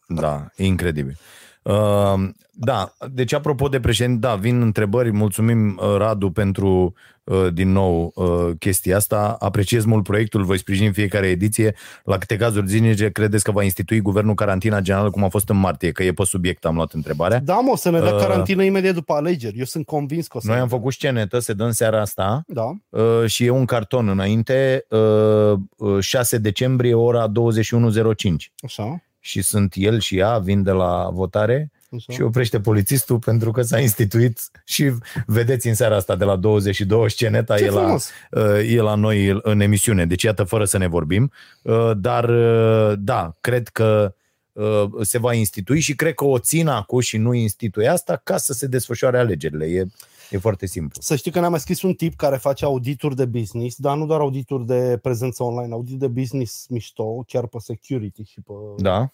Da, 0.10 0.46
e 0.56 0.66
incredibil. 0.66 1.18
Uh, 1.62 2.30
da, 2.62 2.94
deci 3.12 3.34
apropo 3.34 3.68
de 3.68 3.80
președinte, 3.80 4.28
da, 4.28 4.36
vin 4.36 4.62
întrebări, 4.62 5.12
mulțumim 5.12 5.80
uh, 5.82 5.96
Radu 5.98 6.32
pentru 6.32 6.94
uh, 7.24 7.48
din 7.54 7.72
nou 7.72 8.12
uh, 8.16 8.50
chestia 8.60 8.96
asta, 8.96 9.36
apreciez 9.40 9.86
mult 9.86 10.04
proiectul, 10.04 10.44
voi 10.44 10.58
sprijini 10.58 10.88
în 10.88 10.94
fiecare 10.94 11.28
ediție, 11.28 11.76
la 12.04 12.18
câte 12.18 12.36
cazuri 12.36 12.68
zilnice 12.68 13.10
credeți 13.10 13.44
că 13.44 13.52
va 13.52 13.64
institui 13.64 14.00
guvernul 14.00 14.36
carantina 14.36 14.80
generală 14.80 15.10
cum 15.10 15.24
a 15.24 15.30
fost 15.30 15.50
în 15.50 15.58
martie, 15.58 15.92
că 15.92 16.04
e 16.04 16.12
pe 16.14 16.24
subiect, 16.24 16.66
am 16.66 16.76
luat 16.76 16.94
întrebarea. 16.94 17.40
Da, 17.40 17.56
mă, 17.56 17.72
o 17.72 17.76
să 17.76 17.90
ne 17.90 18.00
dea 18.00 18.14
Uh. 18.14 18.22
carantină 18.22 18.64
imediat 18.64 18.94
după 18.94 19.14
alegeri. 19.14 19.58
Eu 19.58 19.66
sunt 19.66 19.86
convins 19.86 20.28
că 20.28 20.38
o 20.38 20.40
să... 20.40 20.48
Noi 20.48 20.58
am 20.58 20.68
făcut 20.68 20.94
scenetă, 20.94 21.40
se 21.40 21.54
dă 21.54 21.64
în 21.64 21.72
seara 21.72 22.02
asta 22.02 22.44
Da, 22.48 22.76
uh, 22.90 23.26
și 23.26 23.46
e 23.46 23.50
un 23.50 23.66
carton 23.66 24.08
înainte, 24.08 24.86
uh, 24.90 25.54
uh, 25.78 26.00
6 26.00 26.38
decembrie, 26.38 26.94
ora 26.94 27.28
21.05 27.28 28.52
așa. 28.62 29.02
Și 29.30 29.42
sunt 29.42 29.74
el 29.76 30.00
și 30.00 30.18
ea, 30.18 30.38
vin 30.38 30.64
de 30.64 30.72
la 30.72 31.10
votare 31.14 31.72
așa. 31.96 32.14
și 32.14 32.22
oprește 32.22 32.60
polițistul 32.60 33.20
pentru 33.20 33.52
că 33.52 33.62
s-a 33.62 33.80
instituit 33.80 34.40
și 34.64 34.92
vedeți 35.26 35.68
în 35.68 35.74
seara 35.76 35.96
asta 35.96 36.16
de 36.16 36.24
la 36.24 36.36
22 36.36 37.10
sceneta 37.10 37.58
Ce 37.58 37.64
e 37.64 37.70
la, 37.70 37.82
frumos! 37.82 38.10
uh, 38.32 38.72
e 38.74 38.82
la 38.82 38.96
noi 38.96 39.40
în 39.42 39.60
emisiune, 39.60 40.06
deci 40.06 40.24
iată 40.24 40.44
fără 40.44 40.66
să 40.66 40.78
ne 40.78 40.88
vorbim, 40.88 41.32
Uh, 41.62 41.92
dar 41.98 42.30
uh, 42.30 42.94
da, 43.00 43.38
cred 43.42 43.68
că 43.68 44.16
uh, 44.52 44.84
se 45.02 45.18
va 45.18 45.34
institui 45.34 45.80
și 45.80 45.96
cred 45.96 46.14
că 46.14 46.26
o 46.26 46.40
țin 46.40 46.68
acum 46.68 47.00
și 47.00 47.18
nu 47.18 47.34
instituie 47.34 47.88
asta 47.88 48.22
ca 48.24 48.38
să 48.38 48.54
se 48.54 48.68
desfășoare 48.68 49.18
alegerile. 49.20 49.66
E, 49.66 49.86
e 50.30 50.38
foarte 50.38 50.66
simplu. 50.66 51.02
Să 51.02 51.16
știi 51.16 51.32
că 51.32 51.40
ne-a 51.40 51.50
mai 51.50 51.60
scris 51.60 51.82
un 51.82 51.94
tip 51.94 52.16
care 52.16 52.38
face 52.38 52.66
audituri 52.66 53.16
de 53.16 53.26
business, 53.26 53.78
dar 53.78 53.98
nu 53.98 54.06
doar 54.06 54.20
audituri 54.20 54.66
de 54.66 55.00
prezență 55.02 55.44
online, 55.44 55.74
audit 55.74 56.00
de 56.00 56.08
business 56.08 56.68
mișto, 56.68 57.24
chiar 57.28 57.48
pe 57.48 57.58
security 57.60 58.24
și 58.24 58.42
pe... 58.42 58.54
Da? 58.78 59.12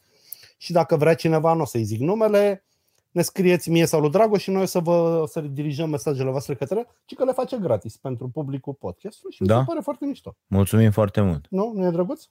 Și 0.57 0.71
dacă 0.71 0.95
vrea 0.95 1.13
cineva, 1.15 1.53
nu 1.53 1.61
o 1.61 1.65
să-i 1.65 1.83
zic 1.83 1.99
numele, 1.99 2.65
ne 3.11 3.21
scrieți 3.21 3.69
mie 3.69 3.85
sau 3.85 3.99
lui 3.99 4.09
Dragoș 4.09 4.41
și 4.41 4.49
noi 4.51 4.61
o 4.61 4.65
să 4.65 4.79
vă 4.79 4.91
o 5.21 5.25
să 5.25 5.41
dirijăm 5.41 5.89
mesajele 5.89 6.29
voastre 6.29 6.55
către 6.55 6.77
el, 6.77 6.87
ci 7.05 7.13
că 7.15 7.23
le 7.23 7.31
face 7.31 7.57
gratis 7.57 7.97
pentru 7.97 8.27
publicul 8.27 8.73
podcastului 8.73 9.33
și 9.33 9.41
mi 9.41 9.47
Da. 9.47 9.57
se 9.59 9.63
pare 9.67 9.79
foarte 9.79 10.05
mișto. 10.05 10.35
Mulțumim 10.47 10.91
foarte 10.91 11.21
mult. 11.21 11.45
Nu? 11.49 11.71
Nu 11.75 11.85
e 11.85 11.89
drăguț? 11.89 12.23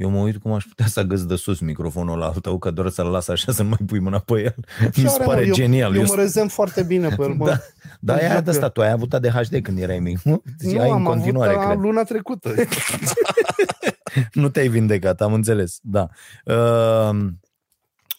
Eu 0.00 0.10
mă 0.10 0.18
uit 0.18 0.36
cum 0.36 0.52
aș 0.52 0.64
putea 0.64 0.86
să 0.86 1.00
agăț 1.00 1.20
de 1.20 1.36
sus 1.36 1.60
microfonul 1.60 2.18
la 2.18 2.26
al 2.26 2.32
tău, 2.34 2.58
că 2.58 2.70
doar 2.70 2.88
să-l 2.88 3.06
las 3.06 3.28
așa 3.28 3.52
să 3.52 3.62
nu 3.62 3.68
mai 3.68 3.78
pui 3.86 3.98
mâna 3.98 4.18
pe 4.18 4.32
el. 4.42 4.54
Ce 4.94 5.00
Mi 5.02 5.08
se 5.08 5.14
are, 5.14 5.24
pare 5.24 5.40
mă? 5.40 5.46
eu, 5.46 5.52
genial. 5.54 5.94
Eu 5.94 6.00
Eu 6.00 6.06
mă 6.08 6.14
rezem 6.14 6.48
foarte 6.48 6.82
bine 6.82 7.08
pe 7.08 7.22
el, 7.22 7.28
mă. 7.34 7.44
Da. 7.50 7.58
Da, 8.00 8.12
Îmi 8.12 8.22
aia 8.22 8.34
joc 8.34 8.44
de 8.44 8.50
asta, 8.50 8.64
eu. 8.64 8.70
tu 8.70 8.80
ai 8.80 8.90
avut 8.90 9.14
ADHD 9.14 9.62
când 9.62 9.78
erai 9.78 9.98
mic, 9.98 10.20
nu? 10.22 10.42
Și 10.60 10.74
nu, 10.74 10.80
ai 10.80 10.88
în 10.88 10.94
am 10.94 11.04
continuare, 11.04 11.50
avut 11.52 11.62
a, 11.64 11.66
cred. 11.66 11.78
luna 11.78 12.02
trecută. 12.02 12.54
Nu 14.32 14.48
te-ai 14.48 14.68
vindecat, 14.68 15.20
am 15.20 15.32
înțeles. 15.32 15.78
Da. 15.82 16.08
Uh, 16.44 17.18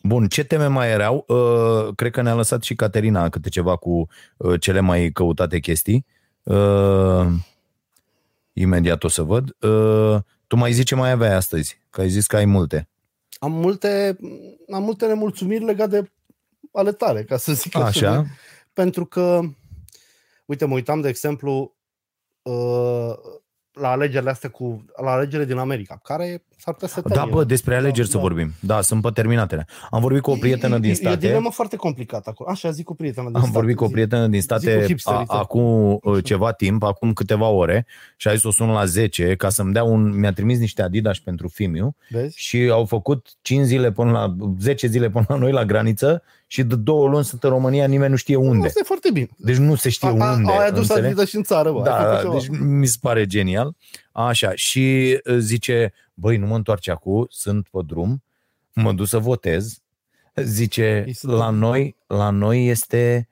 bun, 0.03 0.27
ce 0.27 0.43
teme 0.43 0.67
mai 0.67 0.89
erau? 0.91 1.25
Uh, 1.27 1.95
cred 1.95 2.11
că 2.11 2.21
ne-a 2.21 2.35
lăsat 2.35 2.63
și 2.63 2.75
Caterina 2.75 3.29
câte 3.29 3.49
ceva 3.49 3.75
cu 3.75 4.07
uh, 4.37 4.59
cele 4.61 4.79
mai 4.79 5.09
căutate 5.13 5.59
chestii. 5.59 6.05
Uh, 6.43 7.25
imediat 8.53 9.03
o 9.03 9.07
să 9.07 9.21
văd. 9.21 9.55
Uh, 10.51 10.57
tu 10.57 10.57
mai 10.57 10.71
zici 10.71 10.87
ce 10.87 10.95
mai 10.95 11.11
aveai 11.11 11.33
astăzi, 11.33 11.79
că 11.89 12.01
ai 12.01 12.09
zis 12.09 12.27
că 12.27 12.35
ai 12.35 12.45
multe. 12.45 12.89
am 13.39 13.51
multe, 13.51 14.17
am 14.71 14.83
multe 14.83 15.07
nemulțumiri 15.07 15.63
legate 15.63 16.01
de 16.01 16.11
ale 16.71 16.91
tale, 16.91 17.23
ca 17.23 17.37
să 17.37 17.53
zic 17.53 17.75
Așa. 17.75 18.25
Pentru 18.73 19.05
că, 19.05 19.39
uite, 20.45 20.65
mă 20.65 20.73
uitam, 20.73 21.01
de 21.01 21.07
exemplu, 21.07 21.75
uh, 22.41 23.13
la 23.71 23.89
alegerile 23.89 24.29
astea 24.29 24.49
cu, 24.49 24.85
la 25.01 25.11
alegerile 25.11 25.45
din 25.45 25.57
America, 25.57 25.99
care 26.03 26.45
s-ar 26.63 26.73
putea 26.73 26.87
să 26.87 27.01
Da, 27.01 27.13
termine. 27.13 27.35
bă, 27.35 27.43
despre 27.43 27.75
alegeri 27.75 28.05
Da, 28.07 28.11
să 28.11 28.15
da. 28.15 28.21
vorbim. 28.21 28.51
Da, 28.59 28.81
sunt 28.81 29.01
pe 29.01 29.09
terminatele. 29.13 29.67
Am 29.89 30.01
vorbit 30.01 30.21
cu 30.21 30.31
o 30.31 30.35
prietenă 30.35 30.77
din 30.77 30.89
E 30.89 30.91
o 30.93 30.95
state. 30.95 31.15
dilemă 31.15 31.49
foarte 31.51 31.75
complicată 31.75 32.29
acolo. 32.29 32.49
Așa, 32.49 32.71
zic 32.71 32.85
cu 32.85 32.95
prietena 32.95 33.25
din 33.25 33.35
Am 33.35 33.41
state. 33.41 33.57
vorbit 33.57 33.75
cu 33.75 33.83
o 33.83 33.87
Zi. 33.87 33.91
prietenă 33.93 34.27
din 34.27 34.41
zi 34.41 34.47
cu 34.47 34.53
state 34.59 34.83
hipsterii 34.85 35.19
a, 35.19 35.23
tăi. 35.23 35.37
acum 35.39 35.99
uh, 36.03 36.23
ceva 36.23 36.51
timp, 36.51 36.83
acum 36.83 37.13
câteva 37.13 37.47
ore 37.47 37.85
și 38.17 38.27
a 38.27 38.33
zis 38.33 38.43
o 38.43 38.51
sun 38.51 38.69
la 38.69 38.85
10 38.85 39.35
ca 39.35 39.49
să-mi 39.49 39.73
dea 39.73 39.83
un... 39.83 40.19
Mi-a 40.19 40.33
trimis 40.33 40.59
niște 40.59 40.81
Adidas 40.81 41.17
pentru 41.19 41.47
Fimiu 41.47 41.95
Vezi? 42.09 42.39
și 42.39 42.69
au 42.71 42.85
făcut 42.85 43.27
5 43.41 43.65
zile 43.65 43.91
până 43.91 44.11
la 44.11 44.35
10 44.59 44.87
zile 44.87 45.09
până 45.09 45.25
la 45.29 45.35
noi 45.35 45.51
la 45.51 45.65
graniță 45.65 46.23
și 46.47 46.63
de 46.63 46.75
două 46.75 47.07
luni 47.07 47.23
sunt 47.25 47.43
în 47.43 47.49
România, 47.49 47.85
nimeni 47.87 48.09
nu 48.09 48.15
știe 48.15 48.35
unde. 48.35 48.65
Asta 48.67 48.79
e 48.81 48.85
foarte 48.85 49.09
bine. 49.13 49.27
Deci 49.37 49.55
nu 49.55 49.75
se 49.75 49.89
știe 49.89 50.07
A- 50.07 50.11
a- 50.25 50.31
unde. 50.33 50.51
Au 50.51 50.57
adus 50.57 50.79
înțelegi? 50.79 51.05
Adidas 51.05 51.27
și 51.27 51.35
în 51.35 51.43
țară, 51.43 51.71
bă. 51.71 51.77
ai 51.77 51.83
Da, 51.83 52.15
făcut 52.15 52.19
ceva. 52.21 52.33
deci 52.33 52.59
mi 52.67 52.85
se 52.85 52.97
pare 53.01 53.25
genial. 53.25 53.75
Așa, 54.11 54.51
și 54.55 55.17
uh, 55.25 55.35
zice, 55.37 55.93
băi, 56.21 56.37
nu 56.37 56.45
mă 56.47 56.55
întoarce 56.55 56.91
acum, 56.91 57.25
sunt 57.29 57.67
pe 57.71 57.79
drum, 57.85 58.23
mă 58.73 58.93
duc 58.93 59.07
să 59.07 59.17
votez. 59.19 59.79
Zice, 60.35 61.03
Ei 61.07 61.13
sunt 61.13 61.31
la 61.31 61.47
în- 61.47 61.57
noi, 61.57 61.95
la 62.07 62.29
noi 62.29 62.67
este, 62.67 63.27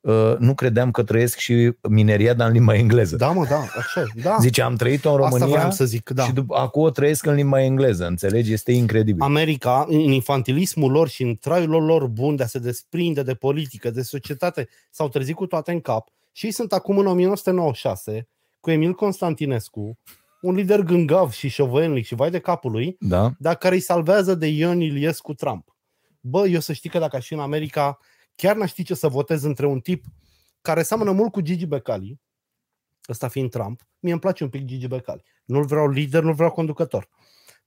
uh, 0.00 0.34
nu 0.38 0.54
credeam 0.54 0.90
că 0.90 1.02
trăiesc 1.02 1.36
și 1.38 1.72
mineria, 1.88 2.34
dar 2.34 2.46
în 2.46 2.52
limba 2.52 2.74
engleză. 2.74 3.16
Da, 3.16 3.30
mă, 3.30 3.46
da, 3.46 3.58
așa 3.78 4.00
e. 4.00 4.20
Da. 4.22 4.36
Zice, 4.40 4.62
am 4.62 4.76
trăit-o 4.76 5.12
în 5.12 5.22
Asta 5.22 5.28
România 5.28 5.56
vreau 5.56 5.70
să 5.70 5.84
zic, 5.84 6.10
da. 6.10 6.24
și 6.24 6.32
după, 6.32 6.56
acum 6.56 6.82
o 6.82 6.90
trăiesc 6.90 7.26
în 7.26 7.34
limba 7.34 7.62
engleză, 7.62 8.06
înțelegi? 8.06 8.52
Este 8.52 8.72
incredibil. 8.72 9.22
America, 9.22 9.84
în 9.88 9.98
infantilismul 9.98 10.90
lor 10.90 11.08
și 11.08 11.22
în 11.22 11.36
traiul 11.36 11.84
lor 11.84 12.06
bun 12.06 12.36
de 12.36 12.42
a 12.42 12.46
se 12.46 12.58
desprinde 12.58 13.22
de 13.22 13.34
politică, 13.34 13.90
de 13.90 14.02
societate, 14.02 14.68
s-au 14.90 15.08
trezit 15.08 15.34
cu 15.34 15.46
toate 15.46 15.72
în 15.72 15.80
cap 15.80 16.08
și 16.32 16.46
ei 16.46 16.52
sunt 16.52 16.72
acum 16.72 16.98
în 16.98 17.06
1996 17.06 18.28
cu 18.60 18.70
Emil 18.70 18.92
Constantinescu, 18.94 19.98
un 20.44 20.54
lider 20.54 20.80
gângav 20.80 21.30
și 21.30 21.48
șovăielnic 21.48 22.04
și 22.04 22.14
vai 22.14 22.30
de 22.30 22.38
capul 22.38 22.70
lui, 22.70 22.96
Da? 23.00 23.32
dar 23.38 23.54
care 23.56 23.74
îi 23.74 23.80
salvează 23.80 24.34
de 24.34 24.46
Ion 24.46 24.80
Iliescu 24.80 25.34
Trump. 25.34 25.76
Bă, 26.20 26.46
eu 26.46 26.60
să 26.60 26.72
știi 26.72 26.90
că 26.90 26.98
dacă 26.98 27.16
aș 27.16 27.26
fi 27.26 27.32
în 27.32 27.40
America, 27.40 27.98
chiar 28.34 28.56
n-aș 28.56 28.70
ști 28.70 28.82
ce 28.82 28.94
să 28.94 29.08
votez 29.08 29.42
între 29.42 29.66
un 29.66 29.80
tip 29.80 30.04
care 30.60 30.82
seamănă 30.82 31.10
mult 31.10 31.32
cu 31.32 31.40
Gigi 31.40 31.66
Becali, 31.66 32.20
ăsta 33.08 33.28
fiind 33.28 33.50
Trump, 33.50 33.80
mie 33.98 34.12
îmi 34.12 34.20
place 34.20 34.44
un 34.44 34.50
pic 34.50 34.64
Gigi 34.64 34.86
Becali. 34.88 35.22
Nu-l 35.44 35.64
vreau 35.64 35.88
lider, 35.88 36.22
nu-l 36.22 36.34
vreau 36.34 36.50
conducător. 36.50 37.08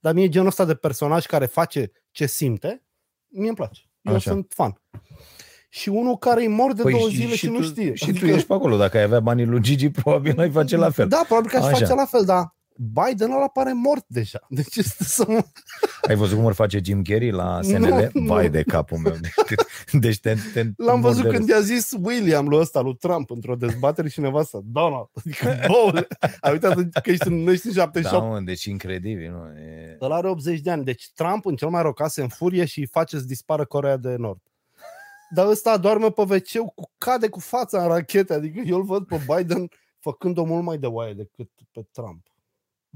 Dar 0.00 0.14
mie 0.14 0.28
genul 0.28 0.46
ăsta 0.46 0.64
de 0.64 0.74
personaj 0.74 1.26
care 1.26 1.46
face 1.46 1.90
ce 2.10 2.26
simte, 2.26 2.84
mie 3.28 3.46
îmi 3.48 3.56
place. 3.56 3.80
Eu 4.02 4.14
Așa. 4.14 4.30
sunt 4.30 4.52
fan. 4.54 4.80
Și 5.68 5.88
unul 5.88 6.16
care 6.16 6.40
îi 6.40 6.48
mor 6.48 6.72
de 6.72 6.82
Păi 6.82 6.92
două 6.92 7.08
și- 7.08 7.16
zile 7.16 7.30
și, 7.30 7.36
și 7.36 7.48
nu 7.48 7.56
tu, 7.58 7.62
știe. 7.62 7.94
Și 7.94 8.12
tu 8.12 8.26
ești 8.26 8.46
pe 8.46 8.52
acolo. 8.52 8.76
Dacă 8.76 8.96
ai 8.96 9.02
avea 9.02 9.20
banii 9.20 9.44
lui 9.44 9.60
Gigi, 9.60 9.90
probabil 9.90 10.40
ai 10.40 10.50
face 10.50 10.76
la 10.76 10.90
fel. 10.90 11.08
Da, 11.08 11.22
probabil 11.26 11.50
că 11.50 11.56
aș 11.56 11.64
Așa. 11.64 11.76
face 11.76 11.94
la 11.94 12.04
fel, 12.04 12.24
dar 12.24 12.56
Biden 12.80 13.30
ăla 13.30 13.48
pare 13.48 13.72
mort 13.72 14.04
deja. 14.06 14.46
Deci 14.48 14.76
este 14.76 15.04
să 15.04 15.24
mă... 15.28 15.44
Ai 16.08 16.14
văzut 16.14 16.36
cum 16.36 16.46
îl 16.46 16.52
face 16.52 16.80
Jim 16.84 17.02
Carrey 17.02 17.30
la 17.30 17.62
SNL? 17.62 18.10
Nu, 18.12 18.24
Vai 18.26 18.44
nu. 18.44 18.50
de 18.50 18.62
capul 18.62 18.98
meu. 18.98 19.14
Deci 19.92 20.20
te, 20.20 20.36
te 20.52 20.64
L-am 20.76 21.00
văzut 21.00 21.22
mor 21.22 21.32
de 21.32 21.36
când 21.36 21.48
i-a 21.48 21.60
zis 21.60 21.94
William 22.02 22.48
lui 22.48 22.58
ăsta, 22.58 22.80
lui 22.80 22.96
Trump, 22.96 23.30
într-o 23.30 23.54
dezbatere 23.54 24.08
și 24.08 24.20
nevasta, 24.20 24.60
Donald, 24.64 25.06
adică, 25.14 25.58
bă, 25.66 26.06
ai 26.40 26.52
uitat 26.52 26.74
că 27.02 27.10
ești 27.10 27.26
în, 27.26 27.46
ești 27.46 27.66
în 27.66 27.72
Da, 27.72 27.80
78. 27.80 28.30
mă, 28.30 28.40
deci 28.40 28.64
incredibil. 28.64 29.30
Nu? 29.30 29.60
E... 29.60 29.96
Ăla 30.00 30.16
are 30.16 30.28
80 30.28 30.60
de 30.60 30.70
ani, 30.70 30.84
deci 30.84 31.10
Trump 31.14 31.46
în 31.46 31.56
cel 31.56 31.68
mai 31.68 31.82
rău 31.82 31.92
caz 31.92 32.12
se 32.12 32.22
înfurie 32.22 32.64
și 32.64 32.78
îi 32.78 32.86
face 32.86 33.18
să 33.18 33.24
dispară 33.24 33.64
Corea 33.64 33.96
de 33.96 34.14
Nord. 34.16 34.40
Dar 35.34 35.46
ăsta 35.46 35.76
doarme 35.76 36.10
pe 36.10 36.20
wc 36.20 36.72
cu 36.74 36.90
cade 36.98 37.28
cu 37.28 37.40
fața 37.40 37.82
în 37.82 37.88
rachete, 37.88 38.34
adică 38.34 38.62
eu 38.66 38.76
îl 38.76 38.84
văd 38.84 39.06
pe 39.06 39.20
Biden 39.36 39.68
făcând-o 39.98 40.44
mult 40.44 40.64
mai 40.64 40.78
de 40.78 40.86
oaie 40.86 41.14
decât 41.14 41.50
pe 41.72 41.86
Trump. 41.92 42.26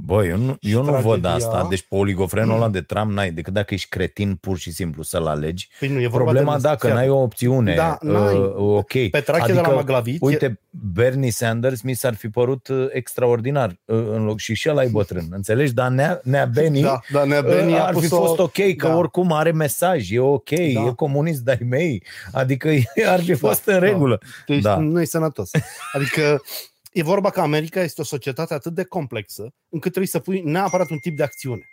Bă, 0.05 0.25
eu 0.25 0.37
nu, 0.37 0.57
Și 0.61 0.71
eu 0.71 0.85
nu 0.85 0.93
văd 0.93 1.21
tragedia- 1.21 1.31
asta. 1.35 1.67
Deci 1.71 1.83
pe 1.88 1.95
oligofrenul 1.95 2.55
ăla 2.57 2.69
de 2.69 2.81
Trump 2.81 3.11
n-ai, 3.12 3.31
decât 3.31 3.53
dacă 3.53 3.75
ești 3.75 3.88
cretin 3.88 4.35
pur 4.35 4.59
și 4.59 4.73
simplu 4.73 5.03
să-l 5.03 5.27
alegi. 5.27 5.69
Păi 5.79 5.88
nu, 5.88 6.01
e 6.01 6.07
vorba 6.07 6.25
Problema 6.31 6.55
de 6.57 6.61
dacă 6.62 6.93
n-ai 6.93 7.09
o 7.09 7.17
opțiune, 7.23 7.75
Da, 7.75 7.99
n-ai. 8.01 8.35
uh, 8.37 8.53
ok. 8.57 9.09
Petrache 9.11 9.53
de 9.53 9.61
la 9.61 9.69
Maglavit. 9.69 10.15
e- 10.15 10.19
Uite, 10.27 10.61
Bernie 10.71 11.31
Sanders 11.31 11.83
mi 11.83 11.95
s-ar 11.95 12.15
fi 12.15 12.29
părut 12.29 12.69
uh, 12.69 12.87
extraordinar 12.91 13.69
uh, 13.85 13.97
în 14.12 14.25
loc 14.25 14.38
și 14.38 14.55
și 14.55 14.69
ăla 14.71 14.83
e 14.83 14.88
bătrân, 14.88 15.27
înțelegi? 15.41 15.73
Dar 15.73 15.88
Nea, 15.91 16.21
Nea 16.25 16.47
Benny 16.47 16.81
da, 16.81 17.01
da, 17.12 17.25
Nea 17.25 17.41
Benny 17.43 17.73
uh, 17.73 17.81
a 17.81 17.87
ar 17.87 17.95
fi 17.95 18.01
pus-o- 18.01 18.17
fost 18.25 18.38
ok, 18.38 18.77
că 18.77 18.87
da. 18.88 18.97
oricum 18.97 19.33
are 19.33 19.51
mesaj, 19.53 20.11
e 20.11 20.19
ok, 20.21 20.51
Da. 20.51 20.57
e 20.81 20.93
comunist 20.97 21.41
de-ai 21.41 21.61
mei, 21.69 22.03
adică 22.33 22.69
ar 23.07 23.21
fi 23.21 23.35
fost 23.35 23.67
în 23.67 23.73
da. 23.73 23.79
regulă. 23.79 24.19
Deci 24.47 24.62
Da. 24.62 24.77
nu 24.77 25.01
e 25.01 25.05
sănătos. 25.05 25.51
Adică 25.93 26.43
e 26.92 27.02
vorba 27.02 27.31
că 27.31 27.40
America 27.40 27.81
este 27.83 28.00
o 28.00 28.05
societate 28.05 28.55
atât 28.55 28.74
de 28.74 28.85
complexă 28.85 29.42
încât 29.68 29.90
trebuie 29.90 30.07
să 30.11 30.18
pui 30.18 30.40
neapărat 30.40 30.90
un 30.90 30.98
tip 30.98 31.16
de 31.16 31.22
acțiune 31.22 31.66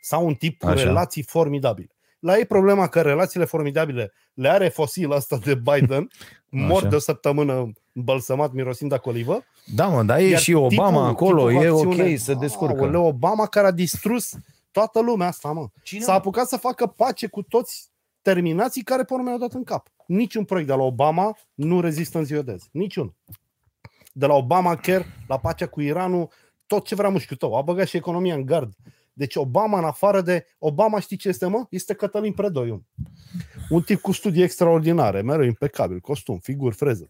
sau 0.00 0.26
un 0.26 0.34
tip 0.34 0.58
cu 0.58 0.66
Așa. 0.66 0.82
relații 0.84 1.22
formidabile. 1.22 1.88
La 2.18 2.36
ei 2.38 2.44
problema 2.46 2.86
că 2.88 3.00
relațiile 3.02 3.44
formidabile 3.44 4.12
le 4.34 4.48
are 4.48 4.68
fosil 4.68 5.12
asta 5.12 5.36
de 5.36 5.54
Biden, 5.54 6.08
mort 6.50 6.80
Așa. 6.80 6.88
de 6.88 6.94
o 6.96 6.98
săptămână 6.98 7.72
îmbălsămat 7.92 8.52
mirosind 8.52 8.92
a 8.92 8.98
colivă. 8.98 9.44
Da, 9.74 9.86
mă, 9.86 10.02
dar 10.02 10.18
e 10.18 10.28
Iar 10.28 10.40
și 10.40 10.52
Obama 10.52 10.88
tipul- 10.88 11.02
acolo, 11.08 11.48
tipul 11.48 11.64
e 11.64 11.68
acțiune- 11.68 12.10
ok, 12.12 12.18
să 12.18 12.34
descurcă. 12.34 12.80
Aoleu, 12.82 13.04
Obama 13.04 13.46
care 13.46 13.66
a 13.66 13.70
distrus 13.70 14.32
toată 14.70 15.00
lumea 15.00 15.26
asta, 15.26 15.52
mă. 15.52 15.66
Cine, 15.82 16.04
S-a 16.04 16.12
apucat 16.12 16.48
să 16.48 16.56
facă 16.56 16.86
pace 16.86 17.26
cu 17.26 17.42
toți 17.42 17.88
terminații 18.22 18.82
care 18.82 19.04
pe 19.04 19.14
urmă 19.14 19.28
i-au 19.28 19.38
dat 19.38 19.52
în 19.52 19.64
cap. 19.64 19.86
Niciun 20.06 20.44
proiect 20.44 20.68
de 20.68 20.74
la 20.74 20.82
Obama 20.82 21.36
nu 21.54 21.80
rezistă 21.80 22.18
în 22.18 22.24
ziua 22.24 22.42
de 22.42 22.52
azi. 22.52 22.68
Niciun. 22.72 23.14
De 24.16 24.26
la 24.26 24.34
Obama 24.34 24.76
chiar 24.76 25.06
la 25.28 25.38
pacea 25.38 25.66
cu 25.66 25.80
Iranul, 25.80 26.28
tot 26.66 26.84
ce 26.86 26.94
vrea 26.94 27.08
mușchiul 27.08 27.36
tău. 27.36 27.54
A 27.56 27.62
băgat 27.62 27.86
și 27.86 27.96
economia 27.96 28.34
în 28.34 28.44
gard. 28.44 28.72
Deci 29.12 29.36
Obama, 29.36 29.78
în 29.78 29.84
afară 29.84 30.20
de... 30.20 30.46
Obama 30.58 31.00
știi 31.00 31.16
ce 31.16 31.28
este, 31.28 31.46
mă? 31.46 31.66
Este 31.70 31.94
Cătălin 31.94 32.32
Predoiu. 32.32 32.84
Un 33.68 33.82
tip 33.82 34.00
cu 34.00 34.12
studii 34.12 34.42
extraordinare, 34.42 35.22
mereu 35.22 35.44
impecabil, 35.44 36.00
costum, 36.00 36.38
figuri, 36.38 36.74
freză. 36.74 37.08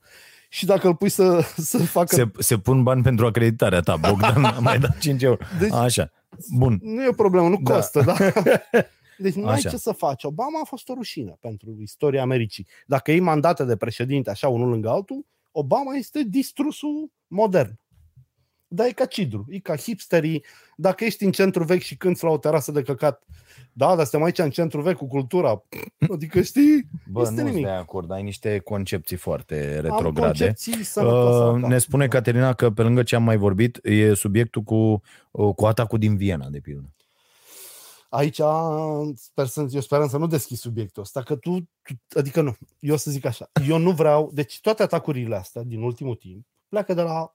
Și 0.49 0.67
dacă 0.67 0.87
îl 0.87 0.95
pui 0.97 1.09
să, 1.09 1.41
să 1.57 1.79
facă... 1.79 2.15
Se, 2.15 2.31
se 2.39 2.59
pun 2.59 2.83
bani 2.83 3.03
pentru 3.03 3.27
acreditarea 3.27 3.81
ta, 3.81 3.97
Bogdan, 3.97 4.45
am 4.45 4.63
mai 4.63 4.79
dat 4.79 4.99
5 4.99 5.23
euro. 5.23 5.39
Deci- 5.61 5.73
Așa, 5.73 6.11
bun. 6.57 6.79
Nu 6.83 7.03
e 7.03 7.09
o 7.09 7.13
problemă, 7.13 7.49
nu 7.49 7.59
Da. 7.63 7.75
costă, 7.75 8.01
da? 8.03 8.15
Deci 9.19 9.35
nu 9.35 9.47
ai 9.47 9.55
Așa. 9.55 9.69
ce 9.71 9.77
să 9.77 9.93
faci. 9.93 10.25
Obama 10.25 10.61
a 10.63 10.65
fost 10.67 10.89
o 10.89 10.95
rușine 10.95 11.37
pentru 11.41 11.77
istoria 11.81 12.23
Americii. 12.23 12.67
Dacă 12.87 13.11
iei 13.11 13.21
mandate 13.21 13.65
de 13.65 13.77
președinte 13.77 14.31
așa 14.31 14.49
unul 14.49 14.69
lângă 14.69 14.89
altul, 14.91 15.27
Obama 15.57 15.95
este 15.95 16.23
distrusul 16.23 17.11
modern. 17.27 17.79
Dar 18.69 18.87
e 18.87 18.91
ca 18.91 19.05
cidru, 19.05 19.47
e 19.49 19.59
ca 19.59 19.77
hipsterii. 19.77 20.45
Dacă 20.77 21.05
ești 21.05 21.25
în 21.25 21.33
centru 21.33 21.65
vechi 21.65 21.83
și 21.83 21.97
cânti 21.97 22.25
la 22.25 22.31
o 22.31 22.39
terasă 22.39 22.73
de 22.73 22.83
căcat, 22.83 23.23
da, 23.73 23.87
dar 23.87 24.05
suntem 24.05 24.23
aici 24.23 24.39
în 24.39 24.51
centru 24.51 24.81
vechi 24.81 24.97
cu 24.97 25.07
cultura. 25.07 25.63
Adică 26.15 26.41
știi, 26.41 26.89
Bă, 27.11 27.21
este 27.21 27.33
nu 27.33 27.39
sunt 27.39 27.49
nimic. 27.49 27.65
de 27.65 27.71
acord, 27.71 28.11
ai 28.11 28.23
niște 28.23 28.59
concepții 28.59 29.17
foarte 29.17 29.75
am 29.77 29.83
retrograde. 29.83 30.27
concepții 30.27 30.85
sănătoase. 30.85 31.55
Uh, 31.55 31.61
da. 31.61 31.69
ne 31.69 31.79
spune 31.79 32.09
Caterina 32.09 32.53
că 32.53 32.71
pe 32.71 32.83
lângă 32.83 33.03
ce 33.03 33.15
am 33.15 33.23
mai 33.23 33.37
vorbit, 33.37 33.79
e 33.83 34.15
subiectul 34.15 34.63
cu, 34.63 35.01
uh, 35.31 35.55
cu 35.55 35.67
atacul 35.67 35.99
din 35.99 36.17
Viena, 36.17 36.49
de 36.49 36.61
pildă. 36.61 36.95
Aici 38.15 38.41
sper 39.15 39.47
să, 39.47 39.67
eu 39.71 39.81
sperăm 39.81 40.09
să 40.09 40.19
nu 40.19 40.27
deschizi 40.27 40.61
subiectul 40.61 41.03
ăsta, 41.03 41.23
că 41.23 41.37
tu, 41.37 41.61
tu, 41.83 42.19
adică 42.19 42.41
nu, 42.41 42.57
eu 42.79 42.95
o 42.95 42.97
să 42.97 43.11
zic 43.11 43.25
așa, 43.25 43.51
eu 43.69 43.79
nu 43.79 43.91
vreau, 43.91 44.31
deci 44.33 44.61
toate 44.61 44.83
atacurile 44.83 45.37
astea 45.37 45.62
din 45.62 45.83
ultimul 45.83 46.15
timp 46.15 46.47
pleacă 46.69 46.95
de 46.95 47.03
la 47.03 47.35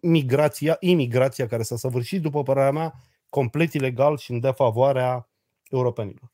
migrația, 0.00 0.76
imigrația 0.80 1.46
care 1.46 1.62
s-a 1.62 1.76
săvârșit, 1.76 2.22
după 2.22 2.42
părerea 2.42 2.70
mea, 2.70 2.94
complet 3.28 3.72
ilegal 3.72 4.16
și 4.16 4.30
în 4.30 4.40
defavoarea 4.40 5.28
europenilor. 5.70 6.32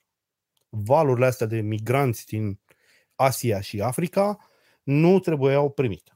Valurile 0.68 1.26
astea 1.26 1.46
de 1.46 1.60
migranți 1.60 2.26
din 2.26 2.60
Asia 3.14 3.60
și 3.60 3.80
Africa 3.80 4.38
nu 4.82 5.18
trebuiau 5.18 5.70
primite. 5.70 6.12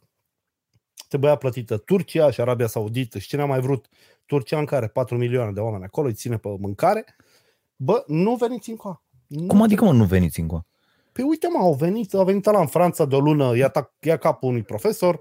Trebuia 1.09 1.37
plătită 1.37 1.77
Turcia 1.77 2.31
și 2.31 2.41
Arabia 2.41 2.67
Saudită 2.67 3.19
și 3.19 3.29
cine 3.29 3.43
a 3.43 3.47
mai 3.47 3.61
vrut 3.61 3.89
Turcia 4.27 4.59
în 4.59 4.65
care 4.65 4.89
4 4.89 5.17
milioane 5.17 5.53
de 5.53 5.61
oameni 5.61 5.85
acolo 5.85 6.07
îi 6.07 6.15
ține 6.15 6.39
pe 6.39 6.49
mâncare. 6.59 7.17
Bă, 7.77 8.05
nu 8.07 8.35
veniți 8.35 8.71
încoa. 8.71 9.03
Nu 9.27 9.47
Cum 9.47 9.63
adică, 9.63 9.85
mă, 9.85 9.93
nu 9.93 10.05
veniți 10.05 10.41
încă? 10.41 10.67
Păi 11.13 11.25
uite, 11.25 11.49
mă, 11.53 11.59
au 11.59 11.75
venit, 11.75 12.15
au 12.15 12.25
venit 12.25 12.45
la 12.45 12.61
în 12.61 12.67
Franța 12.67 13.05
de 13.05 13.15
o 13.15 13.21
lună, 13.21 13.57
ia, 13.57 13.69
ta, 13.69 13.95
ia 14.01 14.17
capul 14.17 14.49
unui 14.49 14.63
profesor. 14.63 15.19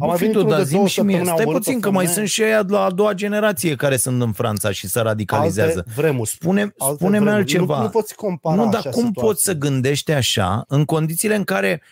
Au 0.00 0.08
mai 0.08 0.16
venit 0.16 0.32
tu, 0.34 0.38
unul 0.38 0.50
dar 0.50 0.58
de 0.60 0.64
zi 0.64 0.72
două 0.74 0.86
și 0.86 1.00
mie, 1.00 1.16
săptămâni, 1.16 1.28
au 1.30 1.34
stai 1.34 1.44
omorât 1.46 1.62
puțin 1.64 1.76
o 1.76 1.80
că 1.80 1.90
mai 1.90 2.06
femeie. 2.06 2.14
sunt 2.18 2.28
și 2.28 2.42
aia 2.42 2.62
de 2.62 2.72
la 2.72 2.84
a 2.84 2.90
doua 2.90 3.12
generație 3.12 3.76
care 3.76 3.96
sunt 3.96 4.22
în 4.22 4.32
Franța 4.32 4.70
și 4.70 4.88
se 4.88 5.00
radicalizează. 5.00 5.76
Alte 5.86 5.92
vremuri. 6.00 6.28
Spune, 6.30 6.60
Alte 6.60 6.94
spune-mi 6.94 7.24
vremuri. 7.24 7.30
altceva. 7.30 7.76
Nu, 7.76 7.82
nu 7.82 7.88
poți 7.88 8.14
compara 8.14 8.56
nu, 8.56 8.64
dar 8.70 8.74
așa 8.80 8.90
cum 8.90 9.04
situații. 9.06 9.22
poți 9.28 9.42
să 9.42 9.54
gândești 9.54 10.12
așa 10.12 10.64
în 10.68 10.84
condițiile 10.84 11.34
în 11.34 11.44
care 11.44 11.82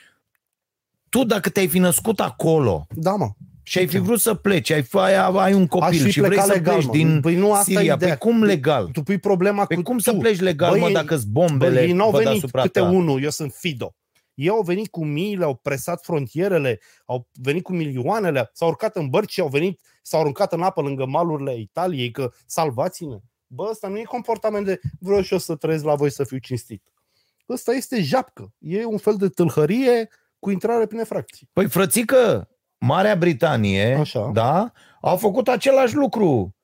tu, 1.08 1.24
dacă 1.24 1.48
te-ai 1.50 1.68
fi 1.68 1.78
născut 1.78 2.20
acolo 2.20 2.86
Da, 2.94 3.14
mă. 3.14 3.30
Și 3.62 3.78
ai 3.78 3.86
fi 3.86 3.98
vrut 3.98 4.20
să 4.20 4.34
pleci, 4.34 4.70
ai, 4.70 4.86
ai, 4.92 5.14
ai 5.14 5.54
un 5.54 5.62
Aș 5.62 5.68
copil 5.68 6.00
fi 6.00 6.10
și 6.10 6.18
vrei 6.18 6.30
plecat 6.30 6.46
să 6.46 6.52
legal, 6.52 6.74
pleci 6.74 6.86
mă. 6.86 6.92
din 6.92 7.20
Păi 7.20 7.34
nu 7.34 7.52
asta 7.52 7.70
e 7.72 7.74
Siria, 7.76 7.94
ideea. 7.94 8.12
pe 8.12 8.18
cum 8.18 8.42
legal? 8.42 8.86
Tu 8.92 9.02
pui 9.02 9.18
problema 9.18 9.64
Pe 9.66 9.74
cu 9.74 9.82
cum 9.82 9.96
tu. 9.96 10.02
să 10.02 10.12
pleci 10.12 10.40
legal, 10.40 10.70
Băi, 10.70 10.80
mă, 10.80 10.86
ei- 10.86 10.92
dacă-s 10.92 11.24
Bă, 11.24 11.30
bombele 11.40 11.82
ei 11.82 11.92
n-au 11.92 12.10
văd 12.10 12.22
venit 12.22 12.36
asupra 12.38 12.62
câte 12.62 12.80
ta? 12.80 12.84
unul, 12.90 13.22
eu 13.22 13.30
sunt 13.30 13.52
Fido. 13.52 13.94
Ei 14.34 14.48
au 14.48 14.62
venit 14.62 14.88
cu 14.90 15.04
miile, 15.04 15.44
au 15.44 15.54
presat 15.54 16.04
frontierele, 16.04 16.80
au 17.04 17.28
venit 17.32 17.62
cu 17.62 17.72
milioanele, 17.72 18.50
s-au 18.52 18.68
urcat 18.68 18.96
în 18.96 19.08
bărci 19.08 19.32
și 19.32 19.40
au 19.40 19.48
venit, 19.48 19.80
s-au 20.02 20.20
aruncat 20.20 20.52
în 20.52 20.62
apă 20.62 20.80
lângă 20.80 21.06
malurile 21.06 21.58
Italiei, 21.58 22.10
că 22.10 22.30
salvați-ne. 22.46 23.16
Bă, 23.46 23.66
ăsta 23.70 23.88
nu 23.88 23.98
e 23.98 24.02
comportament 24.02 24.66
de 24.66 24.80
vreau 25.00 25.22
și 25.22 25.32
eu 25.32 25.38
să 25.38 25.54
trăiesc 25.54 25.84
la 25.84 25.94
voi 25.94 26.10
să 26.10 26.24
fiu 26.24 26.38
cinstit. 26.38 26.82
Ăsta 27.48 27.72
este 27.72 28.02
japcă. 28.02 28.52
E 28.58 28.84
un 28.84 28.98
fel 28.98 29.16
de 29.16 29.28
tâlhărie 29.28 30.08
cu 30.38 30.50
intrare 30.50 30.86
prin 30.86 31.00
efracții. 31.00 31.48
Păi, 31.52 31.68
frățică, 31.68 32.48
Marea 32.80 33.16
Britanie, 33.16 33.96
Așa. 34.00 34.30
da, 34.34 34.72
au 35.00 35.16
făcut 35.16 35.48
același 35.48 35.94
lucru 35.94 36.54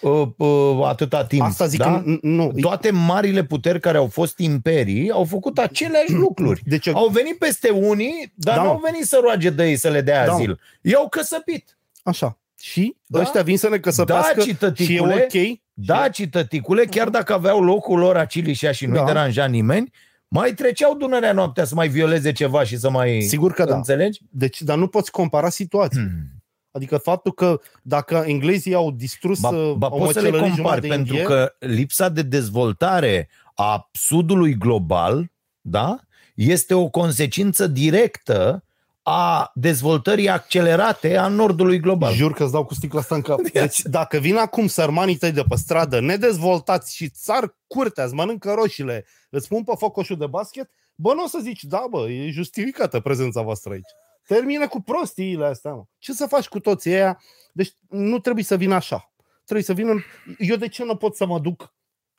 uh, 0.00 0.26
uh, 0.36 0.80
atâta 0.84 1.24
timp. 1.24 1.42
Asta 1.42 1.66
zic 1.66 1.78
da? 1.78 1.92
că 1.92 2.02
n- 2.02 2.18
nu. 2.22 2.52
Toate 2.60 2.90
marile 2.90 3.44
puteri 3.44 3.80
care 3.80 3.96
au 3.98 4.06
fost 4.06 4.38
imperii 4.38 5.10
au 5.10 5.24
făcut 5.24 5.58
aceleași 5.58 6.12
lucruri. 6.12 6.62
Deci 6.64 6.86
eu- 6.86 6.96
Au 6.96 7.08
venit 7.08 7.38
peste 7.38 7.68
unii, 7.70 8.32
dar 8.34 8.54
Da, 8.56 8.60
nu 8.62 8.66
mă. 8.68 8.72
au 8.74 8.80
venit 8.84 9.04
să 9.06 9.18
roage 9.22 9.50
de 9.50 9.64
ei 9.68 9.76
să 9.76 9.88
le 9.88 10.00
dea 10.00 10.26
Da, 10.26 10.32
azil. 10.32 10.60
I-au 10.82 11.08
căsăpit. 11.08 11.78
Așa. 12.02 12.38
Și 12.60 12.96
Da? 13.06 13.18
da? 13.18 13.24
ăștia 13.24 13.42
vin 13.42 13.58
să 13.58 13.68
ne 13.68 13.78
căsăpească 13.78 14.32
Da, 14.36 14.42
și 14.42 14.48
e 14.48 14.52
cităticule, 14.52 15.14
ok. 15.14 15.58
Da, 15.72 16.08
cităticule, 16.08 16.84
chiar 16.84 17.08
dacă 17.08 17.32
aveau 17.32 17.60
locul 17.62 17.98
lor 17.98 18.16
acilișea 18.16 18.72
și 18.72 18.86
nu-i 18.86 18.98
Da. 18.98 19.04
deranja 19.04 19.46
nimeni, 19.46 19.90
mai 20.28 20.54
treceau 20.54 20.94
Dunărea 20.94 21.32
noaptea 21.32 21.64
să 21.64 21.74
mai 21.74 21.88
violeze 21.88 22.32
ceva 22.32 22.64
și 22.64 22.76
să 22.76 22.90
mai... 22.90 23.20
Sigur 23.20 23.52
că 23.52 23.64
da. 23.64 23.76
Înțelegi? 23.76 24.20
Deci, 24.30 24.62
dar 24.62 24.76
nu 24.76 24.86
poți 24.86 25.10
compara 25.10 25.48
situații. 25.48 26.00
Hmm. 26.00 26.42
Adică 26.70 26.96
faptul 26.96 27.32
că 27.32 27.60
dacă 27.82 28.24
englezii 28.26 28.74
au 28.74 28.90
distrus 28.90 29.40
Ba, 29.40 29.48
uh, 29.48 29.74
ba 29.76 29.88
poți 29.88 30.12
să 30.12 30.20
le 30.20 30.28
omocelării 30.28 30.40
compari, 30.40 30.56
jumătate 30.56 30.80
de 30.80 30.88
pentru 30.88 31.14
Indie, 31.14 31.26
că 31.26 31.54
lipsa 31.58 32.08
de 32.08 32.22
dezvoltare 32.22 33.28
a 33.54 33.88
sudului 33.92 34.54
global 34.54 35.30
da, 35.60 36.00
este 36.34 36.74
o 36.74 36.88
consecință 36.88 37.66
directă 37.66 38.62
a 39.02 39.50
dezvoltării 39.54 40.28
accelerate 40.28 41.16
a 41.16 41.28
nordului 41.28 41.80
global. 41.80 42.12
Jur 42.12 42.32
că 42.32 42.42
îți 42.42 42.52
dau 42.52 42.64
cu 42.64 42.74
sticla 42.74 43.00
asta 43.00 43.14
în 43.14 43.20
cap. 43.20 43.40
Deci, 43.52 43.80
dacă 43.82 44.18
vin 44.18 44.36
acum 44.36 44.66
sărmanii 44.66 45.16
tăi 45.16 45.32
de 45.32 45.44
pe 45.48 45.56
stradă, 45.56 46.00
nedezvoltați 46.00 46.96
și 46.96 47.08
țar 47.08 47.56
curtea, 47.66 48.04
îți 48.04 48.14
mănâncă 48.14 48.52
roșiile, 48.52 49.04
îți 49.28 49.48
pun 49.48 49.64
pe 49.64 49.72
foc 49.78 49.92
coșul 49.92 50.16
de 50.16 50.26
basket, 50.26 50.70
bă, 50.94 51.14
nu 51.14 51.24
o 51.24 51.26
să 51.26 51.38
zici, 51.42 51.64
da, 51.64 51.86
bă, 51.90 52.10
e 52.10 52.30
justificată 52.30 53.00
prezența 53.00 53.42
voastră 53.42 53.72
aici. 53.72 53.90
Termină 54.26 54.68
cu 54.68 54.80
prostiile 54.80 55.44
astea, 55.44 55.74
mă. 55.74 55.84
Ce 55.98 56.12
să 56.12 56.26
faci 56.26 56.48
cu 56.48 56.60
toții 56.60 56.92
ăia? 56.92 57.20
Deci 57.52 57.72
nu 57.88 58.18
trebuie 58.18 58.44
să 58.44 58.56
vină 58.56 58.74
așa. 58.74 59.12
Trebuie 59.44 59.64
să 59.64 59.72
vină... 59.72 59.90
În... 59.90 60.00
Eu 60.38 60.56
de 60.56 60.68
ce 60.68 60.84
nu 60.84 60.96
pot 60.96 61.16
să 61.16 61.26
mă 61.26 61.38
duc 61.38 61.74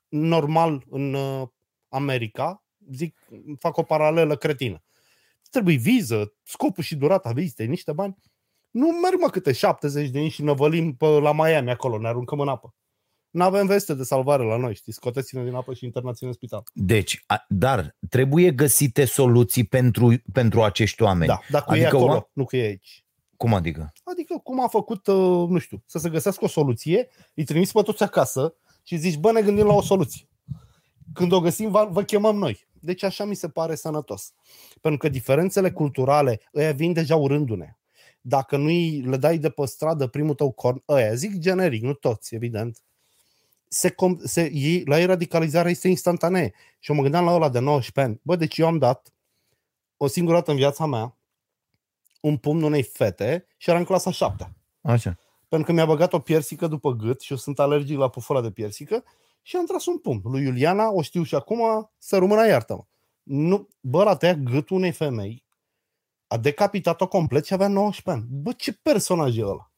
normal 0.08 0.86
în 0.90 1.14
uh, 1.14 1.48
America? 1.90 2.64
Zic, 2.92 3.28
fac 3.60 3.78
o 3.78 3.84
paralelă 3.84 4.38
cretină. 4.38 4.84
Trebuie 5.50 5.76
viză, 5.76 6.34
scopul 6.44 6.84
și 6.84 6.96
durata 6.96 7.32
vizitei, 7.32 7.68
niște 7.68 7.92
bani. 7.94 8.18
Nu 8.70 8.88
merg 8.88 9.20
mă 9.20 9.30
câte 9.30 9.52
70 9.52 10.10
de 10.10 10.20
ani 10.20 10.30
și 10.30 10.44
năvălim 10.44 10.96
pe 10.96 11.06
la 11.06 11.34
Miami 11.34 11.72
acolo, 11.72 11.98
ne 11.98 12.08
aruncăm 12.08 12.40
în 12.40 12.48
apă. 12.48 12.76
Nu 13.30 13.44
avem 13.44 13.66
veste 13.66 13.94
de 13.94 14.04
salvare 14.04 14.44
la 14.44 14.58
noi, 14.58 14.76
știi, 14.76 14.94
scoteți-ne 14.94 15.44
din 15.44 15.54
apă 15.54 15.74
și 15.74 15.86
internați 15.86 16.24
în 16.24 16.34
spital. 16.34 16.64
Deci, 16.74 17.24
a, 17.28 17.46
dar 17.48 17.96
trebuie 18.10 18.52
găsite 18.52 19.06
soluții 19.06 19.64
pentru, 19.64 20.14
pentru 20.34 20.64
acești 20.64 21.02
oameni. 21.02 21.28
Da, 21.28 21.40
dar 21.50 21.64
cu 21.64 21.72
Adică 21.72 21.86
ei 21.86 21.92
acolo, 21.92 22.20
oa- 22.20 22.34
nu 22.34 22.46
cu 22.46 22.56
ei 22.56 22.66
aici. 22.66 23.06
Cum 23.38 23.54
adică? 23.54 23.92
Adică 24.04 24.40
cum 24.44 24.64
a 24.64 24.68
făcut, 24.68 25.08
uh, 25.08 25.48
nu 25.50 25.58
știu, 25.58 25.84
să 25.86 25.98
se 25.98 26.10
găsească 26.10 26.44
o 26.44 26.48
soluție, 26.48 27.08
îi 27.34 27.44
trimis 27.44 27.72
pe 27.72 27.82
toți 27.82 28.04
acasă 28.04 28.56
și 28.84 28.98
zici, 28.98 29.18
bă, 29.18 29.32
ne 29.32 29.42
gândim 29.42 29.66
la 29.66 29.74
o 29.74 29.82
soluție. 29.82 30.28
Când 31.14 31.32
o 31.32 31.40
găsim, 31.40 31.72
vă, 31.72 31.88
vă 31.92 32.04
chemăm 32.04 32.36
noi. 32.36 32.68
Deci 32.80 33.04
așa 33.04 33.26
mi 33.26 33.36
se 33.36 33.50
pare 33.50 33.76
sănătos. 33.76 34.34
Pentru 34.82 35.00
că 35.00 35.10
diferențele 35.10 35.72
culturale, 35.72 36.42
ăia 36.56 36.72
vin 36.72 36.94
deja 36.94 37.16
urându-ne. 37.16 37.78
Dacă 38.22 38.58
nu 38.58 38.68
le 39.10 39.18
dai 39.18 39.38
de 39.38 39.50
pe 39.50 39.66
stradă 39.66 40.08
primul 40.08 40.36
tău 40.36 40.52
corn, 40.52 40.84
ăia, 40.88 41.14
zic 41.14 41.38
generic, 41.38 41.84
nu 41.84 41.94
toți, 41.94 42.36
evident, 42.36 42.82
se, 43.70 43.90
com- 43.90 44.24
se, 44.24 44.52
ei, 44.54 44.84
la 44.86 45.00
ei 45.00 45.06
radicalizarea 45.06 45.72
este 45.72 45.88
instantanee. 45.88 46.54
Și 46.80 46.90
eu 46.92 46.96
mă 46.96 47.02
gândeam 47.02 47.26
la 47.26 47.34
ăla 47.34 47.50
de 47.50 47.60
19 47.60 48.00
ani. 48.02 48.20
Bă, 48.24 48.36
deci 48.36 48.58
eu 48.58 48.68
am 48.68 48.78
dat 48.78 49.14
o 49.98 50.08
singură 50.08 50.36
dată 50.36 50.52
în 50.52 50.58
viața 50.58 50.86
mea 50.86 51.18
un 52.22 52.38
pumn 52.38 52.64
unei 52.64 52.84
fete 52.84 53.48
și 53.58 53.70
era 53.70 53.80
în 53.80 53.86
clasa 53.86 54.12
7 54.12 54.56
Așa. 54.82 55.18
pentru 55.48 55.68
că 55.68 55.74
mi-a 55.74 55.86
băgat 55.86 56.14
o 56.14 56.20
piersică 56.20 56.68
după 56.68 56.92
gât 56.92 57.22
și 57.22 57.32
eu 57.32 57.38
sunt 57.38 57.60
alergic 57.60 57.98
la 57.98 58.10
pufura 58.10 58.42
de 58.42 58.52
piersică 58.52 59.04
și 59.42 59.56
am 59.56 59.66
tras 59.66 59.86
un 59.86 59.98
pumn. 59.98 60.22
Lui 60.24 60.44
Iuliana, 60.44 60.92
o 60.92 61.02
știu 61.02 61.24
și 61.24 61.36
acum, 61.36 61.92
să 61.98 62.18
rămână 62.18 62.48
iartă-mă. 62.48 62.84
Nu, 63.24 63.70
bă, 63.80 64.04
l-a 64.04 64.16
tăiat 64.16 64.38
gâtul 64.38 64.78
unei 64.78 64.92
femei, 64.92 65.46
a 66.28 66.38
decapitat-o 66.38 67.08
complet 67.08 67.46
și 67.46 67.54
avea 67.54 67.68
19 67.68 68.24
ani. 68.24 68.42
Bă, 68.42 68.52
ce 68.52 68.74
personaj 68.74 69.38
e 69.38 69.46
ăla? 69.46 69.69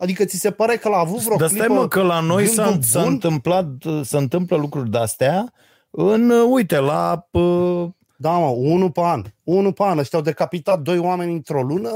Adică 0.00 0.24
ți 0.24 0.36
se 0.36 0.50
pare 0.50 0.76
că 0.76 0.88
l-a 0.88 0.98
avut 0.98 1.20
vreo 1.20 1.36
Dar 1.36 1.48
stai 1.48 1.58
clipă 1.58 1.80
mă 1.80 1.88
că 1.88 2.02
la 2.02 2.20
noi 2.20 2.46
s-a, 2.46 2.64
gândul 2.64 2.82
s-a 2.82 3.02
bun? 3.02 3.12
întâmplat, 3.12 3.66
se 4.02 4.16
întâmplă 4.16 4.56
lucruri 4.56 4.90
de-astea 4.90 5.52
În, 5.90 6.30
uh, 6.30 6.46
uite, 6.50 6.78
la... 6.78 7.28
Uh... 7.30 7.88
Da, 8.16 8.30
mă, 8.30 8.46
unul 8.46 8.90
pe 8.90 9.00
an. 9.00 9.24
Unul 9.42 9.72
pe 9.72 9.82
an. 9.82 9.98
Ăștia 9.98 10.18
au 10.18 10.24
decapitat 10.24 10.80
doi 10.80 10.98
oameni 10.98 11.32
într-o 11.32 11.62
lună. 11.62 11.90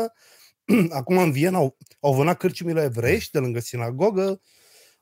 Acum 0.99 1.19
în 1.19 1.33
Viena 1.33 1.59
au, 1.59 1.77
au 2.01 2.15
vânat 2.15 2.37
cârciumile 2.37 2.83
evreiești 2.83 3.31
de 3.31 3.39
lângă 3.39 3.61
sinagogă. 3.61 4.41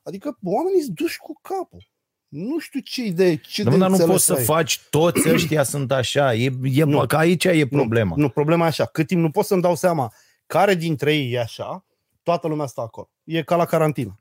Adică 0.03 0.37
oamenii 0.43 0.81
sunt 0.81 0.95
duși 0.95 1.17
cu 1.17 1.39
capul. 1.41 1.91
Nu 2.27 2.59
știu 2.59 2.79
ce 2.79 3.03
idee, 3.03 3.35
ce 3.35 3.63
Dar 3.63 3.89
nu 3.89 3.97
poți 3.97 4.25
să 4.25 4.33
ai. 4.33 4.43
faci, 4.43 4.81
toți 4.89 5.29
ăștia 5.29 5.63
sunt 5.73 5.91
așa. 5.91 6.33
E, 6.33 6.51
e, 6.63 6.83
nu. 6.83 7.05
Că 7.05 7.15
aici 7.15 7.43
e 7.43 7.67
problema. 7.67 8.13
Nu, 8.15 8.21
nu, 8.21 8.29
problema 8.29 8.65
e 8.65 8.67
așa. 8.67 8.85
Cât 8.85 9.07
timp 9.07 9.21
nu 9.21 9.29
pot 9.29 9.45
să-mi 9.45 9.61
dau 9.61 9.75
seama 9.75 10.13
care 10.45 10.75
dintre 10.75 11.15
ei 11.15 11.33
e 11.33 11.39
așa, 11.39 11.85
toată 12.23 12.47
lumea 12.47 12.65
stă 12.65 12.81
acolo. 12.81 13.09
E 13.23 13.43
ca 13.43 13.55
la 13.55 13.65
carantină. 13.65 14.19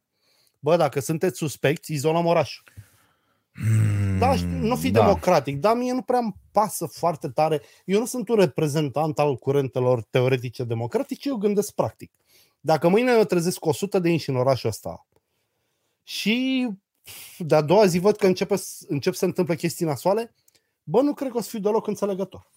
Bă, 0.59 0.77
dacă 0.77 1.01
sunteți 1.01 1.37
suspecți, 1.37 1.93
izolăm 1.93 2.27
orașul. 2.27 2.65
Mm, 3.53 4.19
da, 4.19 4.35
nu 4.45 4.77
fi 4.77 4.91
da. 4.91 5.01
democratic, 5.01 5.61
dar 5.61 5.77
mie 5.77 5.93
nu 5.93 6.03
prea 6.03 6.19
îmi 6.19 6.35
pasă 6.53 6.87
foarte 6.87 7.29
tare. 7.29 7.61
Eu 7.85 7.99
nu 7.99 8.07
sunt 8.07 8.29
un 8.29 8.37
reprezentant 8.37 9.19
al 9.19 9.37
curentelor 9.37 10.03
teoretice 10.03 10.65
democratice, 10.65 11.29
eu 11.29 11.37
gândesc 11.37 11.73
practic. 11.73 12.13
Dacă 12.61 12.89
mâine 12.89 13.13
eu 13.13 13.25
trezesc 13.25 13.65
100 13.65 13.99
de 13.99 14.09
inși 14.09 14.31
în 14.31 14.37
orașul 14.37 14.69
ăsta 14.69 15.07
și 16.03 16.69
de 17.39 17.55
a 17.55 17.61
doua 17.61 17.87
zi 17.87 17.99
văd 17.99 18.17
că 18.17 18.27
începe, 18.27 18.55
încep 18.89 19.13
să 19.13 19.19
se 19.19 19.25
întâmple 19.25 19.55
chestii 19.55 19.87
nasoale, 19.87 20.35
bă, 20.83 21.01
nu 21.01 21.15
cred 21.15 21.31
că 21.31 21.37
o 21.37 21.41
să 21.41 21.49
fiu 21.49 21.59
deloc 21.59 21.87
înțelegător. 21.87 22.51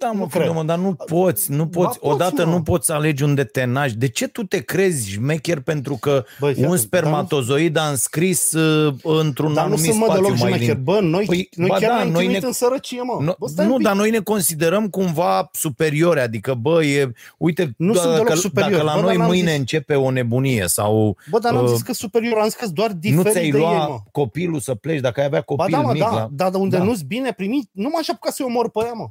Da, 0.00 0.10
mă, 0.10 0.26
cred. 0.26 0.52
mă, 0.52 0.62
dar 0.62 0.78
nu 0.78 0.94
poți, 0.94 1.50
nu 1.50 1.66
poți. 1.66 1.98
Ba, 2.02 2.08
Odată 2.10 2.46
mă. 2.46 2.52
nu 2.52 2.62
poți 2.62 2.92
alege 2.92 3.24
unde 3.24 3.44
te 3.44 3.64
naști. 3.64 3.96
De 3.96 4.08
ce 4.08 4.26
tu 4.26 4.42
te 4.42 4.58
crezi 4.58 5.10
șmecher 5.10 5.60
pentru 5.60 5.96
că 6.00 6.24
Bă, 6.38 6.54
un 6.66 6.76
spermatozoid 6.76 7.76
a 7.76 7.88
înscris 7.88 8.52
uh, 8.52 8.94
într-un 9.02 9.54
dar 9.54 9.64
anumit 9.64 9.94
nu 9.94 10.04
spațiu 10.04 10.34
mai 10.38 10.58
lin? 10.58 10.80
Bă, 10.82 11.00
noi, 11.00 11.24
păi, 11.24 11.48
noi 11.54 11.68
ba 11.68 11.76
chiar 11.76 11.98
da, 11.98 12.04
noi 12.04 12.26
ne... 12.26 12.38
în 12.42 12.52
sărăcie, 12.52 13.02
mă. 13.02 13.24
No, 13.24 13.32
bă, 13.38 13.62
nu, 13.62 13.78
dar 13.78 13.96
noi 13.96 14.10
ne 14.10 14.18
considerăm 14.18 14.88
cumva 14.88 15.48
superiori. 15.52 16.20
Adică, 16.20 16.54
bă, 16.54 16.84
e, 16.84 17.12
uite, 17.38 17.74
nu 17.76 17.92
dacă, 17.92 18.06
sunt 18.26 18.38
superior. 18.38 18.70
dacă 18.70 18.82
la 18.82 18.94
bă, 18.94 19.00
noi 19.00 19.16
mâine 19.16 19.50
zis... 19.50 19.58
începe 19.58 19.94
o 19.94 20.10
nebunie 20.10 20.64
sau... 20.66 21.16
Bă, 21.30 21.38
dar 21.38 21.52
n-am 21.52 21.64
uh, 21.64 21.70
zis 21.70 21.82
că 21.82 21.92
superior, 21.92 22.38
am 22.38 22.44
zis 22.44 22.54
că 22.54 22.66
doar 22.66 22.92
diferit 22.92 23.24
Nu 23.24 23.30
ți-ai 23.30 23.50
lua 23.50 23.86
ei, 23.90 24.02
copilul 24.12 24.60
să 24.60 24.74
pleci 24.74 25.00
dacă 25.00 25.20
ai 25.20 25.26
avea 25.26 25.40
copil 25.40 25.66
ba, 25.70 25.76
da, 25.76 25.82
mă, 25.82 25.92
mic. 25.92 26.02
Da, 26.02 26.10
la... 26.10 26.28
da, 26.32 26.50
dar 26.50 26.60
unde 26.60 26.76
da. 26.76 26.82
nu-ți 26.82 27.04
bine 27.04 27.32
primit, 27.32 27.68
nu 27.72 27.88
m-aș 27.92 28.08
apuca 28.08 28.30
să-i 28.30 28.46
omor 28.48 28.70
pe 28.70 28.80
ea, 28.84 28.92
mă. 28.92 29.08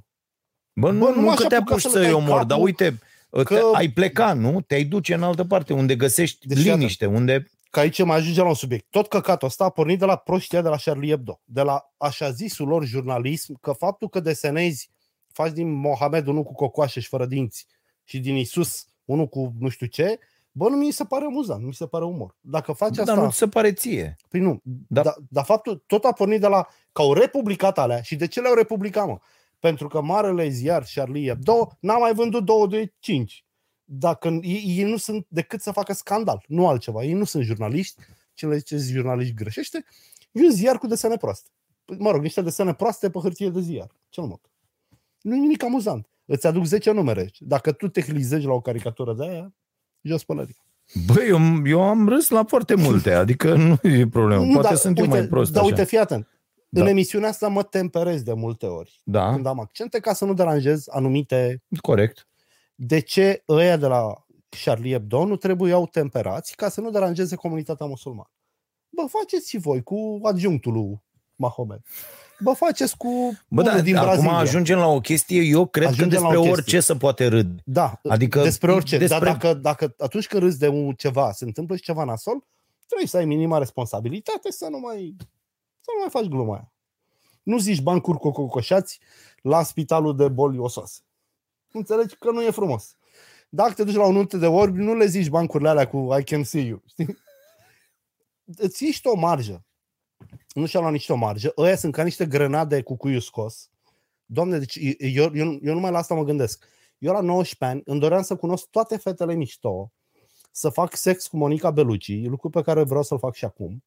Bă, 0.79 0.91
nu, 0.91 1.05
Bă, 1.05 1.11
nu, 1.15 1.21
nu 1.21 1.35
că 1.35 1.47
te 1.47 1.55
apuci 1.55 1.81
să-i 1.81 2.11
omori, 2.11 2.47
dar 2.47 2.59
uite, 2.61 2.99
că... 3.29 3.43
te, 3.43 3.59
ai 3.73 3.89
pleca, 3.89 4.33
nu? 4.33 4.61
Te-ai 4.61 4.83
duce 4.83 5.13
în 5.13 5.23
altă 5.23 5.43
parte, 5.43 5.73
unde 5.73 5.95
găsești 5.95 6.47
deci, 6.47 6.57
liniște, 6.57 7.03
iată, 7.03 7.17
unde... 7.17 7.51
Că 7.69 7.79
aici 7.79 8.03
mai 8.03 8.17
ajunge 8.17 8.41
la 8.41 8.47
un 8.47 8.53
subiect. 8.53 8.85
Tot 8.89 9.07
căcatul 9.07 9.47
ăsta 9.47 9.63
a 9.63 9.69
pornit 9.69 9.99
de 9.99 10.05
la 10.05 10.15
prostia 10.15 10.61
de 10.61 10.69
la 10.69 10.75
Charlie 10.75 11.09
Hebdo, 11.09 11.39
de 11.45 11.61
la 11.61 11.93
așa 11.97 12.31
zisul 12.31 12.67
lor 12.67 12.85
jurnalism, 12.85 13.59
că 13.61 13.71
faptul 13.71 14.09
că 14.09 14.19
desenezi, 14.19 14.89
faci 15.31 15.51
din 15.51 15.71
Mohamed 15.71 16.27
unul 16.27 16.43
cu 16.43 16.53
cocoașe 16.53 16.99
și 16.99 17.07
fără 17.07 17.25
dinți 17.25 17.67
și 18.03 18.19
din 18.19 18.35
Isus 18.35 18.85
unul 19.05 19.27
cu 19.27 19.53
nu 19.59 19.69
știu 19.69 19.85
ce, 19.85 20.19
Bă, 20.51 20.69
nu 20.69 20.75
mi 20.75 20.91
se 20.91 21.03
pare 21.03 21.25
amuzant, 21.25 21.61
nu 21.61 21.67
mi 21.67 21.73
se 21.73 21.87
pare 21.87 22.05
umor. 22.05 22.35
Dacă 22.41 22.71
faci 22.71 22.97
asta... 22.97 23.13
Dar 23.13 23.23
nu 23.23 23.31
ți 23.31 23.37
se 23.37 23.47
pare 23.47 23.73
ție. 23.73 24.15
Păi 24.29 24.39
nu. 24.39 24.59
Da. 24.63 25.01
Dar 25.01 25.15
da, 25.29 25.43
faptul, 25.43 25.83
tot 25.87 26.03
a 26.03 26.11
pornit 26.11 26.39
de 26.39 26.47
la... 26.47 26.67
Că 26.91 27.01
au 27.01 27.13
republicat 27.13 27.77
alea. 27.79 28.01
Și 28.01 28.15
de 28.15 28.27
ce 28.27 28.41
le-au 28.41 28.53
republicat, 28.53 29.07
mă? 29.07 29.19
Pentru 29.59 29.87
că 29.87 30.01
marele 30.01 30.49
ziar 30.49 30.85
Charlie 30.93 31.27
Hebdo 31.27 31.77
n-a 31.79 31.97
mai 31.97 32.13
vândut 32.13 32.45
2 32.45 32.67
de 32.67 32.93
5. 32.99 33.45
Dacă 33.83 34.27
ei, 34.27 34.63
ei 34.67 34.83
nu 34.83 34.97
sunt 34.97 35.25
decât 35.27 35.61
să 35.61 35.71
facă 35.71 35.93
scandal, 35.93 36.43
nu 36.47 36.67
altceva. 36.67 37.03
Ei 37.03 37.13
nu 37.13 37.23
sunt 37.23 37.43
jurnaliști, 37.43 38.01
ce 38.33 38.47
le 38.47 38.57
ziceți 38.57 38.91
jurnaliști 38.91 39.33
greșește, 39.33 39.85
e 40.31 40.43
un 40.43 40.51
ziar 40.51 40.77
cu 40.77 40.87
desene 40.87 41.17
proaste. 41.17 41.49
Mă 41.97 42.11
rog, 42.11 42.21
niște 42.21 42.41
desene 42.41 42.73
proaste 42.73 43.09
pe 43.09 43.19
hârtie 43.19 43.49
de 43.49 43.59
ziar, 43.59 43.91
cel 44.09 44.23
mult. 44.23 44.49
Nu 45.21 45.35
e 45.35 45.39
nimic 45.39 45.63
amuzant. 45.63 46.09
Îți 46.25 46.47
aduc 46.47 46.65
10 46.65 46.91
numere. 46.91 47.31
Dacă 47.39 47.71
tu 47.71 47.87
te 47.87 48.01
hlizești 48.01 48.47
la 48.47 48.53
o 48.53 48.61
caricatură 48.61 49.13
de 49.13 49.27
aia, 49.27 49.53
jos 50.01 50.23
pălărie. 50.23 50.55
Băi, 51.05 51.27
eu, 51.27 51.39
eu 51.65 51.81
am 51.81 52.09
râs 52.09 52.29
la 52.29 52.43
foarte 52.43 52.75
multe, 52.75 53.13
adică 53.13 53.55
nu 53.55 53.77
e 53.89 54.07
problemă. 54.07 54.45
Nu, 54.45 54.51
Poate 54.53 54.67
dar, 54.67 54.77
sunt 54.77 54.99
uite, 54.99 55.09
eu 55.09 55.19
mai 55.19 55.27
prost 55.27 55.51
Dar 55.51 55.61
așa. 55.61 55.71
uite, 55.71 55.85
fii 55.85 55.97
atent. 55.97 56.27
Da. 56.69 56.81
În 56.81 56.87
emisiunea 56.87 57.29
asta 57.29 57.47
mă 57.47 57.63
temperez 57.63 58.21
de 58.21 58.33
multe 58.33 58.65
ori 58.65 59.01
da. 59.03 59.31
când 59.31 59.45
am 59.45 59.59
accente 59.59 59.99
ca 59.99 60.13
să 60.13 60.25
nu 60.25 60.33
deranjez 60.33 60.85
anumite... 60.89 61.63
Corect. 61.81 62.27
De 62.75 62.99
ce 62.99 63.43
ăia 63.47 63.77
de 63.77 63.87
la 63.87 64.25
Charlie 64.63 64.91
Hebdo 64.91 65.25
nu 65.25 65.35
trebuiau 65.35 65.87
temperați 65.87 66.55
ca 66.55 66.69
să 66.69 66.81
nu 66.81 66.89
deranjeze 66.89 67.35
comunitatea 67.35 67.85
musulmană? 67.85 68.31
Bă, 68.89 69.05
faceți 69.09 69.49
și 69.49 69.57
voi 69.57 69.83
cu 69.83 70.19
adjunctul 70.23 70.73
lui 70.73 71.01
Mahomet. 71.35 71.81
Bă, 72.39 72.53
faceți 72.53 72.97
cu 72.97 73.37
Bă, 73.47 73.61
da, 73.61 73.81
din 73.81 73.95
acum 73.95 74.09
Brazilia. 74.09 74.37
ajungem 74.37 74.77
la 74.77 74.87
o 74.87 74.99
chestie, 74.99 75.41
eu 75.41 75.65
cred 75.65 75.87
ajungem 75.87 76.21
că 76.21 76.27
despre 76.27 76.49
orice 76.51 76.79
să 76.79 76.95
poate 76.95 77.27
râd. 77.27 77.61
Da, 77.65 77.99
adică 78.03 78.41
despre 78.41 78.71
orice. 78.71 78.97
Despre... 78.97 79.19
Dar 79.19 79.31
dacă, 79.31 79.53
dacă 79.53 79.95
atunci 79.97 80.27
când 80.27 80.43
râzi 80.43 80.59
de 80.59 80.67
un 80.67 80.93
ceva, 80.93 81.31
se 81.31 81.45
întâmplă 81.45 81.75
și 81.75 81.81
ceva 81.81 82.03
nasol, 82.03 82.43
trebuie 82.85 83.07
să 83.07 83.17
ai 83.17 83.25
minima 83.25 83.57
responsabilitate 83.57 84.51
să 84.51 84.67
nu 84.69 84.79
mai 84.79 85.15
să 85.79 85.91
nu 85.93 85.99
mai 85.99 86.09
faci 86.09 86.29
gluma 86.29 86.53
aia. 86.53 86.73
Nu 87.43 87.57
zici 87.57 87.81
bancuri 87.81 88.17
cu 88.17 88.31
cocoșați 88.31 88.99
la 89.41 89.63
spitalul 89.63 90.15
de 90.15 90.27
boli 90.27 90.57
osoase. 90.57 91.01
Înțelegi 91.71 92.15
că 92.15 92.31
nu 92.31 92.43
e 92.43 92.49
frumos. 92.49 92.97
Dacă 93.49 93.73
te 93.73 93.83
duci 93.83 93.95
la 93.95 94.05
un 94.05 94.13
nuntă 94.13 94.37
de 94.37 94.47
orbi, 94.47 94.79
nu 94.79 94.95
le 94.95 95.05
zici 95.05 95.29
bancurile 95.29 95.69
alea 95.69 95.87
cu 95.87 96.17
I 96.19 96.23
can 96.23 96.43
see 96.43 96.61
you. 96.61 96.81
Știi? 96.85 97.17
Îți 98.57 98.83
iei 98.83 98.99
o 99.03 99.15
marjă. 99.15 99.65
Nu 100.53 100.65
și-au 100.65 100.81
luat 100.81 100.93
nici 100.93 101.09
o 101.09 101.15
marjă. 101.15 101.53
Ăia 101.57 101.75
sunt 101.75 101.93
ca 101.93 102.03
niște 102.03 102.25
grenade 102.25 102.81
cu 102.81 102.95
cuiul 102.95 103.21
scos. 103.21 103.69
Doamne, 104.25 104.57
deci 104.57 104.77
eu, 104.97 105.35
eu, 105.35 105.59
eu 105.61 105.73
numai 105.73 105.91
la 105.91 105.97
asta 105.97 106.13
mă 106.13 106.23
gândesc. 106.23 106.65
Eu 106.97 107.13
la 107.13 107.21
19 107.21 107.77
ani 107.77 107.81
îmi 107.85 107.99
doream 107.99 108.21
să 108.21 108.35
cunosc 108.35 108.67
toate 108.69 108.97
fetele 108.97 109.33
mișto, 109.33 109.91
să 110.51 110.69
fac 110.69 110.95
sex 110.95 111.27
cu 111.27 111.37
Monica 111.37 111.71
Belucci, 111.71 112.25
lucru 112.25 112.49
pe 112.49 112.61
care 112.61 112.83
vreau 112.83 113.03
să-l 113.03 113.19
fac 113.19 113.35
și 113.35 113.45
acum. 113.45 113.83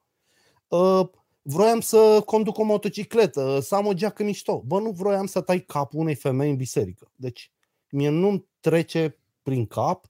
Uh, 0.68 1.09
vroiam 1.43 1.80
să 1.80 2.22
conduc 2.26 2.59
o 2.59 2.62
motocicletă, 2.62 3.61
să 3.61 3.74
am 3.74 3.86
o 3.86 3.93
geacă 3.93 4.22
mișto. 4.22 4.62
Bă, 4.66 4.80
nu 4.80 4.90
vroiam 4.90 5.26
să 5.26 5.40
tai 5.40 5.61
capul 5.61 6.01
unei 6.01 6.14
femei 6.14 6.51
în 6.51 6.57
biserică. 6.57 7.11
Deci, 7.16 7.53
mie 7.90 8.09
nu 8.09 8.47
trece 8.61 9.18
prin 9.43 9.66
cap 9.66 10.07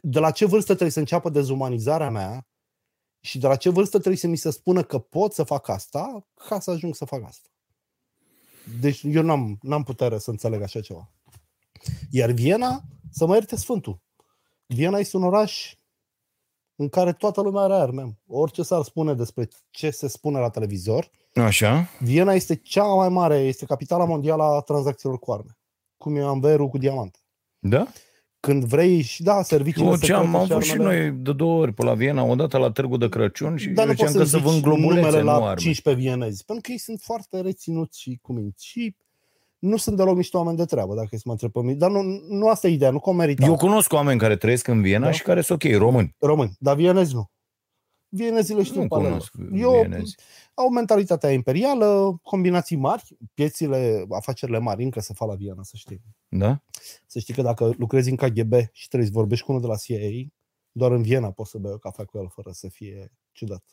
de 0.00 0.18
la 0.18 0.30
ce 0.30 0.44
vârstă 0.44 0.66
trebuie 0.66 0.90
să 0.90 0.98
înceapă 0.98 1.30
dezumanizarea 1.30 2.10
mea 2.10 2.46
și 3.20 3.38
de 3.38 3.46
la 3.46 3.56
ce 3.56 3.68
vârstă 3.68 3.96
trebuie 3.96 4.16
să 4.16 4.26
mi 4.26 4.36
se 4.36 4.50
spună 4.50 4.82
că 4.82 4.98
pot 4.98 5.32
să 5.32 5.42
fac 5.42 5.68
asta 5.68 6.26
ca 6.48 6.60
să 6.60 6.70
ajung 6.70 6.94
să 6.94 7.04
fac 7.04 7.22
asta. 7.24 7.48
Deci 8.80 9.02
eu 9.02 9.22
n-am, 9.22 9.58
n-am 9.62 9.82
putere 9.82 10.18
să 10.18 10.30
înțeleg 10.30 10.62
așa 10.62 10.80
ceva. 10.80 11.10
Iar 12.10 12.30
Viena, 12.30 12.82
să 13.10 13.26
mă 13.26 13.34
ierte 13.34 13.56
Sfântul. 13.56 14.02
Viena 14.66 14.98
este 14.98 15.16
un 15.16 15.22
oraș 15.22 15.74
în 16.80 16.88
care 16.88 17.12
toată 17.12 17.40
lumea 17.40 17.62
are 17.62 17.74
arme. 17.74 18.18
Orice 18.26 18.62
s-ar 18.62 18.82
spune 18.82 19.14
despre 19.14 19.48
ce 19.70 19.90
se 19.90 20.08
spune 20.08 20.38
la 20.38 20.48
televizor, 20.48 21.10
Așa. 21.34 21.88
Viena 21.98 22.32
este 22.32 22.56
cea 22.56 22.84
mai 22.84 23.08
mare, 23.08 23.38
este 23.38 23.64
capitala 23.64 24.04
mondială 24.04 24.42
a 24.42 24.60
tranzacțiilor 24.60 25.18
cu 25.18 25.32
arme. 25.32 25.58
Cum 25.96 26.16
e 26.16 26.22
Anverul 26.22 26.68
cu 26.68 26.78
diamante. 26.78 27.18
Da? 27.58 27.86
Când 28.40 28.64
vrei 28.64 29.00
și 29.00 29.22
da, 29.22 29.42
serviciile 29.42 29.96
ce 29.96 30.12
am 30.12 30.34
avut 30.34 30.62
și 30.62 30.76
noi 30.76 31.10
de 31.10 31.32
două 31.32 31.60
ori 31.60 31.72
pe 31.72 31.84
la 31.84 31.94
Viena, 31.94 32.22
odată 32.22 32.58
la 32.58 32.70
Târgu 32.70 32.96
de 32.96 33.08
Crăciun 33.08 33.56
și 33.56 33.68
Dar 33.68 33.86
nu 33.86 33.94
poți 33.94 34.12
să, 34.12 34.24
să 34.24 34.38
vând 34.38 34.64
numele 34.64 35.20
la 35.20 35.34
arme. 35.34 35.54
15 35.54 36.04
vienezi, 36.04 36.44
pentru 36.44 36.64
că 36.64 36.72
ei 36.72 36.78
sunt 36.78 37.00
foarte 37.00 37.40
reținuți 37.40 38.00
și 38.00 38.18
cuminți. 38.22 38.66
Și 38.66 38.96
nu 39.60 39.76
sunt 39.76 39.96
deloc 39.96 40.16
niște 40.16 40.36
oameni 40.36 40.56
de 40.56 40.64
treabă, 40.64 40.94
dacă 40.94 41.08
să 41.16 41.22
mă 41.24 41.32
întreb 41.32 41.52
pe 41.52 41.60
mine. 41.60 41.74
Dar 41.74 41.90
nu, 41.90 42.02
nu 42.28 42.48
asta 42.48 42.68
e 42.68 42.72
ideea, 42.72 42.90
nu 42.90 43.00
că 43.00 43.12
merita. 43.12 43.44
Eu 43.44 43.56
cunosc 43.56 43.92
oameni 43.92 44.18
care 44.18 44.36
trăiesc 44.36 44.66
în 44.66 44.82
Viena 44.82 45.04
da? 45.04 45.10
și 45.10 45.22
care 45.22 45.40
sunt 45.40 45.64
ok, 45.64 45.76
români. 45.76 46.14
Români, 46.18 46.56
dar 46.58 46.76
vienezi 46.76 47.14
nu. 47.14 47.30
Vienezii 48.08 48.54
le 48.54 48.62
știu 48.62 48.82
nu 48.82 48.88
cunosc 48.88 49.34
Eu, 49.52 49.70
vienezi. 49.70 50.16
Au 50.54 50.68
mentalitatea 50.68 51.30
imperială, 51.30 52.18
combinații 52.22 52.76
mari, 52.76 53.16
piețile, 53.34 54.04
afacerile 54.08 54.58
mari 54.58 54.82
încă 54.82 55.00
se 55.00 55.14
fac 55.14 55.28
la 55.28 55.34
Viena, 55.34 55.62
să 55.62 55.76
știi. 55.76 56.00
Da? 56.28 56.62
Să 57.06 57.18
știi 57.18 57.34
că 57.34 57.42
dacă 57.42 57.74
lucrezi 57.78 58.10
în 58.10 58.16
KGB 58.16 58.54
și 58.72 58.88
trebuie 58.88 59.08
să 59.08 59.14
vorbești 59.14 59.44
cu 59.44 59.50
unul 59.50 59.62
de 59.62 59.68
la 59.68 59.76
CIA, 59.76 60.28
doar 60.72 60.90
în 60.90 61.02
Viena 61.02 61.30
poți 61.30 61.50
să 61.50 61.58
bei 61.58 61.72
o 61.72 61.78
cafea 61.78 62.04
cu 62.04 62.18
el 62.18 62.28
fără 62.28 62.50
să 62.52 62.68
fie 62.68 63.12
ciudat 63.32 63.64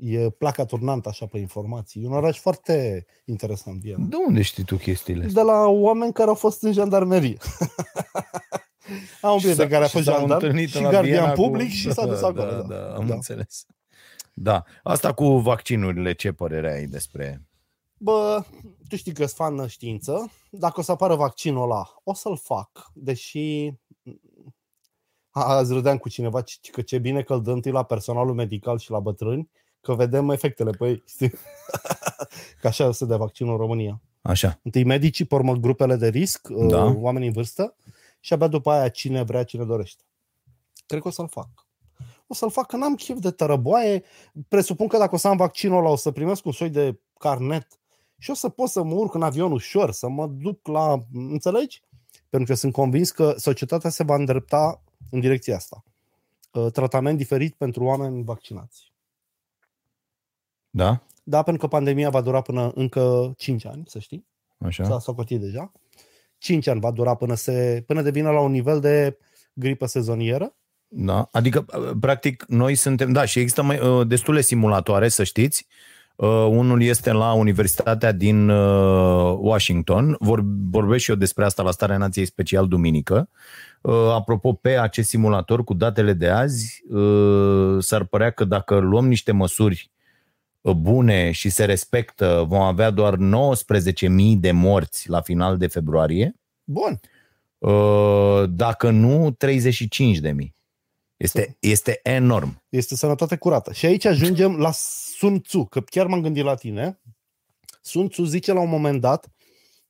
e 0.00 0.30
placa 0.30 0.64
turnantă 0.64 1.08
așa 1.08 1.26
pe 1.26 1.38
informații. 1.38 2.02
E 2.02 2.06
un 2.06 2.12
oraș 2.12 2.38
foarte 2.38 3.06
interesant, 3.24 3.80
Viena. 3.80 4.04
De 4.08 4.16
unde 4.26 4.42
știi 4.42 4.64
tu 4.64 4.76
chestiile 4.76 5.24
astea? 5.24 5.42
De 5.42 5.50
la 5.50 5.66
oameni 5.66 6.12
care 6.12 6.28
au 6.28 6.34
fost 6.34 6.62
în 6.62 6.72
jandarmerie. 6.72 7.36
Am 9.20 9.32
un 9.32 9.38
prieten 9.38 9.68
care 9.68 9.84
a 9.84 9.88
fost 9.88 10.04
jandarm 10.04 10.56
și 10.66 10.80
gardian 10.80 11.34
public 11.34 11.68
cu... 11.68 11.74
și 11.74 11.92
s-a 11.92 12.06
dus 12.06 12.22
acolo. 12.30 12.50
Da, 12.50 12.62
da, 12.62 12.74
da, 12.74 12.94
am 12.94 13.06
da. 13.06 13.14
înțeles. 13.14 13.66
Da. 14.34 14.64
Asta 14.82 15.12
cu 15.12 15.38
vaccinurile, 15.38 16.12
ce 16.12 16.32
părere 16.32 16.72
ai 16.72 16.86
despre... 16.86 17.44
Bă, 17.96 18.44
tu 18.88 18.96
știi 18.96 19.12
că 19.12 19.26
sunt 19.26 19.36
fan 19.36 19.66
știință. 19.66 20.30
Dacă 20.50 20.80
o 20.80 20.82
să 20.82 20.92
apară 20.92 21.14
vaccinul 21.14 21.62
ăla, 21.62 21.94
o 22.04 22.14
să-l 22.14 22.36
fac, 22.36 22.90
deși 22.94 23.72
azi 25.30 25.72
râdeam 25.72 25.98
cu 25.98 26.08
cineva 26.08 26.42
că 26.72 26.82
ce 26.82 26.98
bine 26.98 27.22
că 27.22 27.34
îl 27.34 27.42
dă 27.42 27.50
întâi 27.50 27.72
la 27.72 27.82
personalul 27.82 28.34
medical 28.34 28.78
și 28.78 28.90
la 28.90 29.00
bătrâni 29.00 29.50
că 29.80 29.94
vedem 29.94 30.30
efectele 30.30 30.70
pe 30.70 30.88
ei. 30.88 31.02
știi? 31.06 31.32
Că 32.60 32.66
așa 32.66 32.92
se 32.92 33.04
de 33.04 33.16
vaccinul 33.16 33.52
în 33.52 33.58
România. 33.58 34.00
Așa. 34.22 34.60
Întâi 34.62 34.84
medicii, 34.84 35.24
pe 35.24 35.34
urmă 35.34 35.54
grupele 35.54 35.96
de 35.96 36.08
risc, 36.08 36.48
Da. 36.48 36.66
da. 36.66 36.94
oamenii 36.96 37.28
în 37.28 37.34
vârstă 37.34 37.76
și 38.20 38.32
abia 38.32 38.48
după 38.48 38.70
aia 38.70 38.88
cine 38.88 39.22
vrea, 39.22 39.44
cine 39.44 39.64
dorește. 39.64 40.02
Cred 40.86 41.00
că 41.02 41.08
o 41.08 41.10
să-l 41.10 41.28
fac. 41.28 41.48
O 42.26 42.34
să-l 42.34 42.50
fac, 42.50 42.66
că 42.66 42.76
n-am 42.76 42.94
chef 42.94 43.18
de 43.18 43.30
tărăboaie. 43.30 44.04
Presupun 44.48 44.86
că 44.86 44.98
dacă 44.98 45.14
o 45.14 45.18
să 45.18 45.28
am 45.28 45.36
vaccinul 45.36 45.78
ăla, 45.78 45.88
o 45.88 45.96
să 45.96 46.10
primesc 46.10 46.44
un 46.44 46.52
soi 46.52 46.70
de 46.70 47.00
carnet 47.18 47.66
și 48.18 48.30
o 48.30 48.34
să 48.34 48.48
pot 48.48 48.68
să 48.68 48.82
mă 48.82 48.94
urc 48.94 49.14
în 49.14 49.22
avion 49.22 49.52
ușor, 49.52 49.90
să 49.90 50.08
mă 50.08 50.26
duc 50.26 50.66
la... 50.66 50.98
Înțelegi? 51.12 51.82
Pentru 52.28 52.52
că 52.52 52.58
sunt 52.58 52.72
convins 52.72 53.10
că 53.10 53.34
societatea 53.36 53.90
se 53.90 54.02
va 54.04 54.14
îndrepta 54.14 54.82
în 55.10 55.20
direcția 55.20 55.56
asta. 55.56 55.84
Uh, 56.52 56.72
Tratament 56.72 57.16
diferit 57.16 57.54
pentru 57.54 57.84
oameni 57.84 58.24
vaccinați. 58.24 58.89
Da? 60.70 61.02
Da, 61.22 61.42
pentru 61.42 61.62
că 61.62 61.68
pandemia 61.68 62.10
va 62.10 62.20
dura 62.20 62.40
până 62.40 62.72
încă 62.74 63.34
5 63.36 63.66
ani, 63.66 63.82
să 63.86 63.98
știi. 63.98 64.26
Așa. 64.58 64.84
S-a 64.84 64.98
socotit 64.98 65.40
deja. 65.40 65.72
5 66.38 66.66
ani 66.66 66.80
va 66.80 66.90
dura 66.90 67.14
până, 67.14 67.34
se, 67.34 67.82
până 67.86 68.02
devine 68.02 68.28
la 68.28 68.40
un 68.40 68.50
nivel 68.50 68.80
de 68.80 69.18
gripă 69.52 69.86
sezonieră. 69.86 70.54
Da, 70.88 71.28
adică, 71.32 71.66
practic, 72.00 72.44
noi 72.48 72.74
suntem, 72.74 73.12
da, 73.12 73.24
și 73.24 73.38
există 73.38 73.62
mai, 73.62 73.78
uh, 73.78 74.06
destule 74.06 74.40
simulatoare, 74.40 75.08
să 75.08 75.24
știți. 75.24 75.66
Uh, 76.16 76.28
unul 76.28 76.82
este 76.82 77.12
la 77.12 77.32
Universitatea 77.32 78.12
din 78.12 78.48
uh, 78.48 79.36
Washington. 79.38 80.16
Vor, 80.18 80.44
vorbesc 80.70 81.02
și 81.02 81.10
eu 81.10 81.16
despre 81.16 81.44
asta 81.44 81.62
la 81.62 81.70
Starea 81.70 81.96
Nației 81.96 82.24
Special 82.24 82.68
duminică. 82.68 83.28
Uh, 83.80 83.94
apropo, 83.94 84.52
pe 84.52 84.78
acest 84.78 85.08
simulator, 85.08 85.64
cu 85.64 85.74
datele 85.74 86.12
de 86.12 86.28
azi, 86.28 86.82
uh, 86.88 87.82
s-ar 87.82 88.04
părea 88.04 88.30
că 88.30 88.44
dacă 88.44 88.78
luăm 88.78 89.08
niște 89.08 89.32
măsuri 89.32 89.90
uh, 89.92 89.99
bune 90.62 91.30
și 91.30 91.50
se 91.50 91.64
respectă, 91.64 92.44
vom 92.48 92.60
avea 92.60 92.90
doar 92.90 93.16
19.000 93.16 94.38
de 94.38 94.50
morți 94.50 95.08
la 95.08 95.20
final 95.20 95.56
de 95.56 95.66
februarie. 95.66 96.34
Bun. 96.64 97.00
Uh, 97.58 98.44
Dacă 98.50 98.90
nu, 98.90 99.30
35 99.30 100.18
de 100.18 100.30
mii. 100.30 100.54
Este, 101.16 101.56
este 101.60 102.00
enorm. 102.02 102.62
Este 102.68 102.96
sănătate 102.96 103.36
curată. 103.36 103.72
Și 103.72 103.86
aici 103.86 104.04
ajungem 104.04 104.56
la 104.56 104.70
Sun 104.72 105.40
Tzu, 105.40 105.64
că 105.64 105.80
chiar 105.80 106.06
m-am 106.06 106.20
gândit 106.20 106.44
la 106.44 106.54
tine. 106.54 107.00
Sun 107.80 108.08
Tzu 108.08 108.24
zice 108.24 108.52
la 108.52 108.60
un 108.60 108.68
moment 108.68 109.00
dat 109.00 109.28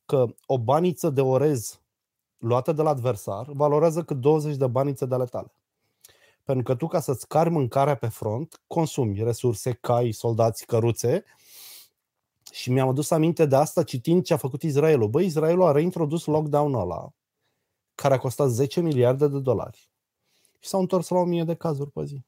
că 0.05 0.27
o 0.47 0.59
baniță 0.59 1.11
de 1.11 1.21
orez 1.21 1.81
luată 2.37 2.73
de 2.73 2.83
la 2.83 2.91
adversar 2.91 3.47
valorează 3.49 4.03
cât 4.03 4.17
20 4.17 4.57
de 4.57 4.67
banițe 4.67 5.07
de 5.07 5.15
ale 5.15 5.25
tale. 5.25 5.53
Pentru 6.51 6.73
că 6.73 6.79
tu, 6.79 6.87
ca 6.87 7.01
să-ți 7.01 7.29
cari 7.29 7.51
mâncarea 7.51 7.95
pe 7.95 8.09
front, 8.09 8.61
consumi 8.67 9.23
resurse, 9.23 9.73
cai, 9.73 10.13
soldați, 10.13 10.67
căruțe. 10.67 11.25
Și 12.53 12.71
mi-am 12.71 12.89
adus 12.89 13.11
aminte 13.11 13.47
de 13.47 13.57
asta 13.57 13.83
citind 13.83 14.25
ce 14.25 14.33
a 14.33 14.37
făcut 14.37 14.63
Israelul. 14.63 15.09
Băi, 15.09 15.25
Israelul 15.25 15.67
a 15.67 15.73
reintrodus 15.73 16.25
lockdown-ul 16.25 16.81
ăla, 16.81 17.13
care 17.95 18.15
a 18.15 18.19
costat 18.19 18.49
10 18.49 18.81
miliarde 18.81 19.29
de 19.29 19.39
dolari. 19.39 19.91
Și 20.59 20.69
s-au 20.69 20.81
întors 20.81 21.09
la 21.09 21.19
1000 21.19 21.45
de 21.45 21.55
cazuri 21.55 21.91
pe 21.91 22.05
zi. 22.05 22.25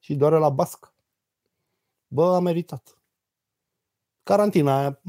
Și 0.00 0.14
doare 0.14 0.38
la 0.38 0.48
basc. 0.48 0.92
Bă, 2.06 2.34
a 2.34 2.38
meritat. 2.38 2.98
Carantina 4.22 4.78
aia. 4.78 5.00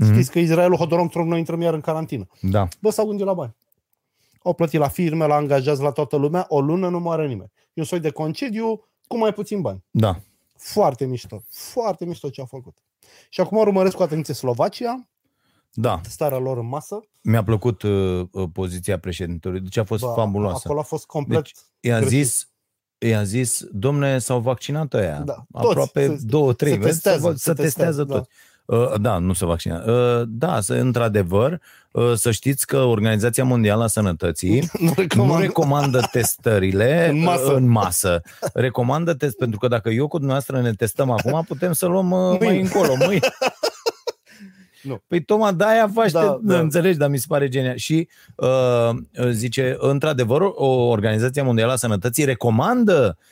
Știți 0.00 0.30
că 0.30 0.38
Israelul 0.38 0.76
Hodorong 0.76 1.10
Trump 1.10 1.28
noi 1.28 1.38
intrăm 1.38 1.60
iar 1.60 1.74
în 1.74 1.80
carantină. 1.80 2.26
Da. 2.40 2.68
Bă, 2.80 2.90
s-au 2.90 3.06
gândit 3.06 3.26
la 3.26 3.34
bani. 3.34 3.56
Au 4.44 4.52
plătit 4.54 4.80
la 4.80 4.88
firme, 4.88 5.26
la 5.26 5.34
angajați, 5.34 5.82
la 5.82 5.90
toată 5.90 6.16
lumea. 6.16 6.44
O 6.48 6.60
lună 6.60 6.88
nu 6.88 7.00
moare 7.00 7.26
nimeni. 7.26 7.52
E 7.72 7.80
un 7.80 7.84
soi 7.86 8.00
de 8.00 8.10
concediu 8.10 8.88
cu 9.06 9.16
mai 9.18 9.32
puțin 9.32 9.60
bani. 9.60 9.84
Da. 9.90 10.20
Foarte 10.56 11.04
mișto. 11.06 11.42
Foarte 11.48 12.04
mișto 12.04 12.28
ce 12.28 12.40
a 12.40 12.44
făcut. 12.44 12.78
Și 13.28 13.40
acum 13.40 13.58
urmăresc 13.58 13.96
cu 13.96 14.02
atenție 14.02 14.34
Slovacia, 14.34 15.08
Da. 15.72 16.00
starea 16.02 16.38
lor 16.38 16.58
în 16.58 16.66
masă. 16.66 17.00
Mi-a 17.22 17.42
plăcut 17.44 17.82
uh, 17.82 18.26
uh, 18.32 18.48
poziția 18.52 18.98
președintelui. 18.98 19.60
Deci 19.60 19.76
a 19.76 19.84
fost 19.84 20.02
Bă, 20.02 20.12
fabuloasă. 20.16 20.60
Acolo 20.64 20.80
a 20.80 20.82
fost 20.82 21.06
complet... 21.06 21.42
Deci, 21.42 21.54
i-a 21.80 21.98
greșit. 22.00 22.18
zis, 22.18 22.48
i-a 22.98 23.22
zis, 23.22 23.64
domne, 23.70 24.18
s-au 24.18 24.40
vaccinat 24.40 24.94
ăia. 24.94 25.18
Da, 25.20 25.32
toți. 25.52 25.66
Aproape 25.66 26.06
Se- 26.06 26.18
două, 26.26 26.52
trei. 26.52 26.72
se 26.72 26.78
vezi? 26.78 26.90
testează, 26.90 27.30
se, 27.30 27.36
se 27.36 27.38
se 27.38 27.52
testează 27.52 28.04
testează, 28.04 28.04
tot. 28.04 28.20
Uh, 28.20 28.26
Da, 29.00 29.18
nu 29.18 29.32
se 29.32 29.44
vaccinează. 29.44 29.90
Uh, 29.90 30.26
Da, 30.28 30.60
să, 30.60 30.74
într-adevăr, 30.74 31.60
uh, 31.90 32.12
să 32.14 32.30
știți 32.30 32.66
că 32.66 32.76
Organizația 32.78 33.44
Mondială 33.44 33.82
a 33.84 33.86
Sănătății 33.86 34.58
nu 34.78 34.86
nu 34.86 34.92
recomand. 34.96 35.40
recomandă 35.40 36.00
testările 36.12 37.06
În 37.10 37.22
masă. 37.22 37.54
în 37.54 37.68
masă. 37.68 38.20
Recomandă 38.54 39.14
test, 39.14 39.36
pentru 39.36 39.58
că 39.58 39.68
dacă 39.68 39.88
eu 39.90 40.08
cu 40.08 40.16
dumneavoastră 40.16 40.60
ne 40.60 40.72
testăm 40.72 41.10
acum, 41.10 41.44
putem 41.48 41.72
să 41.72 41.86
luăm 41.86 42.10
uh, 42.10 42.18
mai 42.28 42.38
Mâine. 42.40 42.60
încolo, 42.60 42.92
mâine. 43.06 43.18
Nu. 44.82 45.02
Păi 45.06 45.22
tocmai 45.22 45.54
de-aia 45.54 45.90
faci, 45.94 46.10
Da, 46.10 46.20
da, 46.20 46.38
da. 46.42 46.58
înțelegi, 46.58 46.98
dar 46.98 47.08
mi 47.08 47.18
se 47.18 47.24
pare 47.28 47.48
genial. 47.48 47.76
Și 47.76 48.08
uh, 48.36 48.90
zice, 49.30 49.76
într-adevăr, 49.78 50.40
o 50.54 50.66
Organizație 50.66 51.42
Mondială 51.42 51.72
a 51.72 51.76
Sănătății 51.76 52.24
recomandă 52.24 53.18
uh, 53.18 53.24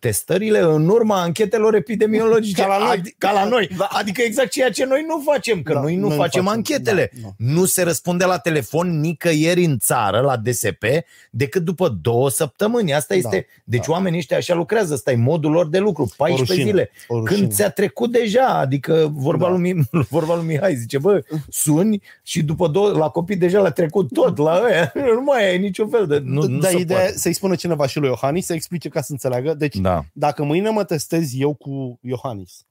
testările 0.00 0.58
în 0.58 0.88
urma 0.88 1.20
anchetelor 1.22 1.74
epidemiologice. 1.74 2.62
Ca 2.62 2.66
la 2.68 2.78
noi. 2.86 2.96
Adi- 2.98 3.14
ca 3.18 3.32
la 3.32 3.44
noi. 3.44 3.70
Adică 3.88 4.22
exact 4.22 4.50
ceea 4.50 4.70
ce 4.70 4.84
noi 4.84 5.04
nu 5.08 5.22
facem, 5.32 5.62
că 5.62 5.72
Da, 5.72 5.80
noi 5.80 5.94
nu 5.94 6.00
noi 6.00 6.08
nu 6.10 6.22
facem 6.22 6.42
facem. 6.44 6.56
anchetele. 6.58 7.10
Da, 7.14 7.20
da. 7.22 7.28
Nu 7.52 7.64
se 7.64 7.82
răspunde 7.82 8.24
la 8.24 8.38
telefon 8.38 9.00
nicăieri 9.00 9.64
în 9.64 9.78
țară, 9.78 10.20
la 10.20 10.36
DSP, 10.36 10.84
decât 11.30 11.62
după 11.62 11.98
două 12.02 12.30
săptămâni. 12.30 12.94
Asta 12.94 13.14
este. 13.14 13.46
Deci 13.64 13.86
da. 13.86 13.92
oamenii 13.92 14.18
ăștia 14.18 14.36
așa 14.36 14.54
lucrează, 14.54 14.92
ăsta 14.94 15.10
e 15.12 15.16
modul 15.16 15.50
lor 15.50 15.68
de 15.68 15.78
lucru, 15.78 16.10
14 16.16 16.52
rușine, 16.52 16.70
zile. 16.70 16.90
o 17.08 17.18
rușine. 17.18 17.38
Când 17.40 17.52
ți-a 17.52 17.70
trecut 17.70 18.10
deja, 18.12 18.46
adică 18.46 19.10
vorba, 19.14 19.44
Da. 19.46 19.50
lui, 19.56 19.72
Mi- 19.72 19.88
vorba 20.16 20.34
lui 20.36 20.44
Mihai, 20.46 20.74
zice, 20.74 20.98
bă, 20.98 21.20
suni 21.48 22.02
și 22.22 22.42
după 22.42 22.68
două, 22.68 22.90
la 22.90 23.08
copii 23.08 23.36
deja 23.36 23.60
le-a 23.60 23.70
trecut 23.70 24.12
tot, 24.12 24.38
la 24.38 24.60
ăia 24.68 24.92
nu 25.16 25.22
mai 25.22 25.48
ai 25.48 25.58
niciun 25.58 25.88
fel 25.88 26.06
de... 26.06 26.20
Nu, 26.24 26.42
nu 26.46 26.58
Dar 26.58 26.70
se 26.70 26.78
ideea 26.78 26.98
e 27.00 27.02
poate. 27.02 27.18
să-i 27.18 27.32
spună 27.32 27.54
cineva 27.54 27.86
și 27.86 27.98
lui 27.98 28.08
Iohannis 28.08 28.46
să 28.46 28.52
explice 28.52 28.88
ca 28.88 29.00
să 29.00 29.12
înțeleagă. 29.12 29.54
Deci, 29.72 29.82
Da, 29.82 30.04
dacă 30.12 30.42
mâine 30.42 30.68
mă 30.70 30.84
testez 30.84 31.30
eu 31.34 31.54
cu 31.54 31.98
Iohannis 32.02 32.64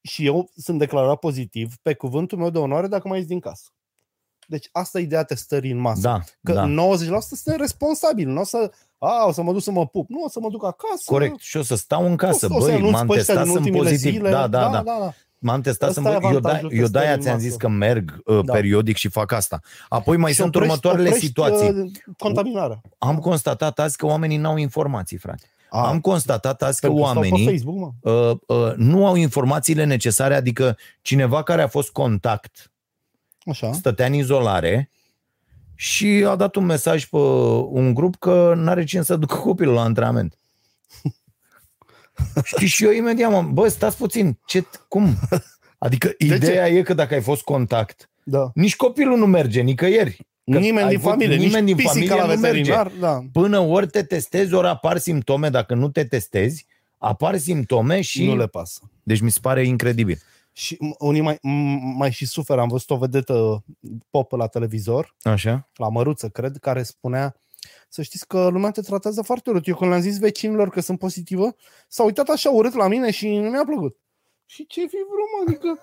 și 0.00 0.26
eu 0.26 0.50
sunt 0.56 0.78
declarat 0.78 1.16
pozitiv, 1.18 1.74
pe 1.82 1.94
cuvântul 1.94 2.38
meu 2.38 2.50
de 2.50 2.58
onoare, 2.58 2.86
dacă 2.86 3.08
mai 3.08 3.18
ies 3.18 3.26
din 3.26 3.40
casă. 3.40 3.64
Deci 4.48 4.68
asta 4.72 4.98
e 4.98 5.02
ideea 5.02 5.22
testării 5.24 5.70
în 5.70 5.78
masă. 5.78 6.00
da, 6.00 6.20
Că 6.42 6.52
da. 6.52 6.66
90% 6.66 7.18
sunt 7.18 7.56
responsabili. 7.56 8.32
Nu 8.32 8.40
o 8.40 8.44
să, 8.44 8.70
a, 8.98 9.26
o 9.26 9.32
să 9.32 9.42
mă 9.42 9.52
duc 9.52 9.62
să 9.62 9.70
mă 9.70 9.86
pup. 9.86 10.08
Nu, 10.08 10.22
o 10.24 10.28
să 10.28 10.40
mă 10.40 10.48
duc 10.50 10.64
acasă. 10.64 11.02
Corect. 11.04 11.40
Și 11.40 11.56
o 11.56 11.62
să 11.62 11.74
stau 11.74 12.06
în 12.06 12.16
casă, 12.16 12.46
o 12.50 12.60
să 12.60 12.66
băi, 12.66 12.74
anunț 12.74 12.92
m-am 12.92 13.06
pe 13.06 13.12
ăștia 13.18 13.34
testat, 13.34 13.42
din 13.44 13.52
sunt 13.52 13.64
ultimile 13.64 13.90
pozitiv. 13.90 14.12
Zile. 14.12 14.30
Da, 14.30 14.46
da, 14.48 14.60
da. 14.60 14.70
da, 14.70 14.96
da. 15.00 15.12
M-am 15.38 15.60
testat, 15.60 15.88
Ăsta 15.88 16.00
sunt, 16.00 16.12
e 16.12 16.18
eu, 16.26 16.30
de, 16.30 16.36
avantajul 16.36 16.72
eu 16.72 16.86
de-aia 16.86 17.14
testării 17.16 17.22
ți-am 17.22 17.34
în 17.34 17.40
zis 17.40 17.50
masă. 17.50 17.62
că 17.66 17.68
merg 17.68 18.20
uh, 18.24 18.44
Da. 18.44 18.52
periodic 18.52 18.96
și 18.96 19.08
fac 19.08 19.32
asta. 19.32 19.60
Apoi 19.88 20.16
mai 20.16 20.30
Și 20.30 20.36
sunt 20.36 20.48
oprești- 20.54 20.62
următoarele 20.68 21.06
oprești, 21.08 21.26
situații. 21.26 21.68
uh, 21.68 21.90
Contaminarea. 22.18 22.80
Am 22.98 23.18
constatat 23.18 23.78
azi 23.78 23.96
că 23.96 24.06
oamenii 24.06 24.36
n-au 24.36 24.56
informații, 24.56 25.16
frate. 25.16 25.46
A, 25.76 25.88
Am 25.88 26.00
constatat 26.00 26.62
azi 26.62 26.80
că 26.80 26.86
pentru 26.86 27.04
că 27.04 27.10
stau 27.10 27.22
pe 27.22 27.28
oamenii 27.28 27.52
Facebook, 27.52 27.76
mă. 28.02 28.10
uh, 28.10 28.36
uh, 28.46 28.72
nu 28.76 29.06
au 29.06 29.14
informațiile 29.14 29.84
necesare, 29.84 30.34
adică 30.34 30.76
cineva 31.02 31.42
care 31.42 31.62
a 31.62 31.68
fost 31.68 31.90
contact 31.90 32.72
Așa. 33.46 33.72
stătea 33.72 34.06
în 34.06 34.12
izolare 34.12 34.90
și 35.74 36.06
a 36.28 36.36
dat 36.36 36.54
un 36.54 36.64
mesaj 36.64 37.04
pe 37.04 37.16
un 37.68 37.94
grup 37.94 38.16
că 38.16 38.52
n-are 38.56 38.84
cine 38.84 39.02
să 39.02 39.16
ducă 39.16 39.34
copilul 39.34 39.74
la 39.74 39.82
antrenament. 39.82 40.38
Știi, 42.44 42.66
și 42.66 42.84
eu 42.84 42.90
imediat 42.92 43.30
mă, 43.30 43.42
bă, 43.42 43.68
stați 43.68 43.96
puțin, 43.96 44.38
ce, 44.46 44.64
cum? 44.88 45.16
Adică 45.78 46.08
ce? 46.08 46.34
ideea 46.34 46.68
e 46.68 46.82
că 46.82 46.94
dacă 46.94 47.14
ai 47.14 47.22
fost 47.22 47.42
contact, 47.42 48.10
Da. 48.22 48.50
nici 48.54 48.76
copilul 48.76 49.18
nu 49.18 49.26
merge 49.26 49.60
nicăieri. 49.60 50.26
Că 50.52 50.58
Nimeni 50.58 50.82
ai 50.84 50.88
din 50.90 50.98
fost- 50.98 51.10
familie, 51.10 51.36
nimeni 51.36 51.64
nici 51.64 51.74
din 51.74 51.76
pisica 51.76 51.92
familie 51.92 52.14
la 52.14 52.34
nu 52.34 52.40
merge. 52.40 52.58
veterinar. 52.58 52.92
Da. 53.00 53.20
Până 53.32 53.58
ori 53.58 53.86
te 53.86 54.02
testezi, 54.02 54.54
ori 54.54 54.66
apar 54.66 54.98
simptome, 54.98 55.48
dacă 55.48 55.74
nu 55.74 55.88
te 55.88 56.04
testezi, 56.04 56.66
apar 56.98 57.36
simptome 57.38 58.00
și... 58.00 58.24
Nu 58.26 58.36
le 58.36 58.46
pasă. 58.46 58.80
Deci 59.02 59.20
mi 59.20 59.30
se 59.30 59.38
pare 59.42 59.64
incredibil. 59.66 60.18
Și 60.52 60.74
m- 60.76 60.96
unii 60.98 61.20
mai, 61.20 61.34
m- 61.34 61.94
mai 61.96 62.12
și 62.12 62.26
suferă. 62.26 62.60
Am 62.60 62.68
văzut 62.68 62.90
o 62.90 62.96
vedetă 62.96 63.64
pop 64.10 64.32
la 64.32 64.46
televizor, 64.46 65.14
Așa? 65.22 65.68
la 65.74 65.88
Măruță, 65.88 66.28
cred, 66.28 66.56
care 66.56 66.82
spunea 66.82 67.36
să 67.88 68.02
știți 68.02 68.26
că 68.26 68.48
lumea 68.48 68.70
te 68.70 68.80
tratează 68.80 69.22
foarte 69.22 69.50
urât. 69.50 69.66
Eu 69.66 69.74
când 69.76 69.90
le-am 69.90 70.02
zis 70.02 70.18
vecinilor 70.18 70.68
că 70.70 70.80
sunt 70.80 70.98
pozitivă, 70.98 71.56
s-au 71.88 72.06
uitat 72.06 72.28
așa 72.28 72.50
urât 72.50 72.74
la 72.74 72.88
mine 72.88 73.10
și 73.10 73.28
nu 73.36 73.50
mi-a 73.50 73.64
plăcut. 73.64 73.96
Și 74.46 74.66
ce 74.66 74.80
fi 74.80 74.86
vreo, 74.96 75.26
mă? 75.36 75.44
Adică, 75.46 75.78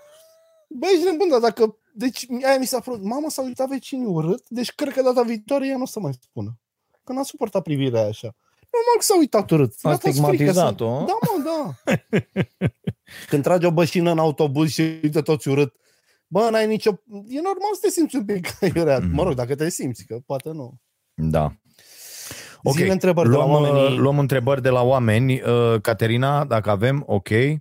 băi, 0.70 0.90
ești 0.94 1.04
nebun, 1.12 1.30
dar 1.30 1.40
dacă... 1.40 1.78
Deci, 1.96 2.26
aia 2.46 2.58
mi 2.60 2.66
s-a 2.66 2.80
părut, 2.80 3.04
mamă, 3.04 3.30
s-au 3.30 3.46
uitat 3.46 3.68
vecinii 3.70 4.06
urât, 4.06 4.44
deci 4.50 4.72
cred 4.72 4.94
că 4.94 5.02
data 5.02 5.22
viitoare 5.22 5.68
ea 5.68 5.76
nu 5.78 5.82
o 5.82 5.86
să 5.86 6.00
mai 6.00 6.12
spună. 6.22 6.60
Că 7.04 7.14
n-a 7.14 7.24
suportat 7.24 7.62
privirea 7.64 8.00
aia 8.00 8.10
așa. 8.10 8.36
Normal 8.72 8.96
că 8.98 9.02
s-au 9.04 9.18
uitat 9.18 9.52
urât. 9.52 9.74
A 9.82 9.90
Le-a 9.90 9.98
fost 9.98 10.20
frică 10.20 10.28
stigmatizat-o, 10.28 11.00
să- 11.00 11.06
Da, 11.06 11.18
mă, 11.22 11.44
da. 11.44 11.94
Când 13.30 13.44
tragi 13.44 13.66
o 13.66 13.72
bășină 13.72 14.12
în 14.12 14.18
autobuz 14.20 14.70
și 14.70 14.82
uite 14.82 15.22
toți 15.22 15.48
urât, 15.48 15.76
bă, 16.28 16.48
n-ai 16.52 16.68
nicio... 16.68 16.90
E 17.28 17.36
normal 17.42 17.74
să 17.74 17.80
te 17.82 17.90
simți 17.90 18.16
un 18.16 18.26
pic 18.26 18.48
aiurea. 18.62 18.98
Mhm. 19.00 19.14
Mă 19.16 19.24
rog, 19.24 19.34
dacă 19.34 19.56
te 19.56 19.70
simți, 19.70 20.06
că 20.06 20.18
poate 20.26 20.50
nu. 20.52 20.74
Da. 21.14 21.54
Ok, 22.64 22.76
Zile 22.76 22.92
întrebări 22.92 23.30
de 23.30 23.36
la 23.36 23.46
luăm, 23.46 23.64
oamenii- 23.64 23.92
uh, 23.94 23.98
luăm 24.00 24.20
întrebări 24.20 24.62
de 24.62 24.70
la 24.70 24.82
oameni. 24.82 25.42
Uh, 25.42 25.82
Caterina, 25.82 26.46
dacă 26.46 26.70
avem, 26.70 27.04
ok. 27.08 27.30
Uh, 27.30 27.60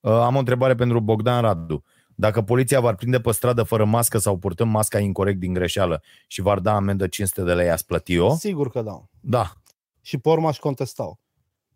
am 0.00 0.34
o 0.34 0.38
întrebare 0.38 0.74
pentru 0.74 1.00
Bogdan 1.00 1.40
Radu. 1.40 1.82
Dacă 2.14 2.42
poliția 2.42 2.80
v-ar 2.80 2.94
prinde 2.94 3.20
pe 3.20 3.32
stradă 3.32 3.62
fără 3.62 3.84
mască 3.84 4.18
sau 4.18 4.38
purtând 4.38 4.70
masca 4.70 4.98
incorrect 4.98 5.38
din 5.38 5.52
greșeală 5.52 6.02
și 6.26 6.40
v-ar 6.40 6.58
da 6.58 6.74
amendă 6.74 7.06
500 7.06 7.42
de 7.42 7.54
lei, 7.54 7.70
ați 7.70 7.86
plăti-o? 7.86 8.34
Sigur 8.34 8.70
că 8.70 8.82
da. 8.82 9.04
Da. 9.20 9.52
Și 10.00 10.18
pe 10.18 10.28
urmă 10.28 10.48
aș 10.48 10.58
contestau. 10.58 11.20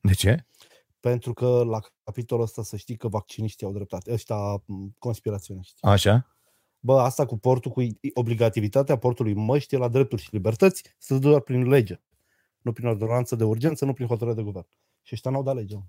De 0.01 0.12
ce? 0.12 0.47
Pentru 1.01 1.32
că 1.32 1.62
la 1.66 1.80
capitolul 2.05 2.45
ăsta 2.45 2.62
să 2.62 2.76
știi 2.76 2.97
că 2.97 3.09
vacciniștii 3.09 3.66
au 3.66 3.72
dreptate. 3.72 4.12
Ăștia 4.12 4.36
m, 4.64 4.95
conspiraționiști. 4.99 5.86
Așa? 5.86 6.26
Bă, 6.80 7.01
asta 7.01 7.26
cu 7.26 7.39
portul, 7.39 7.70
cu 7.70 7.82
obligativitatea 8.14 8.99
portului 8.99 9.34
măștii 9.34 9.78
la 9.78 9.89
drepturi 9.89 10.22
și 10.22 10.28
libertăți 10.32 10.82
se 10.99 11.18
dă 11.18 11.28
doar 11.28 11.41
prin 11.41 11.68
lege. 11.68 12.01
Nu 12.61 12.72
prin 12.72 12.86
ordonanță 12.86 13.36
de 13.36 13.45
urgență, 13.45 13.84
nu 13.84 13.93
prin 13.93 14.07
hotărâre 14.07 14.36
de 14.36 14.43
guvern. 14.43 14.66
Și 15.03 15.14
ăștia 15.14 15.30
n-au 15.30 15.43
dat 15.43 15.55
lege. 15.55 15.74
mă. 15.74 15.82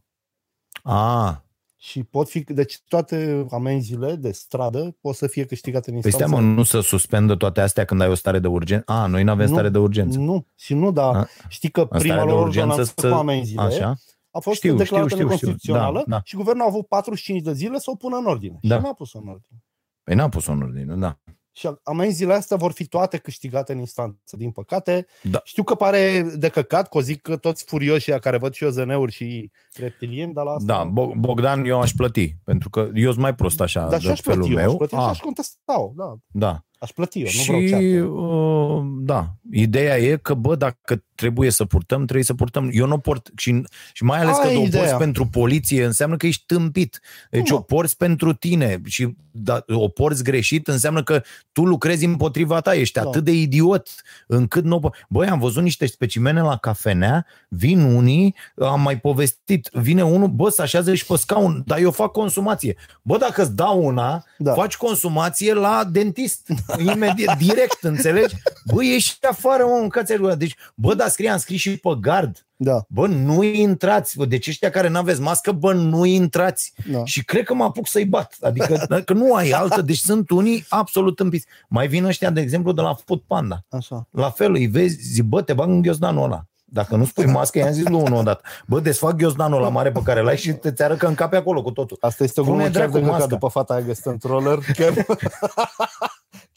A, 0.92 1.44
Și 1.82 2.04
pot 2.04 2.30
fi, 2.30 2.40
deci 2.40 2.80
toate 2.88 3.46
amenziile 3.52 4.16
de 4.16 4.32
stradă 4.32 4.98
pot 5.02 5.16
să 5.16 5.28
fie 5.28 5.46
câștigate 5.46 5.92
în 5.92 6.00
păi 6.00 6.12
instanță. 6.12 6.36
stai 6.36 6.46
mă, 6.46 6.54
nu 6.54 6.64
să 6.64 6.80
suspendă 6.80 7.36
toate 7.36 7.62
astea 7.62 7.86
când 7.86 8.02
ai 8.02 8.10
o 8.10 8.14
stare 8.14 8.40
de 8.40 8.48
urgență? 8.48 8.84
A, 8.92 9.06
noi 9.06 9.24
nu 9.24 9.32
avem 9.32 9.46
Nu, 9.48 9.52
stare 9.52 9.70
de 9.70 9.78
urgență. 9.78 10.18
Nu, 10.20 10.46
și 10.56 10.74
nu, 10.74 10.92
dar 10.92 11.16
A, 11.16 11.28
știi 11.48 11.70
că 11.70 11.80
În 11.90 12.00
prima 12.00 12.14
stare 12.14 12.30
de 12.30 12.36
lor 12.36 12.46
urgență 12.46 12.68
ordonanță 12.70 12.94
să... 12.98 13.10
cu 13.10 13.16
amenziile 13.16 13.62
Așa? 13.62 13.96
a 14.32 14.40
fost 14.40 14.58
Știu, 14.58 14.76
declarată 14.76 15.10
știu, 15.10 15.26
știu, 15.26 15.36
știu. 15.36 15.48
neconstituțională 15.48 16.04
Da, 16.08 16.16
da. 16.16 16.22
și 16.24 16.36
guvernul 16.36 16.64
a 16.64 16.68
avut 16.68 16.88
45 16.88 17.42
de 17.42 17.54
zile 17.54 17.78
să 17.78 17.90
o 17.92 17.96
pună 17.96 18.18
în 18.18 18.26
ordine. 18.26 18.58
Da. 18.62 18.76
Și 18.76 18.82
n-a 18.82 18.94
pus 18.94 19.14
în 19.14 19.28
ordine. 19.28 19.64
Păi 20.04 20.16
n-a 20.16 20.30
pus-o 20.30 20.52
în 20.52 20.62
ordine, 20.62 20.96
da. 20.96 21.20
Și 21.60 21.70
amenziile 21.84 22.34
astea 22.34 22.58
vor 22.58 22.72
fi 22.72 22.86
toate 22.88 23.18
câștigate 23.18 23.72
în 23.74 23.80
instanță, 23.80 24.38
din 24.38 24.52
păcate. 24.52 25.06
Da. 25.24 25.42
Știu 25.44 25.64
că 25.64 25.76
pare 25.76 26.22
de 26.38 26.50
căcat, 26.50 26.90
că 26.90 26.98
o 26.98 27.02
zic 27.02 27.22
că 27.22 27.38
toți 27.38 27.64
furioși 27.64 28.12
ăia 28.12 28.20
care 28.20 28.38
văd 28.38 28.54
și 28.54 28.64
OZN-uri 28.64 29.12
și 29.12 29.52
reptilieni, 29.74 30.34
dar 30.34 30.46
la 30.46 30.52
asta... 30.52 30.66
Da, 30.66 30.92
Bo- 30.92 31.16
Bogdan, 31.18 31.66
eu 31.66 31.82
aș 31.82 31.92
plăti, 31.92 32.36
pentru 32.44 32.70
că 32.70 32.90
eu 32.94 33.10
sunt 33.10 33.22
mai 33.22 33.36
prost 33.36 33.62
așa 33.62 33.88
dar 33.88 34.00
și 34.00 34.06
de 34.06 34.12
aș 34.12 34.22
felul 34.22 34.40
plăti 34.40 34.54
eu, 34.54 34.60
meu. 34.60 34.70
aș 34.70 34.78
plăti 34.78 34.94
și 34.94 35.00
A, 35.00 35.08
aș 35.08 35.20
contesta 35.20 35.92
da. 35.96 36.16
da. 36.28 36.64
Aș 36.80 36.92
plăti 36.92 37.18
eu, 37.18 37.24
nu 37.24 37.30
și, 37.30 37.48
vreau 37.52 37.68
ceartă. 37.68 38.06
uh, 38.06 38.84
da, 39.02 39.28
ideea 39.52 39.98
e 39.98 40.18
că, 40.18 40.34
bă, 40.34 40.56
dacă 40.56 41.04
trebuie 41.20 41.52
să 41.52 41.66
purtăm, 41.66 42.04
trebuie 42.04 42.24
să 42.24 42.34
purtăm. 42.34 42.70
Eu 42.74 42.86
nu 42.88 42.98
port, 42.98 43.30
și, 43.38 43.64
și 43.94 44.04
mai 44.04 44.20
ales 44.20 44.36
Aia 44.38 44.48
că 44.48 44.54
e 44.54 44.58
o 44.58 44.62
ideea. 44.66 44.84
porți 44.84 44.98
pentru 44.98 45.26
poliție, 45.28 45.86
înseamnă 45.86 46.18
că 46.18 46.26
ești 46.28 46.44
tâmpit. 46.46 47.00
Deci 47.30 47.50
Nu, 47.50 47.56
o 47.56 47.60
porți 47.60 47.98
pentru 47.98 48.34
tine 48.34 48.82
și 48.86 49.16
da, 49.32 49.64
o 49.68 49.88
porți 49.88 50.24
greșit, 50.24 50.68
înseamnă 50.68 51.04
că 51.04 51.22
tu 51.52 51.66
lucrezi 51.66 52.06
împotriva 52.06 52.60
ta, 52.60 52.74
ești 52.76 52.94
Da. 53.00 53.02
atât 53.08 53.24
de 53.24 53.32
idiot 53.32 53.90
încât 54.28 54.64
nu... 54.64 54.80
po- 54.80 55.06
Băi, 55.10 55.28
am 55.28 55.40
văzut 55.40 55.64
niște 55.64 55.86
specimene 55.86 56.42
la 56.42 56.58
cafenea, 56.58 57.26
vin 57.50 57.82
unii, 57.82 58.36
am 58.62 58.82
mai 58.82 59.00
povestit, 59.00 59.70
vine 59.74 60.04
unul, 60.04 60.28
bă, 60.28 60.50
se 60.50 60.62
așează 60.62 60.94
și 60.96 61.06
pe 61.06 61.16
scaun, 61.18 61.64
dar 61.66 61.80
eu 61.80 61.92
fac 61.92 62.12
consumație. 62.12 62.76
Bă, 63.02 63.18
dacă 63.18 63.42
îți 63.42 63.56
dau 63.56 63.84
una, 63.86 64.24
Da. 64.38 64.54
faci 64.54 64.78
consumație 64.78 65.54
la 65.54 65.84
dentist. 65.92 66.48
Imediat, 66.94 67.38
direct, 67.38 67.84
înțelegi? 67.84 68.36
Bă, 68.74 68.84
ieși 68.84 69.18
afară, 69.30 69.64
mă, 69.64 69.78
mâncați 69.80 70.16
gura. 70.16 70.36
Deci, 70.36 70.56
bă, 70.76 70.94
dar 70.94 71.09
scrie, 71.10 71.30
am 71.30 71.38
scris 71.38 71.60
și 71.60 71.78
pe 71.78 71.90
gard. 72.02 72.44
Da, 72.56 72.86
Bă, 72.88 73.08
nu 73.08 73.44
intrați. 73.44 74.18
Bă, 74.18 74.26
deci 74.26 74.48
ăștia 74.48 74.70
care 74.70 74.88
n-aveți 74.88 75.22
mască, 75.22 75.52
bă, 75.52 75.74
nu 75.74 76.06
intrați. 76.06 76.74
da. 76.92 77.06
Și 77.06 77.24
cred 77.24 77.44
că 77.44 77.54
mă 77.54 77.64
apuc 77.64 77.88
să-i 77.88 78.06
bat. 78.06 78.36
Adică 78.42 78.86
că 79.06 79.14
nu 79.14 79.34
ai 79.36 79.50
altă. 79.50 79.82
Deci 79.82 79.98
sunt 80.00 80.30
unii 80.30 80.66
absolut 80.70 81.20
împiți. 81.20 81.46
Mai 81.70 81.88
vin 81.88 82.06
ăștia, 82.06 82.30
de 82.30 82.42
exemplu, 82.42 82.72
de 82.72 82.82
la 82.82 82.94
Food 83.06 83.20
Panda. 83.28 83.66
Așa. 83.70 84.08
La 84.12 84.30
fel, 84.30 84.54
îi 84.54 84.68
vezi, 84.68 84.98
zi, 85.02 85.22
bă, 85.22 85.42
te 85.42 85.54
bag 85.54 85.70
în 85.70 85.82
ghiozdanul 85.82 86.24
ăla. 86.24 86.44
Dacă 86.72 86.96
nu 86.96 87.06
spui 87.06 87.26
mască, 87.26 87.58
i-am 87.58 87.72
zis 87.72 87.84
lui 87.88 88.02
unul 88.02 88.18
odată. 88.20 88.42
Bă, 88.68 88.80
desfac 88.80 89.16
ghiozdanul 89.16 89.58
ăla 89.58 89.70
mare 89.70 89.92
pe 89.92 90.00
care 90.04 90.22
l-ai 90.22 90.38
și 90.38 90.52
te 90.52 90.72
ți 90.72 90.84
arăt 90.84 90.98
că 90.98 91.08
încape 91.08 91.36
acolo 91.36 91.62
cu 91.62 91.72
totul. 91.72 91.98
Asta 92.02 92.24
este 92.24 92.40
o 92.40 92.44
Pune 92.44 92.56
glumă 92.56 92.70
chiar 92.72 92.82
dracu 92.82 92.94
de 92.98 93.00
căcat 93.00 93.14
masca. 93.14 93.28
după 93.34 93.48
fata 93.48 93.74
aia 93.74 93.84
găsită 93.84 94.10
într 94.10 94.28
roller. 94.28 94.60
Chiar, 94.74 94.94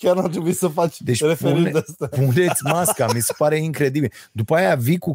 chiar 0.03 0.17
n-ar 0.17 0.31
trebui 0.31 0.53
să 0.53 0.69
faci 0.69 1.01
Deci 1.01 1.19
deci 1.21 1.29
referiri 1.29 1.59
pune- 1.59 1.71
de 1.71 1.79
asta. 1.89 2.07
Puneți 2.07 2.65
masca, 2.65 3.07
mi 3.15 3.21
se 3.21 3.33
pare 3.39 3.57
incredibil. 3.59 4.13
După 4.33 4.55
aia 4.55 4.75
vii 4.75 4.99
cu, 4.99 5.13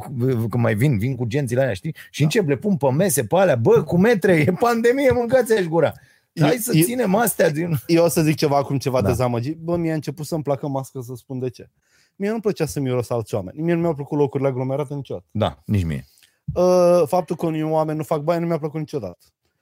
când 0.49 0.53
mai 0.63 0.75
vin, 0.75 0.97
vin 0.97 1.15
cu 1.15 1.25
gențile 1.25 1.61
aia, 1.61 1.73
știi? 1.73 1.95
Și 2.11 2.23
încep, 2.23 2.47
le 2.47 2.55
pun 2.57 2.77
pe 2.77 2.91
mese, 2.91 3.23
pe 3.23 3.35
alea, 3.35 3.55
bă, 3.55 3.83
cu 3.83 3.97
metre, 3.97 4.33
e 4.33 4.53
pandemie, 4.59 5.11
mâncați 5.11 5.53
aici 5.53 5.67
gura. 5.67 5.91
Hai 6.39 6.55
să 6.57 6.71
E- 6.77 6.81
ținem 6.81 7.15
astea 7.15 7.49
din... 7.51 7.77
Eu 7.87 8.03
o 8.03 8.07
să 8.07 8.21
zic 8.21 8.35
ceva 8.35 8.57
acum, 8.57 8.77
ceva 8.77 8.95
Da. 8.97 9.03
da. 9.03 9.07
dezamăgit. 9.09 9.57
Bă, 9.57 9.75
mi-a 9.77 9.93
început 9.93 10.25
să-mi 10.25 10.43
placă 10.43 10.67
mască 10.67 10.99
să 11.03 11.13
spun 11.15 11.39
de 11.39 11.49
ce. 11.49 11.69
Mie 12.15 12.29
nu-mi 12.29 12.41
plăcea 12.41 12.65
să 12.65 12.79
miros 12.79 13.09
alți 13.09 13.35
oameni. 13.35 13.61
Mie 13.61 13.73
nu 13.73 13.79
mi-au 13.79 13.93
plăcut 13.95 14.17
locurile 14.17 14.49
aglomerate 14.49 14.93
niciodată. 14.93 15.25
Da, 15.31 15.61
nici 15.65 15.83
mie. 15.83 16.05
Uh, 16.53 17.01
faptul 17.07 17.35
că 17.35 17.45
unii 17.45 17.63
oameni 17.63 17.97
nu 17.97 18.03
fac 18.03 18.19
baie 18.21 18.39
nu 18.39 18.45
mi-a 18.47 18.57
plăcut 18.59 18.79
niciodată. 18.79 19.17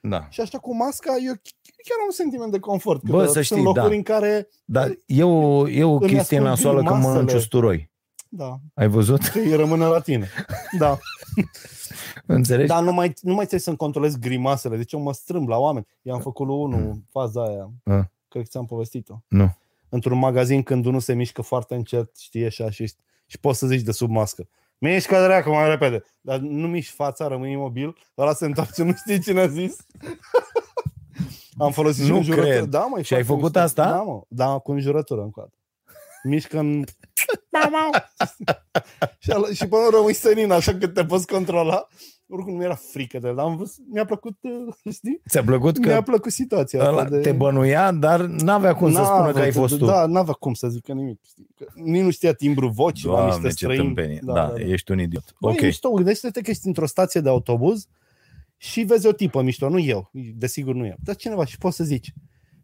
Da. 0.08 0.26
Și 0.30 0.40
așa 0.40 0.58
cu 0.58 0.76
masca, 0.76 1.10
eu 1.12 1.32
chiar 1.86 1.98
am 2.00 2.04
un 2.06 2.12
sentiment 2.12 2.52
de 2.52 2.58
confort. 2.58 3.00
Bă, 3.00 3.04
câteodată. 3.04 3.32
să 3.32 3.40
Sunt 3.42 3.44
știi, 3.44 3.62
locuri 3.62 3.88
da. 3.90 3.96
în 3.96 4.02
care, 4.02 4.48
Dar 4.64 4.96
e 5.06 5.22
o, 5.22 5.68
e 5.68 5.84
o 5.84 5.90
Îmi 5.90 6.00
chestie 6.00 6.18
ascult 6.18 6.40
nasoală 6.42 6.76
când 6.76 6.88
grimasele. 6.88 7.12
mănânci 7.14 7.32
usturoi. 7.34 7.90
da, 8.28 8.56
Ai 8.74 8.88
văzut? 8.88 9.20
că 9.22 9.38
îi 9.38 9.54
rămâne 9.54 9.84
la 9.84 10.00
tine. 10.00 10.28
Da. 10.78 10.98
Înțelegi? 12.26 12.68
Dar 12.68 12.82
nu 12.82 12.92
mai, 12.92 13.14
nu 13.22 13.30
mai 13.30 13.38
trebuie 13.38 13.60
să-mi 13.60 13.76
controlez 13.76 14.16
grimasele. 14.18 14.76
Deci 14.76 14.92
eu 14.92 15.00
mă 15.00 15.12
strâmb 15.12 15.48
la 15.48 15.56
oameni. 15.58 15.86
I-am 16.02 16.20
făcut 16.20 16.46
lui 16.46 16.56
unul 16.56 17.02
faza 17.10 17.42
aia. 17.44 17.70
Ah. 17.84 18.04
Cred 18.28 18.42
că 18.42 18.48
ți-am 18.48 18.66
povestit-o. 18.66 19.14
Nu. 19.28 19.54
Într-un 19.88 20.18
magazin 20.18 20.62
când 20.62 20.84
unul 20.86 21.00
se 21.00 21.14
mișcă 21.14 21.42
foarte 21.42 21.74
încet, 21.74 22.16
știi, 22.18 22.44
așa, 22.44 22.70
și, 22.70 22.92
și 23.26 23.38
poți 23.40 23.58
să 23.58 23.66
zici 23.66 23.80
de 23.80 23.92
sub 23.92 24.10
mască. 24.10 24.48
Mișcă 24.78 25.22
dracu 25.22 25.50
mai 25.50 25.68
repede. 25.68 26.04
Dar 26.20 26.38
nu 26.38 26.66
miști 26.68 26.94
fața, 26.94 27.26
rămâi 27.26 27.52
imobil. 27.52 27.96
Ăla 28.18 28.32
se 28.32 28.44
întoarce, 28.44 28.82
nu 28.82 28.92
știi 28.94 29.20
cine 29.20 29.40
a 29.40 29.46
zis. 29.46 29.76
Am 31.58 31.72
folosit 31.72 32.04
și 32.04 32.10
Nu 32.10 32.16
un 32.16 32.22
jurătură. 32.22 32.48
cred. 32.54 32.64
Da, 32.64 32.84
mă, 32.84 32.98
e 32.98 33.02
Și 33.02 33.14
ai 33.14 33.24
foarte 33.24 33.42
făcut 33.44 33.54
mișto. 33.62 33.80
asta? 33.80 33.90
Da, 33.96 34.02
mă. 34.02 34.20
Da, 34.28 34.58
cu 34.58 34.72
înjurătură 34.72 35.20
în 35.20 35.30
coadă. 35.30 35.52
Mișcă 36.22 36.58
în... 36.58 36.84
Da, 37.50 37.68
mă. 37.70 38.02
și, 39.18 39.30
ala, 39.30 39.48
și 39.52 39.66
până 39.68 39.88
rămâi 39.92 40.12
senin, 40.14 40.50
așa 40.50 40.74
că 40.74 40.86
te 40.88 41.04
poți 41.04 41.26
controla. 41.26 41.86
Oricum 42.28 42.56
nu 42.56 42.62
era 42.62 42.74
frică 42.74 43.18
de 43.18 43.28
el, 43.28 43.34
dar 43.34 43.44
am 43.44 43.56
vrut, 43.56 43.68
mi-a 43.92 44.04
plăcut, 44.04 44.36
uh, 44.40 44.74
știi? 44.96 45.20
Ți-a 45.28 45.42
plăcut 45.42 45.78
Mi-a 45.78 45.94
că 45.94 46.02
plăcut 46.02 46.32
situația 46.32 46.88
ăla 46.88 47.02
asta 47.02 47.08
de... 47.08 47.20
te 47.20 47.32
bănuia, 47.32 47.92
dar 47.92 48.20
n-avea 48.20 48.74
cum 48.74 48.92
să 48.92 49.02
spună 49.04 49.32
că 49.32 49.38
ai 49.38 49.52
fost 49.52 49.78
tu. 49.78 49.84
Da, 49.84 50.06
n-avea 50.06 50.32
cum 50.32 50.54
să 50.54 50.68
zică 50.68 50.92
nimic. 50.92 51.20
știi? 51.26 51.48
Că 51.56 51.66
nici 51.74 52.02
nu 52.02 52.10
știa 52.10 52.32
timbru 52.32 52.68
voci 52.68 53.04
la 53.04 53.10
Doamne, 53.10 53.32
niște 53.32 53.48
ce 53.48 53.54
străini. 53.54 53.82
tâmpenie. 53.82 54.20
Da, 54.22 54.32
da, 54.32 54.52
ești 54.60 54.90
un 54.90 55.00
idiot. 55.00 55.34
Băi, 55.40 55.52
ok. 55.52 55.60
e 55.60 55.64
mișto, 55.64 55.90
gândește-te 55.90 56.40
că 56.40 56.50
ești 56.50 56.66
într-o 56.66 56.86
stație 56.86 57.20
de 57.20 57.28
autobuz 57.28 57.88
și 58.56 58.82
vezi 58.82 59.06
o 59.06 59.12
tipă 59.12 59.42
mișto, 59.42 59.68
nu 59.68 59.78
eu, 59.78 60.10
desigur 60.34 60.74
nu 60.74 60.86
eu, 60.86 60.96
dar 61.02 61.16
cineva 61.16 61.44
și 61.44 61.58
poți 61.58 61.76
să 61.76 61.84
zici, 61.84 62.12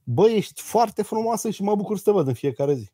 băi, 0.05 0.37
ești 0.37 0.61
foarte 0.61 1.03
frumoasă 1.03 1.51
și 1.51 1.63
mă 1.63 1.75
bucur 1.75 1.97
să 1.97 2.03
te 2.05 2.11
văd 2.11 2.27
în 2.27 2.35
fiecare 2.35 2.75
zi. 2.75 2.91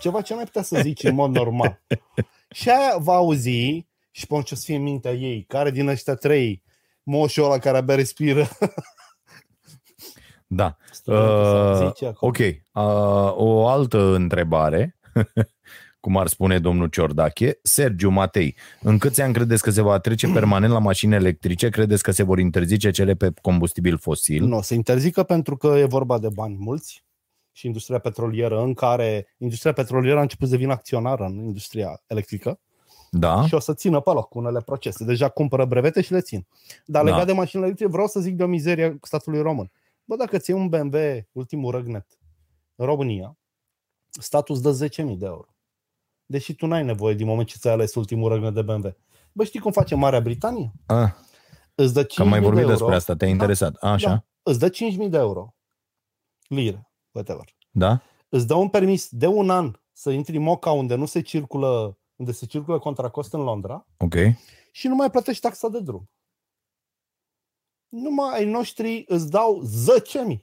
Ceva 0.00 0.20
ce 0.20 0.34
n-ai 0.34 0.44
putea 0.44 0.62
să 0.62 0.80
zici 0.82 1.02
în 1.02 1.14
mod 1.14 1.34
normal. 1.34 1.80
Și 2.50 2.68
aia 2.70 2.96
va 2.98 3.14
auzi 3.14 3.86
și 4.10 4.26
până 4.26 4.42
ce 4.42 4.54
o 4.54 4.56
să 4.56 4.62
fie 4.64 4.76
în 4.76 4.82
mintea 4.82 5.12
ei, 5.12 5.44
care 5.48 5.70
din 5.70 5.88
ăștia 5.88 6.14
trei, 6.14 6.62
moșul 7.02 7.44
ăla 7.44 7.58
care 7.58 7.76
abia 7.76 7.94
respiră. 7.94 8.48
Da. 10.46 10.76
Să 10.90 11.12
Uh, 11.12 11.86
zice 11.88 12.06
acolo. 12.06 12.32
ok. 12.32 12.38
Uh, 12.38 13.32
o 13.36 13.66
altă 13.66 14.14
întrebare, 14.14 14.98
cum 16.00 16.16
ar 16.16 16.26
spune 16.26 16.58
domnul 16.58 16.88
Ciordache. 16.88 17.58
Sergiu 17.62 18.08
Matei, 18.10 18.56
în 18.80 18.98
câți 18.98 19.20
ani 19.20 19.32
credeți 19.32 19.62
că 19.62 19.70
se 19.70 19.82
va 19.82 19.98
trece 19.98 20.26
permanent 20.32 20.72
la 20.72 20.78
mașini 20.78 21.14
electrice? 21.14 21.68
Credeți 21.68 22.02
că 22.02 22.10
se 22.10 22.22
vor 22.22 22.38
interzice 22.38 22.90
cele 22.90 23.14
pe 23.14 23.32
combustibil 23.42 23.98
fosil? 23.98 24.44
Nu, 24.44 24.60
se 24.60 24.74
interzică 24.74 25.22
pentru 25.22 25.56
că 25.56 25.66
e 25.66 25.84
vorba 25.84 26.18
de 26.18 26.28
bani 26.34 26.56
mulți 26.58 27.04
și 27.52 27.66
industria 27.66 27.98
petrolieră 27.98 28.60
în 28.60 28.74
care 28.74 29.34
industria 29.38 29.72
petrolieră 29.72 30.18
a 30.18 30.22
început 30.22 30.48
să 30.48 30.54
devină 30.54 30.72
acționară 30.72 31.24
în 31.24 31.38
industria 31.38 32.02
electrică 32.06 32.60
Da? 33.12 33.46
și 33.46 33.54
o 33.54 33.58
să 33.58 33.74
țină 33.74 34.00
pe 34.00 34.10
loc 34.10 34.28
cu 34.28 34.38
unele 34.38 34.60
procese. 34.60 35.04
Deja 35.04 35.28
cumpără 35.28 35.64
brevete 35.64 36.00
și 36.00 36.12
le 36.12 36.20
țin. 36.20 36.46
Dar 36.86 37.04
Da. 37.04 37.10
legat 37.10 37.26
de 37.26 37.32
mașinile 37.32 37.66
electrice, 37.66 37.92
vreau 37.92 38.06
să 38.06 38.20
zic 38.20 38.36
de 38.36 38.42
o 38.42 38.46
mizerie 38.46 38.98
statului 39.02 39.40
român. 39.42 39.70
Bă, 40.04 40.16
dacă 40.16 40.38
ți 40.38 40.50
un 40.50 40.68
BMW, 40.68 40.96
ultimul 41.32 41.70
răgnet, 41.70 42.06
în 42.74 42.86
România, 42.86 43.36
statul 44.08 44.54
îți 44.54 44.62
dă 44.62 44.86
10.000 44.88 45.16
de 45.18 45.26
euro. 45.26 45.54
Deși 46.26 46.54
tu 46.54 46.66
n-ai 46.66 46.84
nevoie 46.84 47.14
din 47.14 47.26
moment 47.26 47.48
ce 47.48 47.56
ți-ai 47.58 47.72
ales 47.72 47.94
ultimul 47.94 48.28
răgnet 48.28 48.54
de 48.54 48.62
BMW. 48.62 48.96
Bă, 49.32 49.44
știi 49.44 49.60
cum 49.60 49.72
face 49.72 49.94
Marea 49.94 50.20
Britanie? 50.20 50.72
Ah, 50.86 51.10
Îți 51.74 51.94
dă 51.94 52.02
5.000 52.04 52.14
că 52.14 52.22
am 52.22 52.28
mai 52.28 52.38
de 52.38 52.44
vorbit 52.44 52.62
euro. 52.62 52.74
despre 52.74 52.94
asta, 52.94 53.14
te-a 53.16 53.28
interesat. 53.28 53.74
Așa? 53.74 54.08
Da. 54.08 54.24
Îți 54.42 54.58
dă 54.58 54.68
5.000 54.70 55.08
de 55.10 55.16
euro. 55.16 55.54
Lire, 56.48 56.90
whatever. 57.12 57.44
Da? 57.70 58.02
Îți 58.28 58.46
dă 58.46 58.54
un 58.54 58.68
permis 58.68 59.08
de 59.10 59.26
un 59.26 59.50
an 59.50 59.72
să 59.92 60.10
intri 60.10 60.36
în 60.36 60.42
Moca 60.42 60.70
unde 60.70 60.94
nu 60.94 61.06
se 61.06 61.20
circulă, 61.20 61.98
unde 62.20 62.32
se 62.32 62.46
circulă 62.46 62.78
contra 62.78 63.08
cost 63.08 63.32
în 63.32 63.40
Londra 63.40 63.86
Ok. 63.96 64.14
și 64.72 64.88
nu 64.88 64.94
mai 64.94 65.10
plătești 65.10 65.42
taxa 65.42 65.68
de 65.68 65.80
drum. 65.80 66.10
Numai 67.88 68.34
ai 68.34 68.44
noștri 68.44 69.04
îți 69.06 69.30
dau 69.30 69.62
10.000. 70.30 70.38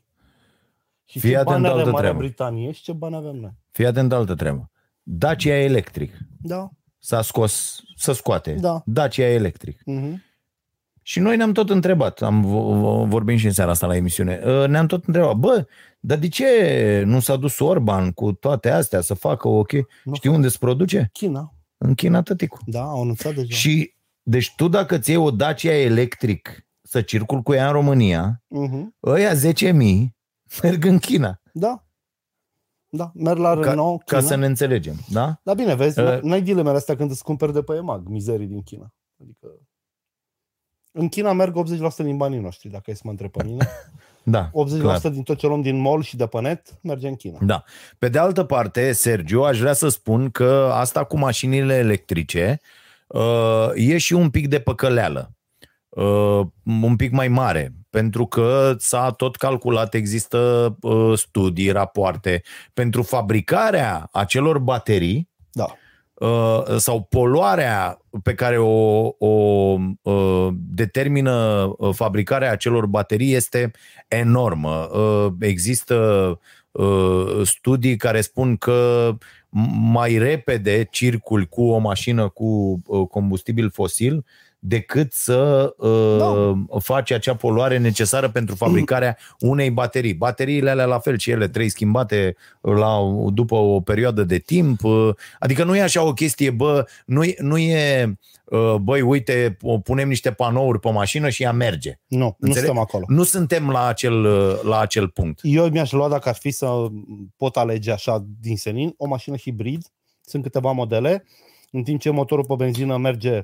Și 1.05 1.19
Fii 1.19 1.30
ce 1.30 1.38
atent 1.38 1.49
bani 1.49 1.63
la 1.63 1.69
are 1.69 1.78
altă 1.78 1.89
Marea 1.89 1.99
treabă. 2.09 2.17
Britanie 2.17 2.71
și 2.71 2.82
ce 2.84 2.93
bani 2.93 3.15
avem 3.15 3.36
noi. 3.36 3.53
Fii 3.71 3.86
atent 3.86 4.13
altă 4.13 4.36
treabă. 4.36 4.71
Dacia 5.03 5.55
electric. 5.55 6.17
Da. 6.41 6.69
S-a 6.97 7.21
scos, 7.21 7.82
să 7.95 8.11
scoate. 8.11 8.53
Da. 8.53 8.82
Dacia 8.86 9.25
electric. 9.28 9.82
Uh-huh. 9.82 10.13
Și 11.01 11.19
noi 11.19 11.38
ne-am 11.38 11.51
tot 11.51 11.69
întrebat, 11.69 12.21
am 12.21 12.41
vorbim 13.09 13.38
și 13.38 13.45
în 13.45 13.51
seara 13.51 13.71
asta 13.71 13.88
la 13.88 13.95
emisiune, 13.95 14.41
uh, 14.45 14.67
ne-am 14.67 14.88
tot 14.88 15.05
întrebat, 15.05 15.36
bă, 15.36 15.67
dar 15.99 16.17
de 16.17 16.28
ce 16.28 17.03
nu 17.05 17.19
s-a 17.19 17.36
dus 17.36 17.59
Orban 17.59 18.11
cu 18.11 18.32
toate 18.32 18.69
astea 18.69 19.01
să 19.01 19.13
facă 19.13 19.47
ok? 19.47 19.71
Nu. 20.03 20.13
Știi 20.13 20.30
unde 20.30 20.47
se 20.47 20.57
produce? 20.59 21.09
China. 21.13 21.57
În 21.78 21.93
China, 21.93 22.21
tăticu. 22.21 22.57
Da, 22.65 22.82
au 22.82 23.01
anunțat 23.01 23.34
deja. 23.34 23.55
Și, 23.55 23.93
deci 24.23 24.55
tu 24.55 24.67
dacă 24.67 24.97
ți 24.97 25.09
iei 25.09 25.19
o 25.19 25.32
Dacia 25.32 25.73
electric 25.73 26.67
să 26.82 27.01
circul 27.01 27.41
cu 27.41 27.53
ea 27.53 27.65
în 27.67 27.71
România, 27.71 28.43
uh-huh. 28.43 28.86
ăia 29.03 29.34
10.000 29.34 30.07
merg 30.63 30.86
în 30.86 30.99
China. 30.99 31.41
Da. 31.53 31.82
Da, 32.89 33.11
merg 33.15 33.38
la 33.38 33.53
Renault, 33.53 34.03
ca, 34.03 34.05
China. 34.05 34.21
ca 34.21 34.28
să 34.28 34.36
ne 34.36 34.45
înțelegem, 34.45 34.95
da? 35.09 35.39
Da, 35.43 35.53
bine, 35.53 35.75
vezi, 35.75 35.99
uh, 35.99 36.21
n-ai 36.21 36.41
dilemele 36.41 36.78
astea 36.78 36.95
când 36.95 37.11
îți 37.11 37.23
cumperi 37.23 37.53
de 37.53 37.61
pe 37.61 37.75
EMAG, 37.75 38.07
mizerii 38.07 38.47
din 38.47 38.61
China. 38.61 38.93
Adică 39.21 39.47
în 40.91 41.09
China 41.09 41.34
merg 41.34 41.55
80% 41.55 42.03
din 42.03 42.17
banii 42.17 42.39
noștri, 42.39 42.69
dacă 42.69 42.91
e 42.91 42.93
să 42.93 43.01
mă 43.03 43.09
întreb 43.09 43.32
pe 43.32 43.43
mine. 43.43 43.67
Da, 44.30 44.49
80% 44.49 44.80
clar. 44.80 44.99
din 44.99 45.23
tot 45.23 45.38
ce 45.38 45.47
luăm 45.47 45.61
din 45.61 45.80
mall 45.80 46.01
și 46.01 46.15
de 46.15 46.25
pe 46.25 46.41
net 46.41 46.80
merge 46.82 47.07
în 47.07 47.15
China. 47.15 47.38
Da. 47.41 47.63
Pe 47.99 48.09
de 48.09 48.19
altă 48.19 48.43
parte, 48.43 48.91
Sergio, 48.91 49.45
aș 49.45 49.59
vrea 49.59 49.73
să 49.73 49.89
spun 49.89 50.30
că 50.30 50.69
asta 50.73 51.03
cu 51.03 51.17
mașinile 51.17 51.75
electrice 51.75 52.59
uh, 53.07 53.69
e 53.75 53.97
și 53.97 54.13
un 54.13 54.30
pic 54.30 54.47
de 54.47 54.59
păcăleală. 54.59 55.32
Uh, 55.89 56.41
un 56.65 56.95
pic 56.95 57.11
mai 57.11 57.28
mare, 57.28 57.73
pentru 57.89 58.25
că 58.25 58.75
s-a 58.78 59.11
tot 59.11 59.36
calculat, 59.36 59.93
există 59.93 60.75
uh, 60.82 61.17
studii, 61.17 61.71
rapoarte 61.71 62.41
pentru 62.73 63.01
fabricarea 63.01 64.09
acelor 64.11 64.59
baterii 64.59 65.30
da 65.51 65.63
Uh, 65.63 65.87
sau 66.78 67.01
poluarea 67.01 68.01
pe 68.24 68.34
care 68.34 68.57
o, 68.57 69.07
o 69.18 69.78
uh, 70.01 70.47
determină 70.51 71.32
uh, 71.78 71.93
fabricarea 71.93 72.51
acelor 72.51 72.86
baterii 72.86 73.34
este 73.34 73.72
enormă. 74.07 74.89
Există 75.39 76.39
studii 77.43 77.95
care 77.95 78.22
spun 78.22 78.57
că 78.57 79.11
mai 79.91 80.18
repede 80.18 80.88
circul 80.91 81.43
cu 81.43 81.63
o 81.63 81.78
mașină 81.78 82.30
cu 82.30 82.82
combustibil 83.09 83.70
fosil 83.72 84.26
decât 84.60 85.14
să 85.14 85.74
uh, 85.78 86.18
da. 86.18 86.80
faci 86.80 87.12
acea 87.12 87.36
poluare 87.36 87.78
necesară 87.78 88.30
pentru 88.30 88.55
fabricarea 88.55 89.18
unei 89.39 89.72
baterii. 89.72 90.14
Bateriile 90.14 90.70
alea 90.70 90.86
la 90.86 90.99
fel 90.99 91.18
și 91.18 91.32
ele 91.32 91.47
trebuie 91.47 91.70
schimbate 91.70 92.36
la, 92.62 92.97
după 93.34 93.55
o 93.55 93.82
perioadă 93.82 94.24
de 94.24 94.38
timp. 94.38 94.84
Uh, 94.84 95.10
adică 95.39 95.64
nu 95.64 95.76
e 95.76 95.82
așa 95.82 96.03
o 96.03 96.14
chestie, 96.14 96.49
bă, 96.49 96.86
nu, 97.05 97.22
nu 97.38 97.58
e 97.58 98.18
uh, 98.45 98.76
băi, 98.76 99.01
uite, 99.01 99.58
punem 99.84 100.08
niște 100.08 100.32
panouri 100.32 100.80
pe 100.80 100.91
mașină 100.91 101.30
și 101.30 101.43
ea 101.43 101.51
merge. 101.51 101.99
Nu, 102.08 102.36
Înțeleg? 102.39 102.47
nu 102.47 102.53
suntem 102.53 102.78
acolo. 102.78 103.05
Nu 103.08 103.24
suntem 103.24 103.70
la 103.70 103.88
acel, 103.88 104.22
la 104.64 104.80
acel 104.80 105.08
punct. 105.08 105.39
Eu 105.43 105.70
mi-aș 105.70 105.91
lua, 105.91 106.10
dacă 106.10 106.30
ar 106.30 106.36
fi 106.36 106.51
să 106.51 106.86
pot 107.38 107.58
alege 107.58 107.91
așa 107.91 108.26
din 108.39 108.58
senin, 108.58 108.93
o 108.97 109.08
mașină 109.08 109.38
hibrid. 109.38 109.82
Sunt 110.22 110.43
câteva 110.43 110.72
modele. 110.72 111.26
În 111.72 111.84
timp 111.84 111.99
ce 111.99 112.10
motorul 112.10 112.45
pe 112.45 112.53
benzină 112.58 112.97
merge 112.97 113.38
Uh, 113.38 113.43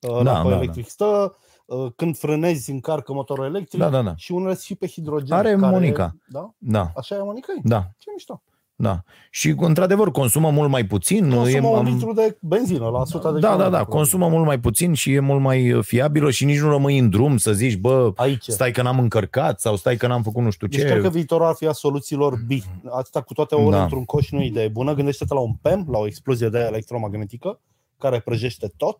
da, 0.00 0.22
la 0.22 0.48
da, 0.48 0.56
electric 0.56 0.84
da. 0.84 0.90
stă, 0.90 1.36
uh, 1.66 1.92
când 1.96 2.16
frânezi, 2.16 2.70
încarcă 2.70 3.12
motorul 3.12 3.44
electric 3.44 3.80
da, 3.80 3.88
da, 3.88 4.02
da. 4.02 4.16
și 4.16 4.32
unele 4.32 4.54
și 4.54 4.74
pe 4.74 4.86
hidrogen. 4.86 5.36
Are 5.36 5.54
care, 5.54 5.70
Monica. 5.72 6.16
Da? 6.28 6.54
da. 6.58 6.92
Așa 6.96 7.16
e 7.16 7.22
Monica? 7.22 7.52
Da. 7.62 7.88
Ce 7.98 8.10
mișto. 8.12 8.42
Da. 8.80 9.02
Și, 9.30 9.54
într-adevăr, 9.56 10.10
consumă 10.10 10.50
mult 10.50 10.70
mai 10.70 10.84
puțin. 10.84 11.30
Consumă 11.30 11.66
e, 11.66 11.70
un 11.70 11.78
am... 11.78 11.84
litru 11.84 12.12
de 12.12 12.36
benzină 12.40 12.88
la 12.88 13.00
100 13.00 13.30
de 13.30 13.38
Da, 13.38 13.56
da, 13.56 13.68
da. 13.68 13.84
Consumă 13.84 14.28
mult 14.28 14.44
mai 14.44 14.60
puțin 14.60 14.94
și 14.94 15.12
e 15.12 15.20
mult 15.20 15.40
mai 15.40 15.78
fiabilă 15.82 16.30
și 16.30 16.44
nici 16.44 16.60
nu 16.60 16.70
rămâi 16.70 16.98
în 16.98 17.10
drum 17.10 17.36
să 17.36 17.52
zici, 17.52 17.76
bă, 17.76 18.12
Aici. 18.16 18.44
stai 18.44 18.70
că 18.70 18.82
n-am 18.82 18.98
încărcat 18.98 19.60
sau 19.60 19.76
stai 19.76 19.96
că 19.96 20.06
n-am 20.06 20.22
făcut 20.22 20.42
nu 20.42 20.50
știu 20.50 20.66
deci 20.66 20.76
ce. 20.76 20.82
Deci 20.82 20.92
cred 20.92 21.04
că 21.04 21.10
viitorul 21.10 21.46
ar 21.46 21.54
fi 21.54 21.66
a 21.66 21.72
soluțiilor 21.72 22.34
B. 22.46 22.50
Atâta 22.90 23.20
cu 23.20 23.32
toate 23.32 23.54
ore 23.54 23.76
da. 23.76 23.82
într-un 23.82 24.04
coș 24.04 24.30
nu 24.30 24.40
e 24.40 24.44
idee 24.44 24.68
bună. 24.68 24.94
Gândește-te 24.94 25.34
la 25.34 25.40
un 25.40 25.52
PEM, 25.62 25.86
la 25.90 25.98
o 25.98 26.06
explozie 26.06 26.48
de 26.48 26.58
electromagnetică, 26.58 27.60
care 27.98 28.20
prăjește 28.20 28.72
tot 28.76 28.96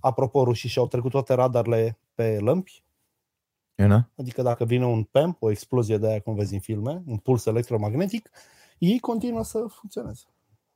Apropo, 0.00 0.44
rușii 0.44 0.68
și-au 0.68 0.86
trecut 0.86 1.10
toate 1.10 1.34
radarele 1.34 1.98
pe 2.14 2.38
lămpi. 2.40 2.82
Ena? 3.74 4.10
Adică 4.16 4.42
dacă 4.42 4.64
vine 4.64 4.86
un 4.86 5.02
PEM, 5.02 5.36
o 5.40 5.50
explozie 5.50 5.98
de 5.98 6.08
aia, 6.08 6.20
cum 6.20 6.34
vezi 6.34 6.54
în 6.54 6.60
filme, 6.60 7.02
un 7.06 7.16
puls 7.16 7.46
electromagnetic, 7.46 8.30
ei 8.78 8.98
continuă 8.98 9.44
să 9.44 9.64
funcționeze. 9.68 10.24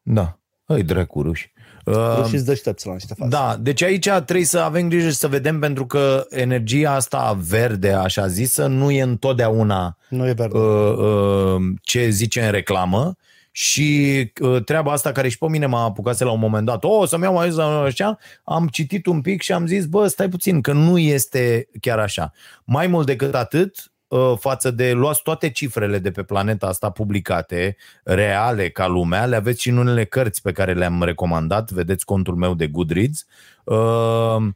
Da. 0.02 0.38
Îi 0.70 0.82
dracu 0.82 1.22
ruși. 1.22 1.52
Rușii 1.84 2.42
deștepți 2.42 2.86
la 2.86 2.92
niște 2.92 3.14
faze. 3.14 3.30
Da, 3.30 3.56
deci 3.56 3.82
aici 3.82 4.08
trebuie 4.08 4.44
să 4.44 4.58
avem 4.58 4.88
grijă 4.88 5.08
și 5.08 5.16
să 5.16 5.28
vedem 5.28 5.60
pentru 5.60 5.86
că 5.86 6.26
energia 6.30 6.94
asta 6.94 7.32
verde, 7.32 7.92
așa 7.92 8.26
zisă, 8.26 8.66
nu 8.66 8.90
e 8.90 9.02
întotdeauna 9.02 9.96
nu 10.08 10.28
e 10.28 10.32
verde. 10.32 10.58
Uh, 10.58 10.96
uh, 10.96 11.62
ce 11.82 12.08
zice 12.08 12.44
în 12.44 12.50
reclamă 12.50 13.16
și 13.60 14.32
uh, 14.40 14.64
treaba 14.64 14.92
asta 14.92 15.12
care 15.12 15.28
și 15.28 15.38
pe 15.38 15.48
mine 15.48 15.66
m-a 15.66 15.84
apucat 15.84 16.20
la 16.20 16.30
un 16.30 16.38
moment 16.38 16.66
dat, 16.66 16.84
o, 16.84 17.06
să-mi 17.06 17.22
iau 17.22 17.32
mai 17.32 17.52
așa, 17.84 18.18
am 18.44 18.68
citit 18.68 19.06
un 19.06 19.20
pic 19.20 19.42
și 19.42 19.52
am 19.52 19.66
zis, 19.66 19.86
bă, 19.86 20.06
stai 20.06 20.28
puțin, 20.28 20.60
că 20.60 20.72
nu 20.72 20.98
este 20.98 21.68
chiar 21.80 21.98
așa. 21.98 22.32
Mai 22.64 22.86
mult 22.86 23.06
decât 23.06 23.34
atât, 23.34 23.92
uh, 24.08 24.32
față 24.38 24.70
de 24.70 24.92
luați 24.92 25.22
toate 25.22 25.50
cifrele 25.50 25.98
de 25.98 26.10
pe 26.10 26.22
planeta 26.22 26.66
asta 26.66 26.90
publicate, 26.90 27.76
reale 28.02 28.70
ca 28.70 28.86
lumea, 28.86 29.26
le 29.26 29.36
aveți 29.36 29.60
și 29.60 29.68
în 29.68 29.76
unele 29.76 30.04
cărți 30.04 30.42
pe 30.42 30.52
care 30.52 30.74
le-am 30.74 31.02
recomandat, 31.02 31.70
vedeți 31.70 32.04
contul 32.04 32.34
meu 32.34 32.54
de 32.54 32.66
Goodreads. 32.66 33.26
Uh, 33.64 34.48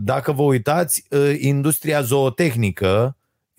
dacă 0.00 0.32
vă 0.32 0.42
uitați, 0.42 1.04
uh, 1.10 1.36
industria 1.38 2.00
zootehnică 2.00 3.16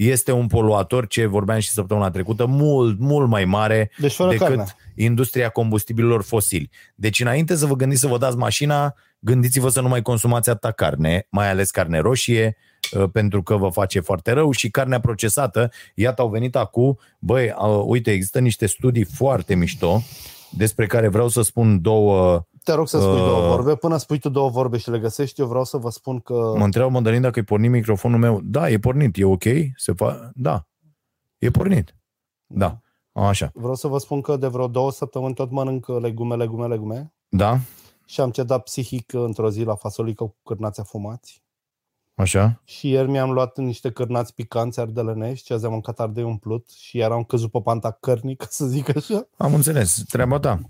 este 0.09 0.31
un 0.31 0.47
poluator, 0.47 1.07
ce 1.07 1.25
vorbeam 1.25 1.59
și 1.59 1.69
săptămâna 1.69 2.09
trecută, 2.09 2.45
mult, 2.45 2.99
mult 2.99 3.29
mai 3.29 3.45
mare 3.45 3.91
deci 3.97 4.17
decât 4.17 4.37
carne. 4.37 4.65
industria 4.95 5.49
combustibililor 5.49 6.23
fosili. 6.23 6.69
Deci 6.95 7.19
înainte 7.19 7.55
să 7.55 7.65
vă 7.65 7.75
gândiți 7.75 8.01
să 8.01 8.07
vă 8.07 8.17
dați 8.17 8.37
mașina, 8.37 8.95
gândiți-vă 9.19 9.69
să 9.69 9.81
nu 9.81 9.87
mai 9.87 10.01
consumați 10.01 10.49
atâta 10.49 10.71
carne, 10.71 11.27
mai 11.29 11.49
ales 11.49 11.71
carne 11.71 11.99
roșie, 11.99 12.57
uh, 12.91 13.09
pentru 13.11 13.43
că 13.43 13.55
vă 13.55 13.69
face 13.69 13.99
foarte 13.99 14.31
rău 14.31 14.51
și 14.51 14.69
carnea 14.69 14.99
procesată, 14.99 15.71
iată 15.95 16.21
au 16.21 16.29
venit 16.29 16.55
acum, 16.55 16.99
băi, 17.19 17.53
uh, 17.61 17.83
uite, 17.85 18.11
există 18.11 18.39
niște 18.39 18.65
studii 18.65 19.03
foarte 19.03 19.55
mișto 19.55 20.01
despre 20.51 20.85
care 20.85 21.07
vreau 21.07 21.27
să 21.27 21.41
spun 21.41 21.81
două 21.81 22.45
te 22.63 22.73
rog 22.73 22.87
să 22.87 22.99
spui 22.99 23.19
uh, 23.19 23.25
două 23.25 23.47
vorbe. 23.47 23.75
Până 23.75 23.97
spui 23.97 24.19
tu 24.19 24.29
două 24.29 24.49
vorbe 24.49 24.77
și 24.77 24.89
le 24.89 24.99
găsești, 24.99 25.41
eu 25.41 25.47
vreau 25.47 25.63
să 25.63 25.77
vă 25.77 25.89
spun 25.89 26.19
că... 26.19 26.53
Mă 26.57 26.63
întreabă 26.63 26.89
Mădălin 26.89 27.21
dacă 27.21 27.39
e 27.39 27.43
pornit 27.43 27.71
microfonul 27.71 28.19
meu. 28.19 28.39
Da, 28.43 28.69
e 28.69 28.79
pornit, 28.79 29.17
e 29.17 29.25
ok? 29.25 29.43
Se 29.75 29.93
fa... 29.93 30.31
Da, 30.33 30.67
e 31.37 31.49
pornit. 31.49 31.95
Da, 32.47 32.79
așa. 33.11 33.51
Vreau 33.53 33.75
să 33.75 33.87
vă 33.87 33.97
spun 33.97 34.21
că 34.21 34.35
de 34.35 34.47
vreo 34.47 34.67
două 34.67 34.91
săptămâni 34.91 35.33
tot 35.33 35.51
mănânc 35.51 35.87
legume, 35.87 36.35
legume, 36.35 36.67
legume. 36.67 37.13
Da. 37.29 37.59
Și 38.05 38.21
am 38.21 38.31
cedat 38.31 38.63
psihic 38.63 39.13
într-o 39.13 39.49
zi 39.49 39.63
la 39.63 39.75
fasolică 39.75 40.23
cu 40.23 40.37
cârnați 40.43 40.79
afumați. 40.79 41.43
Așa. 42.15 42.61
Și 42.63 42.89
ieri 42.89 43.09
mi-am 43.09 43.31
luat 43.31 43.57
niște 43.57 43.91
cârnați 43.91 44.33
picanți 44.33 44.79
ardelenești 44.79 45.45
și 45.45 45.53
azi 45.53 45.65
am 45.65 45.71
mâncat 45.71 45.99
ardei 45.99 46.23
umplut 46.23 46.69
și 46.69 46.97
iar 46.97 47.11
am 47.11 47.23
căzut 47.23 47.51
pe 47.51 47.61
panta 47.61 47.91
cărnic, 47.91 48.45
să 48.49 48.65
zic 48.65 48.95
așa. 48.95 49.27
Am 49.37 49.53
înțeles, 49.53 50.03
treaba 50.07 50.39
ta 50.39 50.61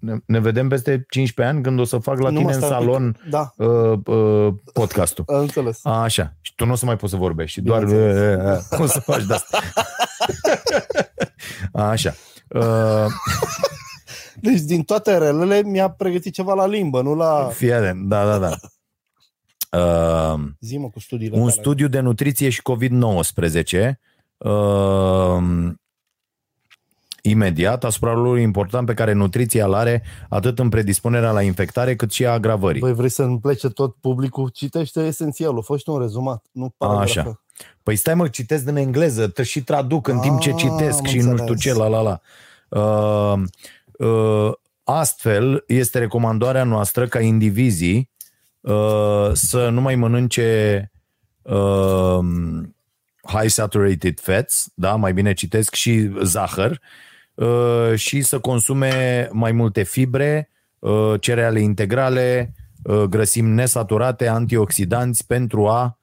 ne, 0.00 0.16
ne 0.26 0.38
vedem 0.38 0.68
peste 0.68 1.06
15 1.08 1.54
ani 1.54 1.64
când 1.64 1.80
o 1.80 1.84
să 1.84 1.98
fac 1.98 2.18
la 2.18 2.30
nu 2.30 2.38
tine 2.38 2.52
în 2.52 2.60
salon 2.60 3.20
da. 3.30 3.52
uh, 3.56 3.98
uh, 4.06 4.54
podcastul. 4.72 5.24
Am 5.28 5.40
înțeles. 5.40 5.80
A, 5.82 6.02
așa. 6.02 6.36
Și 6.40 6.54
tu 6.54 6.64
nu 6.64 6.72
o 6.72 6.74
să 6.74 6.84
mai 6.84 6.96
poți 6.96 7.12
să 7.12 7.18
vorbești, 7.18 7.60
doar 7.60 7.82
uh, 7.82 7.90
uh, 7.90 8.70
uh, 8.72 8.80
o 8.80 8.86
să 8.86 9.00
faci 9.00 9.24
de 9.24 9.34
asta. 9.34 9.58
așa. 11.72 12.14
Uh, 12.48 13.06
deci 14.46 14.60
din 14.60 14.82
toate 14.82 15.18
relele 15.18 15.62
mi-a 15.62 15.88
pregătit 15.88 16.34
ceva 16.34 16.54
la 16.54 16.66
limbă, 16.66 17.02
nu 17.02 17.14
la... 17.14 17.48
Fie 17.52 18.00
da, 18.06 18.24
da, 18.24 18.38
da. 18.38 18.56
Uh, 19.70 20.40
Zi-mă 20.60 20.90
cu 20.90 21.00
studiile 21.00 21.34
Un 21.34 21.40
tale. 21.48 21.52
studiu 21.52 21.88
de 21.88 22.00
nutriție 22.00 22.48
și 22.48 22.62
COVID-19 22.72 23.92
uh, 24.38 25.38
imediat 27.22 27.84
asupra 27.84 28.12
rolului 28.12 28.42
important 28.42 28.86
pe 28.86 28.94
care 28.94 29.12
nutriția 29.12 29.64
îl 29.64 29.74
are 29.74 30.02
atât 30.28 30.58
în 30.58 30.68
predispunerea 30.68 31.30
la 31.30 31.42
infectare 31.42 31.96
cât 31.96 32.12
și 32.12 32.26
a 32.26 32.32
agravării. 32.32 32.80
Băi, 32.80 32.92
vrei 32.92 33.08
să-mi 33.08 33.40
plece 33.40 33.68
tot 33.68 33.94
publicul? 33.94 34.48
Citește 34.48 35.00
esențialul, 35.00 35.62
fă 35.62 35.76
un 35.86 35.98
rezumat, 35.98 36.44
nu 36.52 36.74
paragrafă. 36.76 37.18
Așa. 37.20 37.42
Păi 37.82 37.96
stai 37.96 38.14
mă, 38.14 38.28
citesc 38.28 38.66
în 38.66 38.76
engleză, 38.76 39.28
te 39.28 39.42
și 39.42 39.62
traduc 39.62 40.08
în 40.08 40.16
A, 40.16 40.20
timp 40.20 40.40
ce 40.40 40.52
citesc 40.52 41.04
și 41.06 41.16
înțeles. 41.16 41.24
nu 41.24 41.36
știu 41.36 41.54
ce, 41.54 41.74
la 41.74 41.86
la 41.86 42.00
la. 42.00 42.20
Uh, 42.68 43.42
uh, 44.08 44.52
astfel, 44.84 45.64
este 45.66 45.98
recomandarea 45.98 46.64
noastră 46.64 47.06
ca 47.06 47.20
indivizii 47.20 48.10
uh, 48.60 49.30
să 49.32 49.68
nu 49.68 49.80
mai 49.80 49.94
mănânce 49.94 50.90
uh, 51.42 52.18
high 53.22 53.48
saturated 53.50 54.20
fats, 54.20 54.70
da, 54.74 54.94
mai 54.94 55.12
bine 55.12 55.32
citesc 55.32 55.74
și 55.74 56.10
zahăr, 56.22 56.70
Uh, 56.70 57.07
și 57.94 58.22
să 58.22 58.38
consume 58.38 59.28
mai 59.32 59.52
multe 59.52 59.82
fibre, 59.82 60.50
uh, 60.78 61.14
cereale 61.20 61.60
integrale, 61.60 62.54
uh, 62.82 63.02
grăsimi 63.02 63.54
nesaturate, 63.54 64.26
antioxidanți 64.26 65.26
pentru 65.26 65.66
a 65.66 66.00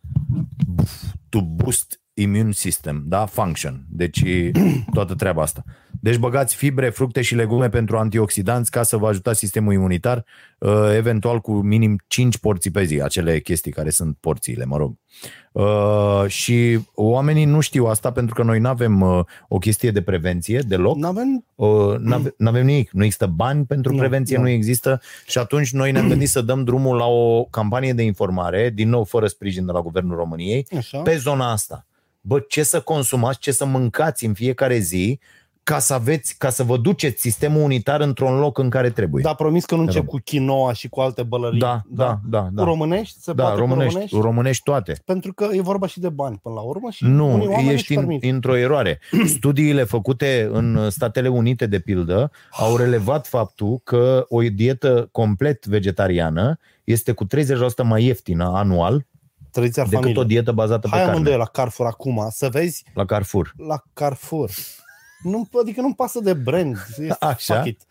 to 1.30 1.42
boost 1.42 2.02
immune 2.14 2.52
system, 2.52 3.04
da? 3.08 3.26
Function. 3.26 3.86
Deci 3.90 4.24
toată 4.94 5.16
treaba 5.16 5.42
asta. 5.42 5.64
Deci 6.02 6.18
băgați 6.18 6.56
fibre, 6.56 6.90
fructe 6.90 7.22
și 7.22 7.36
legume 7.36 7.70
pentru 7.70 7.98
antioxidanți 7.98 8.72
ca 8.72 8.84
să 8.84 8.98
vă 8.98 9.08
ajutați 9.08 9.40
sistemul 9.40 9.74
imunitar, 9.74 10.26
uh, 10.58 10.72
eventual 10.96 11.40
cu 11.40 11.54
minim 11.54 12.00
5 12.08 12.38
porții 12.38 12.72
pe 12.72 12.84
zi, 12.84 13.02
acele 13.02 13.40
chestii 13.40 13.72
care 13.72 13.90
sunt 13.90 14.18
porțiile, 14.20 14.66
mă 14.66 14.78
rog. 14.78 14.96
Uh, 15.52 16.24
și 16.28 16.80
oamenii 16.94 17.46
nu 17.46 17.60
știu 17.60 17.86
asta 17.86 18.12
pentru 18.12 18.36
că 18.36 18.44
noi 18.44 18.60
nu 18.60 18.68
avem 18.68 19.02
uh, 19.02 19.20
o 19.48 19.58
chestie 19.58 19.92
de 19.92 20.02
prevenție 20.02 20.60
deloc. 20.60 20.96
Nu 20.96 21.08
avem 21.08 21.46
Uh, 21.56 21.96
nu 21.98 22.48
avem 22.48 22.66
nimic, 22.66 22.92
nu 22.92 23.04
există 23.04 23.26
bani 23.26 23.66
pentru 23.66 23.92
Nu, 23.92 23.98
prevenție, 23.98 24.38
nu. 24.38 24.44
nu 24.44 24.50
există 24.50 25.02
și 25.26 25.38
atunci 25.38 25.72
noi 25.72 25.92
ne-am 25.92 26.08
gândit 26.08 26.30
să 26.30 26.42
dăm 26.42 26.64
drumul 26.64 26.96
la 26.98 27.06
o 27.06 27.44
campanie 27.44 27.94
de 27.94 28.04
informare, 28.04 28.70
din 28.70 28.90
nou 28.90 29.04
fără 29.04 29.28
sprijin 29.28 29.66
de 29.66 29.72
la 29.72 29.82
Guvernul 29.82 30.16
României, 30.16 30.68
așa. 30.78 31.02
pe 31.02 31.18
zona 31.18 31.52
asta. 31.52 31.86
Bă, 32.22 32.40
ce 32.40 32.64
să 32.64 32.82
consumați, 32.82 33.40
ce 33.40 33.52
să 33.52 33.66
mâncați 33.66 34.26
în 34.26 34.34
fiecare 34.34 34.78
zi 34.78 35.20
ca 35.66 35.80
să 35.80 35.94
aveți, 35.94 36.36
ca 36.38 36.50
să 36.50 36.64
vă 36.64 36.78
duceți 36.78 37.22
sistemul 37.22 37.62
unitar 37.62 38.02
într-un 38.02 38.40
loc 38.40 38.58
în 38.58 38.70
care 38.70 38.90
trebuie. 38.90 39.24
Dar 39.24 39.36
promis 39.36 39.66
că 39.66 39.76
nu 39.76 39.82
încep 39.82 40.02
Rog. 40.02 40.10
cu 40.10 40.20
quinoa 40.26 40.74
și 40.74 40.90
cu 40.90 41.00
alte 41.02 41.24
bălării. 41.24 41.60
da, 41.60 41.82
da, 41.88 42.20
da. 42.30 42.48
da. 42.52 42.62
Cu 42.64 42.68
românești? 42.70 43.20
Se 43.22 43.34
da 43.34 43.44
poate 43.44 43.60
românești, 43.60 43.88
cu 43.94 43.96
românești? 44.00 44.28
românești 44.28 44.64
toate. 44.64 45.02
Pentru 45.06 45.34
că 45.34 45.48
e 45.52 45.62
vorba 45.62 45.88
și 45.88 46.00
de 46.00 46.10
bani 46.10 46.40
până 46.44 46.56
la 46.56 46.62
urmă 46.62 46.90
și 46.90 47.04
Nu, 47.06 47.34
unii 47.34 47.48
oameni 47.48 47.72
ești 47.72 47.92
își 47.92 48.00
în, 48.00 48.06
permit. 48.06 48.24
într-o 48.34 48.56
eroare. 48.58 49.00
Studiile 49.38 49.84
făcute 49.84 50.50
în 50.52 50.90
Statele 50.90 51.28
Unite, 51.28 51.66
de 51.66 51.80
pildă, 51.80 52.32
au 52.52 52.76
relevat 52.78 53.28
faptul 53.28 53.80
că 53.84 54.26
o 54.30 54.42
dietă 54.42 55.10
complet 55.12 55.66
vegetariană 55.66 56.60
este 56.84 57.12
cu 57.12 57.26
30% 57.26 57.28
mai 57.84 58.04
ieftină 58.06 58.52
anual 58.56 59.06
Tradiția 59.52 59.84
decât 59.84 59.98
familiei. 60.00 60.22
o 60.22 60.26
dietă 60.26 60.52
bazată 60.52 60.88
pe 60.88 60.96
Hai 60.96 61.02
amândoi 61.04 61.24
carne 61.24 61.38
la 61.38 61.46
Carrefour 61.46 61.88
acum, 61.88 62.28
să 62.32 62.50
vezi 62.52 62.84
la 62.94 63.06
Carrefour. 63.06 63.54
la 63.68 63.82
Carrefour. 63.94 64.50
Nu, 65.30 65.48
adică 65.62 65.82
nu-mi 65.82 65.96
pasă 65.96 66.20
de 66.20 66.34
brand. 66.34 66.78
E 66.98 67.08
Așa. 67.20 67.54
fuck 67.56 67.68
it. 67.68 67.82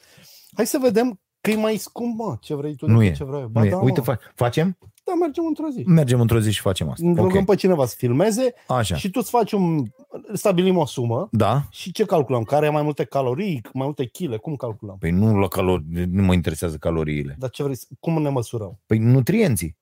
Hai 0.57 0.67
să 0.67 0.79
vedem 0.81 1.21
că 1.41 1.51
e 1.51 1.57
mai 1.57 1.77
scump, 1.77 2.19
mă, 2.19 2.37
ce 2.41 2.55
vrei 2.55 2.75
tu 2.75 2.87
Nu 2.87 2.99
decât 2.99 3.15
e. 3.15 3.17
ce 3.17 3.25
vreau 3.25 3.41
eu. 3.41 3.47
Ba, 3.47 3.61
Nu 3.61 3.67
e. 3.67 3.71
da, 3.71 3.77
Uite, 3.77 4.03
mă. 4.07 4.15
fa- 4.17 4.33
facem? 4.35 4.79
da, 5.05 5.13
mergem 5.15 5.45
într-o 5.47 5.69
zi. 5.69 5.83
Mergem 5.87 6.21
într-o 6.21 6.41
zi 6.41 6.51
și 6.51 6.61
facem 6.61 6.89
asta. 6.91 7.07
Okay. 7.09 7.23
Rugăm 7.23 7.41
Ok. 7.41 7.47
pe 7.47 7.55
cineva 7.55 7.87
să 7.87 7.95
filmeze 7.99 8.55
Așa. 8.69 8.97
și 8.97 9.11
tu 9.11 9.19
îți 9.23 9.31
faci 9.31 9.53
un... 9.53 9.85
stabilim 10.33 10.77
o 10.77 10.87
sumă 10.87 11.29
Da? 11.31 11.63
și 11.71 11.93
ce 11.93 12.05
calculăm? 12.05 12.43
Care 12.43 12.65
are 12.65 12.75
mai 12.75 12.83
multe 12.83 13.05
calorii, 13.05 13.61
mai 13.73 13.85
multe 13.87 14.07
chile? 14.07 14.37
Cum 14.37 14.57
calculăm? 14.57 14.97
Păi 14.99 15.11
nu 15.11 15.39
la 15.39 15.49
calori, 15.49 15.85
nu 16.11 16.23
mă 16.23 16.33
interesează 16.35 16.77
caloriile. 16.77 17.37
Dar 17.39 17.51
ce 17.51 17.63
vrei? 17.63 17.77
să- 17.77 17.87
Cum 18.01 18.23
ne 18.23 18.29
măsurăm? 18.29 18.81
Păi 18.87 18.99
nutrienții. 18.99 19.77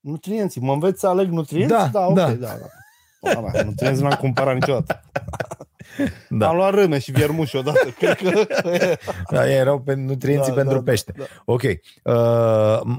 Nutrienții. 0.00 0.60
Mă 0.60 0.72
înveți 0.72 1.00
să 1.00 1.06
aleg 1.08 1.30
nutrienți? 1.30 1.72
Da, 1.74 1.86
da, 1.88 2.06
ok, 2.06 2.14
da. 2.14 2.26
da. 2.32 2.46
da. 2.46 3.34
Bă, 3.40 3.48
mea, 3.52 3.62
nutrienți 3.64 4.02
n-am 4.02 4.16
cumpărat 4.20 4.54
niciodată. 4.54 5.00
Da. 6.28 6.48
Am 6.48 6.56
luat 6.56 6.74
râme 6.74 6.98
și 6.98 7.10
viermuși 7.10 7.56
odată. 7.56 7.88
Cred 7.98 8.14
că... 8.16 8.46
Da, 9.30 9.50
erau 9.50 9.80
pe 9.80 9.94
nutrienții 9.94 10.52
Da, 10.52 10.58
pentru 10.58 10.74
da, 10.74 10.82
pește. 10.90 11.12
da, 11.16 11.24
Ok. 11.44 11.62
Uh, 11.62 12.12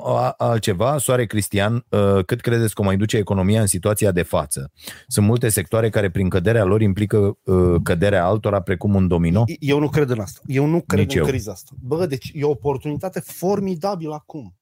a- 0.04 0.34
altceva, 0.38 0.98
Soare 0.98 1.26
Cristian, 1.26 1.86
uh, 1.90 2.26
cât 2.26 2.42
credeți 2.42 2.74
că 2.74 2.82
o 2.82 2.84
mai 2.84 2.98
duce 2.98 3.18
economia 3.18 3.62
în 3.62 3.68
situația 3.68 4.12
de 4.12 4.22
față? 4.22 4.72
Sunt 5.08 5.26
multe 5.26 5.50
sectoare 5.50 5.90
care 5.90 6.10
prin 6.10 6.30
căderea 6.30 6.64
lor 6.64 6.82
implică 6.82 7.38
uh, 7.44 7.76
căderea 7.84 8.26
altora 8.26 8.62
precum 8.62 8.96
un 8.96 9.08
domino? 9.08 9.44
Eu 9.60 9.80
nu 9.80 9.90
cred 9.90 10.10
în 10.10 10.20
asta. 10.20 10.40
Eu 10.46 10.66
nu 10.66 10.82
cred 10.88 11.00
Nici 11.00 11.14
în 11.16 11.20
eu. 11.20 11.26
criza 11.26 11.52
asta. 11.52 11.72
Bă, 11.82 12.06
deci 12.06 12.32
e 12.34 12.44
o 12.44 12.50
oportunitate 12.50 13.20
formidabilă 13.20 14.14
acum. 14.14 14.54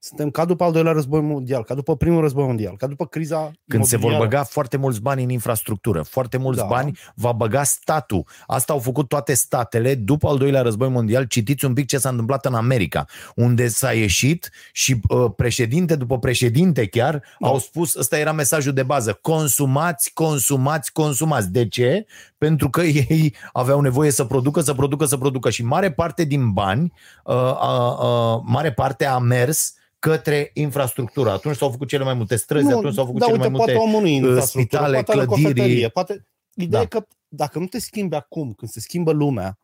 Suntem 0.00 0.30
ca 0.30 0.44
după 0.44 0.64
al 0.64 0.72
doilea 0.72 0.92
război 0.92 1.20
mondial, 1.20 1.64
ca 1.64 1.74
după 1.74 1.96
primul 1.96 2.20
război 2.20 2.44
mondial, 2.44 2.76
ca 2.76 2.86
după 2.86 3.06
criza 3.06 3.52
Când 3.68 3.84
se 3.84 3.96
vor 3.96 4.10
imobiliară. 4.10 4.24
băga 4.36 4.42
foarte 4.44 4.76
mulți 4.76 5.00
bani 5.00 5.22
în 5.22 5.28
infrastructură, 5.30 6.02
foarte 6.02 6.36
mulți 6.36 6.60
Da. 6.60 6.66
bani 6.66 6.98
va 7.14 7.32
băga 7.32 7.62
statul. 7.62 8.24
Asta 8.46 8.72
au 8.72 8.78
făcut 8.78 9.08
toate 9.08 9.34
statele 9.34 9.94
după 9.94 10.28
al 10.28 10.38
doilea 10.38 10.62
război 10.62 10.88
mondial. 10.88 11.24
Citiți 11.24 11.64
un 11.64 11.72
pic 11.74 11.86
ce 11.86 11.98
s-a 11.98 12.08
întâmplat 12.08 12.44
în 12.44 12.54
America, 12.54 13.04
unde 13.34 13.68
s-a 13.68 13.92
ieșit 13.92 14.50
și 14.72 15.00
uh, 15.08 15.30
președinte 15.36 15.96
după 15.96 16.18
președinte 16.18 16.86
chiar 16.86 17.22
Da. 17.38 17.48
au 17.48 17.58
spus, 17.58 17.94
ăsta 17.94 18.18
era 18.18 18.32
mesajul 18.32 18.72
de 18.72 18.82
bază, 18.82 19.18
consumați, 19.22 20.12
consumați, 20.12 20.92
consumați. 20.92 21.50
De 21.52 21.68
ce? 21.68 22.06
Pentru 22.38 22.70
că 22.70 22.82
ei 23.08 23.34
aveau 23.52 23.80
nevoie 23.80 24.10
să 24.10 24.24
producă, 24.24 24.60
să 24.60 24.74
producă, 24.74 25.04
să 25.04 25.16
producă 25.16 25.50
și 25.50 25.64
mare 25.64 25.92
parte 25.92 26.24
din 26.24 26.50
bani, 26.52 26.92
uh, 27.24 27.34
uh, 27.34 27.98
uh, 28.02 28.40
mare 28.44 28.72
parte 28.72 29.04
a 29.06 29.18
mers 29.18 29.72
către 29.98 30.50
infrastructură. 30.54 31.30
Atunci 31.30 31.56
s-au 31.56 31.70
făcut 31.70 31.88
cele 31.88 32.04
mai 32.04 32.14
multe 32.14 32.36
străzi, 32.36 32.72
atunci 32.72 32.94
s-au 32.94 33.04
făcut 33.04 33.20
da, 33.20 33.26
cele 33.26 33.36
uite, 33.38 33.48
mai 33.48 33.56
multe 33.58 33.72
poate 33.72 33.88
omul 33.88 34.00
nu 34.00 34.06
e 34.08 34.16
în 34.16 34.22
uh, 34.22 34.28
infrastructură, 34.28 34.82
spitale, 34.82 35.02
poate 35.02 35.10
are 35.12 35.20
o 35.20 35.24
clădiri. 35.24 35.48
cofetărie, 35.54 35.88
Poate... 35.88 36.26
Ideea 36.54 36.70
Da. 36.70 36.80
e 36.80 37.00
că 37.00 37.06
dacă 37.28 37.58
nu 37.58 37.66
te 37.66 37.78
schimbi 37.80 38.14
acum, 38.14 38.52
când 38.52 38.70
se 38.70 38.80
schimbă 38.80 39.12
lumea, 39.12 39.58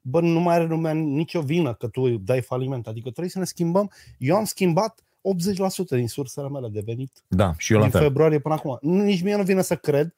bă, 0.00 0.20
nu 0.20 0.40
mai 0.40 0.54
are 0.54 0.64
lumea 0.66 0.92
nicio 0.92 1.40
vină 1.40 1.74
că 1.74 1.86
tu 1.88 2.08
dai 2.08 2.40
faliment. 2.40 2.86
Adică 2.86 3.08
trebuie 3.10 3.30
să 3.30 3.38
ne 3.38 3.44
schimbăm. 3.44 3.90
Eu 4.18 4.36
am 4.36 4.44
schimbat 4.44 5.00
80% 5.00 5.88
din 5.88 6.08
sursele 6.08 6.48
mele 6.48 6.68
de 6.68 6.82
venit 6.84 7.10
Da, 7.28 7.52
și 7.56 7.72
eu 7.72 7.78
la 7.78 7.84
din 7.84 7.92
fel. 7.92 8.02
februarie 8.02 8.38
până 8.38 8.54
acum. 8.54 8.78
Nu- 8.80 9.02
Nici 9.02 9.22
mie 9.22 9.36
nu 9.36 9.42
vine 9.42 9.62
să 9.62 9.76
cred. 9.76 10.14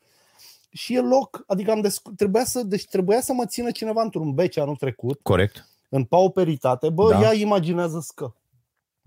Și 0.72 0.94
e 0.94 1.01
loc, 1.01 1.44
adică 1.46 1.70
am 1.70 1.86
desc- 1.88 2.14
trebuia 2.16 2.44
să, 2.44 2.62
deci 2.62 2.86
trebuia 2.86 3.20
să 3.20 3.32
mă 3.32 3.46
țină 3.46 3.70
cineva 3.70 4.03
într-un 4.03 4.34
bece 4.34 4.61
anul 4.61 4.76
trecut, 4.76 5.20
Corect? 5.22 5.68
în 5.88 6.05
pauperitate. 6.05 6.88
Bă, 6.88 7.11
Da. 7.11 7.20
ia 7.20 7.32
imaginează 7.32 8.07
că 8.14 8.32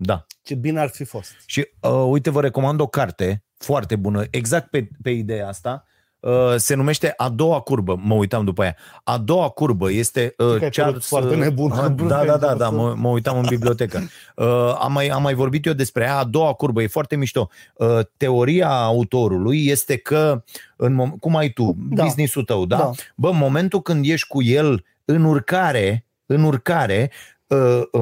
Da. 0.04 0.26
ce 0.42 0.54
bine 0.54 0.80
ar 0.80 0.88
fi 0.88 1.04
fost. 1.04 1.30
Și 1.46 1.68
uh, 1.80 1.90
uite, 2.06 2.30
vă 2.30 2.40
recomand 2.40 2.80
o 2.80 2.86
carte 2.86 3.44
foarte 3.56 3.96
bună, 3.96 4.24
exact 4.30 4.70
pe, 4.70 4.88
pe 5.02 5.10
ideea 5.10 5.48
asta. 5.48 5.84
Uh, 6.20 6.54
se 6.56 6.74
numește 6.74 7.14
A 7.16 7.28
doua 7.28 7.60
curbă, 7.60 8.00
mă 8.02 8.14
uitam 8.14 8.44
după 8.44 8.64
ea. 8.64 8.76
A 9.04 9.18
doua 9.18 9.48
curbă 9.48 9.90
este 9.90 10.34
uh, 10.38 10.54
Știi 10.54 10.70
că 10.70 10.80
ai 10.80 10.86
părut 10.86 11.04
foarte 11.04 11.34
nebun. 11.34 11.70
Uh, 11.70 11.78
da, 12.08 12.24
da, 12.24 12.36
da, 12.36 12.54
da, 12.54 12.68
mă, 12.68 12.94
mă 12.96 13.08
uitam 13.08 13.38
în 13.38 13.46
bibliotecă. 13.48 14.00
Uh, 14.36 14.76
am, 14.80 14.92
mai, 14.92 15.08
am 15.08 15.22
mai 15.22 15.34
vorbit 15.34 15.66
eu 15.66 15.72
despre 15.72 16.04
ea. 16.04 16.16
A 16.16 16.24
doua 16.24 16.52
curbă 16.52 16.82
e 16.82 16.86
foarte 16.86 17.16
mișto. 17.16 17.48
Uh, 17.74 17.98
teoria 18.16 18.68
autorului 18.68 19.66
este 19.66 19.96
că, 19.96 20.44
în 20.76 21.02
mom- 21.02 21.18
cum 21.20 21.36
ai 21.36 21.48
tu, 21.48 21.76
Da. 21.90 22.02
business-ul 22.02 22.44
tău, 22.44 22.66
da? 22.66 22.76
Da. 22.76 22.90
Bă, 23.16 23.28
în 23.28 23.36
momentul 23.36 23.82
când 23.82 24.04
ești 24.06 24.26
cu 24.26 24.42
el 24.42 24.84
în 25.04 25.24
urcare, 25.24 26.06
în 26.26 26.42
urcare, 26.42 27.10
uh, 27.10 27.10
uh, 27.10 27.33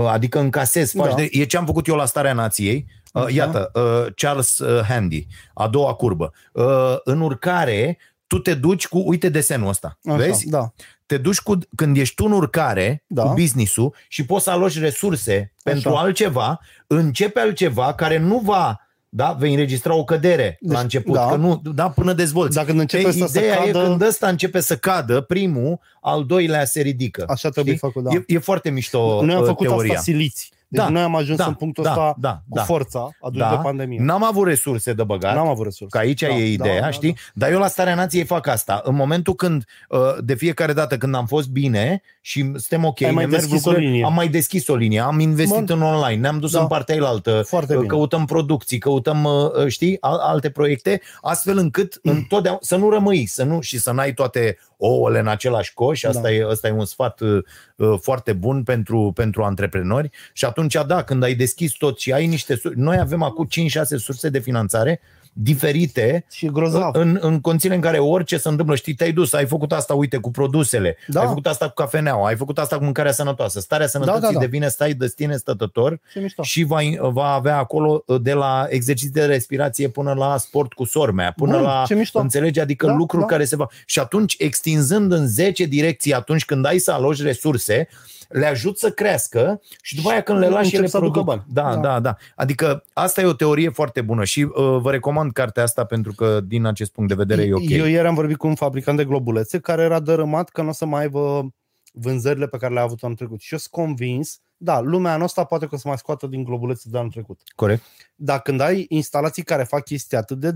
adică 0.08 0.38
încasezi, 0.38 0.96
faci 0.96 1.08
Da. 1.10 1.14
de, 1.14 1.28
e 1.30 1.44
ce 1.44 1.56
am 1.56 1.66
făcut 1.66 1.86
eu 1.86 1.94
la 1.94 2.04
Starea 2.06 2.32
Nației, 2.32 2.86
Uh, 3.12 3.22
Așa. 3.22 3.34
iată, 3.34 3.70
uh, 3.74 4.12
Charles 4.14 4.58
uh, 4.58 4.84
Handy, 4.88 5.26
a 5.54 5.68
doua 5.68 5.94
curbă. 5.94 6.32
Uh, 6.52 6.94
în 7.04 7.20
urcare, 7.20 7.98
tu 8.26 8.38
te 8.38 8.54
duci 8.54 8.88
cu, 8.88 9.02
uite 9.06 9.28
desenul 9.28 9.68
ăsta, 9.68 9.98
Așa, 10.04 10.16
vezi? 10.16 10.48
Da. 10.48 10.72
Te 11.06 11.16
duci 11.16 11.38
cu, 11.40 11.58
când 11.76 11.96
ești 11.96 12.14
tu 12.14 12.24
în 12.24 12.32
urcare 12.32 13.04
Da. 13.06 13.22
cu 13.22 13.32
business-ul 13.34 13.94
și 14.08 14.26
poți 14.26 14.44
să 14.44 14.50
aloci 14.50 14.78
resurse 14.78 15.52
pentru 15.62 15.94
altceva, 15.94 16.60
începe 16.86 17.40
altceva 17.40 17.92
care 17.94 18.18
nu 18.18 18.38
va 18.38 18.81
da, 19.14 19.36
vei 19.38 19.50
înregistra 19.50 19.94
o 19.94 20.04
cădere 20.04 20.58
Deci, 20.60 20.72
la 20.72 20.80
început, 20.80 21.14
da. 21.14 21.26
că 21.26 21.36
nu, 21.36 21.62
da, 21.74 21.90
până 21.90 22.12
dezvolți. 22.12 22.54
Dacă 22.56 22.72
începe 22.72 23.06
Ei, 23.06 23.12
să 23.12 23.26
se 23.26 23.38
ideea 23.38 23.56
cadă, 23.56 23.78
e 23.78 23.82
când 23.82 24.02
ăsta 24.02 24.28
începe 24.28 24.60
să 24.60 24.76
cadă, 24.76 25.20
primul, 25.20 25.80
al 26.00 26.24
doilea 26.24 26.64
se 26.64 26.80
ridică. 26.80 27.24
așa 27.28 27.48
trebuie 27.48 27.74
Știi? 27.74 27.88
făcut, 27.88 28.10
da. 28.10 28.14
E, 28.14 28.24
e 28.26 28.38
foarte 28.38 28.70
mișto 28.70 29.24
noi 29.24 29.34
am 29.34 29.40
uh, 29.40 29.46
făcut 29.46 29.66
teoria. 29.66 29.90
asta 29.90 30.02
siliți. 30.02 30.52
Deci 30.72 30.82
Da, 30.84 30.88
noi 30.88 31.02
am 31.02 31.16
ajuns 31.16 31.38
da, 31.38 31.46
în 31.46 31.54
punctul 31.54 31.84
da, 31.84 31.90
ăsta 31.90 32.14
da, 32.18 32.30
cu 32.48 32.54
da. 32.56 32.62
forța 32.62 33.10
adus 33.20 33.38
Da. 33.40 33.50
de 33.50 33.56
pandemie. 33.62 33.98
N-am 34.02 34.24
avut 34.24 34.46
resurse 34.46 34.92
de 34.92 35.02
băgat. 35.04 35.34
N-am 35.34 35.46
avut 35.48 35.64
resurse. 35.64 35.96
Că 35.98 35.98
aici 36.04 36.20
Da, 36.20 36.28
e 36.28 36.52
ideea, 36.52 36.74
da, 36.74 36.80
da, 36.80 36.90
știi? 36.90 37.16
Dar 37.34 37.50
eu 37.50 37.58
la 37.58 37.66
Starea 37.66 37.94
Nației 37.94 38.24
fac 38.24 38.46
asta. 38.46 38.80
În 38.84 38.94
momentul 38.94 39.34
când, 39.34 39.64
uh, 39.88 39.98
de 40.24 40.34
fiecare 40.34 40.72
dată 40.72 40.96
când 40.96 41.14
am 41.14 41.26
fost 41.26 41.48
bine 41.48 42.02
și 42.20 42.40
suntem 42.40 42.84
ok, 42.84 43.00
Ai 43.02 43.08
ne 43.08 43.14
mai 43.14 43.26
merg 43.26 43.40
deschis 43.40 43.64
o 43.64 43.68
lucrurile, 43.68 43.90
linie. 43.90 44.04
am 44.04 44.14
mai 44.14 44.28
deschis 44.28 44.68
o 44.68 44.74
linie, 44.74 45.00
am 45.00 45.18
investit 45.20 45.64
Bun. 45.64 45.80
în 45.80 45.82
online, 45.82 46.20
ne-am 46.20 46.38
dus 46.38 46.52
Da. 46.52 46.60
în 46.60 46.66
partea 46.66 46.94
ailaltă, 46.94 47.42
Foarte 47.46 47.72
uh, 47.72 47.78
bine. 47.80 47.88
căutăm 47.92 48.24
producții, 48.24 48.78
căutăm, 48.78 49.24
uh, 49.24 49.66
știi, 49.66 49.96
al- 50.00 50.18
alte 50.18 50.50
proiecte, 50.50 51.00
astfel 51.20 51.58
încât 51.58 51.98
întotdeauna 52.02 52.60
să 52.62 52.76
nu 52.76 52.90
rămâi 52.90 53.26
să 53.26 53.44
nu, 53.44 53.60
și 53.60 53.78
să 53.78 53.92
n-ai 53.92 54.12
toate 54.14 54.58
ouăle 54.76 55.18
în 55.18 55.28
același 55.28 55.74
coș. 55.74 56.02
Asta, 56.02 56.20
Da. 56.20 56.32
e, 56.32 56.46
asta 56.50 56.68
e 56.68 56.70
un 56.72 56.84
sfat 56.84 57.20
uh, 57.20 57.42
uh, 57.76 57.98
foarte 58.00 58.32
bun 58.32 58.62
pentru, 58.62 59.12
pentru 59.14 59.42
antreprenori. 59.42 60.10
Și 60.32 60.44
atunci, 60.44 60.61
da, 60.86 61.02
când 61.02 61.22
ai 61.22 61.34
deschis 61.34 61.72
tot 61.72 61.98
și 61.98 62.12
ai 62.12 62.26
niște... 62.26 62.54
sur- 62.56 62.74
Noi 62.74 62.98
avem 62.98 63.22
acum 63.22 63.46
5-6 63.46 63.82
surse 63.96 64.28
de 64.28 64.38
finanțare 64.38 65.00
diferite 65.34 66.24
Și 66.30 66.46
e 66.46 66.48
grozav. 66.48 66.94
în, 66.94 67.18
în 67.20 67.40
condițiile 67.40 67.74
în 67.74 67.80
care 67.80 67.98
orice 67.98 68.36
se 68.36 68.48
întâmplă, 68.48 68.74
știi, 68.74 68.94
te-ai 68.94 69.12
dus, 69.12 69.32
ai 69.32 69.46
făcut 69.46 69.72
asta, 69.72 69.94
uite, 69.94 70.16
cu 70.16 70.30
produsele, 70.30 70.96
Da. 71.06 71.20
ai 71.20 71.26
făcut 71.26 71.46
asta 71.46 71.66
cu 71.66 71.72
cafeneaua, 71.74 72.26
ai 72.28 72.36
făcut 72.36 72.58
asta 72.58 72.76
cu 72.76 72.84
mâncarea 72.84 73.12
sănătoasă. 73.12 73.60
Starea 73.60 73.86
sănătății 73.86 74.20
da, 74.20 74.32
da. 74.32 74.38
devine 74.38 74.68
stai 74.68 74.94
de 74.94 75.12
tine 75.16 75.36
stătător 75.36 76.00
Ce 76.12 76.18
mișto. 76.20 76.42
și 76.42 76.62
va, 76.62 76.80
va 77.00 77.26
avea 77.32 77.56
acolo 77.58 78.02
uh, 78.06 78.20
de 78.20 78.32
la 78.32 78.66
exerciții 78.68 79.10
de 79.10 79.24
respirație 79.24 79.88
până 79.88 80.12
la 80.12 80.36
sport 80.36 80.72
cu 80.72 80.84
sormea, 80.84 81.32
până 81.36 81.52
Bun, 81.52 81.62
la, 81.62 81.82
ce 81.86 81.94
mișto. 81.94 82.18
înțelegi, 82.18 82.60
adică 82.60 82.86
Da, 82.86 82.92
lucruri 82.94 83.22
da. 83.22 83.28
care 83.28 83.44
se 83.44 83.56
va... 83.56 83.66
Și 83.86 83.98
atunci, 83.98 84.34
extinzând 84.38 85.12
în 85.12 85.26
10 85.26 85.64
direcții, 85.64 86.14
atunci 86.14 86.44
când 86.44 86.66
ai 86.66 86.78
să 86.78 86.92
aloci 86.92 87.22
resurse, 87.22 87.88
le 88.32 88.46
ajut 88.46 88.78
să 88.78 88.90
crească 88.90 89.60
și 89.82 89.94
după 89.96 90.08
aia 90.10 90.22
când 90.22 90.38
le 90.38 90.48
lași 90.48 90.64
Încep 90.64 90.78
ele 90.78 90.88
să 90.88 90.96
aducă 90.96 91.10
produc. 91.22 91.28
bani. 91.28 91.44
Da, 91.52 91.62
da, 91.62 91.80
Da. 91.80 91.80
da, 91.80 92.00
da. 92.00 92.16
Adică 92.36 92.84
asta 92.92 93.20
e 93.20 93.24
o 93.24 93.32
teorie 93.32 93.68
foarte 93.68 94.00
bună 94.00 94.24
și 94.24 94.42
uh, 94.42 94.52
vă 94.80 94.90
recomand 94.90 95.32
cartea 95.32 95.62
asta 95.62 95.84
pentru 95.84 96.12
că 96.12 96.40
din 96.40 96.64
acest 96.64 96.92
punct 96.92 97.08
de 97.08 97.14
vedere 97.16 97.42
e 97.42 97.54
ok. 97.54 97.68
Eu 97.70 97.84
ieri 97.86 98.06
am 98.06 98.14
vorbit 98.14 98.36
cu 98.36 98.46
un 98.46 98.54
fabricant 98.54 98.96
de 98.96 99.04
globulețe 99.04 99.58
care 99.60 99.82
era 99.82 100.00
dărâmat 100.00 100.48
că 100.48 100.62
nu 100.62 100.68
o 100.68 100.72
să 100.72 100.84
mai 100.86 101.00
aibă 101.00 101.54
vânzările 101.92 102.46
pe 102.46 102.56
care 102.56 102.72
le-a 102.72 102.82
avut 102.82 103.02
anul 103.02 103.16
trecut. 103.16 103.40
Și 103.40 103.52
eu 103.52 103.58
sunt 103.58 103.72
convins, 103.72 104.40
da, 104.56 104.80
lumea 104.80 105.16
noastră 105.16 105.44
poate 105.44 105.66
că 105.66 105.74
o 105.74 105.78
să 105.78 105.88
mai 105.88 105.98
scoată 105.98 106.26
din 106.26 106.44
globulețe 106.44 106.88
de 106.90 106.98
anul 106.98 107.10
trecut. 107.10 107.40
Corect? 107.54 107.82
Dar 108.14 108.40
când 108.40 108.60
ai 108.60 108.86
instalații 108.88 109.42
care 109.42 109.62
fac 109.64 109.84
chestii 109.84 110.16
atât 110.16 110.38
de 110.38 110.52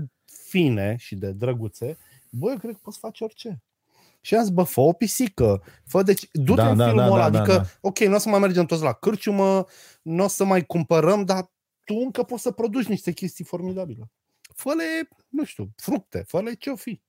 fine 0.47 0.95
și 0.99 1.15
de 1.15 1.31
drăguțe, 1.31 1.97
băi, 2.29 2.51
eu 2.51 2.57
cred 2.57 2.71
că 2.71 2.79
poți 2.83 2.99
face 2.99 3.23
orice. 3.23 3.61
Și 4.27 4.35
am 4.35 4.41
zis, 4.43 4.51
bă, 4.51 4.63
fă 4.63 4.81
o 4.81 4.93
pisică, 4.93 5.63
fă 5.85 6.03
deci, 6.03 6.27
du-te 6.31 6.61
Da, 6.61 6.69
în 6.69 6.77
da, 6.77 6.85
filmul 6.85 7.03
da, 7.03 7.13
ăla, 7.13 7.29
da, 7.29 7.39
adică, 7.39 7.57
da, 7.57 7.61
da. 7.63 7.69
ok, 7.81 7.99
nu 7.99 8.15
o 8.15 8.17
să 8.17 8.29
mai 8.29 8.39
mergem 8.39 8.65
toți 8.65 8.83
la 8.83 8.93
cârciumă, 8.93 9.65
nu 10.01 10.23
o 10.23 10.27
să 10.27 10.45
mai 10.45 10.65
cumpărăm, 10.65 11.23
dar 11.23 11.51
tu 11.83 11.95
încă 12.03 12.23
poți 12.23 12.41
să 12.41 12.51
produci 12.51 12.85
niște 12.85 13.11
chestii 13.11 13.45
formidabile. 13.45 14.11
Fă-le, 14.55 14.83
nu 15.29 15.43
știu, 15.43 15.69
fructe, 15.75 16.23
fă-le 16.27 16.53
ce-o 16.53 16.75
fi. 16.75 17.01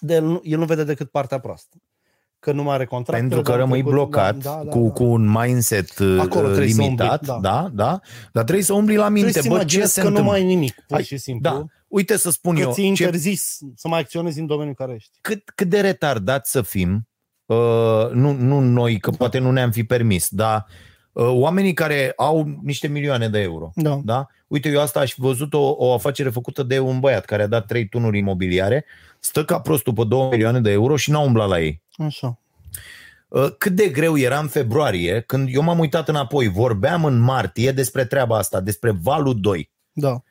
De 0.00 0.14
el, 0.14 0.24
nu, 0.24 0.40
el 0.42 0.58
nu 0.58 0.64
vede 0.64 0.84
decât 0.84 1.10
partea 1.10 1.38
proastă. 1.38 1.76
Că 2.38 2.52
nu 2.52 2.62
mai 2.62 2.74
are 2.74 2.84
contract. 2.84 3.20
Pentru 3.20 3.42
că 3.42 3.54
rămâi 3.54 3.82
blocat 3.82 4.36
da, 4.36 4.50
cu, 4.50 4.90
cu 4.90 5.04
un 5.04 5.30
mindset 5.30 5.98
uh, 5.98 6.18
Acolo 6.20 6.48
trebuie 6.48 6.72
să 6.72 6.80
limitat, 6.80 7.20
umbli, 7.20 7.26
da. 7.26 7.50
da. 7.50 7.60
da, 7.62 7.70
da, 7.74 8.00
dar 8.32 8.42
trebuie 8.42 8.64
să 8.64 8.72
umbli 8.72 8.96
la 8.96 9.08
minte, 9.08 9.30
Trebuie 9.30 9.42
să 9.42 9.48
bă, 9.48 9.54
ce 9.54 9.60
imaginezi 9.60 9.92
se 9.92 10.00
că 10.00 10.08
nu 10.08 10.10
întâmplă? 10.10 10.32
mai 10.32 10.40
ai 10.40 10.54
nimic, 10.54 10.74
pur 10.74 10.96
Hai, 10.96 11.04
și 11.04 11.16
simplu. 11.16 11.50
Da, 11.50 11.66
uite 11.92 12.16
să 12.16 12.30
spun 12.30 12.54
Că 12.54 12.60
eu, 12.60 12.72
ți-e 12.72 12.82
ce, 12.82 12.88
interzis 12.88 13.58
să 13.74 13.88
mai 13.88 14.00
acționezi 14.00 14.40
în 14.40 14.46
domeniul 14.46 14.74
în 14.78 14.86
care 14.86 14.96
ești. 14.98 15.10
cât, 15.20 15.50
cât 15.54 15.68
de 15.68 15.80
retardat 15.80 16.46
să 16.46 16.62
fim, 16.62 17.08
uh, 17.46 18.10
nu, 18.12 18.32
nu 18.32 18.60
noi, 18.60 18.98
că 18.98 19.10
poate 19.10 19.38
nu 19.38 19.50
ne-am 19.50 19.70
fi 19.70 19.84
permis, 19.84 20.28
dar 20.30 20.66
uh, 21.12 21.26
oamenii 21.28 21.72
care 21.72 22.12
au 22.16 22.58
niște 22.62 22.88
milioane 22.88 23.28
de 23.28 23.38
euro, 23.40 23.70
Da. 23.74 24.00
da? 24.04 24.26
Uite, 24.46 24.68
eu 24.68 24.80
asta 24.80 25.00
aș 25.00 25.12
fi 25.12 25.20
văzut 25.20 25.54
o, 25.54 25.74
o 25.78 25.92
afacere 25.92 26.28
făcută 26.30 26.62
de 26.62 26.78
un 26.78 27.00
băiat 27.00 27.24
care 27.24 27.42
a 27.42 27.46
dat 27.46 27.66
trei 27.66 27.88
tunuri 27.88 28.18
imobiliare, 28.18 28.84
stă 29.20 29.44
ca 29.44 29.60
prostul 29.60 29.92
pe 29.92 30.04
2 30.04 30.28
milioane 30.30 30.60
de 30.60 30.70
euro 30.70 30.96
și 30.96 31.10
n-a 31.10 31.20
umblat 31.20 31.48
la 31.48 31.60
ei. 31.60 31.82
Așa. 31.92 32.38
Uh, 33.28 33.48
Cât 33.58 33.72
de 33.72 33.88
greu 33.88 34.16
era 34.18 34.38
în 34.38 34.48
februarie, 34.48 35.20
când 35.20 35.48
eu 35.52 35.62
m-am 35.62 35.78
uitat 35.78 36.08
înapoi, 36.08 36.48
vorbeam 36.48 37.04
în 37.04 37.18
martie 37.18 37.72
despre 37.72 38.04
treaba 38.04 38.36
asta, 38.36 38.60
despre 38.60 38.90
valul 39.02 39.40
2. 39.40 39.70
Da. 39.92 40.22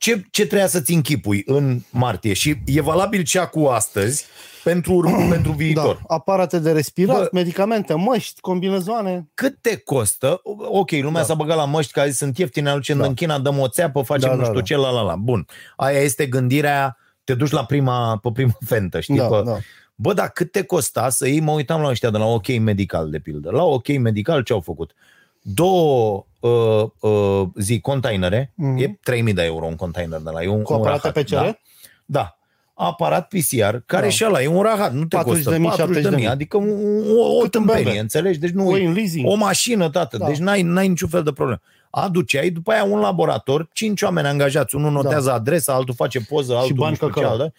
Ce, 0.00 0.24
ce 0.30 0.46
trebuia 0.46 0.66
să-ți 0.66 0.92
închipui 0.92 1.42
în 1.46 1.80
martie? 1.90 2.32
Și 2.32 2.54
e 2.66 2.80
valabil 2.80 3.22
cea 3.22 3.46
cu 3.46 3.64
astăzi 3.64 4.24
pentru, 4.64 4.92
ur- 4.94 5.28
pentru 5.34 5.52
viitor. 5.52 5.94
da. 6.08 6.14
Aparate 6.14 6.58
de 6.58 6.72
respirat, 6.72 7.16
Bă. 7.16 7.22
Bă. 7.22 7.28
medicamente, 7.32 7.94
măști, 7.94 8.40
combinezoane. 8.40 9.28
Cât 9.34 9.58
te 9.60 9.76
costă? 9.76 10.40
Ok, 10.70 10.90
lumea 10.90 11.20
Da. 11.20 11.26
s-a 11.26 11.34
băgat 11.34 11.56
la 11.56 11.64
măști 11.64 11.92
care 11.92 12.10
sunt 12.10 12.38
ieftine, 12.38 12.70
aducem 12.70 12.98
Da. 12.98 13.06
în 13.06 13.14
China, 13.14 13.38
dăm 13.38 13.58
o 13.58 13.68
țeapă, 13.68 14.02
facem 14.02 14.28
Da, 14.28 14.34
nu 14.34 14.40
da, 14.40 14.46
știu 14.46 14.58
da. 14.58 14.64
ce, 14.64 14.76
la 14.76 14.90
la 14.90 15.00
la. 15.02 15.16
Bun. 15.16 15.46
Aia 15.76 15.98
este 16.00 16.26
gândirea, 16.26 16.96
te 17.24 17.34
duci 17.34 17.50
la 17.50 17.64
prima, 17.64 18.16
pe 18.22 18.30
prima 18.32 18.52
fentă, 18.66 19.00
știi? 19.00 19.16
Da, 19.16 19.26
pe, 19.26 19.42
da. 19.44 19.56
Bă, 19.94 20.12
dar 20.12 20.28
cât 20.28 20.52
te 20.52 20.62
costa 20.62 21.08
să 21.08 21.28
iei, 21.28 21.40
mă 21.40 21.52
uitam 21.52 21.80
la 21.80 21.88
ăștia 21.88 22.10
de 22.10 22.18
la 22.18 22.24
OK 22.26 22.58
Medical, 22.58 23.10
de 23.10 23.18
pildă. 23.18 23.50
La 23.50 23.62
OK 23.62 23.88
Medical 23.98 24.42
ce 24.42 24.52
au 24.52 24.60
făcut? 24.60 24.94
Două 25.40 26.24
uh, 26.40 26.84
uh, 27.00 27.42
zi 27.56 27.80
containere, 27.80 28.52
Mhm. 28.56 28.76
e 28.76 28.98
3000 29.02 29.32
de 29.34 29.42
euro 29.44 29.66
un 29.66 29.76
container 29.76 30.20
de 30.20 30.30
la 30.30 30.42
e 30.42 30.48
un, 30.48 30.62
Cu 30.62 30.72
un 30.72 30.78
aparate 30.78 31.00
rahat, 31.08 31.22
PCR? 31.24 31.34
Da? 31.34 31.56
da. 32.04 32.34
Aparat 32.74 33.28
PCR, 33.28 33.76
care 33.86 34.02
Da. 34.02 34.08
și 34.08 34.24
ăla 34.24 34.42
e 34.42 34.46
un 34.46 34.62
rahat, 34.62 34.92
nu 34.92 35.04
te 35.04 35.16
40.000, 35.16 35.24
costă 35.24 35.50
40 35.50 36.02
de 36.02 36.08
70.000. 36.08 36.14
mii, 36.16 36.26
adică 36.26 36.56
o, 36.56 36.60
o, 36.60 37.36
o 37.36 37.40
Cât 37.42 37.54
în 37.54 37.60
tâmpenie, 37.60 37.84
bebe. 37.84 37.98
înțelegi? 37.98 38.38
Deci 38.38 38.50
nu 38.50 38.68
O 38.68 38.78
e 38.78 38.86
în 38.86 38.92
leasing. 38.92 39.28
o 39.28 39.34
mașină, 39.34 39.90
tată, 39.90 40.16
Da. 40.16 40.26
deci 40.26 40.36
n-ai, 40.38 40.62
n-ai 40.62 40.88
niciun 40.88 41.08
fel 41.08 41.22
de 41.22 41.32
problemă. 41.32 41.60
Aduceai, 41.90 42.50
după 42.50 42.70
aia 42.72 42.84
un 42.84 42.98
laborator, 43.00 43.68
cinci 43.72 44.02
oameni 44.02 44.26
angajați, 44.26 44.74
unul 44.74 44.90
notează 44.92 45.32
adresa, 45.32 45.72
altul 45.74 45.94
face 45.94 46.20
poză, 46.20 46.56
altul 46.56 46.76
bani 46.76 46.88
nu 46.90 46.94
știu 46.94 47.06
ce, 47.06 47.12
căcălă. 47.12 47.32
altă. 47.32 47.52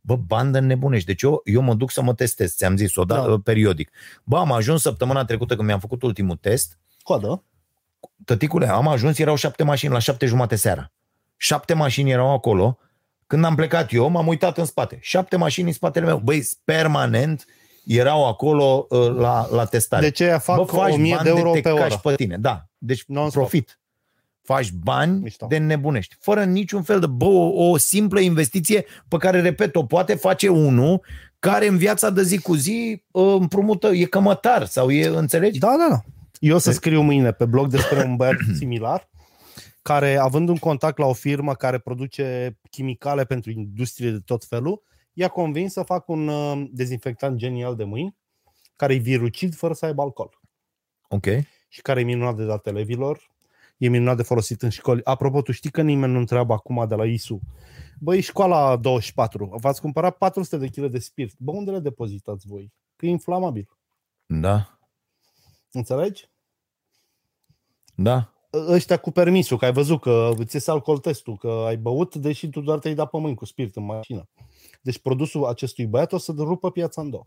Bă, 0.00 0.16
bandă 0.16 0.60
nebunești. 0.60 1.06
Deci 1.06 1.22
eu, 1.22 1.40
eu 1.44 1.60
mă 1.60 1.74
duc 1.74 1.90
să 1.90 2.02
mă 2.02 2.14
testez, 2.14 2.54
ți-am 2.54 2.76
zis, 2.76 2.96
o 2.96 3.04
da, 3.04 3.14
Da. 3.26 3.36
periodic. 3.44 3.90
Bă, 4.24 4.36
am 4.38 4.52
ajuns 4.52 4.82
săptămâna 4.82 5.24
trecută 5.24 5.54
când 5.54 5.66
mi-am 5.66 5.80
făcut 5.80 6.02
ultimul 6.02 6.36
test, 6.36 6.78
Coadă. 7.02 7.42
Tăticule, 8.24 8.68
am 8.68 8.88
ajuns, 8.88 9.18
erau 9.18 9.34
șapte 9.34 9.62
mașini 9.62 9.92
la 9.92 9.98
șapte 9.98 10.26
jumate 10.26 10.56
seara. 10.56 10.92
Șapte 11.36 11.74
mașini 11.74 12.10
erau 12.10 12.32
acolo. 12.32 12.78
Când 13.26 13.44
am 13.44 13.54
plecat 13.54 13.92
eu, 13.92 14.08
m-am 14.08 14.26
uitat 14.26 14.58
în 14.58 14.64
spate. 14.64 14.98
Șapte 15.00 15.36
mașini 15.36 15.66
în 15.66 15.72
spatele 15.72 16.06
meu. 16.06 16.18
Băi, 16.18 16.48
permanent 16.64 17.44
erau 17.86 18.26
acolo 18.28 18.86
uh, 18.88 19.14
la, 19.16 19.48
la 19.50 19.64
testare. 19.64 20.02
De 20.02 20.10
ce 20.10 20.24
aia 20.24 20.38
fac 20.38 20.56
Bă, 20.56 20.64
faci 20.64 20.92
1000 20.92 21.14
bani 21.14 21.22
de 21.24 21.28
euro 21.28 21.50
te 21.52 21.60
pe 21.60 21.68
oră? 21.70 21.82
cași 21.82 22.00
pe 22.00 22.14
tine. 22.14 22.36
Da, 22.36 22.66
deci 22.78 23.04
Non-stop. 23.06 23.40
profit. 23.40 23.78
Faci 24.42 24.70
bani 24.72 25.20
Mișto. 25.20 25.46
de 25.46 25.56
nebunești. 25.56 26.16
Fără 26.20 26.44
niciun 26.44 26.82
fel 26.82 27.00
de... 27.00 27.06
Bă, 27.06 27.24
o, 27.24 27.70
o 27.70 27.76
simplă 27.76 28.20
investiție 28.20 28.84
pe 29.08 29.16
care, 29.16 29.40
repet, 29.40 29.76
o 29.76 29.84
poate 29.84 30.14
face 30.14 30.48
unul 30.48 31.02
care 31.38 31.66
în 31.66 31.76
viața 31.76 32.10
de 32.10 32.22
zi 32.22 32.38
cu 32.38 32.54
zi 32.54 33.02
uh, 33.10 33.36
împrumută, 33.40 33.86
e 33.86 34.04
cămătar 34.04 34.64
sau 34.64 34.90
e, 34.90 35.06
înțelegi? 35.06 35.58
Da, 35.58 35.68
da, 35.78 35.86
da. 35.90 36.00
Eu 36.40 36.54
o 36.54 36.58
să 36.58 36.70
scriu 36.70 37.00
mâine 37.00 37.32
pe 37.32 37.44
blog 37.44 37.68
despre 37.68 38.04
un 38.04 38.16
băiat 38.16 38.36
similar 38.58 39.08
care, 39.82 40.16
având 40.16 40.48
un 40.48 40.56
contact 40.56 40.98
la 40.98 41.06
o 41.06 41.12
firmă 41.12 41.54
care 41.54 41.78
produce 41.78 42.58
chimicale 42.70 43.24
pentru 43.24 43.50
industrie 43.50 44.10
de 44.10 44.18
tot 44.18 44.44
felul, 44.44 44.82
i-a 45.12 45.28
convins 45.28 45.72
să 45.72 45.82
facă 45.82 46.12
un 46.12 46.28
uh, 46.28 46.68
dezinfectant 46.72 47.36
genial 47.36 47.76
de 47.76 47.84
mâini 47.84 48.16
care 48.76 48.94
e 48.94 48.98
virucid 48.98 49.54
fără 49.54 49.72
să 49.72 49.86
aibă 49.86 50.02
alcool 50.02 50.40
Ok. 51.08 51.26
și 51.68 51.82
care 51.82 52.00
e 52.00 52.04
minunat 52.04 52.36
de 52.36 52.44
dat 52.44 52.66
elevilor, 52.66 53.30
e 53.76 53.88
minunat 53.88 54.16
de 54.16 54.22
folosit 54.22 54.62
în 54.62 54.68
școli. 54.68 55.04
Apropo, 55.04 55.42
tu 55.42 55.52
știi 55.52 55.70
că 55.70 55.82
nimeni 55.82 56.12
nu 56.12 56.18
întreabă 56.18 56.52
acum 56.52 56.84
de 56.88 56.94
la 56.94 57.04
ISU. 57.04 57.40
Băi, 58.00 58.20
școala 58.20 58.76
24, 58.76 59.56
v-ați 59.60 59.80
cumpărat 59.80 60.16
400 60.16 60.56
de 60.56 60.66
kg 60.66 60.90
de 60.90 60.98
spirit. 60.98 61.34
Bă, 61.38 61.50
unde 61.50 61.70
le 61.70 61.78
depozitați 61.78 62.46
voi? 62.46 62.72
Că 62.96 63.06
e 63.06 63.08
inflamabil. 63.08 63.68
Da, 64.26 64.75
Înțelegi? 65.76 66.28
da. 67.94 68.30
ăștia 68.68 68.96
cu 68.96 69.10
permisul, 69.10 69.58
că 69.58 69.64
ai 69.64 69.72
văzut 69.72 70.00
că 70.00 70.30
îți 70.38 70.54
iese 70.54 70.70
alcool 70.70 70.98
testul, 70.98 71.36
că 71.36 71.64
ai 71.66 71.76
băut, 71.76 72.14
deși 72.14 72.48
tu 72.48 72.60
doar 72.60 72.78
te-ai 72.78 72.94
dat 72.94 73.10
pe 73.10 73.18
mâini 73.18 73.36
cu 73.36 73.44
spirit 73.44 73.76
în 73.76 73.84
mașină. 73.84 74.28
Deci 74.82 74.98
produsul 74.98 75.44
acestui 75.44 75.86
băiat 75.86 76.12
o 76.12 76.18
să 76.18 76.34
rupă 76.36 76.70
piața 76.70 77.00
în 77.02 77.10
două. 77.10 77.26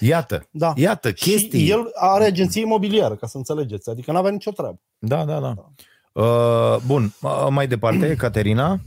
Iată, 0.00 0.48
Da. 0.50 0.72
iată, 0.76 1.12
chestii. 1.12 1.60
Și 1.60 1.70
el 1.70 1.90
are 1.94 2.24
agenție 2.24 2.60
imobiliară, 2.60 3.16
ca 3.16 3.26
să 3.26 3.36
înțelegeți. 3.36 3.90
Adică 3.90 4.12
n-avea 4.12 4.30
nicio 4.30 4.50
treabă. 4.50 4.80
Da, 4.98 5.24
da, 5.24 5.40
da. 5.40 5.54
Uh, 6.22 6.76
bun, 6.86 7.14
uh, 7.22 7.46
mai 7.50 7.68
departe, 7.68 8.14
Caterina. 8.16 8.80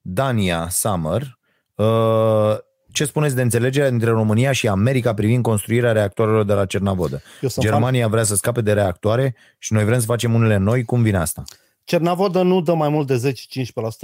Dania 0.00 0.68
Summer. 0.68 1.38
Uh, 1.74 2.56
ce 2.96 3.04
spuneți 3.04 3.34
de 3.34 3.42
înțelegerea 3.42 3.90
dintre 3.90 4.10
România 4.10 4.52
și 4.52 4.68
America 4.68 5.14
privind 5.14 5.42
construirea 5.42 5.92
reactoarelor 5.92 6.44
de 6.44 6.52
la 6.52 6.66
Cernavodă? 6.66 7.22
Eu 7.40 7.48
sunt 7.48 7.64
fan. 7.64 7.74
Germania 7.74 8.08
vrea 8.08 8.22
să 8.22 8.34
scape 8.34 8.60
de 8.60 8.72
reactoare 8.72 9.36
și 9.58 9.72
noi 9.72 9.84
vrem 9.84 9.98
să 9.98 10.06
facem 10.06 10.34
unele 10.34 10.56
noi. 10.56 10.84
Cum 10.84 11.02
vine 11.02 11.16
asta? 11.16 11.44
Cernavodă 11.84 12.42
nu 12.42 12.60
dă 12.60 12.74
mai 12.74 12.88
mult 12.88 13.06
de 13.06 13.32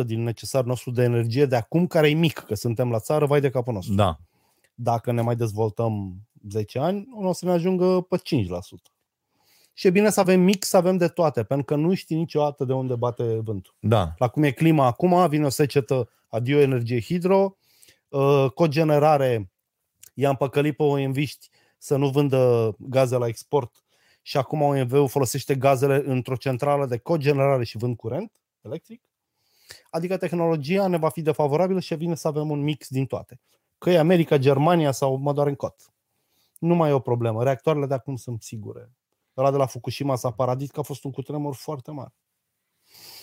10-15% 0.03 0.07
din 0.07 0.23
necesar 0.23 0.65
nostru 0.65 0.91
de 0.91 1.03
energie 1.03 1.47
de 1.47 1.57
acum, 1.57 1.87
care 1.87 2.11
e 2.11 2.15
mic, 2.15 2.39
că 2.39 2.55
suntem 2.55 2.91
la 2.91 2.99
țară, 2.99 3.27
vai 3.27 3.41
de 3.41 3.51
capul 3.51 3.73
nostru. 3.73 3.95
Da. 3.95 4.17
Dacă 4.75 5.13
ne 5.13 5.21
mai 5.21 5.37
dezvoltăm 5.37 6.15
10 6.51 6.79
ani, 6.79 7.09
nu 7.21 7.29
o 7.29 7.33
să 7.33 7.45
ne 7.45 7.51
ajungă 7.51 8.01
pe 8.01 8.17
5%. 8.17 8.21
Și 9.73 9.87
e 9.87 9.91
bine 9.91 10.11
să 10.11 10.21
avem 10.21 10.41
mix, 10.41 10.69
să 10.69 10.77
avem 10.77 10.97
de 10.97 11.09
toate, 11.09 11.43
pentru 11.43 11.65
că 11.65 11.77
nu 11.77 11.95
știi 11.95 12.17
niciodată 12.17 12.65
de 12.65 12.73
unde 12.73 12.95
bate 12.95 13.41
vântul. 13.45 13.75
Da. 13.81 14.15
La 14.19 14.29
cum 14.29 14.43
e 14.43 14.51
clima 14.51 14.87
acum, 14.87 15.29
vine 15.29 15.45
o 15.45 15.49
secetă, 15.49 16.09
adio 16.29 16.59
energie 16.59 17.01
hidro, 17.01 17.57
uh, 17.57 17.62
cogenerare, 18.55 19.51
i-am 20.15 20.37
păcălit 20.37 20.77
pe 20.77 20.83
OMV-ști 20.83 21.49
să 21.79 21.97
nu 21.97 22.11
vândă 22.11 22.75
gaze 22.79 23.17
la 23.17 23.27
export 23.27 23.85
și 24.23 24.37
acum 24.37 24.63
OMV-ul 24.63 25.09
folosește 25.09 25.55
gazele 25.55 26.03
într-o 26.07 26.37
centrală 26.37 26.87
de 26.87 26.99
cogenerare 26.99 27.65
și 27.65 27.77
vând 27.77 27.97
curent 27.97 28.33
electric. 28.61 29.03
Adică 29.91 30.17
tehnologia 30.17 30.87
ne 30.87 30.97
va 30.97 31.09
fi 31.09 31.23
defavorabilă 31.23 31.81
și 31.81 31.95
vine 31.95 32.15
să 32.15 32.29
avem 32.29 32.51
un 32.51 32.61
mix 32.61 32.89
din 32.89 33.07
toate. 33.07 33.41
Că 33.79 33.91
e 33.91 33.99
America, 33.99 34.37
Germania 34.37 34.93
sau 34.93 35.17
mă 35.17 35.33
doar 35.33 35.47
în 35.47 35.55
cot. 35.55 35.93
Nu 36.59 36.75
mai 36.75 36.91
e 36.91 36.93
o 36.93 36.99
problemă. 36.99 37.43
Reactoarele 37.43 37.87
de 37.87 37.95
acum 37.95 38.17
sunt 38.17 38.43
sigure. 38.43 38.93
Ăla 39.37 39.51
de 39.51 39.57
la 39.57 39.67
Fukushima 39.67 40.17
s-a 40.17 40.31
paradit 40.31 40.71
că 40.71 40.81
a 40.81 40.83
fost 40.83 41.05
un 41.05 41.11
cutremur 41.11 41.55
foarte 41.55 41.91
mare. 41.91 42.15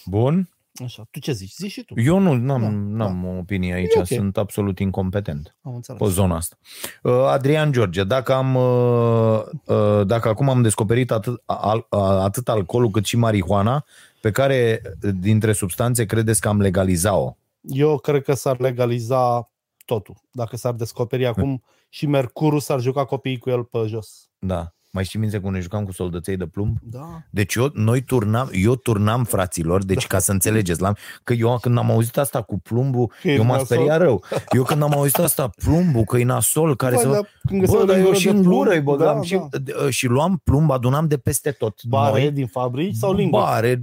Bun. 0.06 0.49
Așa. 0.84 1.08
Tu 1.12 1.20
ce 1.20 1.32
zici? 1.32 1.54
Zici 1.56 1.72
și 1.72 1.84
tu. 1.84 1.94
Eu 2.00 2.20
nu 2.20 2.34
n-am, 2.34 2.62
Da, 2.62 2.70
n-am 2.70 3.26
o 3.26 3.38
opinie 3.38 3.74
aici, 3.74 3.94
E 3.96 4.00
ok. 4.00 4.06
sunt 4.06 4.38
absolut 4.38 4.80
incompetent. 4.80 5.56
Am 5.62 5.76
înțeles. 5.76 6.02
pe 6.02 6.08
zona 6.08 6.36
asta. 6.36 6.58
Uh, 7.04 7.12
Adrian 7.14 7.72
George, 7.72 8.04
dacă, 8.04 8.34
am, 8.34 8.56
uh, 8.56 9.41
uh, 9.66 10.06
dacă 10.06 10.28
acum 10.30 10.50
am 10.50 10.62
descoperit 10.62 11.12
atât, 11.12 11.41
al, 11.46 11.78
uh, 11.90 12.00
atât 12.00 12.50
alcoolul 12.50 12.90
cât 12.90 13.06
și 13.06 13.18
marihuana, 13.18 13.86
pe 14.22 14.32
care 14.32 14.82
dintre 15.20 15.52
substanțe 15.54 16.06
credeți 16.06 16.41
că 16.41 16.48
am 16.48 16.62
legalizat-o? 16.62 17.36
Eu 17.62 17.98
cred 17.98 18.24
că 18.24 18.34
s-ar 18.34 18.60
legaliza 18.60 19.52
totul. 19.86 20.16
Dacă 20.32 20.58
s-ar 20.58 20.74
descoperi 20.74 21.26
acum 21.26 21.64
și 21.90 22.06
Mercurul 22.06 22.60
s-ar 22.60 22.80
juca 22.80 23.06
copiii 23.06 23.38
cu 23.38 23.50
el 23.50 23.64
pe 23.64 23.80
jos. 23.88 24.30
Da. 24.40 24.74
Mai 24.91 25.03
știi 25.03 25.20
minte 25.20 25.40
cum 25.40 25.52
ne 25.52 25.60
jucam 25.60 25.86
cu 25.86 25.91
soldăței 25.91 26.38
de 26.38 26.45
plumb? 26.45 26.78
Da. 26.82 27.22
Deci 27.30 27.56
eu, 27.56 27.72
noi 27.74 28.02
turnam, 28.02 28.49
eu 28.53 28.76
turnam 28.76 29.24
fraților, 29.24 29.84
deci 29.84 30.07
ca 30.07 30.20
să 30.20 30.32
înțelegeți, 30.32 30.82
la, 30.82 30.94
că 31.24 31.34
eu 31.34 31.57
când 31.61 31.78
am 31.78 31.91
auzit 31.91 32.18
asta 32.18 32.41
cu 32.41 32.60
plumbul, 32.60 33.07
Că 33.22 33.28
e 33.30 33.34
eu 33.34 33.44
m-am 33.44 33.48
nasol. 33.57 33.66
speriat 33.66 33.99
rău. 33.99 34.24
Eu 34.56 34.64
când 34.64 34.82
am 34.84 34.94
auzit 34.94 35.18
asta, 35.18 35.49
plumbul, 35.64 36.03
că 36.03 36.18
e 36.18 36.24
nasol, 36.24 36.76
care 36.76 36.95
Bă, 36.95 37.02
să... 37.02 37.07
dar 37.07 37.28
când 37.48 37.60
găseau 37.60 37.80
Bă, 37.80 37.86
dar 37.86 37.95
în 37.95 38.02
eu 38.02 38.07
gură 38.07 38.18
și 38.20 38.26
de 38.26 38.30
în 38.32 38.41
plumb, 38.41 38.57
gură 38.57 38.70
îi 38.72 38.82
băgam 38.82 39.16
da, 39.16 39.22
și, 39.22 39.40
da. 39.52 39.90
și 39.90 40.06
luam 40.07 40.41
plumb, 40.44 40.72
adunam 40.72 41.07
de 41.07 41.18
peste 41.18 41.52
tot. 41.52 41.84
Bare 41.84 42.20
Noi, 42.22 42.32
din 42.32 42.48
fabrici 42.48 42.95
sau 42.95 43.14
linguri? 43.14 43.44
bare, 43.44 43.82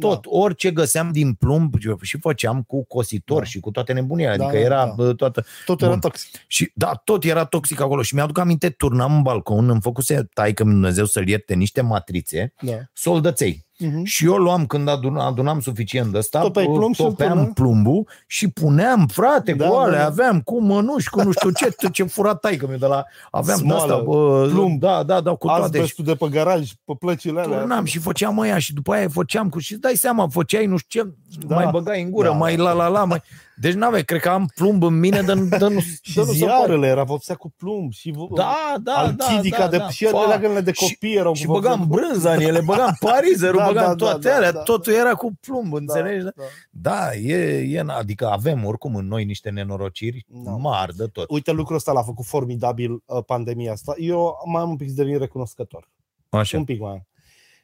tot, 0.00 0.22
Da. 0.22 0.30
orice 0.30 0.70
găseam 0.70 1.12
din 1.12 1.32
plumb 1.32 1.74
și 2.00 2.18
făceam 2.20 2.62
cu 2.62 2.84
cositor 2.84 3.38
Da. 3.38 3.44
și 3.44 3.60
cu 3.60 3.70
toate 3.70 3.92
nebunile, 3.92 4.26
Da, 4.26 4.32
adică 4.44 4.58
da, 4.58 4.64
era 4.64 4.84
da. 4.84 4.92
bă, 4.96 5.12
toată... 5.12 5.44
Tot 5.64 5.80
era 5.80 5.90
Bun. 5.90 6.00
toxic. 6.00 6.34
Și 6.46 6.70
da, 6.74 7.00
tot 7.04 7.24
era 7.24 7.44
toxic 7.44 7.80
acolo 7.80 8.02
și 8.02 8.14
mi-aduc 8.14 8.38
aminte, 8.38 8.68
turnam 8.68 9.14
în 9.14 9.22
balcon, 9.22 9.68
îmi 9.68 9.80
făcuse 9.80 10.28
taică 10.40 10.62
Dumnezeu 10.62 11.04
să-l 11.04 11.28
ierte 11.28 11.54
niște 11.54 11.80
matrițe, 11.80 12.54
Da. 12.60 12.72
soldăței. 12.92 13.68
Mhm. 13.78 14.04
Și 14.04 14.24
eu 14.24 14.34
luam 14.34 14.66
când 14.66 14.88
adun, 14.88 15.16
adunam 15.16 15.60
suficient 15.60 16.12
de 16.12 16.18
ăsta, 16.18 16.40
Topeai 16.40 16.64
plumb 16.64 16.94
și 16.94 17.00
îl 17.00 17.06
topeam 17.08 17.32
punea? 17.36 17.50
plumbul 17.54 18.08
și 18.26 18.48
puneam, 18.50 19.06
frate, 19.06 19.52
Da, 19.52 19.66
cu 19.66 19.72
da, 19.74 19.80
alea, 19.80 19.98
da. 19.98 20.04
aveam 20.06 20.40
cu 20.40 20.60
mănuși, 20.62 21.10
cu 21.10 21.22
nu 21.22 21.30
știu 21.32 21.50
ce, 21.50 21.70
tot 21.70 21.92
ce 21.98 22.02
fura 22.04 22.34
taică 22.34 22.66
mi 22.72 22.78
de 22.78 22.86
la... 22.86 23.04
Aveam 23.30 23.58
de 23.58 23.64
Smoală, 23.64 23.92
asta, 23.92 24.04
bă, 24.04 24.48
plumb, 24.50 24.80
da, 24.80 25.02
da, 25.02 25.20
da, 25.20 25.30
cu 25.34 25.46
toate. 25.46 25.60
Și 25.60 25.64
Azbestul 25.64 26.04
de 26.04 26.14
pe 26.14 26.28
garaj, 26.28 26.70
pe 26.84 26.92
plăcile 26.98 27.40
alea. 27.40 27.58
turnam 27.58 27.84
și 27.84 27.98
făceam 27.98 28.40
aia 28.40 28.58
și 28.58 28.74
după 28.74 28.92
aia 28.92 29.08
făceam 29.08 29.48
cu... 29.48 29.58
Și 29.58 29.72
îți 29.72 29.80
dai 29.80 29.94
seama, 29.94 30.28
făceai 30.28 30.66
nu 30.66 30.76
știu 30.76 31.02
ce, 31.02 31.14
Da. 31.46 31.54
mai 31.54 31.68
băgai 31.72 32.02
în 32.02 32.10
gură, 32.10 32.28
Da, 32.28 32.34
mai 32.34 32.56
da. 32.56 32.62
la 32.62 32.72
la 32.72 32.88
la, 32.88 33.04
mai... 33.04 33.22
Deci 33.60 33.74
n-aveai, 33.74 34.04
cred 34.04 34.20
că 34.20 34.28
am 34.28 34.50
plumb 34.54 34.82
în 34.82 34.98
mine 34.98 35.20
de, 35.22 35.34
de, 35.34 35.66
nu, 35.68 35.80
Și 36.02 36.14
de 36.14 36.20
nu 36.20 36.24
se 36.24 36.24
poate. 36.24 36.32
ziarele 36.32 36.86
era 36.86 37.02
vopsea 37.04 37.34
cu 37.34 37.50
plumb 37.56 37.92
și 37.92 38.10
vo- 38.12 38.34
Da, 38.34 38.74
da, 38.82 38.92
alchidica 38.94 39.56
da, 39.58 39.64
da, 39.64 39.70
de 39.70 39.76
da. 39.76 39.88
și 39.88 40.04
ele 40.04 40.18
Fa- 40.24 40.28
leagănele 40.28 40.60
de 40.60 40.72
și- 40.72 40.82
copii 40.88 41.16
erau 41.16 41.34
Și 41.34 41.44
cu 41.46 41.52
băgam 41.52 41.78
vopsea 41.86 42.04
cu- 42.04 42.08
brânza 42.10 42.32
în 42.32 42.40
ele, 42.40 42.60
băgam 42.60 42.96
parizerul, 43.00 43.58
Da, 43.60 43.66
băgam 43.66 43.82
da, 43.82 43.88
da, 43.88 43.94
toate 43.94 44.28
da, 44.28 44.34
alea, 44.34 44.52
da. 44.52 44.60
totul 44.62 44.92
era 44.92 45.14
cu 45.14 45.32
plumb, 45.40 45.72
înțelegi? 45.74 46.24
Da, 46.24 46.30
Da, 46.36 46.42
da. 46.70 46.90
da 46.90 47.14
e, 47.14 47.34
e, 47.70 47.84
adică 47.86 48.26
avem 48.28 48.64
oricum 48.64 48.94
în 48.94 49.06
noi 49.06 49.24
niște 49.24 49.50
nenorociri 49.50 50.24
Da. 50.28 50.50
mari 50.50 50.96
de 50.96 51.06
tot. 51.06 51.30
Uite, 51.30 51.52
lucrul 51.52 51.76
ăsta 51.76 51.92
l-a 51.92 52.02
făcut 52.02 52.24
formidabil 52.26 52.90
uh, 52.92 53.24
pandemia 53.26 53.72
asta. 53.72 53.94
Eu 53.98 54.36
mai 54.52 54.62
am 54.62 54.70
un 54.70 54.76
pic 54.76 54.86
de 54.90 55.02
devin 55.02 55.18
recunoscător. 55.18 55.88
Așa. 56.28 56.58
Un 56.58 56.64
pic 56.64 56.80
mai 56.80 56.90
am. 56.92 57.06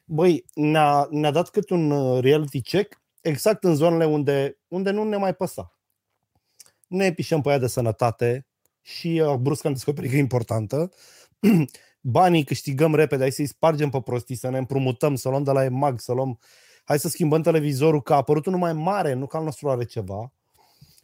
Băi, 0.05 0.45
ne-a, 0.53 1.07
ne-a 1.09 1.31
dat 1.31 1.49
cât 1.49 1.69
un 1.69 1.91
uh, 1.91 2.21
reality 2.21 2.61
check 2.61 3.01
exact 3.21 3.63
în 3.63 3.75
zonele 3.75 4.05
unde, 4.05 4.57
unde 4.67 4.91
nu 4.91 5.03
ne 5.03 5.17
mai 5.17 5.33
păsa. 5.33 5.71
Ne 6.87 7.13
pișăm 7.13 7.41
pe 7.41 7.49
aia 7.49 7.57
de 7.57 7.67
sănătate 7.67 8.47
și 8.81 9.23
uh, 9.25 9.35
brusc 9.35 9.65
am 9.65 9.73
descoperit 9.73 10.09
că 10.09 10.15
e 10.15 10.19
importantă. 10.19 10.91
Banii 12.01 12.43
câștigăm 12.43 12.95
repede, 12.95 13.21
hai 13.21 13.31
să-i 13.31 13.45
spargem 13.45 13.89
pe 13.89 14.01
prostii, 14.01 14.35
să 14.35 14.49
ne 14.49 14.57
împrumutăm, 14.57 15.15
să 15.15 15.29
luăm 15.29 15.43
de 15.43 15.51
la 15.51 15.63
EMAG, 15.63 15.99
să 15.99 16.11
luăm... 16.11 16.39
Hai 16.83 16.99
să 16.99 17.07
schimbăm 17.07 17.41
televizorul, 17.41 18.01
că 18.01 18.13
a 18.13 18.15
apărut 18.15 18.45
unul 18.45 18.59
mai 18.59 18.73
mare, 18.73 19.13
nu 19.13 19.27
că 19.27 19.37
al 19.37 19.43
nostru 19.43 19.69
are 19.69 19.85
ceva. 19.85 20.31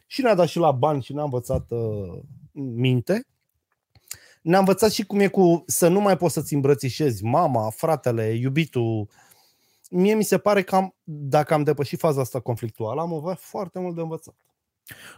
Și 0.06 0.22
ne-a 0.22 0.34
dat 0.34 0.48
și 0.48 0.58
la 0.58 0.70
bani 0.70 1.02
și 1.02 1.12
ne-a 1.12 1.22
învățat 1.22 1.70
uh, 1.70 2.18
minte. 2.52 3.26
Ne-a 4.42 4.58
învățat 4.58 4.92
și 4.92 5.06
cum 5.06 5.20
e 5.20 5.26
cu 5.26 5.64
să 5.66 5.88
nu 5.88 6.00
mai 6.00 6.16
poți 6.16 6.34
să-ți 6.34 6.54
îmbrățișezi 6.54 7.24
mama, 7.24 7.70
fratele, 7.70 8.32
iubitul. 8.32 9.08
Mie 9.90 10.14
mi 10.14 10.24
se 10.24 10.38
pare 10.38 10.62
că 10.62 10.76
am, 10.76 10.94
dacă 11.04 11.54
am 11.54 11.62
depășit 11.62 11.98
faza 11.98 12.20
asta 12.20 12.40
conflictuală, 12.40 13.00
am 13.00 13.12
avea 13.12 13.34
foarte 13.34 13.78
mult 13.78 13.94
de 13.94 14.00
învățat. 14.00 14.34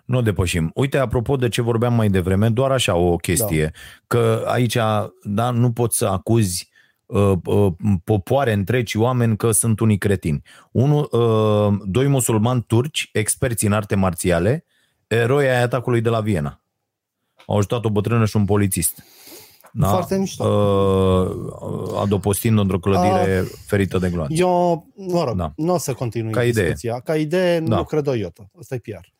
Nu 0.04 0.18
o 0.18 0.20
depășim. 0.20 0.70
Uite, 0.74 0.98
apropo 0.98 1.36
de 1.36 1.48
ce 1.48 1.62
vorbeam 1.62 1.94
mai 1.94 2.08
devreme, 2.08 2.48
doar 2.48 2.70
așa 2.70 2.94
o 2.96 3.16
chestie, 3.16 3.62
da. 3.62 3.70
că 4.06 4.44
aici 4.46 4.76
da, 5.22 5.50
nu 5.50 5.72
poți 5.72 5.96
să 5.96 6.06
acuzi 6.06 6.68
uh, 7.06 7.32
uh, 7.44 7.72
popoare 8.04 8.52
întregi 8.52 8.98
oameni 8.98 9.36
că 9.36 9.50
sunt 9.50 9.80
unii 9.80 9.98
cretini. 9.98 10.42
Unu, 10.72 10.98
uh, 11.10 11.74
doi 11.84 12.06
musulmani 12.06 12.64
turci, 12.66 13.08
experți 13.12 13.66
în 13.66 13.72
arte 13.72 13.94
marțiale, 13.94 14.64
eroi 15.06 15.48
ai 15.48 15.62
atacului 15.62 16.00
de 16.00 16.08
la 16.08 16.20
Viena. 16.20 16.60
Au 17.46 17.56
ajutat 17.56 17.84
o 17.84 17.90
bătrână 17.90 18.24
și 18.24 18.36
un 18.36 18.44
polițist. 18.44 19.04
Da? 19.72 19.88
Foarte 19.88 20.18
mișto. 20.18 20.44
Uh, 20.48 22.00
adopostind 22.02 22.58
într-o 22.58 22.78
clădire 22.78 23.44
ferită 23.66 23.98
de 23.98 24.10
gloanțe. 24.10 24.34
Eu, 24.38 24.86
mă 24.96 25.24
rog, 25.24 25.36
Da. 25.36 25.42
da. 25.44 25.52
nu 25.56 25.72
o 25.74 25.78
să 25.78 25.92
continui 25.92 26.32
Ca 26.32 26.44
idee. 26.44 26.62
discuția. 26.62 27.00
Ca 27.00 27.16
idee, 27.16 27.60
Da. 27.60 27.76
nu 27.76 27.84
cred 27.84 28.06
o 28.06 28.14
iotă. 28.14 28.50
Asta 28.58 28.74
e 28.74 28.78
PR. 28.78 29.14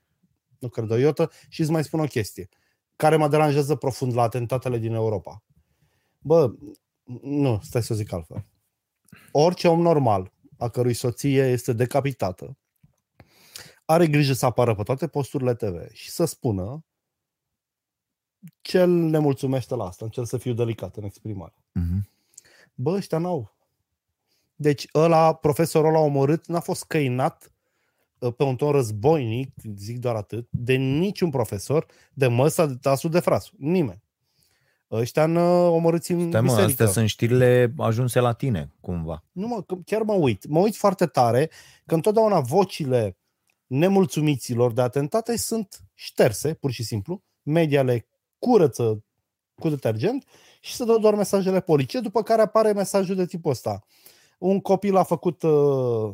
Nu 0.59 0.69
cred 0.69 0.91
o 0.91 0.97
iotă 0.97 1.31
și 1.49 1.61
îți 1.61 1.71
mai 1.71 1.85
spun 1.85 2.01
o 2.01 2.07
chestie 2.07 2.49
care 2.97 3.17
mă 3.17 3.29
deranjează 3.29 3.77
profund 3.77 4.15
la 4.15 4.23
atentatele 4.23 4.79
din 4.79 4.93
Europa. 4.93 5.43
Bă, 6.19 6.55
nu, 7.23 7.61
stai 7.63 7.83
să 7.83 7.95
zic 7.95 8.13
altfel. 8.13 8.47
Orice 9.33 9.69
om 9.69 9.81
normal, 9.81 10.33
a 10.59 10.69
cărui 10.69 10.95
soție 10.95 11.43
este 11.43 11.73
decapitată, 11.73 12.59
are 13.85 14.07
grijă 14.07 14.33
să 14.33 14.47
apară 14.47 14.75
pe 14.75 14.83
toate 14.83 15.09
posturile 15.09 15.55
TV 15.55 15.91
și 15.93 16.11
să 16.11 16.25
spună 16.25 16.85
ce 18.61 18.85
ne 18.85 19.19
mulțumește 19.19 19.75
la 19.75 19.85
asta, 19.85 20.05
încerc 20.05 20.27
să 20.27 20.37
fiu 20.37 20.53
delicat 20.53 20.97
în 20.97 21.05
exprimare. 21.05 21.55
Mhm. 21.73 22.09
Bă, 22.75 22.91
ăștia 22.91 23.19
n-au. 23.19 23.57
Deci 24.55 24.89
ăla, 24.95 25.35
profesorul 25.35 25.89
ăla 25.89 25.99
omorât, 25.99 26.47
n-a 26.47 26.61
fost 26.61 26.85
căinat 26.85 27.45
uh, 27.45 27.56
pe 28.37 28.43
un 28.43 28.57
ton 28.57 28.71
războinic, 28.71 29.53
zic 29.77 29.99
doar 29.99 30.15
atât, 30.15 30.47
de 30.51 30.75
niciun 30.75 31.31
profesor, 31.31 31.87
de 32.13 32.27
măsa, 32.27 32.67
de 32.67 32.75
tasul, 32.81 33.11
de 33.11 33.21
frasul. 33.21 33.55
Nimeni. 33.59 34.03
Ăștia 34.91 35.27
n 35.27 35.37
omorâți 35.37 36.13
în 36.13 36.29
Stai 36.29 36.41
mă, 36.41 36.47
biserică. 36.47 36.71
astea 36.71 36.87
sunt 36.87 37.09
știrile 37.09 37.75
ajunse 37.77 38.21
la 38.21 38.33
tine, 38.33 38.73
cumva. 38.81 39.25
Nu 39.33 39.47
mă, 39.47 39.63
că 39.63 39.75
chiar 39.85 40.03
mă 40.03 40.13
uit. 40.13 40.47
Mă 40.47 40.59
uit 40.59 40.77
foarte 40.77 41.07
tare 41.07 41.51
că 41.87 41.95
întotdeauna 41.95 42.41
vocile 42.41 43.19
nemulțumiților 43.67 44.73
de 44.73 44.81
atentate 44.81 45.37
sunt 45.37 45.81
șterse, 45.95 46.55
pur 46.55 46.71
și 46.71 46.83
simplu. 46.83 47.23
Media 47.43 47.83
le 47.83 48.07
curăță 48.39 49.05
cu 49.55 49.69
detergent 49.69 50.25
și 50.61 50.75
se 50.75 50.85
dă 50.85 50.99
doar 51.01 51.15
mesajele 51.15 51.61
politice, 51.61 52.01
după 52.01 52.23
care 52.23 52.43
apare 52.43 52.73
mesajul 52.73 53.15
de 53.15 53.27
tipul 53.27 53.51
ăsta. 53.51 53.85
Un 54.39 54.61
copil 54.61 54.97
a 54.97 55.03
făcut, 55.03 55.43
uh, 55.43 56.11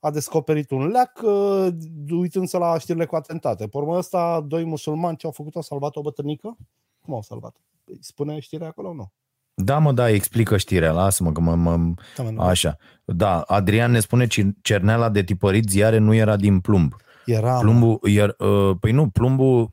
a 0.00 0.10
descoperit 0.10 0.70
un 0.70 0.86
leac 0.86 1.20
uh, 1.22 1.68
uitându-se 2.10 2.58
la 2.58 2.78
știrile 2.78 3.04
cu 3.04 3.16
atentate. 3.16 3.66
Pe 3.66 3.76
urmă 3.76 3.96
ăsta, 3.96 4.44
doi 4.46 4.64
musulmani 4.64 5.16
ce 5.16 5.26
au 5.26 5.32
făcut, 5.32 5.54
au 5.54 5.62
salvat 5.62 5.96
o 5.96 6.00
bătrânică? 6.00 6.56
Cum 7.04 7.14
au 7.14 7.22
salvat? 7.22 7.56
Păi, 7.84 7.98
Spune 8.00 8.38
știrea 8.38 8.66
acolo? 8.66 8.92
Nu. 8.94 9.12
Da, 9.54 9.78
mă, 9.78 9.92
da, 9.92 10.10
explică 10.10 10.56
știrea, 10.56 10.92
lasă-mă 10.92 11.32
că 11.32 11.40
mă, 11.40 11.54
mă, 11.54 11.76
Da, 12.16 12.22
mă, 12.22 12.30
nu. 12.30 12.40
Așa. 12.40 12.76
Da, 13.04 13.40
Adrian 13.40 13.90
ne 13.90 14.00
spune 14.00 14.26
că 14.26 14.42
cerneala 14.62 15.08
de 15.08 15.22
tipărit 15.22 15.68
ziare 15.68 15.98
nu 15.98 16.14
era 16.14 16.36
din 16.36 16.60
plumb. 16.60 16.94
Era, 17.26 17.54
mă. 17.54 17.60
Plumbul, 17.60 17.98
iar, 18.08 18.34
uh, 18.38 18.76
păi 18.80 18.92
nu, 18.92 19.08
plumbul, 19.08 19.60
a, 19.60 19.70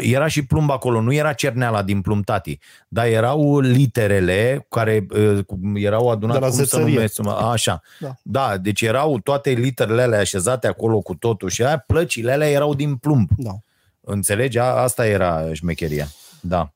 era 0.00 0.26
și 0.26 0.46
plumb 0.46 0.70
acolo, 0.70 1.00
nu 1.00 1.12
era 1.12 1.32
cerneala 1.32 1.82
din 1.82 2.00
plumb 2.00 2.24
tati, 2.24 2.58
dar 2.88 3.06
erau 3.06 3.58
literele 3.58 4.66
care 4.70 5.06
uh, 5.10 5.44
cum 5.44 5.76
erau 5.76 6.10
adunate, 6.10 6.38
De 6.38 6.44
la 6.44 6.50
cum 6.50 6.58
să 6.58 6.62
zețărie. 6.64 6.94
numesc, 6.94 7.22
mă, 7.22 7.30
așa. 7.32 7.80
Da. 8.00 8.14
da, 8.22 8.56
deci 8.56 8.80
erau 8.82 9.18
toate 9.18 9.50
literele 9.50 10.02
alea 10.02 10.18
așezate 10.20 10.66
acolo 10.66 11.00
cu 11.00 11.14
totul 11.14 11.48
și 11.48 11.62
aia, 11.64 11.78
plăcile 11.78 12.32
alea 12.32 12.50
erau 12.50 12.74
din 12.74 12.96
plumb. 12.96 13.28
Da. 13.36 13.52
Înțelegi? 14.00 14.58
A, 14.58 14.64
asta 14.64 15.06
era 15.06 15.52
șmecheria. 15.54 16.06
Da. 16.40 16.72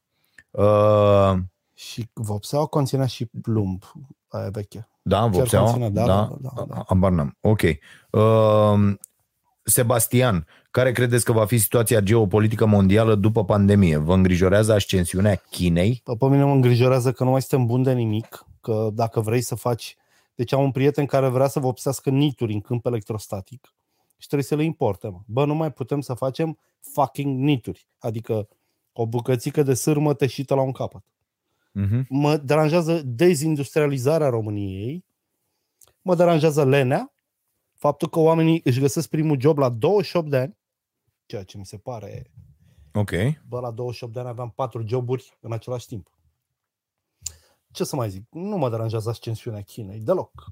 Uh, 0.50 1.36
Și 1.74 2.08
vopseaua 2.12 2.66
conținea 2.66 3.06
și 3.06 3.24
plumb, 3.42 3.82
aia 4.28 4.48
veche. 4.50 4.88
Da, 5.02 5.18
Chiar 5.18 5.28
vopseaua? 5.28 5.64
conține, 5.66 5.90
da, 5.90 6.04
da, 6.06 6.28
da, 6.40 6.50
da, 6.56 6.64
da. 6.68 6.84
Habar 6.88 7.10
n-am. 7.10 7.36
Ok. 7.40 7.60
Uh, 8.10 8.94
Sebastian, 9.68 10.46
care 10.70 10.92
credeți 10.92 11.24
că 11.24 11.32
va 11.32 11.46
fi 11.46 11.58
situația 11.58 12.00
geopolitică 12.00 12.66
mondială 12.66 13.14
după 13.14 13.44
pandemie? 13.44 13.96
Vă 13.96 14.14
îngrijorează 14.14 14.72
ascensiunea 14.72 15.34
Chinei? 15.34 16.02
Pe 16.18 16.26
mine 16.26 16.44
mă 16.44 16.52
îngrijorează 16.52 17.12
că 17.12 17.24
nu 17.24 17.30
mai 17.30 17.42
suntem 17.42 17.66
buni 17.66 17.84
de 17.84 17.92
nimic, 17.92 18.46
că 18.60 18.88
dacă 18.92 19.20
vrei 19.20 19.40
să 19.40 19.54
faci... 19.54 19.96
Deci 20.34 20.52
am 20.52 20.62
un 20.62 20.70
prieten 20.70 21.06
care 21.06 21.28
vrea 21.28 21.46
să 21.46 21.60
vopsească 21.60 22.10
nituri 22.10 22.52
în 22.52 22.60
câmp 22.60 22.86
electrostatic 22.86 23.74
și 24.18 24.26
trebuie 24.26 24.48
să 24.48 24.54
le 24.54 24.64
importe. 24.64 25.08
Mă. 25.08 25.20
Bă, 25.26 25.44
nu 25.44 25.54
mai 25.54 25.72
putem 25.72 26.00
să 26.00 26.14
facem 26.14 26.58
fucking 26.80 27.38
nituri, 27.38 27.88
adică 27.98 28.48
o 28.92 29.06
bucățică 29.06 29.62
de 29.62 29.74
sârmă 29.74 30.14
teșită 30.14 30.54
la 30.54 30.60
un 30.60 30.72
capăt. 30.72 31.02
Uh-huh. 31.02 32.06
Mă 32.08 32.36
deranjează 32.36 33.02
dezindustrializarea 33.04 34.28
României, 34.28 35.04
mă 36.02 36.14
deranjează 36.14 36.64
lenea, 36.64 37.12
faptul 37.78 38.08
că 38.08 38.18
oamenii 38.18 38.60
își 38.64 38.80
găsesc 38.80 39.08
primul 39.08 39.40
job 39.40 39.58
la 39.58 39.68
28 39.68 40.30
de 40.30 40.36
ani, 40.36 40.56
ceea 41.26 41.42
ce 41.42 41.58
mi 41.58 41.66
se 41.66 41.76
pare 41.76 42.30
Ok. 42.92 43.10
Bă, 43.48 43.60
la 43.60 43.70
28 43.70 44.12
de 44.12 44.18
ani 44.18 44.28
aveam 44.28 44.52
patru 44.54 44.82
joburi 44.86 45.36
în 45.40 45.52
același 45.52 45.86
timp. 45.86 46.08
Ce 47.70 47.84
să 47.84 47.96
mai 47.96 48.10
zic? 48.10 48.26
Nu 48.30 48.56
mă 48.56 48.70
deranjează 48.70 49.08
ascensiunea 49.08 49.60
Chinei. 49.60 50.00
Deloc. 50.00 50.46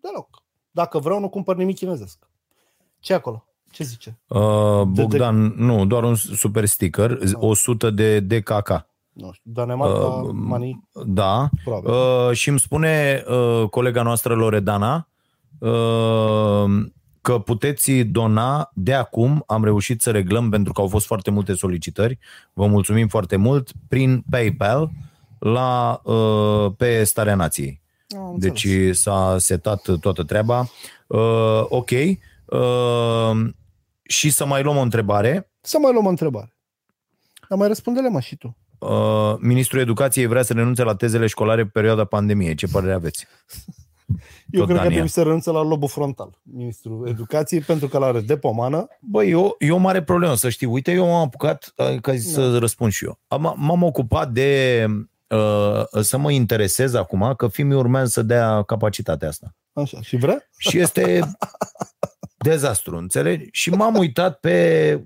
Deloc. 0.00 0.42
Dacă 0.70 0.98
vreau, 0.98 1.20
nu 1.20 1.28
cumpăr 1.28 1.56
nimic 1.56 1.76
chinezesc. 1.76 2.28
ce 2.98 3.14
acolo? 3.14 3.44
Ce 3.70 3.84
zice? 3.84 4.18
Uh, 4.28 4.82
Bogdan, 4.82 5.48
de... 5.48 5.54
nu, 5.62 5.86
doar 5.86 6.04
un 6.04 6.14
super 6.14 6.64
sticker, 6.64 7.18
100 7.32 7.90
de 7.90 8.20
DKK. 8.20 8.86
Nu 9.12 9.32
știu, 9.32 9.50
Danemarca, 9.52 10.06
uh, 10.06 10.30
Mani? 10.32 10.88
Da. 11.06 11.48
Uh, 11.66 12.30
și 12.32 12.48
îmi 12.48 12.60
spune 12.60 13.24
uh, 13.28 13.68
colega 13.68 14.02
noastră 14.02 14.34
Loredana 14.34 14.94
uh, 14.94 15.13
că 17.20 17.38
puteți 17.38 17.92
dona 17.92 18.70
de 18.74 18.94
acum, 18.94 19.44
am 19.46 19.64
reușit 19.64 20.00
să 20.00 20.10
reglăm 20.10 20.50
pentru 20.50 20.72
că 20.72 20.80
au 20.80 20.86
fost 20.88 21.06
foarte 21.06 21.30
multe 21.30 21.54
solicitări, 21.54 22.18
vă 22.52 22.66
mulțumim 22.66 23.08
foarte 23.08 23.36
mult, 23.36 23.70
prin 23.88 24.24
PayPal 24.30 24.90
la, 25.38 26.00
uh, 26.04 26.72
pe 26.76 27.04
Starea 27.04 27.34
Nației. 27.34 27.82
Am 28.16 28.34
Deci 28.38 28.64
înțeles. 28.64 29.00
s-a 29.00 29.36
setat 29.38 29.98
toată 30.00 30.22
treaba. 30.22 30.68
Uh, 31.06 31.64
ok. 31.68 31.90
Uh, 32.44 33.48
și 34.02 34.30
să 34.30 34.46
mai 34.46 34.62
luăm 34.62 34.76
o 34.76 34.80
întrebare. 34.80 35.50
Să 35.60 35.78
mai 35.78 35.92
luăm 35.92 36.06
o 36.06 36.08
întrebare. 36.08 36.56
Dar 37.48 37.58
mai 37.58 37.68
răspunde-le 37.68 38.08
mă 38.08 38.20
și 38.20 38.36
tu. 38.36 38.56
Uh, 38.78 39.34
Ministrul 39.38 39.80
Educației 39.80 40.26
vrea 40.26 40.42
să 40.42 40.52
renunțe 40.52 40.82
la 40.82 40.94
tezele 40.94 41.26
școlare 41.26 41.62
pe 41.62 41.70
perioada 41.72 42.04
pandemiei. 42.04 42.54
Ce 42.54 42.66
părere 42.66 42.92
aveți? 42.92 43.26
Eu 44.06 44.16
Tot 44.60 44.64
cred 44.64 44.66
că 44.66 44.72
ar 44.72 44.76
Daniel. 44.76 44.90
trebui 44.90 45.08
să 45.08 45.22
renunțe 45.22 45.50
la 45.50 45.62
lobul 45.62 45.88
frontal, 45.88 46.40
ministrul 46.42 47.08
educației, 47.08 47.60
pentru 47.60 47.88
că 47.88 47.98
l-are 47.98 48.20
de 48.20 48.36
pomană. 48.36 48.86
Băi, 49.00 49.30
eu, 49.30 49.56
e 49.58 49.70
o 49.72 49.76
mare 49.76 50.02
problemă, 50.02 50.34
să 50.34 50.48
știi. 50.48 50.66
Uite, 50.66 50.92
eu 50.92 51.06
m-am 51.06 51.22
apucat, 51.22 51.72
uh, 51.76 52.00
ca 52.00 52.14
zi 52.14 52.32
să 52.32 52.58
răspund 52.58 52.92
și 52.92 53.04
eu. 53.04 53.20
Am, 53.28 53.54
m-am 53.56 53.82
ocupat 53.82 54.30
de 54.30 54.86
uh, 55.28 56.02
să 56.02 56.16
mă 56.16 56.30
interesez 56.30 56.94
acum 56.94 57.34
că 57.36 57.48
fiii 57.48 57.74
urmează 57.74 58.06
să 58.08 58.22
dea 58.22 58.62
capacitatea 58.62 59.28
asta. 59.28 59.54
Așa. 59.72 60.00
Și 60.00 60.16
vrea? 60.16 60.48
Și 60.56 60.78
este 60.78 61.20
dezastru, 62.48 62.96
înțelegi? 62.96 63.48
Și 63.52 63.70
m-am 63.70 63.96
uitat 63.96 64.40
pe 64.40 64.94
uh, 64.94 65.04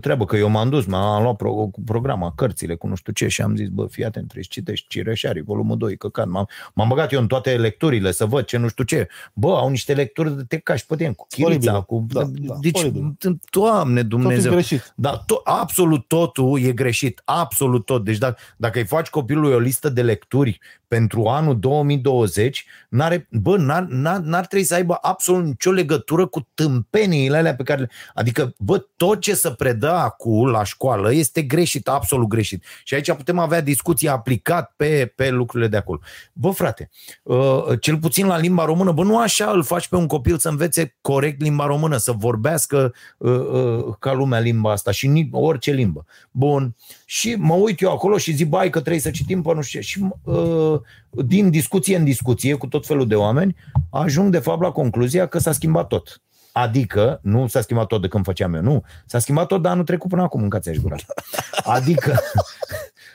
treabă, 0.00 0.24
că 0.24 0.36
eu 0.36 0.48
m-am 0.48 0.68
dus, 0.68 0.86
m-am 0.86 1.22
luat 1.22 1.36
pro, 1.36 1.50
cu 1.50 1.82
programa, 1.84 2.32
cărțile, 2.36 2.74
cu 2.74 2.86
nu 2.86 2.94
știu 2.94 3.12
ce 3.12 3.28
și 3.28 3.42
am 3.42 3.56
zis, 3.56 3.68
bă, 3.68 3.86
fii 3.86 4.04
atent, 4.04 4.24
trebuie 4.24 4.44
să 4.44 4.50
citești 4.52 4.86
Cireșarii, 4.88 5.42
volumul 5.42 5.76
2, 5.76 5.96
căcat. 5.96 6.26
M-am, 6.26 6.48
m-am 6.74 6.88
băgat 6.88 7.12
eu 7.12 7.20
în 7.20 7.26
toate 7.26 7.56
lecturile 7.56 8.10
să 8.10 8.24
văd 8.24 8.44
ce 8.44 8.56
nu 8.56 8.68
știu 8.68 8.84
ce. 8.84 9.08
Bă, 9.32 9.56
au 9.56 9.68
niște 9.68 9.94
lecturi 9.94 10.36
de 10.36 10.42
te 10.42 10.56
cași 10.58 10.86
pe 10.86 10.96
tine, 10.96 11.12
cu 11.12 11.26
chirița, 11.28 11.72
Oribil. 11.72 11.82
cu... 11.82 12.06
Da, 12.08 12.22
da, 12.22 12.54
deci, 12.60 12.78
oribil. 12.78 13.16
Doamne 13.50 14.02
Totul 14.02 14.20
Dumnezeu. 14.20 14.52
greșit. 14.52 14.92
Da, 14.96 15.24
to- 15.24 15.42
absolut 15.44 16.08
totul 16.08 16.60
e 16.62 16.72
greșit, 16.72 17.22
absolut 17.24 17.84
tot. 17.84 18.04
Deci 18.04 18.18
dacă, 18.18 18.40
dacă 18.56 18.78
îi 18.78 18.86
faci 18.86 19.08
copilului 19.08 19.54
o 19.54 19.58
listă 19.58 19.88
de 19.88 20.02
lecturi 20.02 20.60
pentru 20.88 21.26
anul 21.26 21.58
2020, 21.58 22.64
n-are, 22.88 23.28
bă, 23.30 23.56
n-ar, 23.56 23.82
n-ar, 23.82 24.18
n-ar 24.18 24.46
trebui 24.46 24.66
să 24.66 24.74
aibă 24.74 24.98
absolut 25.00 25.44
nicio 25.44 25.70
legătură 25.70 26.26
cu 26.26 26.48
tâmpeniile 26.54 27.36
alea 27.36 27.54
pe 27.54 27.62
care 27.62 27.80
le... 27.80 27.90
Adică, 28.14 28.54
bă, 28.58 28.78
tot 28.96 29.20
ce 29.20 29.34
se 29.50 29.56
predă 29.56 29.90
acum 29.90 30.46
la 30.46 30.64
școală 30.64 31.12
este 31.12 31.42
greșit, 31.42 31.88
absolut 31.88 32.28
greșit. 32.28 32.64
Și 32.84 32.94
aici 32.94 33.12
putem 33.12 33.38
avea 33.38 33.60
discuții 33.60 34.08
aplicat 34.08 34.72
pe, 34.76 35.12
pe 35.16 35.30
lucrurile 35.30 35.68
de 35.68 35.76
acolo. 35.76 36.00
Bă, 36.32 36.50
frate, 36.50 36.90
uh, 37.22 37.64
cel 37.80 37.98
puțin 37.98 38.26
la 38.26 38.38
limba 38.38 38.64
română, 38.64 38.92
bă, 38.92 39.02
nu 39.04 39.18
așa 39.18 39.50
îl 39.50 39.62
faci 39.62 39.88
pe 39.88 39.96
un 39.96 40.06
copil 40.06 40.38
să 40.38 40.48
învețe 40.48 40.96
corect 41.00 41.40
limba 41.40 41.66
română, 41.66 41.96
să 41.96 42.12
vorbească 42.12 42.94
uh, 43.18 43.30
uh, 43.30 43.94
ca 43.98 44.12
lumea 44.12 44.38
limba 44.38 44.72
asta 44.72 44.90
și 44.90 45.06
ni- 45.06 45.28
orice 45.32 45.72
limbă. 45.72 46.04
Bun. 46.30 46.76
Și 47.04 47.34
mă 47.38 47.54
uit 47.54 47.80
eu 47.80 47.92
acolo 47.92 48.18
și 48.18 48.32
zic, 48.32 48.48
bai, 48.48 48.70
că 48.70 48.80
trebuie 48.80 49.00
să 49.00 49.10
citim 49.10 49.42
pe 49.42 49.54
nu 49.54 49.60
știu 49.60 49.80
ce. 49.80 49.86
Și 49.86 50.04
uh, 50.24 50.80
din 51.10 51.50
discuție 51.50 51.96
în 51.96 52.04
discuție 52.04 52.54
cu 52.54 52.66
tot 52.66 52.86
felul 52.86 53.06
de 53.06 53.14
oameni, 53.14 53.56
ajung 53.90 54.32
de 54.32 54.38
fapt 54.38 54.62
la 54.62 54.70
concluzia 54.70 55.26
că 55.26 55.38
s-a 55.38 55.52
schimbat 55.52 55.86
tot. 55.86 56.20
Adică, 56.52 57.20
nu 57.22 57.46
s-a 57.46 57.60
schimbat 57.60 57.86
tot 57.86 58.00
de 58.00 58.08
când 58.08 58.24
făceam 58.24 58.54
eu, 58.54 58.62
nu. 58.62 58.84
S-a 59.06 59.18
schimbat 59.18 59.46
tot 59.46 59.62
de 59.62 59.68
anul 59.68 59.84
trecut 59.84 60.10
până 60.10 60.22
acum, 60.22 60.40
mâncați-aș 60.40 60.76
gura. 60.76 60.96
Adică, 61.76 62.20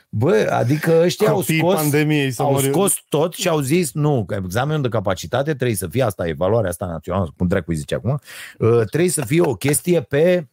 bă, 0.08 0.48
adică 0.50 1.00
ăștia 1.02 1.28
au 1.28 1.36
Copiii 1.36 1.58
scos, 1.58 1.74
pandemiei 1.74 2.30
să 2.30 2.42
au 2.42 2.52
mor- 2.52 2.62
scos 2.62 2.94
tot 3.08 3.34
și 3.34 3.48
au 3.48 3.60
zis, 3.60 3.92
nu, 3.92 4.24
că 4.24 4.40
examenul 4.44 4.82
de 4.82 4.88
capacitate 4.88 5.54
trebuie 5.54 5.76
să 5.76 5.86
fie 5.86 6.02
asta, 6.02 6.26
evaluarea 6.26 6.70
asta 6.70 6.86
națională, 6.86 7.32
cum 7.36 7.46
dracu 7.46 7.70
îi 7.70 7.76
zice 7.76 7.94
acum, 7.94 8.20
uh, 8.58 8.86
trebuie 8.90 9.10
să 9.10 9.24
fie 9.24 9.40
o 9.40 9.54
chestie 9.54 10.00
pe 10.00 10.48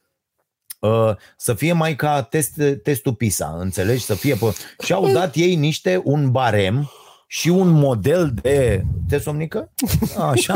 uh, 0.79 1.15
să 1.37 1.53
fie 1.53 1.73
mai 1.73 1.95
ca 1.95 2.21
test, 2.21 2.61
testul 2.83 3.13
PISA, 3.13 3.55
înțelegi? 3.59 4.03
Să 4.03 4.13
fie 4.13 4.35
pe... 4.35 4.55
Și 4.83 4.93
au 4.93 5.11
dat 5.11 5.35
ei 5.35 5.55
niște, 5.55 6.01
un 6.03 6.31
barem 6.31 6.91
și 7.33 7.49
un 7.49 7.69
model 7.69 8.33
de... 8.41 8.83
Te 9.07 9.17
somnică? 9.17 9.71
Așa. 10.31 10.55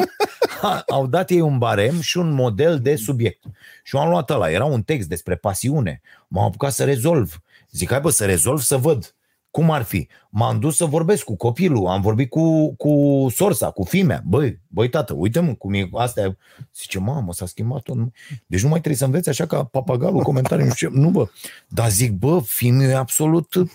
Ha, 0.62 0.84
Au 0.88 1.08
dat 1.08 1.30
ei 1.30 1.40
un 1.40 1.58
barem 1.58 2.00
și 2.02 2.18
un 2.18 2.34
model 2.34 2.80
de 2.80 2.96
subiect. 2.96 3.44
Și 3.84 3.96
eu 3.96 4.02
am 4.02 4.10
luat 4.10 4.30
ăla. 4.30 4.52
Era 4.52 4.66
un 4.66 4.82
text 4.82 5.08
despre 5.08 5.36
pasiune. 5.36 6.02
M-am 6.28 6.44
apucat 6.44 6.72
să 6.72 6.84
rezolv. 6.84 7.42
Zic, 7.72 7.90
hai 7.90 8.00
bă, 8.02 8.10
să 8.10 8.26
rezolv, 8.26 8.60
să 8.60 8.78
văd. 8.78 9.16
Cum 9.52 9.72
ar 9.72 9.82
fi? 9.82 10.08
M-am 10.40 10.60
dus 10.60 10.76
să 10.76 10.86
vorbesc 10.86 11.24
cu 11.24 11.36
copilul, 11.36 11.88
am 11.88 12.02
vorbit 12.02 12.30
cu, 12.30 12.76
cu 12.76 13.26
sorsa, 13.30 13.70
cu 13.70 13.84
fimea. 13.84 14.22
Băi, 14.26 14.60
băi 14.68 14.90
tată, 14.90 15.14
uite-mă 15.14 15.54
cum 15.54 15.74
e 15.74 15.90
astea. 15.94 16.38
Zice, 16.76 17.00
mamă, 17.00 17.34
s-a 17.34 17.46
schimbat 17.46 17.82
tot. 17.82 17.98
Deci 18.46 18.62
nu 18.62 18.68
mai 18.68 18.78
trebuie 18.78 18.96
să 18.96 19.06
înveți 19.06 19.30
așa 19.30 19.46
ca 19.46 19.64
papagalul 19.64 20.22
comentarii, 20.22 20.66
nu 20.66 20.72
știu 20.74 20.90
ce. 20.90 20.98
Nu, 20.98 21.10
bă. 21.10 21.28
Dar 21.68 21.90
zic, 21.90 22.12
bă, 22.12 22.42
fiul 22.46 22.82
e 22.82 22.96
absolut 22.96 23.54
uh, 23.54 23.70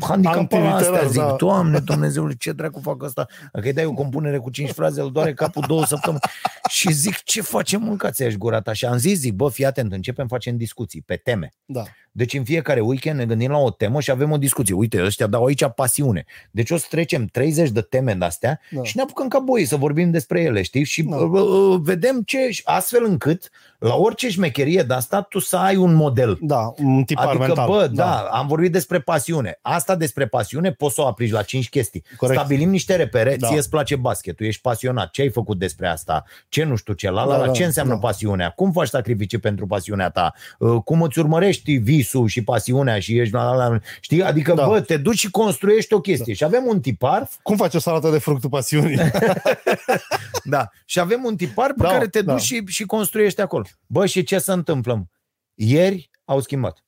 handicapat 0.00 0.60
la 0.60 0.74
astea. 0.74 0.90
Antiliterar, 0.90 1.06
Zic, 1.06 1.20
da. 1.20 1.34
doamne, 1.38 1.78
Dumnezeule, 1.78 2.34
ce 2.38 2.52
dracu 2.52 2.80
fac 2.80 3.04
asta? 3.04 3.26
Dacă 3.52 3.66
îi 3.66 3.72
dai 3.72 3.84
o 3.84 3.92
compunere 3.92 4.38
cu 4.38 4.50
cinci 4.50 4.70
fraze, 4.70 5.00
îl 5.00 5.12
doare 5.12 5.34
capul 5.34 5.64
două 5.66 5.84
săptămâni. 5.84 6.20
Și 6.68 6.92
zic, 6.92 7.22
ce 7.22 7.42
facem 7.42 7.82
mâncați 7.82 8.22
aș 8.22 8.34
gura 8.34 8.60
ta? 8.60 8.72
Și 8.72 8.84
am 8.84 8.96
zis, 8.96 9.18
zic, 9.18 9.32
bă, 9.32 9.48
fii 9.48 9.64
atent, 9.64 9.92
începem 9.92 10.26
facem 10.26 10.56
discuții 10.56 11.02
pe 11.06 11.16
teme. 11.16 11.52
Da. 11.64 11.82
Deci 12.12 12.34
în 12.34 12.44
fiecare 12.44 12.80
weekend 12.80 13.18
ne 13.18 13.26
gândim 13.26 13.50
la 13.50 13.58
o 13.58 13.70
temă 13.70 14.00
și 14.00 14.10
avem 14.10 14.30
o 14.30 14.36
discuție. 14.36 14.74
Uite, 14.74 15.04
ăștia 15.04 15.26
dau 15.26 15.44
aici 15.44 15.62
pasiune. 15.68 16.24
Deci 16.50 16.70
o 16.70 16.76
să 16.76 16.86
trecem 16.90 17.26
30 17.26 17.70
de 17.70 17.80
teme 17.80 18.14
de 18.14 18.24
astea 18.24 18.60
Da. 18.70 18.82
și 18.82 18.96
ne 18.96 19.02
apucăm 19.02 19.28
ca 19.28 19.38
boi 19.38 19.64
să 19.64 19.76
vorbim 19.76 20.10
despre 20.10 20.40
ele, 20.42 20.62
știi? 20.62 20.84
Și 20.84 21.02
Da. 21.02 21.16
uh, 21.16 21.40
uh, 21.40 21.80
vedem 21.82 22.22
ce, 22.22 22.48
astfel 22.64 23.04
încât 23.04 23.50
la 23.84 23.94
orice 23.96 24.28
șmecherie 24.28 24.82
de 24.82 24.94
asta 24.94 25.22
tu 25.22 25.38
să 25.38 25.56
ai 25.56 25.76
un 25.76 25.94
model. 25.94 26.38
Da, 26.40 26.72
un 26.76 27.04
tipar 27.04 27.26
Adică, 27.28 27.44
mental. 27.46 27.68
bă, 27.68 27.86
da. 27.86 28.04
da, 28.04 28.16
am 28.32 28.46
vorbit 28.46 28.72
despre 28.72 29.00
pasiune. 29.00 29.58
Asta 29.62 29.96
despre 29.96 30.26
pasiune 30.26 30.72
poți 30.72 30.94
să 30.94 31.00
o 31.00 31.06
aplici 31.06 31.30
la 31.30 31.42
cinci 31.42 31.68
chestii. 31.68 32.04
Corect. 32.16 32.38
Stabilim 32.38 32.70
niște 32.70 32.96
repere, 32.96 33.36
Da. 33.36 33.46
ție 33.48 33.56
îți 33.58 33.70
place 33.70 33.96
basketul, 33.96 34.46
ești 34.46 34.60
pasionat, 34.60 35.10
ce 35.10 35.22
ai 35.22 35.30
făcut 35.30 35.58
despre 35.58 35.88
asta, 35.88 36.24
ce 36.48 36.64
nu 36.64 36.76
știu 36.76 36.92
ce, 36.92 37.10
la, 37.10 37.24
la, 37.24 37.30
Da, 37.32 37.38
la, 37.38 37.46
da, 37.46 37.52
ce 37.52 37.64
înseamnă 37.64 37.92
da. 37.92 37.98
pasiunea, 37.98 38.50
cum 38.50 38.72
faci 38.72 38.88
sacrificii 38.88 39.38
pentru 39.38 39.66
pasiunea 39.66 40.10
ta, 40.10 40.32
Uh, 40.58 40.82
cum 40.84 41.02
îți 41.02 41.18
urmărești 41.18 41.76
visul 41.76 42.26
și 42.28 42.44
pasiunea 42.44 42.98
și 42.98 43.18
ești 43.18 43.34
la, 43.34 43.54
la, 43.54 43.68
la 43.68 43.78
știi? 44.00 44.22
Adică, 44.22 44.52
Da. 44.54 44.66
bă, 44.66 44.80
te 44.80 44.96
duci 44.96 45.18
și 45.18 45.30
construiești 45.30 45.92
o 45.94 46.00
chestie. 46.00 46.34
Și 46.34 46.44
avem 46.44 46.64
un 46.66 46.80
tipar, 46.80 47.28
Cum 47.42 47.56
faci 47.56 47.74
o 47.74 47.78
salată 47.78 48.10
de 48.10 48.18
fructul 48.18 48.50
pasiunii? 48.50 48.96
da, 50.44 50.70
și 50.84 51.00
avem 51.00 51.24
un 51.24 51.36
tipar 51.36 51.66
pe 51.76 51.82
Da, 51.82 51.88
care 51.88 52.06
te 52.06 52.22
da. 52.22 52.32
duci 52.32 52.42
și, 52.42 52.62
și 52.66 52.84
construiești 52.84 53.40
acolo. 53.40 53.64
Bă, 53.86 54.06
și 54.06 54.22
ce 54.22 54.38
se 54.38 54.52
întâmplă? 54.52 55.08
Ieri 55.54 56.10
au 56.24 56.40
schimbat. 56.40 56.84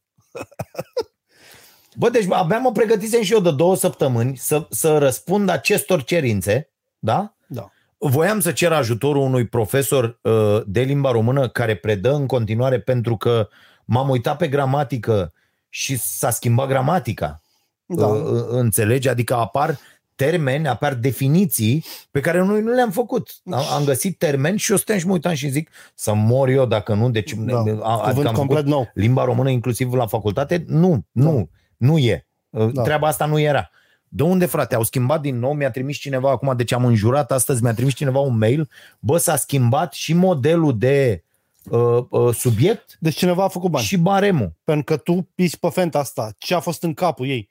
Bă, 1.97 2.09
deci 2.09 2.27
abia 2.31 2.59
mă 2.59 2.73
pregătisem 2.73 3.23
și 3.23 3.33
eu 3.33 3.41
de 3.41 3.53
două 3.53 3.77
săptămâni 3.77 4.37
să, 4.37 4.67
să 4.71 4.99
răspund 4.99 5.49
acestor 5.49 6.05
cerințe, 6.05 6.71
da? 6.99 7.35
da. 7.47 7.71
Voiam 7.99 8.41
să 8.41 8.53
cer 8.53 8.73
ajutorul 8.73 9.23
unui 9.23 9.47
profesor 9.47 10.19
uh, 10.23 10.63
de 10.67 10.81
limba 10.81 11.11
română 11.11 11.49
care 11.49 11.75
predă 11.75 12.15
în 12.15 12.27
continuare 12.27 12.81
pentru 12.81 13.17
că 13.17 13.49
m-am 13.85 14.09
uitat 14.09 14.37
pe 14.37 14.49
gramatică 14.49 15.33
și 15.69 15.97
s-a 15.97 16.31
schimbat 16.31 16.69
gramatica. 16.69 17.41
Da. 17.87 18.07
Uh, 18.07 18.45
înțelegi? 18.49 19.09
Adică 19.09 19.35
apar 19.35 19.79
termeni, 20.17 20.69
apar 20.69 20.95
definiții 20.95 21.85
pe 22.11 22.21
care 22.21 22.43
noi 22.45 22.63
nu 22.63 22.71
le-am 22.73 22.91
făcut. 22.91 23.31
Am, 23.51 23.63
am 23.73 23.85
găsit 23.85 24.19
termeni 24.19 24.59
și 24.59 24.71
eu 24.71 24.77
stăteam 24.77 24.99
și 24.99 25.07
mă 25.07 25.13
uitam 25.13 25.35
și 25.35 25.49
zic 25.49 25.71
să 25.95 26.15
mor 26.15 26.49
eu 26.49 26.67
dacă 26.67 26.95
nu. 26.95 27.11
Deci, 27.11 27.35
Da. 27.35 27.59
a- 27.59 27.63
Cuvânt 27.63 27.83
adică 28.03 28.29
am 28.29 28.35
complet 28.35 28.59
făcut 28.59 28.73
nou. 28.73 28.91
limba 28.95 29.25
română 29.25 29.51
inclusiv 29.51 29.93
la 29.93 30.07
facultate? 30.07 30.65
Nu, 30.67 31.05
nu, 31.13 31.49
nu 31.77 31.99
e. 31.99 32.27
Uh, 32.51 32.73
Da. 32.73 32.83
Treaba 32.83 33.07
asta 33.07 33.27
nu 33.27 33.39
era. 33.39 33.71
De 34.09 34.23
unde, 34.23 34.47
frate? 34.47 34.75
Au 34.75 34.83
schimbat 34.83 35.21
din 35.21 35.39
nou, 35.39 35.53
mi-a 35.53 35.71
trimis 35.71 35.97
cineva 35.97 36.31
acum, 36.31 36.57
deci 36.57 36.73
am 36.73 36.85
înjurat 36.85 37.33
astăzi, 37.33 37.63
mi-a 37.63 37.75
trimis 37.75 37.95
cineva 37.95 38.19
un 38.19 38.39
mail, 38.39 38.69
bă, 38.99 39.19
s-a 39.19 39.37
schimbat 39.37 39.93
și 39.93 40.13
modelul 40.15 40.79
de 40.79 41.25
uh, 41.71 42.05
uh, 42.09 42.35
subiect 42.35 42.97
Deci 43.01 43.17
cineva 43.17 43.45
a 43.45 43.49
făcut 43.49 43.71
bani. 43.71 43.85
și 43.85 43.97
baremul. 43.97 44.53
Pentru 44.65 44.85
că 44.85 44.97
tu 44.97 45.29
piși 45.35 45.59
pe 45.59 45.69
fenta 45.69 45.99
asta. 45.99 46.35
Ce 46.39 46.55
a 46.55 46.61
fost 46.61 46.83
în 46.83 46.95
capul 46.95 47.27
ei? 47.27 47.49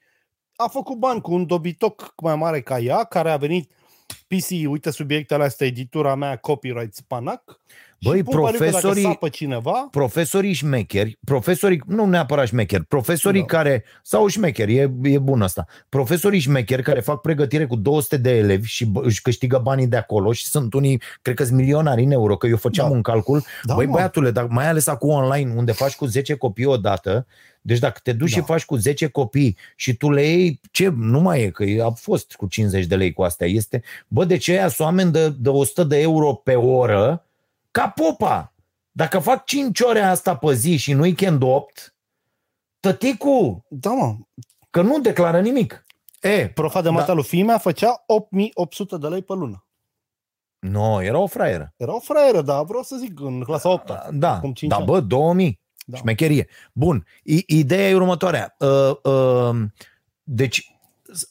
A 0.56 0.68
făcut 0.68 0.96
bani 0.96 1.20
cu 1.20 1.32
un 1.32 1.46
dobitoc 1.46 2.12
mai 2.22 2.36
mare 2.36 2.60
ca 2.60 2.78
ea, 2.78 3.04
care 3.04 3.30
a 3.30 3.36
venit 3.36 3.70
PC, 4.28 4.50
uite 4.68 4.90
subiectele 4.90 5.44
astea, 5.44 5.66
editura 5.66 6.14
mea, 6.14 6.36
copyright 6.36 6.94
Spanac. 6.94 7.60
Băi, 8.02 8.16
Și 8.16 8.22
pun 8.22 8.40
pariu 8.40 8.58
că 8.58 8.64
dacă 8.64 8.70
profesorii, 8.70 9.02
sapă 9.02 9.28
cineva, 9.28 9.88
profesorii 9.90 10.52
șmecheri, 10.52 11.18
profesorii, 11.24 11.82
nu 11.86 12.06
neapărat 12.06 12.46
șmecheri, 12.46 12.84
profesorii 12.84 13.40
Da. 13.40 13.46
care, 13.46 13.84
sau 14.02 14.26
șmecheri, 14.26 14.76
e, 14.76 14.92
e 15.02 15.18
bun 15.18 15.42
asta, 15.42 15.66
profesorii 15.88 16.40
șmecheri 16.40 16.82
care 16.82 17.00
fac 17.00 17.20
pregătire 17.20 17.66
cu 17.66 17.76
200 17.76 18.16
de 18.16 18.36
elevi 18.36 18.68
și 18.68 18.86
bă, 18.86 19.00
își 19.04 19.22
câștigă 19.22 19.58
banii 19.62 19.86
de 19.86 19.96
acolo 19.96 20.32
și 20.32 20.46
sunt 20.46 20.74
unii, 20.74 21.02
cred 21.22 21.34
că 21.36 21.44
sunt 21.44 21.56
milionari 21.56 22.02
în 22.02 22.10
euro, 22.10 22.36
că 22.36 22.46
eu 22.46 22.56
făceam 22.56 22.88
Da. 22.88 22.94
un 22.94 23.02
calcul, 23.02 23.44
Da, 23.62 23.74
băi 23.74 23.86
mă. 23.86 23.92
băiatule, 23.92 24.30
dar 24.30 24.46
mai 24.46 24.68
ales 24.68 24.86
acum 24.86 25.10
online, 25.10 25.52
unde 25.56 25.72
faci 25.72 25.94
cu 25.94 26.06
10 26.06 26.34
copii 26.34 26.64
odată, 26.64 27.26
deci 27.60 27.78
dacă 27.78 28.00
te 28.02 28.12
duci 28.12 28.30
Da. 28.30 28.36
și 28.36 28.44
faci 28.44 28.64
cu 28.64 28.76
10 28.76 29.06
copii 29.06 29.56
și 29.76 29.94
tu 29.96 30.10
le 30.10 30.22
iei, 30.22 30.60
ce, 30.70 30.92
nu 30.96 31.20
mai 31.20 31.42
e, 31.42 31.50
că 31.50 31.64
a 31.84 31.90
fost 31.90 32.34
cu 32.34 32.46
50 32.46 32.84
de 32.86 32.96
lei 32.96 33.12
cu 33.12 33.22
astea, 33.22 33.46
este, 33.46 33.82
bă, 34.08 34.24
de 34.24 34.36
ce 34.36 34.50
aia 34.52 34.68
sunt 34.68 34.86
oameni 34.86 35.12
de, 35.12 35.28
de 35.38 35.48
100 35.48 35.84
de 35.84 36.00
euro 36.00 36.32
pe 36.32 36.54
oră, 36.54 37.25
ca 37.76 37.88
popa. 37.88 38.54
Dacă 38.90 39.18
fac 39.18 39.44
5 39.44 39.80
ore 39.80 40.00
asta 40.00 40.36
pe 40.36 40.52
zi 40.54 40.76
și 40.76 40.90
în 40.90 40.98
weekend 40.98 41.42
8, 41.42 41.94
tăticu, 42.80 43.64
da 43.68 43.90
mă, 43.90 44.16
că 44.70 44.82
nu 44.82 44.98
declară 45.00 45.40
nimic. 45.40 45.86
E, 46.20 46.48
profa 46.48 46.80
de 46.80 46.88
Da. 46.88 46.94
mata 46.94 47.12
lui 47.12 47.24
Fimea 47.24 47.58
făcea 47.58 48.02
8800 48.06 48.96
de 48.96 49.06
lei 49.06 49.22
pe 49.22 49.32
lună. 49.32 49.66
nu, 50.58 51.02
era 51.02 51.18
o 51.18 51.26
fraieră. 51.26 51.72
Era 51.76 51.94
o 51.94 51.98
fraieră, 52.00 52.42
dar 52.42 52.64
vreau 52.64 52.82
să 52.82 52.96
zic, 52.96 53.20
în 53.20 53.40
clasa 53.42 53.68
8 53.68 53.92
Da, 54.10 54.34
acum 54.34 54.52
cinci 54.52 54.70
da 54.70 54.76
ani. 54.76 54.84
bă, 54.86 55.00
2000. 55.00 55.60
Da. 55.86 55.96
Șmecherie. 55.96 56.48
Bun, 56.72 57.06
I- 57.22 57.44
ideea 57.46 57.88
e 57.88 57.94
următoarea. 57.94 58.56
Uh, 58.58 58.96
uh, 59.12 59.56
deci, 60.22 60.76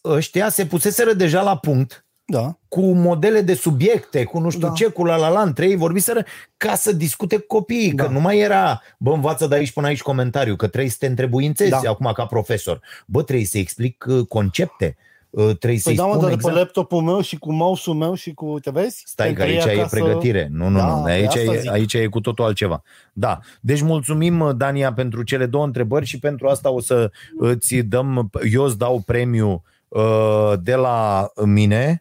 ăștia 0.03 0.49
se 0.49 0.65
puseseră 0.65 1.13
deja 1.13 1.41
la 1.41 1.57
punct 1.57 2.04
Da. 2.27 2.57
cu 2.67 2.81
modele 2.81 3.41
de 3.41 3.53
subiecte, 3.53 4.23
cu 4.23 4.39
nu 4.39 4.49
știu 4.49 4.67
Da. 4.67 4.73
ce, 4.73 4.85
cu 4.87 5.03
la 5.03 5.15
la 5.15 5.29
la, 5.29 5.41
între 5.41 5.65
ei 5.67 5.75
vorbiseră 5.75 6.23
ca 6.57 6.75
să 6.75 6.91
discute 6.93 7.37
cu 7.37 7.45
copiii, 7.55 7.93
Da. 7.93 8.03
că 8.03 8.09
nu 8.11 8.19
mai 8.19 8.39
era, 8.39 8.81
bă, 8.97 9.11
învață 9.11 9.47
de 9.47 9.55
aici 9.55 9.71
până 9.71 9.87
aici 9.87 10.01
comentariu, 10.01 10.55
că 10.55 10.67
trebuie 10.67 10.91
să 10.91 10.97
te 10.99 11.05
întrebuințezi 11.05 11.69
Da. 11.69 11.79
acum 11.89 12.11
ca 12.13 12.25
profesor. 12.25 12.79
Bă, 13.05 13.23
trebuie 13.23 13.45
să 13.45 13.57
explic 13.57 14.05
uh, 14.07 14.25
concepte, 14.27 14.97
uh, 15.29 15.43
trebuie 15.43 15.57
Păi 15.59 15.77
să-i 15.77 15.95
da, 15.95 16.03
mă, 16.03 16.09
spun 16.09 16.19
dar 16.21 16.29
de 16.29 16.35
exact. 16.35 16.53
pe 16.53 16.59
laptopul 16.59 17.01
meu 17.01 17.21
și 17.21 17.37
cu 17.37 17.51
mouse-ul 17.53 17.95
meu 17.95 18.13
și 18.13 18.33
cu, 18.33 18.59
te 18.61 18.69
vezi? 18.71 19.03
Stai 19.05 19.33
că 19.33 19.43
Pentru 19.43 19.53
ei 19.53 19.61
aici 19.61 19.77
e 19.77 19.79
acasă- 19.79 19.95
pregătire. 19.95 20.47
Nu, 20.51 20.67
nu, 20.67 20.77
Da, 20.77 20.95
nu. 20.95 21.03
pe 21.03 21.11
Aici 21.11 21.25
asta 21.25 21.39
e, 21.53 21.59
zic. 21.59 21.71
aici 21.71 21.93
e 21.93 22.07
cu 22.07 22.19
totul 22.21 22.45
altceva. 22.45 22.83
Da. 23.13 23.39
Deci 23.61 23.81
mulțumim, 23.81 24.53
Dania, 24.57 24.93
pentru 24.93 25.23
cele 25.23 25.45
două 25.45 25.65
întrebări 25.65 26.05
și 26.05 26.19
pentru 26.19 26.47
asta 26.47 26.69
o 26.69 26.79
să 26.79 27.11
îți 27.37 27.75
dăm, 27.75 28.29
eu 28.51 28.63
îți 28.63 28.77
dau 28.77 28.99
premiu 29.05 29.63
uh, 29.87 30.53
de 30.61 30.75
la 30.75 31.29
mine, 31.45 31.99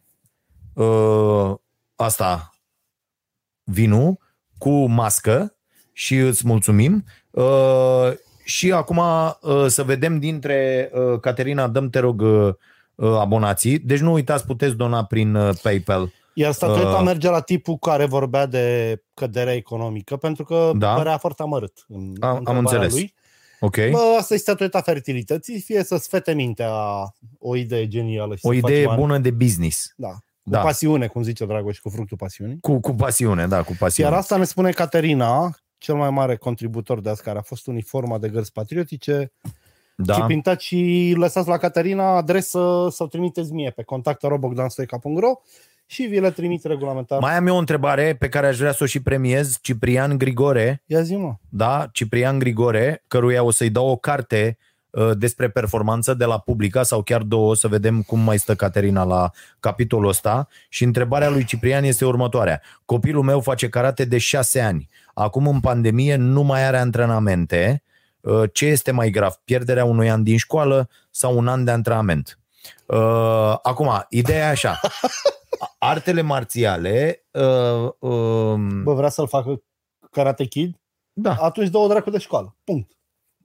uh, 0.74 1.54
asta, 1.96 2.54
vinul, 3.64 4.18
cu 4.58 4.70
mască 4.86 5.56
și 5.92 6.16
îți 6.16 6.46
mulțumim. 6.46 7.04
Uh, 7.30 8.10
și 8.44 8.72
acum 8.72 8.96
uh, 8.98 9.66
să 9.66 9.82
vedem 9.82 10.18
dintre, 10.18 10.90
uh, 10.94 11.20
Caterina, 11.20 11.68
dăm 11.68 11.90
te 11.90 11.98
rog 11.98 12.20
uh, 12.20 12.54
uh, 12.94 13.16
abonații. 13.18 13.78
Deci 13.78 14.00
nu 14.00 14.12
uitați, 14.12 14.46
puteți 14.46 14.74
dona 14.74 15.04
prin 15.04 15.34
uh, 15.34 15.54
PayPal. 15.62 16.12
Iar 16.34 16.52
statueta 16.52 16.96
Uh. 16.96 17.02
merge 17.04 17.28
la 17.30 17.40
tipul 17.40 17.76
care 17.78 18.04
vorbea 18.06 18.46
de 18.46 18.98
căderea 19.14 19.54
economică, 19.54 20.16
pentru 20.16 20.44
că 20.44 20.70
Da. 20.76 20.94
părea 20.94 21.16
foarte 21.16 21.42
amărât 21.42 21.84
în 21.88 22.14
Am- 22.20 22.28
am 22.30 22.36
întrebarea 22.36 22.60
înțeles. 22.60 22.92
Lui. 22.92 23.14
Ok? 23.60 23.76
Bă, 23.90 24.16
asta 24.18 24.34
e 24.34 24.36
statueta 24.36 24.80
fertilității, 24.80 25.60
fie 25.60 25.84
să-ți 25.84 26.08
fete 26.08 26.32
mintea 26.34 26.70
o 27.38 27.56
idee 27.56 27.88
genială. 27.88 28.34
Și 28.34 28.46
O 28.46 28.52
să 28.52 28.58
faci 28.60 28.70
idee 28.70 28.84
bani. 28.86 29.00
bună 29.00 29.18
de 29.18 29.30
business. 29.30 29.92
Da. 29.96 30.12
Cu 30.44 30.50
Da. 30.50 30.60
pasiune, 30.60 31.06
cum 31.06 31.22
zice 31.22 31.46
Dragoș, 31.46 31.78
cu 31.78 31.88
fructul 31.88 32.16
pasiunii. 32.16 32.58
Cu, 32.60 32.80
cu 32.80 32.92
pasiune, 32.92 33.46
da, 33.46 33.62
cu 33.62 33.72
pasiune. 33.78 34.10
Iar 34.10 34.18
asta 34.18 34.36
ne 34.36 34.44
spune 34.44 34.70
Caterina, 34.70 35.50
cel 35.78 35.94
mai 35.94 36.10
mare 36.10 36.36
contributor 36.36 37.00
de 37.00 37.10
azi, 37.10 37.22
care 37.22 37.38
a 37.38 37.42
fost 37.42 37.66
uniforma 37.66 38.18
de 38.18 38.28
gărzi 38.28 38.52
patriotice. 38.52 39.32
Da. 39.96 40.12
Și 40.14 40.20
da. 40.20 40.26
pintați 40.26 40.64
și 40.64 41.12
lăsați 41.16 41.48
la 41.48 41.56
Caterina 41.56 42.16
adresă 42.16 42.88
sau 42.90 43.06
trimiteți 43.06 43.52
mie 43.52 43.70
pe 43.70 43.82
contactarobogdanstoica.ro 43.82 45.32
și 45.86 46.02
vi 46.02 46.20
le 46.20 46.30
trimit 46.30 46.64
regulamentar. 46.64 47.20
Mai 47.20 47.36
am 47.36 47.46
eu 47.46 47.54
o 47.54 47.58
întrebare 47.58 48.14
pe 48.18 48.28
care 48.28 48.46
aș 48.46 48.58
vrea 48.58 48.72
să 48.72 48.82
o 48.82 48.86
și 48.86 49.02
premiez. 49.02 49.58
Ciprian 49.62 50.18
Grigore, 50.18 50.82
Ia 50.86 51.02
zi, 51.02 51.16
mă. 51.16 51.34
da, 51.48 51.88
Ciprian 51.92 52.38
Grigore, 52.38 53.04
căruia 53.08 53.42
o 53.42 53.50
să-i 53.50 53.70
dau 53.70 53.88
o 53.88 53.96
carte 53.96 54.58
uh, 54.58 54.73
despre 55.16 55.48
performanță 55.48 56.14
de 56.14 56.24
la 56.24 56.38
Publica 56.38 56.82
sau 56.82 57.02
chiar 57.02 57.22
două, 57.22 57.54
să 57.54 57.68
vedem 57.68 58.02
cum 58.02 58.20
mai 58.20 58.38
stă 58.38 58.54
Caterina 58.54 59.02
la 59.04 59.30
capitolul 59.60 60.08
ăsta. 60.08 60.48
Și 60.68 60.84
întrebarea 60.84 61.28
lui 61.30 61.44
Ciprian 61.44 61.84
este 61.84 62.04
următoarea. 62.04 62.60
Copilul 62.84 63.22
meu 63.22 63.40
face 63.40 63.68
karate 63.68 64.04
de 64.04 64.18
șase 64.18 64.60
ani. 64.60 64.88
Acum 65.14 65.46
în 65.46 65.60
pandemie 65.60 66.16
nu 66.16 66.42
mai 66.42 66.64
are 66.66 66.78
antrenamente. 66.78 67.82
Uh, 68.20 68.42
Ce 68.52 68.66
este 68.66 68.90
mai 68.90 69.10
grav? 69.10 69.32
Pierderea 69.44 69.84
unui 69.84 70.10
an 70.10 70.22
din 70.22 70.36
școală 70.36 70.88
sau 71.10 71.36
un 71.36 71.48
an 71.48 71.64
de 71.64 71.70
antrenament? 71.70 72.38
Uh, 72.86 73.54
Acum, 73.62 74.06
ideea 74.08 74.46
e 74.46 74.50
așa. 74.50 74.80
Artele 75.78 76.20
marțiale 76.20 77.24
uh, 77.30 77.88
uh, 77.98 78.54
Bă, 78.82 78.94
vrea 78.94 79.08
să-l 79.08 79.28
facă 79.28 79.62
Karate 80.10 80.44
Kid? 80.44 80.80
da, 81.12 81.34
Atunci 81.34 81.68
dă 81.68 81.78
o 81.78 81.86
dracu 81.86 82.10
de 82.10 82.18
școală. 82.18 82.56
Punct. 82.64 82.92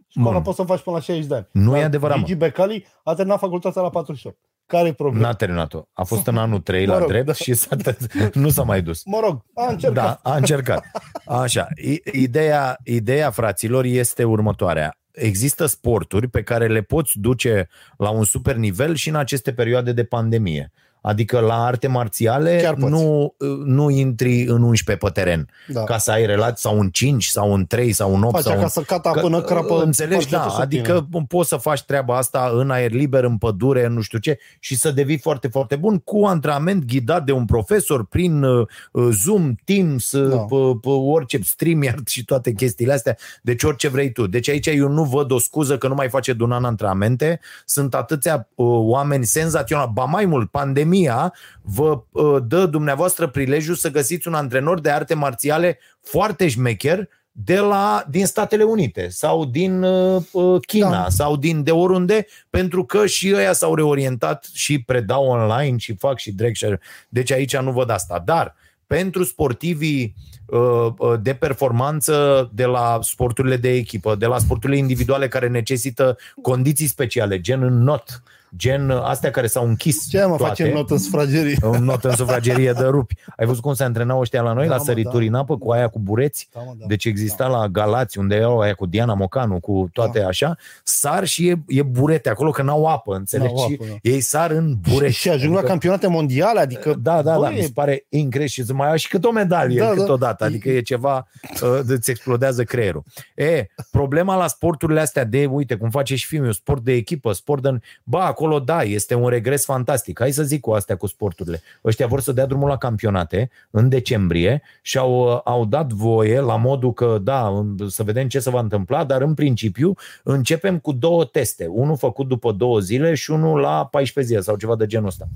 Școala 0.10 0.32
Bun. 0.32 0.42
poți 0.42 0.56
să 0.56 0.64
faci 0.64 0.80
până 0.82 0.96
la 0.96 1.02
60 1.02 1.26
de 1.26 1.36
ani. 1.36 1.48
Nu 1.52 1.72
e 1.76 1.78
Dar 1.80 1.86
adevărat, 1.88 2.18
mă. 2.18 2.24
Gigi 2.24 2.38
Becali 2.38 2.86
a 3.04 3.14
terminat 3.14 3.40
facultatea 3.40 3.82
la 3.82 3.90
48. 3.90 4.38
Care 4.66 4.88
e 4.88 4.94
problema? 4.94 5.28
N-a 5.28 5.34
terminat-o. 5.34 5.82
A 5.94 6.04
fost 6.04 6.28
în 6.28 6.38
anul 6.38 6.60
3 6.60 6.86
Mă 6.86 6.92
la 6.94 6.98
rog, 7.00 7.08
drept 7.08 7.26
da. 7.26 7.34
și 7.34 7.54
s-a, 7.54 7.76
nu 8.34 8.50
s-a 8.50 8.64
mai 8.64 8.82
dus. 8.82 9.02
Mă 9.06 9.20
rog, 9.24 9.42
a 9.56 9.66
încercat. 9.72 10.22
Da, 10.24 10.32
a 10.32 10.36
încercat. 10.36 10.86
Așa. 11.26 11.68
I- 11.76 12.02
Ideea, 12.12 12.78
ideea, 12.84 13.30
fraților, 13.32 13.84
este 13.86 14.24
următoarea. 14.24 14.98
Există 15.12 15.66
sporturi 15.66 16.28
pe 16.28 16.44
care 16.44 16.68
le 16.68 16.82
poți 16.82 17.12
duce 17.20 17.68
la 17.98 18.10
un 18.10 18.24
super 18.24 18.56
nivel 18.56 18.96
și 18.96 19.10
în 19.10 19.16
aceste 19.16 19.54
perioade 19.54 19.92
de 19.92 20.04
pandemie. 20.04 20.72
Adică 21.02 21.40
la 21.40 21.66
arte 21.66 21.88
marțiale 21.88 22.60
Chiar 22.62 22.74
poți. 22.74 22.92
nu, 22.92 23.34
nu 23.66 23.90
intri 23.90 24.44
în 24.44 24.62
11 24.64 25.06
pe 25.06 25.12
teren 25.12 25.50
Da. 25.68 25.84
ca 25.84 25.98
să 25.98 26.12
ai 26.12 26.26
relații 26.26 26.62
sau 26.70 26.80
în 26.80 26.90
5 26.90 27.26
sau 27.26 27.54
în 27.54 27.66
3 27.66 27.92
sau 27.92 28.16
în 28.16 28.24
8 28.24 28.34
Faci 28.34 28.44
sau 28.44 28.52
în 28.54 28.58
acasă 28.60 28.82
cata 28.82 29.12
până 29.12 29.42
crapă 29.42 29.82
Înțelegi, 29.84 30.30
da, 30.30 30.38
parchetul 30.38 30.52
sub 30.52 30.62
adică 30.62 31.08
poți 31.28 31.50
să 31.50 31.56
faci 31.58 31.84
treaba 31.84 32.18
asta 32.18 32.52
în 32.54 32.72
aer 32.72 32.92
liber, 32.92 33.24
în 33.24 33.38
pădure, 33.38 33.86
în 33.86 33.94
nu 33.94 34.02
știu 34.02 34.18
ce 34.20 34.38
și 34.60 34.76
să 34.78 34.92
devii 34.92 35.18
foarte, 35.18 35.48
foarte 35.48 35.76
bun 35.76 35.98
cu 35.98 36.26
antrenament 36.26 36.86
ghidat 36.86 37.24
de 37.26 37.32
un 37.32 37.46
profesor 37.46 38.06
prin 38.06 38.44
uh, 38.44 38.68
uh, 38.92 39.08
Zoom, 39.12 39.56
Teams, 39.66 40.12
Da. 40.18 40.20
da. 40.28 40.46
p- 40.46 40.80
p- 40.80 41.12
orice 41.12 41.40
StreamYard 41.44 42.08
și 42.08 42.26
toate 42.26 42.52
chestiile 42.54 42.94
astea, 42.94 43.18
deci 43.42 43.64
orice 43.64 43.88
vrei 43.88 44.12
tu. 44.12 44.28
Deci 44.28 44.50
aici 44.50 44.68
eu 44.68 44.88
nu 44.90 45.04
văd 45.04 45.32
o 45.32 45.40
scuză 45.40 45.78
că 45.78 45.88
nu 45.88 45.94
mai 45.94 46.10
face 46.10 46.34
de 46.34 46.44
un 46.44 46.52
an 46.52 46.64
antrenamente, 46.66 47.40
sunt 47.66 47.94
atâția 47.96 48.48
uh, 48.56 48.66
oameni 48.82 49.26
senzaționali, 49.26 49.90
ba 49.94 50.04
mai 50.04 50.26
mult, 50.26 50.52
pandemia 50.90 51.34
vă 51.62 52.04
uh, 52.12 52.44
dă 52.48 52.66
dumneavoastră 52.66 53.28
prilejul 53.28 53.76
să 53.76 53.92
găsiți 53.92 54.28
un 54.28 54.34
antrenor 54.34 54.80
de 54.80 54.90
arte 54.90 55.14
marțiale 55.14 55.80
foarte 56.02 56.48
șmecher 56.48 57.10
de 57.32 57.60
la, 57.60 58.06
din 58.10 58.26
Statele 58.26 58.64
Unite 58.64 59.08
sau 59.10 59.46
din 59.46 59.84
uh, 59.84 60.24
uh, 60.32 60.62
China 60.68 60.90
Da. 60.90 60.96
da. 60.96 61.10
sau 61.10 61.38
din 61.38 61.64
de 61.64 61.72
oriunde, 61.72 62.26
pentru 62.50 62.86
că 62.86 63.06
și 63.06 63.34
ăia 63.36 63.54
s-au 63.54 63.76
reorientat 63.76 64.48
și 64.54 64.82
predau 64.84 65.26
online 65.26 65.78
și 65.78 65.96
fac 65.96 66.18
și 66.18 66.32
drag 66.32 66.54
și 66.54 66.78
Deci 67.10 67.32
aici 67.32 67.58
nu 67.58 67.72
văd 67.72 67.90
asta. 67.90 68.22
Dar 68.26 68.56
pentru 68.88 69.24
sportivii 69.24 70.16
uh, 70.46 70.60
uh, 70.98 71.20
de 71.22 71.34
performanță 71.34 72.50
de 72.54 72.66
la 72.66 73.00
sporturile 73.02 73.58
de 73.58 73.70
echipă, 73.70 74.16
de 74.16 74.26
la 74.26 74.38
sporturile 74.38 74.78
individuale 74.78 75.28
care 75.28 75.48
necesită 75.48 76.18
condiții 76.42 76.88
speciale, 76.88 77.42
gen 77.42 77.64
în 77.64 77.84
not, 77.84 78.24
gen 78.56 78.90
uh, 78.90 79.02
astea 79.04 79.32
care 79.32 79.48
s-au 79.48 79.68
închis 79.68 80.10
Ce 80.10 80.26
mă 80.26 80.36
toate, 80.36 80.44
facem 80.44 80.74
not 80.74 80.90
în 80.90 80.98
sufragerie? 80.98 81.58
un 81.64 81.84
not 81.84 82.04
în 82.04 82.16
sufragerie 82.16 82.72
de 82.72 82.86
rupi. 82.86 83.16
Ai 83.38 83.46
văzut 83.46 83.62
cum 83.62 83.74
se 83.74 83.84
antrenau 83.84 84.20
ăștia 84.20 84.42
la 84.42 84.54
noi, 84.54 84.64
Da, 84.64 84.72
la 84.72 84.78
mă, 84.78 84.84
sărituri 84.84 85.26
da. 85.26 85.30
în 85.38 85.44
apă, 85.44 85.58
cu 85.58 85.72
aia 85.72 85.88
cu 85.88 86.00
bureți? 86.00 86.50
Da, 86.54 86.60
mă, 86.60 86.74
da. 86.80 86.86
Deci 86.88 87.06
exista 87.06 87.48
la 87.48 87.68
Galați, 87.68 88.18
unde 88.18 88.36
erau 88.36 88.60
aia 88.60 88.74
cu 88.74 88.86
Diana 88.86 89.14
Mocanu, 89.14 89.60
cu 89.60 89.90
toate 89.94 90.20
Da. 90.20 90.28
așa, 90.28 90.56
sar 90.84 91.26
și 91.26 91.48
e, 91.48 91.64
e 91.68 91.82
burete 91.84 92.30
acolo, 92.30 92.52
că 92.52 92.62
n-au 92.62 92.86
apă, 92.86 93.16
înțelegi? 93.16 93.54
N-au 93.54 93.68
Și 93.68 93.78
apă, 93.82 93.86
da. 93.90 93.96
ei 94.02 94.20
sar 94.20 94.52
în 94.52 94.76
burete. 94.90 95.12
Și 95.12 95.30
ajung 95.30 95.56
la 95.56 95.62
campionate 95.62 96.08
mondiale, 96.08 96.60
adică... 96.60 96.94
Da, 97.02 97.22
da, 97.22 97.36
bă, 97.36 97.42
da, 97.44 97.50
mi 97.50 97.62
se 97.62 97.72
pare 97.74 98.06
incredibil 98.10 98.48
și 98.48 98.64
să 98.66 98.74
mai 98.74 98.92
ai 98.92 98.98
și 99.00 99.08
cât 99.08 99.24
o 99.26 99.32
medalie 99.32 99.80
Da, 99.80 99.84
da, 99.86 99.94
da. 99.94 100.00
câteodată, 100.00 100.44
adică 100.44 100.70
e 100.70 100.82
ceva, 100.82 101.28
uh, 101.62 101.80
îți 101.88 102.10
explodează 102.10 102.64
creierul. 102.64 103.04
E, 103.36 103.66
problema 103.92 104.36
la 104.36 104.48
sporturile 104.48 105.00
astea 105.00 105.24
de, 105.24 105.46
uite, 105.46 105.76
cum 105.76 105.90
face 105.90 106.16
și 106.16 106.26
filmul, 106.28 106.52
sport 106.54 106.84
de 106.84 106.92
echipă, 106.92 107.32
sport 107.32 107.62
de... 107.62 107.78
Ba, 108.04 108.34
acolo 108.40 108.60
da, 108.60 108.84
este 108.84 109.16
un 109.16 109.28
regres 109.28 109.66
fantastic. 109.66 110.20
Hai 110.20 110.32
să 110.32 110.44
zic 110.44 110.62
cu 110.62 110.72
astea 110.72 110.96
cu 110.96 111.08
sporturile. 111.08 111.62
Ăștia 111.84 112.08
vor 112.08 112.22
să 112.22 112.32
dea 112.32 112.46
drumul 112.46 112.68
la 112.68 112.78
campionate 112.78 113.50
în 113.70 113.90
decembrie 113.90 114.62
și 114.82 114.98
au, 114.98 115.34
uh, 115.34 115.40
au 115.44 115.66
dat 115.66 115.92
voie 115.92 116.40
la 116.40 116.56
modul 116.56 116.94
că, 116.94 117.20
da, 117.22 117.66
să 117.88 118.04
vedem 118.04 118.28
ce 118.28 118.40
se 118.40 118.50
va 118.50 118.60
întâmpla, 118.60 119.04
dar 119.04 119.22
în 119.22 119.34
principiu 119.34 119.94
începem 120.24 120.80
cu 120.80 120.92
două 120.92 121.26
teste. 121.26 121.66
Unul 121.66 121.98
făcut 121.98 122.28
după 122.28 122.52
două 122.52 122.80
zile 122.80 123.14
și 123.14 123.32
unul 123.32 123.60
la 123.60 123.86
14 123.86 124.34
zile 124.34 124.44
sau 124.44 124.56
ceva 124.58 124.76
de 124.76 124.86
genul 124.86 125.08
ăsta. 125.08 125.28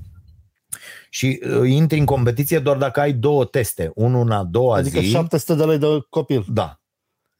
și 1.10 1.40
uh, 1.60 1.68
intri 1.70 1.98
în 1.98 2.04
competiție 2.04 2.58
doar 2.58 2.76
dacă 2.76 3.00
ai 3.00 3.12
două 3.12 3.44
teste, 3.44 3.90
unul 3.94 4.20
în 4.20 4.30
a 4.30 4.44
doua 4.44 4.76
Adică 4.76 5.00
zi. 5.00 5.10
700 5.10 5.54
de 5.54 5.64
lei 5.64 5.78
de 5.78 5.86
copil. 6.10 6.44
Da, 6.52 6.78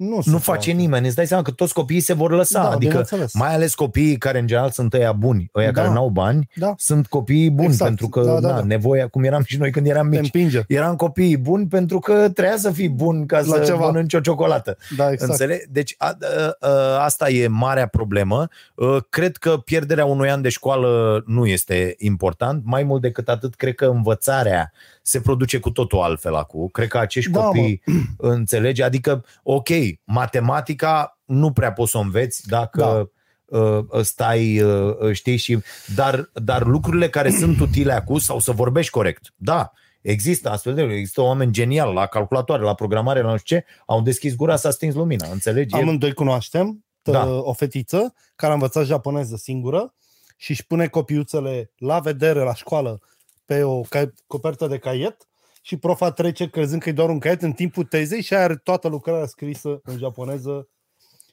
Nu, 0.09 0.15
nu 0.15 0.23
se 0.23 0.31
face 0.31 0.43
poate. 0.71 0.71
nimeni. 0.73 1.07
Îți 1.07 1.17
dai 1.17 1.27
seama 1.27 1.43
că 1.43 1.51
toți 1.51 1.73
copiii 1.75 2.01
se 2.01 2.13
vor 2.13 2.31
lăsa. 2.31 2.63
Da, 2.63 2.69
adică, 2.69 2.89
bineînțeles. 2.89 3.35
mai 3.35 3.55
ales 3.55 3.75
copiii 3.75 4.17
care 4.19 4.39
în 4.39 4.47
general 4.47 4.71
sunt 4.71 4.95
ăia 4.95 5.13
buni, 5.13 5.51
ăia 5.55 5.71
Da. 5.71 5.81
care 5.81 5.93
n-au 5.95 6.09
bani, 6.09 6.49
Da, 6.55 6.75
sunt 6.77 7.07
copiii 7.07 7.51
buni, 7.51 7.67
Exact. 7.69 7.89
pentru 7.89 8.09
că 8.09 8.21
Da, 8.21 8.41
da, 8.41 8.49
na, 8.49 8.55
da. 8.55 8.65
nevoia, 8.65 9.07
cum 9.09 9.25
eram 9.25 9.43
și 9.45 9.57
noi 9.59 9.71
când 9.71 9.87
eram 9.87 10.11
te 10.11 10.17
mici, 10.17 10.25
împinge. 10.35 10.63
eram 10.69 10.97
copiii 10.97 11.37
buni 11.37 11.67
pentru 11.67 11.99
că 11.99 12.13
trebuia 12.35 12.57
să 12.57 12.71
fii 12.71 12.89
bun 12.89 13.27
ca 13.27 13.37
La 13.41 13.43
să 13.57 13.63
ceva. 13.65 13.85
mănânci 13.87 14.15
o 14.15 14.21
ciocolată. 14.21 14.77
Da, 14.97 15.11
exact. 15.11 15.31
Înțeleg? 15.31 15.63
Deci 15.71 15.95
a, 15.99 16.17
a, 16.61 16.69
a, 16.69 17.05
asta 17.05 17.29
e 17.31 17.47
marea 17.47 17.87
problemă. 17.87 18.49
A, 18.77 19.07
Cred 19.11 19.37
că 19.37 19.51
pierderea 19.57 20.05
unui 20.05 20.31
an 20.31 20.43
de 20.43 20.49
școală 20.49 21.23
nu 21.27 21.47
este 21.47 21.95
important. 21.99 22.63
Mai 22.65 22.83
mult 22.83 23.01
decât 23.03 23.29
atât, 23.29 23.55
cred 23.55 23.75
că 23.75 23.85
învățarea 23.85 24.73
se 25.07 25.21
produce 25.21 25.59
cu 25.59 25.71
totul 25.71 25.99
altfel 25.99 26.35
acum. 26.35 26.69
Cred 26.69 26.89
că 26.89 26.99
acești 26.99 27.31
Da, 27.31 27.41
mă. 27.41 27.47
copii 27.47 27.83
înțelege. 28.17 28.83
Adică, 28.83 29.25
ok, 29.43 29.69
matematica 30.05 31.19
nu 31.25 31.53
prea 31.53 31.73
poți 31.73 31.91
să 31.91 31.99
o 31.99 32.01
înveți 32.01 32.49
dacă 32.49 33.11
da. 33.51 34.03
stai, 34.03 34.61
uh, 34.61 35.13
știi, 35.13 35.37
și, 35.37 35.59
dar, 35.95 36.31
dar 36.33 36.67
lucrurile 36.67 37.09
care 37.09 37.31
sunt 37.31 37.61
utile 37.67 37.93
acum, 37.93 38.19
sau 38.19 38.39
să 38.39 38.53
vorbești 38.53 38.91
corect, 38.91 39.33
da, 39.37 39.73
Există 40.01 40.51
astfel 40.51 40.75
de 40.75 40.81
lucruri. 40.81 41.01
Există 41.01 41.21
oameni 41.21 41.53
geniali 41.53 41.95
la 41.95 42.07
calculatoare, 42.07 42.63
la 42.63 42.75
programare, 42.75 43.21
la 43.23 43.31
nu 43.31 43.37
știu 43.37 43.57
ce, 43.57 43.65
au 43.87 44.01
deschis 44.03 44.35
gura, 44.35 44.57
s-a 44.57 44.71
stins 44.71 44.95
lumina, 44.95 45.29
înțelegi? 45.33 45.77
E- 45.77 45.81
Amândoi 45.81 46.13
cunoaștem 46.13 46.85
Da. 47.03 47.13
da. 47.13 47.27
o 47.27 47.53
fetiță 47.53 48.15
care 48.37 48.51
a 48.53 48.55
învățat 48.55 48.85
japoneză 48.85 49.37
singură 49.37 49.95
și 50.37 50.51
își 50.51 50.67
pune 50.67 50.87
copiuțele 50.87 51.73
la 51.77 51.99
vedere 51.99 52.41
la 52.41 52.55
școală 52.55 53.01
pe 53.45 53.63
o 53.63 53.81
ca- 53.81 54.13
copertă 54.27 54.67
de 54.67 54.79
caiet 54.79 55.17
și 55.63 55.77
profa 55.77 56.11
trece 56.11 56.49
crezând 56.51 56.83
că 56.83 56.89
e 56.89 56.93
doar 56.93 57.09
un 57.09 57.19
caiet 57.19 57.43
în 57.43 57.53
timpul 57.53 57.85
tezei 57.85 58.23
și 58.23 58.35
are 58.35 58.57
toată 58.57 58.89
lucrarea 58.89 59.27
scrisă 59.27 59.81
în 59.85 59.99
japoneză 59.99 60.69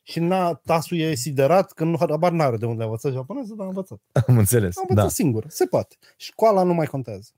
și 0.04 0.20
na, 0.20 0.54
tasul 0.54 0.98
e 0.98 1.16
siderat 1.16 1.72
că 1.72 1.84
nu 1.84 1.96
habar 2.00 2.32
n-are 2.32 2.58
de 2.58 2.66
unde 2.66 2.82
a 2.82 2.86
învățat 2.86 3.12
japoneză, 3.12 3.54
dar 3.58 3.66
a 3.66 3.70
învățat. 3.70 3.98
Am 4.28 4.38
înțeles. 4.38 4.78
A 4.78 4.82
învățat 4.82 5.04
Da. 5.04 5.10
singur. 5.10 5.44
Se 5.48 5.66
poate. 5.66 5.96
Școala 6.18 6.64
nu 6.64 6.74
mai 6.74 6.86
contează. 6.86 7.30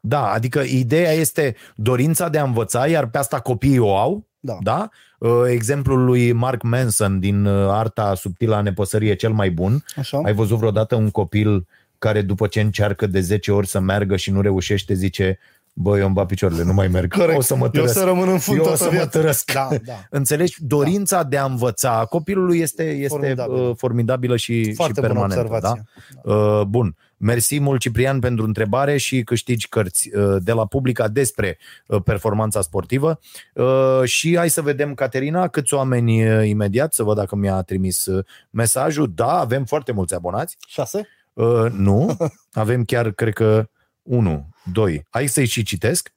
da, 0.00 0.30
adică 0.30 0.60
ideea 0.60 1.12
este 1.12 1.56
dorința 1.76 2.28
de 2.28 2.38
a 2.38 2.42
învăța, 2.44 2.86
iar 2.86 3.10
pe 3.10 3.18
asta 3.18 3.40
copiii 3.40 3.78
o 3.78 3.96
au, 3.96 4.26
Da. 4.40 4.56
da? 4.62 4.88
Uh, 5.18 5.42
Exemplul 5.48 6.04
lui 6.04 6.32
Mark 6.32 6.62
Manson 6.62 7.20
din 7.20 7.44
uh, 7.44 7.68
Arta 7.70 8.14
subtilă 8.14 8.54
a 8.54 8.60
nepăsării 8.60 9.08
e 9.10 9.14
cel 9.14 9.32
mai 9.32 9.50
bun. 9.50 9.84
Așa? 9.96 10.20
Ai 10.24 10.32
văzut 10.34 10.58
vreodată 10.58 10.94
un 10.94 11.10
copil 11.10 11.66
care 12.00 12.22
după 12.22 12.46
ce 12.46 12.60
încearcă 12.60 13.06
de 13.06 13.20
10 13.20 13.52
ori 13.52 13.66
să 13.66 13.80
meargă 13.80 14.16
și 14.16 14.30
nu 14.30 14.40
reușește, 14.40 14.94
zice, 14.94 15.38
bă, 15.72 15.98
eu 15.98 16.04
îmi 16.04 16.14
bat 16.14 16.26
picioarele, 16.26 16.62
nu 16.62 16.72
mai 16.72 16.88
merg, 16.88 17.12
Corect. 17.14 17.38
o 17.38 17.40
să 17.42 17.54
mă 17.56 17.64
Eu 17.64 17.70
tărăsc. 17.70 17.92
să 17.94 18.04
rămân 18.04 18.28
în 18.28 18.38
fund 18.38 18.56
Eu 18.56 18.62
o 18.62 18.66
toată 18.66 18.82
să 18.82 18.88
mă 18.88 18.90
viața. 18.96 19.08
tărăsc. 19.08 19.52
Da, 19.52 19.68
da. 19.84 19.92
Înțelegi? 20.18 20.56
Dorința 20.58 21.22
da. 21.22 21.28
de 21.28 21.36
a 21.36 21.44
învăța 21.44 21.98
a 21.98 22.04
copilului 22.04 22.58
este, 22.58 22.82
este 22.90 23.08
Formidabil. 23.08 23.44
formidabilă. 23.44 23.74
formidabilă 23.78 24.36
și, 24.36 24.72
Foarte 24.74 25.00
și 25.00 25.06
bună 25.06 25.12
permanentă. 25.12 25.54
observație. 25.54 25.84
Da? 26.24 26.32
Uh, 26.34 26.62
bun. 26.66 26.96
Mersi 27.16 27.58
mult, 27.60 27.80
Ciprian, 27.80 28.18
pentru 28.18 28.44
întrebare 28.44 28.96
și 28.96 29.22
câștigi 29.22 29.68
cărți 29.68 30.10
uh, 30.16 30.36
de 30.42 30.52
la 30.52 30.66
Publica 30.66 31.08
despre 31.08 31.58
uh, 31.86 32.02
performanța 32.04 32.60
sportivă. 32.60 33.20
Uh, 33.54 34.00
Și 34.04 34.36
hai 34.36 34.50
să 34.50 34.62
vedem, 34.62 34.94
Caterina, 34.94 35.48
câți 35.48 35.74
oameni 35.74 36.28
uh, 36.38 36.46
imediat, 36.48 36.92
să 36.94 37.02
văd 37.02 37.16
dacă 37.16 37.36
mi-a 37.36 37.62
trimis 37.62 38.06
uh, 38.06 38.24
mesajul. 38.50 39.12
Da, 39.14 39.38
avem 39.38 39.64
foarte 39.64 39.92
mulți 39.92 40.14
abonați. 40.14 40.56
Șase? 40.68 41.06
Uh, 41.32 41.66
Nu, 41.72 42.16
avem 42.52 42.84
chiar, 42.84 43.10
cred 43.10 43.32
că, 43.32 43.68
unu, 44.02 44.48
doi. 44.72 45.06
Hai 45.10 45.26
să-i 45.26 45.46
și 45.46 45.62
citesc. 45.62 46.14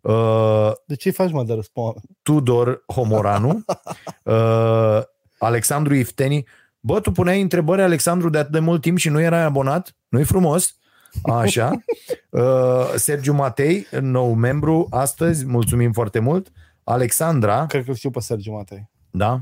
Uh, 0.00 0.70
De 0.86 0.94
ce 0.94 1.08
îi 1.08 1.14
faci, 1.14 1.30
mă, 1.30 1.44
de 1.44 1.52
răspund? 1.54 1.94
Tudor 2.22 2.82
Homoranu, 2.86 3.64
uh, 4.24 5.00
Alexandru 5.38 5.94
Ifteni. 5.94 6.46
Bă, 6.80 7.00
tu 7.00 7.12
puneai 7.12 7.40
întrebări, 7.40 7.82
Alexandru, 7.82 8.28
de 8.30 8.38
atât 8.38 8.52
de 8.52 8.58
mult 8.58 8.80
timp 8.80 8.98
și 8.98 9.08
nu 9.08 9.20
erai 9.20 9.42
abonat? 9.42 9.96
Nu-i 10.08 10.24
frumos? 10.24 10.74
Așa. 11.22 11.70
Uh, 12.30 12.92
Sergiu 12.96 13.32
Matei, 13.32 13.86
nou 14.00 14.32
membru 14.34 14.86
astăzi, 14.90 15.46
mulțumim 15.46 15.92
foarte 15.92 16.18
mult. 16.18 16.52
Alexandra, 16.84 17.66
Cred 17.66 17.84
că 17.84 17.92
știu 17.92 18.10
pe 18.10 18.20
Sergiu 18.20 18.52
Matei. 18.52 18.90
da? 19.10 19.40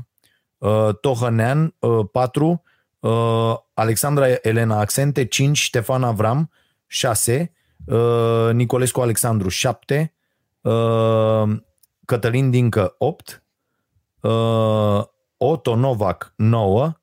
Uh, 0.57 0.89
Tohănean, 1.01 1.75
uh, 1.79 2.05
4. 2.11 2.63
Uh, 2.99 3.57
Alexandra 3.73 4.27
Elena 4.41 4.79
Accente, 4.79 5.25
5. 5.25 5.57
Ștefan 5.57 6.03
Avram, 6.03 6.51
6. 6.87 7.53
Uh, 7.85 8.49
Nicolescu 8.53 9.01
Alexandru, 9.01 9.49
7. 9.49 10.13
Uh, 10.61 11.43
Cătălin 12.05 12.49
Dincă, 12.49 12.95
8. 12.97 13.43
Uh, 14.21 15.03
Otto 15.37 15.75
Novak, 15.75 16.33
9. 16.35 16.93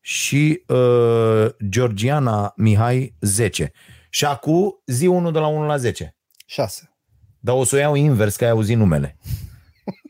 Și 0.00 0.62
uh, 0.66 1.46
Georgiana 1.68 2.52
Mihai, 2.56 3.16
10. 3.20 3.72
Și 4.08 4.24
acum 4.24 4.82
zi 4.86 5.06
1 5.06 5.30
de 5.30 5.38
la 5.38 5.46
1 5.46 5.66
la 5.66 5.76
10. 5.76 6.16
Șase. 6.46 6.96
Dar 7.40 7.56
o 7.56 7.64
să 7.64 7.76
o 7.76 7.78
iau 7.78 7.94
invers, 7.94 8.36
că 8.36 8.44
ai 8.44 8.50
auzit 8.50 8.76
numele. 8.76 9.18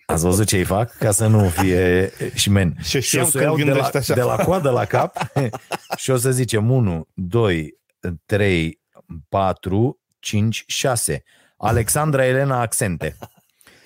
Ați 0.06 0.22
văzut 0.24 0.46
ce 0.46 0.56
îi 0.56 0.64
fac? 0.64 0.96
Ca 0.96 1.10
să 1.10 1.26
nu 1.26 1.48
fie 1.48 2.12
și 2.34 2.50
men. 2.50 2.76
Și 2.82 2.88
Și 2.88 2.96
o 2.96 3.00
știam 3.00 3.24
să 3.24 3.36
o 3.36 3.40
că 3.40 3.44
iau 3.44 3.56
de 3.56 3.62
la, 3.64 3.70
gândești 3.72 3.96
așa. 3.96 4.14
de 4.14 4.22
la 4.22 4.36
coadă 4.36 4.70
la 4.70 4.84
cap 4.84 5.16
și 5.96 6.10
o 6.10 6.16
să 6.16 6.30
zicem 6.30 6.70
1, 6.70 7.08
2, 7.14 7.78
3, 8.26 8.80
4, 9.28 9.98
5, 10.18 10.64
6. 10.66 11.22
Alexandra 11.56 12.24
Elena 12.26 12.60
Accente 12.60 13.16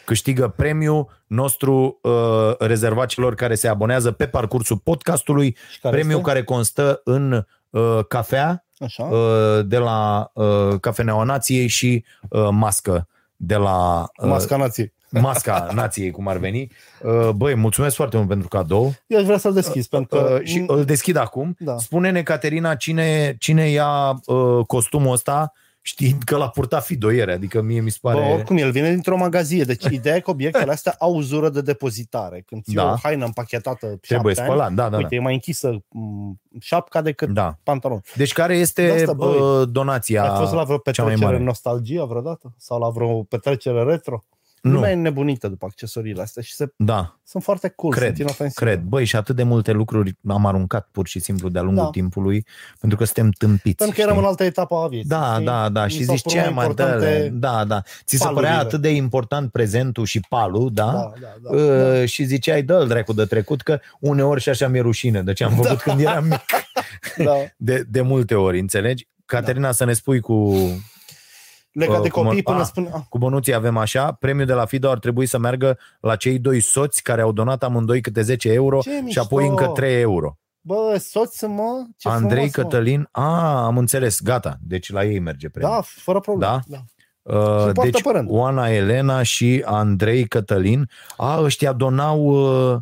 câștigă 0.05 0.49
premiul 0.49 1.23
nostru 1.27 1.99
uh, 2.03 2.57
rezervat 2.59 3.07
celor 3.09 3.35
care 3.35 3.55
se 3.55 3.69
abonează 3.69 4.11
pe 4.13 4.27
parcursul 4.27 4.77
podcastului, 4.79 5.57
Și 5.71 5.81
care 5.81 5.95
premiul 5.95 6.19
este? 6.19 6.31
care 6.31 6.45
constă 6.45 7.01
în 7.05 7.47
uh, 7.71 7.99
cafea 8.09 8.65
Așa. 8.79 9.03
uh, 9.03 9.61
de 9.67 9.79
la 9.79 10.31
uh, 10.35 10.81
Cafeneaua 10.81 11.25
Nației 11.25 11.67
și 11.67 12.05
uh, 12.29 12.49
mască 12.51 13.09
de 13.37 13.57
la 13.57 14.01
uh, 14.01 14.29
Masca 14.29 14.57
nației. 14.57 14.93
Masca 15.11 15.69
nației, 15.75 16.11
cum 16.11 16.29
ar 16.29 16.37
veni. 16.37 16.71
Uh, 17.03 17.29
Băi, 17.31 17.55
mulțumesc 17.55 17.97
foarte 17.97 18.17
mult 18.17 18.29
pentru 18.29 18.49
cadou. 18.49 18.95
Eu 19.07 19.19
aș 19.19 19.25
vrea 19.25 19.39
să-l 19.39 19.53
deschizi, 19.53 19.89
pentru 19.89 20.19
că... 20.19 20.39
Uh, 20.41 20.47
și 20.47 20.65
îl 20.67 20.85
deschid 20.85 21.17
acum. 21.17 21.57
Da. 21.59 21.77
Spune-ne, 21.79 22.23
Caterina, 22.23 22.75
cine, 22.75 23.37
cine 23.39 23.69
ia 23.69 24.21
uh, 24.27 24.67
costumul 24.67 25.13
ăsta 25.13 25.53
știind 25.89 26.23
că 26.23 26.37
l-a 26.37 26.49
purtat 26.49 26.85
Fidoiere, 26.85 27.33
adică 27.33 27.63
mie 27.63 27.81
mi 27.81 27.91
se 27.91 27.99
pare... 28.01 28.21
Bă, 28.21 28.33
oricum, 28.33 28.57
el 28.57 28.71
vine 28.71 28.91
dintr-o 28.91 29.17
magazie. 29.17 29.65
Deci 29.65 29.85
ideea 29.85 30.17
e 30.17 30.21
că 30.21 30.31
obiectele 30.31 30.73
astea 30.79 30.95
au 30.99 31.15
uzură 31.15 31.49
de 31.49 31.61
depozitare. 31.61 32.43
Când 32.47 32.63
ții 32.63 32.75
Da. 32.75 32.93
o 32.93 32.95
haină 33.03 33.25
împachetată 33.25 33.87
Trebuie 33.87 34.35
șapte 34.35 34.51
spălat, 34.51 34.73
da, 34.73 34.89
da, 34.89 34.97
uite, 34.97 35.09
da. 35.11 35.17
e 35.17 35.21
mai 35.21 35.33
închisă 35.33 35.85
m, 35.89 36.41
șapca 36.61 37.03
decât 37.03 37.29
da. 37.29 37.59
pantalon. 37.63 38.01
Deci 38.17 38.33
care 38.33 38.55
De 38.55 38.61
este 38.61 38.91
asta, 38.91 39.13
băi, 39.13 39.39
uh, 39.41 39.69
donația 39.71 40.23
Ai 40.23 40.39
fost 40.39 40.53
la 40.53 40.63
vreo 40.65 40.77
cea 40.77 41.03
mai 41.03 41.13
petrecere 41.13 41.25
mare? 41.25 41.39
nostalgia 41.39 42.05
vreodată? 42.05 42.55
Sau 42.57 42.79
la 42.79 42.89
vreo 42.89 43.23
petrecere 43.23 43.83
retro? 43.83 44.25
Nu. 44.63 44.73
Lumea 44.73 44.91
e 44.91 44.95
nebunită 44.95 45.49
după 45.49 45.67
accesoriile 45.67 46.23
astea 46.23 46.43
și 46.43 46.55
se, 46.55 46.73
Da, 46.77 47.19
sunt 47.25 47.43
foarte 47.43 47.69
cool, 47.69 47.93
Cred, 47.93 48.07
sunt 48.07 48.19
inofensive. 48.19 48.65
cred. 48.71 48.81
Băi, 48.83 49.05
și 49.05 49.17
atât 49.17 49.37
de 49.37 49.43
multe 49.43 49.73
lucruri 49.73 50.17
am 50.29 50.47
aruncat 50.47 50.89
pur 50.93 51.07
și 51.07 51.19
simplu 51.19 51.49
de-a 51.49 51.63
lungul 51.63 51.83
Da. 51.85 51.91
timpului, 51.91 52.47
pentru 52.81 52.99
că 52.99 53.05
suntem 53.05 53.31
tâmpiți. 53.31 53.77
Pentru 53.77 53.95
că 53.95 54.01
eram 54.01 54.13
știi? 54.13 54.23
în 54.25 54.29
altă 54.31 54.45
etapă 54.45 54.75
a 54.77 54.87
vieții. 54.89 55.09
Da, 55.09 55.33
știi? 55.33 55.45
da, 55.45 55.69
da. 55.69 55.85
Mi 55.85 55.91
Și 55.91 56.05
s-au 56.05 56.15
zici 56.15 56.23
părut 56.25 56.39
ce 56.39 56.45
mai 56.45 56.55
mai 56.55 56.65
importante 56.67 57.29
dă 57.29 57.37
Da, 57.47 57.65
da. 57.65 57.83
Ți 58.05 58.17
se 58.17 58.25
părea 58.25 58.33
palurile. 58.35 58.55
atât 58.67 58.81
de 58.81 58.89
important 58.91 59.51
prezentul 59.51 60.05
și 60.05 60.21
palul, 60.29 60.71
da? 60.73 60.85
Da, 60.93 61.13
da, 61.21 61.57
da. 61.57 61.57
Uh, 61.57 62.05
și 62.09 62.25
ziceai, 62.25 62.63
dă-l 62.63 62.87
dracu 62.89 63.13
de 63.13 63.25
trecut, 63.25 63.63
că 63.63 63.81
uneori 64.01 64.41
și 64.41 64.49
așa 64.49 64.69
mi-e 64.69 64.81
rușine 64.81 65.23
de 65.23 65.33
ce 65.33 65.45
am 65.45 65.53
făcut 65.55 65.81
când 65.81 66.01
eram 66.01 66.25
mic. 66.29 66.41
da. 67.17 67.35
De, 67.57 67.85
de 67.89 68.01
multe 68.01 68.35
ori, 68.35 68.59
înțelegi? 68.59 69.07
Caterina, 69.27 69.73
să 69.73 69.85
ne 69.85 69.93
spui 69.93 70.21
cu, 70.21 70.55
Legat 71.79 71.97
Uh, 71.97 72.03
de 72.03 72.09
cum- 72.09 72.25
copii 72.25 72.43
până 72.43 72.59
ah. 72.59 72.65
spun... 72.65 72.89
Ah, 72.93 73.01
cu 73.09 73.19
bănuții 73.19 73.55
avem 73.55 73.77
așa, 73.77 74.13
premiul 74.13 74.47
de 74.47 74.53
la 74.53 74.65
FIDO 74.65 74.91
ar 74.91 74.99
trebui 74.99 75.27
să 75.27 75.39
meargă 75.39 75.79
la 76.01 76.17
cei 76.17 76.39
doi 76.39 76.61
soți 76.61 77.03
care 77.03 77.21
au 77.21 77.33
donat 77.33 77.63
amândoi 77.63 78.01
câte 78.01 78.23
10 78.23 78.53
euro 78.53 78.81
Ce 78.81 79.03
și 79.07 79.19
apoi 79.19 79.49
mișto! 79.49 79.63
încă 79.63 79.73
3 79.81 80.01
euro. 80.01 80.39
bă, 80.61 80.97
soț 81.01 81.41
mă, 81.43 81.87
ce 81.97 82.09
Andrei 82.09 82.49
frumos, 82.49 82.57
mă. 82.57 82.63
Cătălin, 82.63 83.09
a, 83.11 83.65
am 83.65 83.79
înțeles, 83.79 84.21
gata, 84.23 84.57
deci 84.61 84.93
la 84.93 85.05
ei 85.05 85.19
merge 85.19 85.49
premiul. 85.49 85.75
Da, 85.75 85.83
fără 85.85 86.21
problemă. 86.21 86.61
Da? 86.67 86.77
da. 86.77 86.83
Uh, 87.23 87.67
Și 87.67 87.73
poartă 87.73 87.91
deci 87.91 88.03
părând. 88.03 88.29
Oana 88.31 88.69
Elena 88.69 89.23
și 89.23 89.63
Andrei 89.67 90.27
Cătălin, 90.29 90.91
a, 91.17 91.41
ăștia 91.41 91.73
donau, 91.73 92.21
uh, 92.73 92.79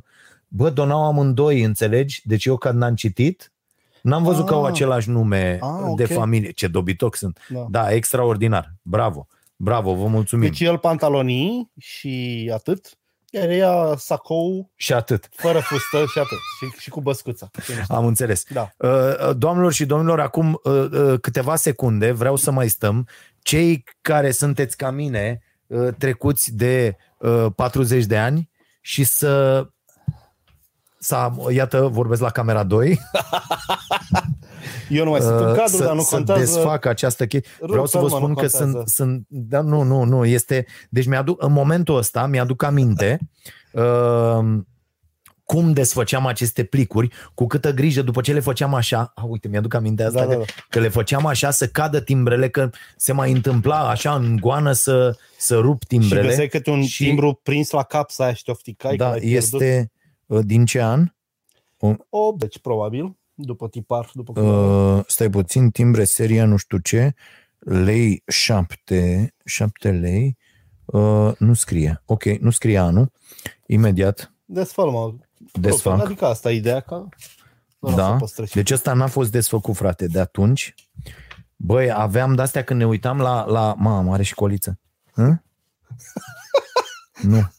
bă, 0.49 0.71
donau 0.71 1.05
amândoi, 1.07 1.63
înțelegi? 1.63 2.21
Deci 2.25 2.45
eu 2.45 2.57
când 2.57 2.83
am 2.83 2.95
citit, 2.95 3.53
n-am 4.07 4.23
văzut 4.23 4.43
Ah. 4.43 4.49
că 4.49 4.55
au 4.55 4.65
același 4.65 5.11
nume 5.11 5.59
Ah, 5.63 5.93
de 5.97 6.03
ok. 6.03 6.09
familie. 6.13 6.51
Ce 6.51 6.67
dobitoc 6.67 7.17
sunt. 7.17 7.39
Da. 7.49 7.67
Da, 7.71 7.93
extraordinar. 7.93 8.73
Bravo. 8.83 9.27
Bravo, 9.57 9.95
vă 9.95 10.07
mulțumim. 10.07 10.49
Deci 10.49 10.61
el 10.61 10.79
pantalonii 10.79 11.71
și 11.79 12.51
atât, 12.55 12.99
iar 13.31 13.49
ea 13.49 13.95
sacou 13.97 14.71
Și 14.75 14.93
atât. 14.93 15.29
fără 15.31 15.59
fustă 15.59 15.97
și 16.13 16.19
atât. 16.19 16.39
Și, 16.59 16.81
și 16.81 16.91
cu 16.91 17.01
băscuța. 17.01 17.51
Am 17.89 18.07
înțeles. 18.07 18.45
Da. 18.51 18.69
Uh, 18.79 19.37
Doamnelor 19.37 19.73
și 19.73 19.87
domnilor, 19.87 20.21
acum 20.21 20.61
uh, 20.63 20.73
uh, 20.93 21.21
câteva 21.21 21.57
secunde 21.57 22.13
vreau 22.13 22.37
să 22.37 22.51
mai 22.51 22.69
stăm. 22.69 23.09
cei 23.43 23.85
care 24.01 24.31
sunteți 24.31 24.77
ca 24.77 24.91
mine, 24.91 25.41
uh, 25.67 25.89
trecuți 25.99 26.57
de 26.57 26.97
uh, 27.19 27.47
40 27.57 28.05
de 28.05 28.17
ani 28.19 28.51
și 28.81 29.05
să 29.05 29.67
să, 31.07 31.31
iată, 31.51 31.81
vorbesc 31.93 32.21
la 32.21 32.31
camera 32.31 32.63
2. 32.65 32.99
Eu 34.89 35.05
nu 35.05 35.11
mai 35.11 35.21
sunt 35.21 35.41
în 35.41 35.47
uh, 35.49 35.55
cadru, 35.57 35.77
să, 35.77 35.85
dar 35.85 35.95
nu 35.95 36.01
să 36.01 36.15
contează. 36.17 36.41
desfac 36.41 36.85
această 36.85 37.27
chestie. 37.27 37.51
Vreau 37.61 37.87
să 37.87 37.99
vă 37.99 38.05
Rupel, 38.05 38.19
mă, 38.21 38.25
spun 38.25 38.29
nu 38.29 38.35
că 38.35 38.41
contează. 38.49 38.73
sunt, 38.73 38.89
sunt 38.89 39.27
da, 39.29 39.61
nu, 39.61 39.83
nu, 39.83 40.03
nu, 40.05 40.25
este, 40.25 40.67
deci 40.91 41.07
mi-aduc, 41.07 41.43
în 41.43 41.53
momentul 41.53 41.97
ăsta 41.97 42.27
mi-aduc 42.27 42.63
aminte 42.63 43.19
uh, 43.73 44.39
cum 45.45 45.73
desfăceam 45.73 46.27
aceste 46.27 46.65
plicuri, 46.65 47.09
cu 47.35 47.47
câtă 47.47 47.73
grijă 47.73 48.03
după 48.03 48.21
ce 48.21 48.33
le 48.33 48.41
făceam 48.41 48.75
așa, 48.75 49.13
a, 49.15 49.25
uite, 49.25 49.49
mi-aduc 49.49 49.75
aminte 49.75 50.03
asta, 50.05 50.19
Da, 50.21 50.27
da, 50.27 50.33
că, 50.33 50.39
da. 50.39 50.45
că 50.69 50.81
le 50.81 50.89
făceam 50.89 51.27
așa 51.27 51.51
să 51.51 51.67
cadă 51.67 52.01
timbrele, 52.01 52.49
că 52.49 52.71
se 52.97 53.13
mai 53.13 53.33
întâmpla 53.33 53.89
așa 53.89 54.15
în 54.15 54.37
goană 54.41 54.73
să, 54.73 55.17
să 55.39 55.57
rup 55.57 55.81
Și 55.83 55.87
timbrele. 55.89 56.29
găseai 56.29 56.47
câte 56.49 56.71
un 56.71 56.85
și- 56.85 57.05
timbru 57.05 57.41
prins 57.43 57.71
la 57.71 57.83
capsa 57.83 58.25
aia 58.25 58.33
și 58.35 58.45
te 58.45 58.51
ofticai. 58.51 58.91
că 58.97 59.05
da, 59.05 59.09
l-ai 59.11 59.19
pierdut. 59.21 59.61
Este 60.27 60.35
uh, 60.35 60.41
din 60.45 60.65
ce 60.65 60.83
an? 60.83 61.15
8, 62.09 62.39
deci 62.39 62.59
probabil, 62.59 63.17
după 63.35 63.69
tipar, 63.69 64.11
după 64.13 64.33
cum 64.33 64.45
Uh, 64.45 65.05
stai 65.07 65.31
puțin, 65.31 65.71
timbre, 65.71 66.05
seria, 66.05 66.45
nu 66.45 66.57
știu 66.57 66.79
ce, 66.79 67.15
lei 67.59 68.23
7, 68.27 69.35
7 69.45 69.91
lei, 69.91 70.37
uh, 70.85 71.33
nu 71.39 71.55
scrie. 71.55 72.03
Ok, 72.05 72.25
nu 72.25 72.51
scrie 72.51 72.79
anul. 72.79 73.13
Imediat 73.67 74.31
Desfăl, 74.45 74.91
mă. 74.91 75.15
desfac. 75.53 76.01
Adică 76.01 76.27
asta 76.27 76.51
e 76.53 76.57
ideea 76.57 76.81
ca... 76.81 77.09
Nu 77.79 77.95
Da. 77.95 78.07
să 78.07 78.17
păstrezi. 78.19 78.55
Deci 78.55 78.71
ăsta 78.71 78.93
n-a 78.93 79.07
fost 79.07 79.31
desfăcut, 79.31 79.75
frate, 79.75 80.07
de 80.07 80.21
atunci. 80.21 80.75
Băi, 81.57 81.93
aveam 81.93 82.35
de-astea 82.35 82.65
când 82.65 82.81
ne 82.81 82.87
uitam 82.87 83.19
la... 83.19 83.45
la 83.45 83.75
mamă, 83.79 84.13
are 84.13 84.23
și 84.23 84.35
coliță. 84.35 84.79
Hă? 85.13 85.43
nu. 87.23 87.41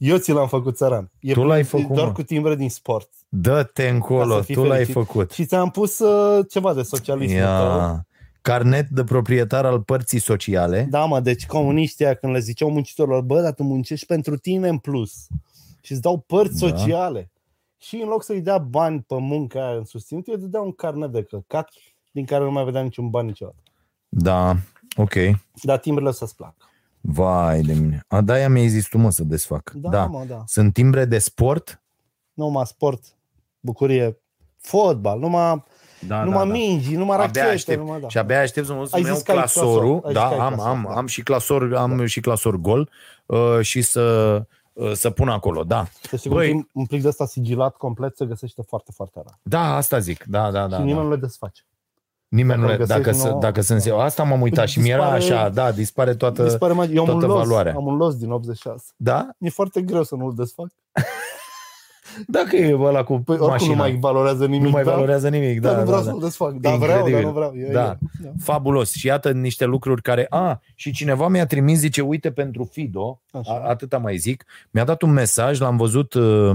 Eu 0.00 0.16
ți 0.16 0.30
l-am 0.32 0.48
făcut 0.48 0.76
țăran. 0.76 1.10
E 1.20 1.32
Tu 1.32 1.42
l-ai 1.42 1.62
făcut, 1.64 1.94
Doar 1.94 2.06
mă. 2.06 2.12
cu 2.12 2.22
timbre 2.22 2.54
din 2.56 2.70
sport. 2.70 3.08
Dă-te 3.28 3.86
Ca 3.86 3.92
încolo, 3.94 4.34
să 4.36 4.42
fii 4.42 4.54
tu 4.54 4.60
l-ai 4.62 4.70
fericit. 4.70 4.94
făcut. 4.94 5.30
Și 5.32 5.44
ți-am 5.46 5.70
pus 5.70 5.98
uh, 5.98 6.46
ceva 6.50 6.74
de 6.74 6.82
socialism. 6.82 7.34
tău. 7.36 7.38
Ia. 7.38 8.06
Carnet 8.42 8.88
de 8.88 9.04
proprietar 9.04 9.64
al 9.64 9.80
părții 9.82 10.18
sociale. 10.18 10.86
Da, 10.90 11.04
mă, 11.04 11.20
deci 11.20 11.46
comuniștii 11.46 12.04
aia 12.04 12.14
când 12.14 12.32
le 12.32 12.38
ziceau 12.38 12.70
muncitorilor, 12.70 13.22
bă, 13.22 13.40
dar 13.40 13.52
tu 13.52 13.62
muncești 13.62 14.06
pentru 14.06 14.36
tine 14.36 14.68
în 14.68 14.78
plus 14.78 15.26
și 15.80 15.92
îți 15.92 16.00
dau 16.00 16.18
părți 16.18 16.60
Da. 16.60 16.68
sociale. 16.68 17.30
Și 17.78 17.96
în 17.96 18.08
loc 18.08 18.22
să-i 18.22 18.40
dea 18.40 18.58
bani 18.58 19.00
pe 19.06 19.14
munca 19.18 19.66
aia 19.68 19.76
în 19.76 19.84
susținut, 19.84 20.28
eu 20.28 20.34
îți 20.34 20.50
dea 20.50 20.60
un 20.60 20.72
carnet 20.72 21.10
de 21.12 21.22
căcat 21.22 21.70
din 22.12 22.24
care 22.24 22.44
nu 22.44 22.50
mai 22.50 22.64
vedea 22.64 22.82
niciun 22.82 23.10
bani 23.10 23.26
niciodată. 23.26 23.62
Da, 24.08 24.56
ok. 24.96 25.14
Dar 25.62 25.78
timbrele 25.78 26.12
să-ți 26.12 26.36
placă. 26.36 26.54
Vai 27.00 27.60
de 27.60 27.72
mine. 27.72 28.04
A, 28.08 28.20
da, 28.20 28.48
mi-ai 28.48 28.68
zis 28.68 28.86
tu, 28.88 28.98
mă, 28.98 29.10
să 29.10 29.24
desfac. 29.24 29.70
Da, 29.74 29.88
da. 29.88 30.06
mă, 30.06 30.24
da. 30.28 30.42
Sunt 30.46 30.72
timbre 30.72 31.04
de 31.04 31.18
sport? 31.18 31.82
Numai 32.32 32.66
sport, 32.66 33.02
bucurie, 33.60 34.18
fotbal, 34.58 35.18
numai, 35.18 35.64
Da, 36.06 36.24
numai 36.24 36.46
mingi, 36.46 36.96
numai 36.96 37.16
Abia 37.16 37.26
rachete, 37.26 37.54
aștept. 37.54 37.78
numai 37.78 38.00
da. 38.00 38.08
Și 38.08 38.18
abia 38.18 38.40
aștept 38.40 38.66
să 38.66 38.72
mă 38.72 38.82
duc 38.82 38.94
Ai 38.94 39.00
să-mi 39.00 39.04
iau 39.06 39.14
zis 39.14 39.24
că 39.24 39.30
ai 39.30 39.36
clasorul. 39.36 40.00
clasor. 40.00 40.06
Ai 40.06 40.12
Da, 40.12 40.20
zis 40.28 40.36
că 40.36 40.40
ai 40.42 40.46
am, 40.46 40.54
clasor, 40.54 40.70
am, 40.70 40.84
da. 40.88 40.94
am 40.96 41.06
și 41.06 41.22
clasor, 41.22 41.74
am 41.74 42.06
și 42.06 42.20
clasor 42.20 42.56
gol 42.56 42.90
uh, 43.26 43.58
și 43.60 43.82
să, 43.82 44.36
uh, 44.72 44.92
să 44.92 45.10
pun 45.10 45.28
acolo, 45.28 45.62
da. 45.64 45.86
Deci 46.10 46.28
Băi. 46.28 46.50
un, 46.52 46.56
plic, 46.60 46.70
un 46.74 46.86
plic 46.86 47.02
de 47.02 47.08
ăsta 47.08 47.26
sigilat 47.26 47.76
complet 47.76 48.16
se 48.16 48.24
găsește 48.26 48.62
foarte, 48.62 48.92
foarte 48.94 49.20
rar. 49.24 49.38
Da, 49.42 49.76
asta 49.76 49.98
zic, 49.98 50.24
da, 50.24 50.50
da, 50.50 50.60
da. 50.60 50.64
și 50.64 50.68
da. 50.70 50.78
nimeni 50.86 51.04
nu 51.04 51.10
le 51.10 51.16
desface. 51.16 51.62
Nimeni 52.30 52.60
nu 52.60 52.66
dacă 52.66 52.76
le, 52.76 52.82
îl 52.82 52.86
dacă, 52.88 53.00
găsești 53.00 53.22
să, 53.22 53.28
nouă, 53.28 53.40
dacă 53.40 53.60
sunt 53.60 53.82
da. 53.82 53.90
eu. 53.90 54.00
Asta 54.00 54.22
m-am 54.22 54.40
uitat 54.40 54.68
și 54.68 54.78
mi-era 54.80 55.14
Dispare- 55.16 55.34
așa, 55.40 55.48
da, 55.48 55.70
dispare 55.72 56.14
toată... 56.14 56.42
Dispare 56.42 56.72
mai... 56.72 56.90
Eu 56.92 57.02
am 57.02 57.08
un 57.14 57.18
toată 57.18 57.34
los, 57.34 57.46
valoarea. 57.46 57.74
am 57.76 57.86
un 57.86 57.96
los 57.96 58.16
din 58.16 58.30
86. 58.30 58.84
Da? 58.96 59.28
E 59.38 59.48
foarte 59.50 59.80
greu 59.82 60.02
să 60.02 60.14
nu-l 60.14 60.32
desfac. 60.36 60.66
Dacă 62.26 62.56
e 62.56 62.76
ăla 62.80 63.04
cu 63.04 63.12
Păi 63.18 63.34
oricum 63.34 63.48
mașina. 63.50 63.70
nu 63.70 63.76
mai 63.76 63.96
valorează 64.00 64.44
nimic. 64.46 64.62
nu 64.62 64.70
mai 64.70 64.82
da? 64.84 64.90
valorează 64.90 65.28
nimic. 65.28 65.60
Dar 65.60 65.72
Da, 65.72 65.78
nu 65.78 65.84
vreau 65.84 65.98
da, 66.00 66.04
da. 66.06 66.10
să-l 66.10 66.20
desfac. 66.20 66.52
Da, 66.52 66.70
vreau, 66.70 66.78
dar 66.88 66.96
Incredibil. 66.96 67.26
nu 67.26 67.32
vreau. 67.32 67.52
E, 67.54 67.72
Da. 67.72 67.90
e, 67.90 67.96
da. 68.22 68.30
Fabulos. 68.42 68.92
Și 68.92 69.06
iată 69.06 69.30
niște 69.32 69.64
lucruri 69.64 70.02
care... 70.02 70.26
A, 70.30 70.60
și 70.74 70.90
cineva 70.92 71.28
mi-a 71.28 71.46
trimis, 71.46 71.78
zice, 71.78 72.00
uite, 72.00 72.30
pentru 72.30 72.64
Fido, 72.72 73.20
Așa. 73.32 73.52
a, 73.52 73.68
atâta 73.68 73.98
mai 73.98 74.16
zic, 74.16 74.44
mi-a 74.70 74.84
dat 74.84 75.02
un 75.02 75.10
mesaj, 75.12 75.60
l-am 75.60 75.76
văzut 75.76 76.14
uh, 76.14 76.50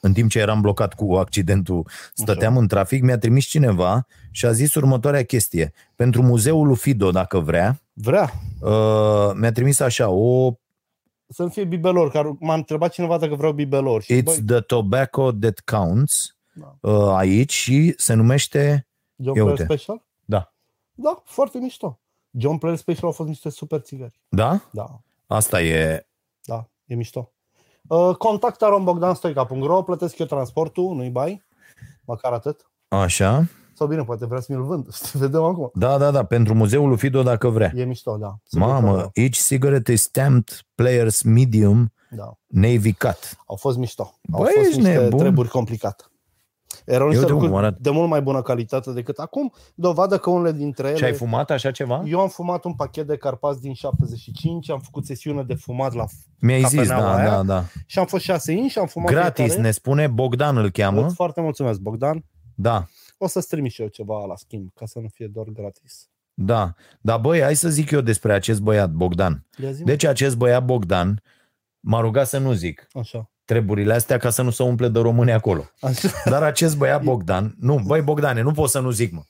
în 0.00 0.12
timp 0.12 0.30
ce 0.30 0.38
eram 0.38 0.60
blocat 0.60 0.94
cu 0.94 1.14
accidentul, 1.14 1.86
stăteam 2.14 2.56
în 2.56 2.68
trafic, 2.68 3.02
mi-a 3.02 3.18
trimis 3.18 3.44
cineva 3.44 4.06
și 4.30 4.46
a 4.46 4.52
zis 4.52 4.74
următoarea 4.74 5.24
chestie. 5.24 5.72
Pentru 5.96 6.22
muzeul 6.22 6.66
lui 6.66 6.76
Fido, 6.76 7.10
dacă 7.10 7.38
vrea, 7.38 7.80
Vrea 7.92 8.32
uh, 8.60 9.30
mi-a 9.34 9.52
trimis 9.52 9.80
așa, 9.80 10.08
o 10.08 10.52
să-mi 11.28 11.50
fie 11.50 11.64
bibelor. 11.64 12.10
Care 12.10 12.36
m-a 12.38 12.54
întrebat 12.54 12.92
cineva 12.92 13.18
dacă 13.18 13.34
vreau 13.34 13.52
bibelor. 13.52 14.02
Și, 14.02 14.20
It's 14.20 14.24
băi, 14.24 14.42
the 14.46 14.60
tobacco 14.60 15.32
that 15.32 15.60
counts 15.60 16.36
Da. 16.52 16.76
uh, 16.80 17.14
aici 17.14 17.52
și 17.52 17.94
se 17.96 18.14
numește... 18.14 18.88
John 19.16 19.36
ia 19.36 19.42
Player 19.42 19.58
uite. 19.58 19.74
Special? 19.74 20.02
Da. 20.24 20.54
Da, 20.94 21.22
foarte 21.24 21.58
mișto. 21.58 22.00
John 22.30 22.56
Player 22.56 22.76
Special 22.78 23.04
au 23.04 23.12
fost 23.12 23.28
niște 23.28 23.50
super 23.50 23.80
țigări. 23.80 24.20
Da? 24.28 24.68
Da, 24.70 25.00
Asta 25.26 25.62
e... 25.62 26.06
da, 26.44 26.68
e 26.86 26.94
mișto. 26.94 27.32
Uh, 27.90 28.14
contact 28.16 28.62
arombogdanstoica.ro 28.62 29.82
Plătesc 29.82 30.18
eu 30.18 30.26
transportul, 30.26 30.94
nu-i 30.94 31.10
bai. 31.10 31.44
Măcar 32.04 32.32
atât. 32.32 32.70
Așa. 32.88 33.44
Sau 33.74 33.86
bine, 33.86 34.02
poate 34.04 34.26
vrea 34.26 34.40
să 34.40 34.52
mi-l 34.52 34.62
vând. 34.64 34.86
Vedem 35.12 35.42
acum. 35.42 35.70
Da, 35.74 35.98
da, 35.98 36.10
da, 36.10 36.24
pentru 36.24 36.54
muzeul 36.54 36.88
lui 36.88 36.96
Fido 36.96 37.22
dacă 37.22 37.48
vrea. 37.48 37.72
E 37.76 37.84
mișto, 37.84 38.16
da. 38.16 38.34
Sigur 38.44 38.66
că 38.66 38.72
Mamă, 38.72 38.92
vreau. 38.92 39.10
each 39.14 39.36
cigarette 39.46 39.92
is 39.92 40.02
stamped 40.02 40.60
players 40.74 41.22
medium 41.22 41.92
Da. 42.10 42.32
navy 42.46 42.92
cut. 42.92 43.36
Au 43.46 43.56
fost 43.56 43.78
mișto. 43.78 44.02
Au 44.32 44.42
Băi, 44.42 44.52
fost 44.54 44.66
ești 44.66 44.80
niște 44.80 44.98
nebun. 45.00 45.18
treburi 45.18 45.48
complicate. 45.48 46.04
Erau 46.90 47.06
niște 47.06 47.20
uite 47.22 47.32
cum 47.32 47.42
lucruri 47.42 47.64
arată. 47.64 47.78
de 47.80 47.90
mult 47.90 48.08
mai 48.08 48.22
bună 48.22 48.42
calitate 48.42 48.92
decât 48.92 49.18
acum. 49.18 49.52
Dovadă 49.74 50.18
că 50.18 50.30
unele 50.30 50.52
dintre 50.56 50.88
ele... 50.88 50.96
Și 50.96 51.04
ai 51.04 51.12
fumat 51.12 51.50
așa 51.50 51.70
ceva? 51.70 52.02
Eu 52.06 52.20
am 52.20 52.28
fumat 52.28 52.64
un 52.64 52.74
pachet 52.74 53.06
de 53.06 53.16
carpați 53.16 53.60
din 53.60 53.72
75, 53.74 54.70
am 54.70 54.80
făcut 54.80 55.04
sesiune 55.06 55.42
de 55.42 55.54
fumat 55.54 55.94
la 55.94 56.04
Mi-ai 56.40 56.62
zis, 56.62 56.78
cafeneaua 56.78 57.02
da, 57.12 57.16
aia. 57.18 57.28
da, 57.30 57.42
da. 57.42 57.64
și 57.86 57.98
am 57.98 58.06
fost 58.06 58.24
6 58.24 58.52
inși 58.52 58.68
și 58.72 58.78
am 58.78 58.86
fumat 58.86 59.10
Gratis, 59.10 59.34
fiecare. 59.44 59.60
ne 59.62 59.70
spune, 59.70 60.06
Bogdan 60.06 60.56
îl 60.56 60.70
cheamă. 60.70 61.04
Îți 61.04 61.14
foarte 61.14 61.40
mulțumesc, 61.40 61.78
Bogdan. 61.80 62.24
Da, 62.54 62.84
O 63.18 63.26
să-ți 63.26 63.48
trimit 63.48 63.72
și 63.72 63.82
eu 63.82 63.88
ceva 63.88 64.24
la 64.26 64.36
schimb, 64.36 64.68
ca 64.74 64.86
să 64.86 64.98
nu 64.98 65.08
fie 65.14 65.26
doar 65.26 65.46
gratis. 65.52 66.08
da. 66.34 66.74
Dar 67.00 67.18
băi, 67.20 67.40
hai 67.40 67.54
să 67.56 67.68
zic 67.68 67.90
eu 67.90 68.00
despre 68.00 68.32
acest 68.32 68.60
băiat, 68.60 68.90
Bogdan. 68.90 69.46
Ia 69.62 69.70
zi 69.72 69.84
Deci 69.84 70.04
acest 70.04 70.36
băiat, 70.36 70.64
Bogdan, 70.64 71.22
m-a 71.80 72.00
rugat 72.00 72.26
să 72.28 72.38
nu 72.38 72.52
zic 72.52 72.86
Așa. 72.92 73.30
Treburile 73.50 73.94
astea 73.94 74.16
ca 74.16 74.30
să 74.30 74.42
nu 74.42 74.50
se 74.50 74.62
umple 74.62 74.88
de 74.88 74.98
români 74.98 75.32
acolo. 75.32 75.70
Așa. 75.80 76.08
Dar 76.24 76.42
acest 76.42 76.76
băiat 76.76 77.02
Bogdan, 77.02 77.54
nu, 77.60 77.82
băi 77.86 78.00
Bogdane, 78.02 78.40
nu 78.42 78.52
pot 78.52 78.68
să 78.68 78.80
nu 78.80 78.90
zic, 78.90 79.12
mă. 79.12 79.22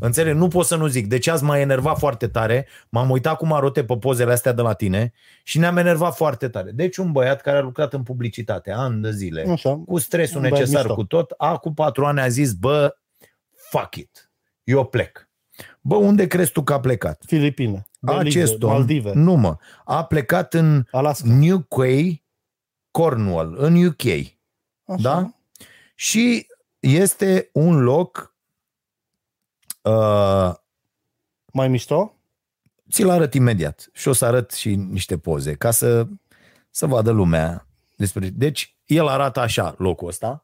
Înțeleg, 0.00 0.34
nu 0.34 0.48
pot 0.48 0.66
să 0.66 0.76
nu 0.76 0.86
zic. 0.86 1.06
Deci 1.06 1.26
azi 1.26 1.44
m-a 1.44 1.58
enervat 1.58 1.98
foarte 1.98 2.28
tare, 2.28 2.66
m-am 2.88 3.10
uitat 3.10 3.36
cum 3.36 3.52
arote 3.52 3.84
pe 3.84 3.96
pozele 3.96 4.32
astea 4.32 4.52
de 4.52 4.62
la 4.62 4.72
tine 4.72 5.12
și 5.42 5.58
ne-am 5.58 5.76
enervat 5.76 6.16
foarte 6.16 6.48
tare. 6.48 6.70
Deci 6.70 6.96
un 6.96 7.12
băiat 7.12 7.40
care 7.40 7.56
a 7.56 7.60
lucrat 7.60 7.92
în 7.92 8.02
publicitate 8.02 8.72
ani 8.72 9.02
de 9.02 9.10
zile, 9.10 9.44
Așa. 9.50 9.76
cu 9.86 9.98
stresul 9.98 10.36
Un 10.36 10.40
băiat 10.42 10.58
necesar, 10.58 10.80
mișto. 10.80 10.94
cu 10.94 11.04
tot, 11.04 11.30
acum 11.36 11.74
patru 11.74 12.04
ani 12.04 12.20
a 12.20 12.28
zis, 12.28 12.52
bă, 12.52 12.96
fuck 13.70 13.94
it, 13.94 14.30
eu 14.64 14.84
plec. 14.84 15.28
Bă, 15.80 15.94
unde 15.96 16.26
crezi 16.26 16.52
tu 16.52 16.62
că 16.62 16.72
a 16.72 16.80
plecat? 16.80 17.22
Filipine. 17.26 17.82
Belize, 18.00 18.38
Acest 18.40 18.62
om, 18.62 18.70
Maldive. 18.70 19.12
nu 19.14 19.34
mă, 19.34 19.56
a 19.84 20.04
plecat 20.04 20.54
în 20.54 20.84
Alaska. 20.90 21.28
New 21.28 21.58
Quay, 21.68 22.24
Cornwall, 22.90 23.54
în 23.58 23.84
UK. 23.84 24.04
Așa. 24.04 25.00
Da? 25.00 25.34
Și 25.94 26.46
este 26.80 27.50
un 27.52 27.82
loc 27.82 28.34
uh, 29.82 30.54
Mai 31.52 31.68
mișto? 31.68 32.12
ți-l 32.90 33.10
arăt 33.10 33.34
imediat 33.34 33.88
și 33.92 34.08
o 34.08 34.12
să 34.12 34.24
arăt 34.24 34.50
și 34.50 34.74
niște 34.74 35.18
poze 35.18 35.54
ca 35.54 35.70
să, 35.70 36.06
să 36.70 36.86
vadă 36.86 37.10
lumea 37.10 37.66
despre... 37.96 38.28
Deci, 38.28 38.76
el 38.86 39.06
arată 39.06 39.40
așa 39.40 39.74
locul 39.78 40.08
ăsta, 40.08 40.42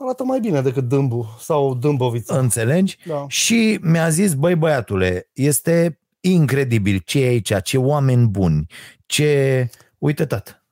Arată 0.00 0.24
mai 0.24 0.40
bine 0.40 0.62
decât 0.62 0.84
Dâmbu 0.84 1.36
sau 1.40 1.74
Dâmbovița. 1.74 2.38
înțelegi? 2.38 2.98
Da. 3.06 3.24
Și 3.28 3.78
mi-a 3.82 4.08
zis, 4.08 4.34
băi 4.34 4.54
băiatule, 4.54 5.30
este 5.32 5.98
incredibil 6.20 6.98
ce 6.98 7.24
e 7.24 7.26
aici, 7.26 7.62
ce 7.62 7.78
oameni 7.78 8.26
buni, 8.26 8.66
ce... 9.06 9.70
Uite, 9.98 10.26
tată. 10.26 10.62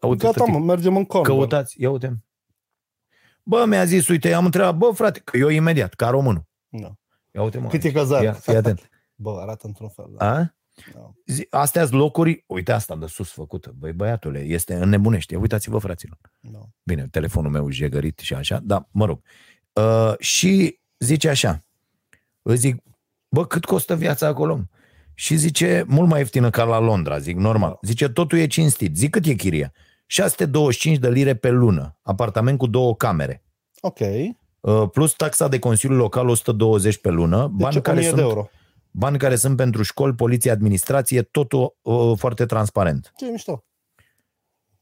Uite, 0.00 0.24
Gata, 0.24 0.38
tătic. 0.38 0.52
mă, 0.52 0.58
mergem 0.58 0.96
în 0.96 1.04
Cornwall. 1.04 1.38
Căutați, 1.38 1.80
ia 1.82 1.90
uite 1.90 2.18
Bă, 3.42 3.64
mi-a 3.66 3.84
zis, 3.84 4.08
uite, 4.08 4.32
am 4.32 4.44
întrebat, 4.44 4.76
bă, 4.76 4.90
frate, 4.94 5.20
că 5.20 5.36
eu 5.36 5.48
imediat, 5.48 5.94
ca 5.94 6.08
românul. 6.08 6.46
Da. 6.68 6.94
Ia 7.34 7.42
uite, 7.42 7.58
mă. 7.58 7.68
Cât 7.68 7.82
e 7.82 7.92
cazare? 7.92 8.24
Ia, 8.24 8.32
fii 8.32 8.54
atent. 8.54 8.88
Bă, 9.14 9.38
arată 9.40 9.66
într-un 9.66 9.88
fel. 9.88 10.06
Da. 10.16 10.30
A? 10.30 10.54
Da. 10.94 11.12
Zi- 11.26 11.46
Astea 11.50 11.86
sunt 11.86 12.00
locuri, 12.00 12.44
uite 12.46 12.72
asta 12.72 12.96
de 12.96 13.06
sus 13.06 13.30
făcută, 13.30 13.74
băi 13.78 13.92
băiatule, 13.92 14.40
este 14.40 14.74
înnebunește, 14.74 15.36
uitați-vă 15.36 15.78
fraților. 15.78 16.18
Da. 16.40 16.58
Bine, 16.82 17.08
telefonul 17.10 17.50
meu 17.50 17.70
jegărit 17.70 18.18
și 18.18 18.34
așa, 18.34 18.58
dar 18.62 18.88
mă 18.90 19.04
rog. 19.04 19.22
Uh, 19.72 20.18
și 20.18 20.80
zice 20.98 21.28
așa, 21.28 21.64
îți 22.42 22.60
zic, 22.60 22.82
Bă, 23.28 23.46
cât 23.46 23.64
costă 23.64 23.96
viața 23.96 24.26
acolo? 24.26 24.60
Și 25.20 25.36
zice, 25.36 25.84
mult 25.88 26.08
mai 26.08 26.18
ieftină 26.18 26.50
ca 26.50 26.64
la 26.64 26.78
Londra, 26.78 27.18
zic, 27.18 27.36
normal. 27.36 27.78
Zice, 27.82 28.08
totul 28.08 28.38
e 28.38 28.46
cinstit. 28.46 28.96
Zic, 28.96 29.10
cât 29.10 29.26
e 29.26 29.34
chiria? 29.34 29.72
625 30.06 30.98
de 30.98 31.08
lire 31.10 31.34
pe 31.34 31.50
lună, 31.50 31.98
apartament 32.02 32.58
cu 32.58 32.66
două 32.66 32.96
camere. 32.96 33.44
Ok. 33.80 33.98
Uh, 34.60 34.90
plus 34.92 35.12
taxa 35.12 35.48
de 35.48 35.58
Consiliu 35.58 35.96
Local 35.96 36.28
120 36.28 36.98
pe 36.98 37.08
lună, 37.08 37.52
Deci 37.52 37.62
bani 37.62 37.82
care, 37.82 38.00
de 38.00 38.06
sunt, 38.06 38.18
euro. 38.18 38.48
bani 38.90 39.18
care 39.18 39.36
sunt 39.36 39.56
pentru 39.56 39.82
școli, 39.82 40.14
poliție, 40.14 40.50
administrație, 40.50 41.22
totul 41.22 41.76
uh, 41.82 42.12
foarte 42.16 42.46
transparent. 42.46 43.12
Ce 43.16 43.26
mișto. 43.30 43.64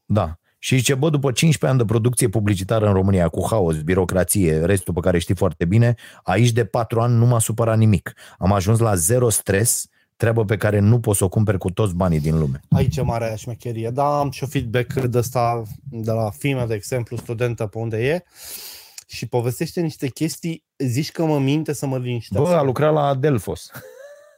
Da. 0.05 0.39
Și 0.59 0.75
zice, 0.77 0.95
bă, 0.95 1.09
după 1.09 1.31
15 1.31 1.65
ani 1.65 1.77
de 1.77 1.93
producție 1.93 2.29
publicitară 2.29 2.87
în 2.87 2.93
România, 2.93 3.27
cu 3.27 3.47
haos, 3.49 3.81
birocrație, 3.81 4.65
restul 4.65 4.93
pe 4.93 4.99
care 4.99 5.19
știi 5.19 5.35
foarte 5.35 5.65
bine, 5.65 5.95
aici 6.23 6.51
de 6.51 6.65
4 6.65 6.99
ani 6.99 7.13
nu 7.15 7.25
m-a 7.25 7.39
supărat 7.39 7.77
nimic. 7.77 8.13
Am 8.37 8.53
ajuns 8.53 8.79
la 8.79 8.95
zero 8.95 9.29
stres, 9.29 9.87
treabă 10.17 10.45
pe 10.45 10.57
care 10.57 10.79
nu 10.79 10.99
poți 10.99 11.17
să 11.17 11.23
o 11.23 11.29
cumperi 11.29 11.57
cu 11.57 11.71
toți 11.71 11.95
banii 11.95 12.19
din 12.19 12.39
lume. 12.39 12.59
Aici 12.69 12.97
e 12.97 13.01
marea 13.01 13.35
șmecherie. 13.35 13.89
Da, 13.89 14.19
am 14.19 14.29
și 14.31 14.43
o 14.43 14.47
feedback 14.47 14.93
de 14.93 15.17
ăsta 15.17 15.63
de 15.89 16.11
la 16.11 16.29
Fime, 16.29 16.65
de 16.65 16.73
exemplu, 16.73 17.17
studentă 17.17 17.65
pe 17.67 17.77
unde 17.77 17.97
e 18.05 18.23
și 19.07 19.27
povestește 19.27 19.81
niște 19.81 20.07
chestii, 20.07 20.65
zici 20.77 21.11
că 21.11 21.25
mă 21.25 21.39
minte 21.39 21.73
să 21.73 21.85
mă 21.85 21.97
liniștească. 21.97 22.49
Bă, 22.49 22.55
a 22.55 22.61
lucrat 22.61 22.93
la 22.93 23.15
Delfos. 23.15 23.69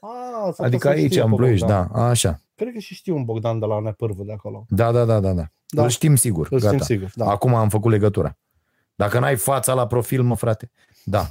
Ah, 0.01 0.53
s-ar 0.53 0.65
Adică 0.65 0.88
putea 0.88 0.91
să 0.91 0.97
aici, 0.97 1.11
știu 1.11 1.23
în 1.23 1.30
pe 1.30 1.35
Ploiești, 1.35 1.65
Bogdan. 1.65 1.89
da, 1.93 2.01
așa. 2.07 2.41
Cred 2.56 2.73
că 2.73 2.80
și 2.80 2.93
știu 2.93 3.15
un 3.15 3.23
Bogdan 3.23 3.60
de 3.60 3.65
la 3.65 3.80
Nepârvă 3.80 4.23
de 4.23 4.31
acolo. 4.31 4.65
Da, 4.69 4.91
da, 4.91 5.06
da, 5.06 5.19
da, 5.19 5.19
da. 5.19 5.34
Da. 5.34 5.47
da. 5.68 5.84
Îl 5.84 5.89
știm 5.89 6.15
sigur, 6.15 6.47
Îl 6.51 6.60
gata. 6.60 6.73
știm 6.73 6.85
sigur, 6.85 7.11
da. 7.15 7.26
Acum 7.26 7.56
am 7.56 7.69
făcut 7.69 7.91
legătura. 7.91 8.38
Dacă 8.95 9.19
n-ai 9.19 9.35
fața 9.35 9.73
la 9.73 9.88
profil, 9.88 10.22
mă, 10.23 10.35
frate. 10.35 10.72
Da, 11.03 11.30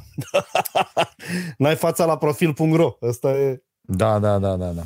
N-ai 1.58 1.76
fața 1.76 2.04
la 2.04 2.16
profil.ro. 2.16 2.96
Ăsta 3.02 3.30
e... 3.30 3.62
da, 3.96 4.18
da, 4.18 4.38
da, 4.38 4.56
da. 4.56 4.70
da. 4.70 4.82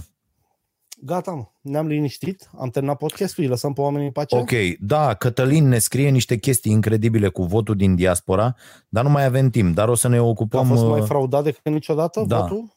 Gata, 1.05 1.31
mă. 1.31 1.45
Ne-am 1.61 1.87
liniștit. 1.87 2.51
Am 2.59 2.69
terminat 2.69 2.97
podcastul. 2.97 3.43
Îi 3.43 3.49
lăsăm 3.49 3.73
pe 3.73 3.81
oamenii 3.81 4.07
în 4.07 4.13
pace. 4.13 4.37
Ok, 4.37 4.51
da, 4.81 5.15
Cătălin 5.15 5.69
ne 5.69 5.79
scrie 5.79 6.09
niște 6.09 6.39
chestii 6.39 6.73
incredibile 6.73 7.29
cu 7.29 7.43
votul 7.43 7.77
din 7.77 7.95
diaspora, 7.95 8.57
dar 8.89 9.05
nu 9.05 9.11
mai 9.11 9.25
avem 9.25 9.51
timp, 9.51 9.75
dar 9.75 9.89
o 9.89 9.95
să 9.95 10.09
ne 10.09 10.17
Că 10.17 10.23
a 10.23 10.27
ocupăm... 10.27 10.67
fost 10.67 10.85
mai 10.85 11.01
uh, 11.01 11.07
fraudat 11.07 11.45
decât 11.45 11.73
niciodată 11.73 12.25
da. 12.27 12.41
votul? 12.41 12.77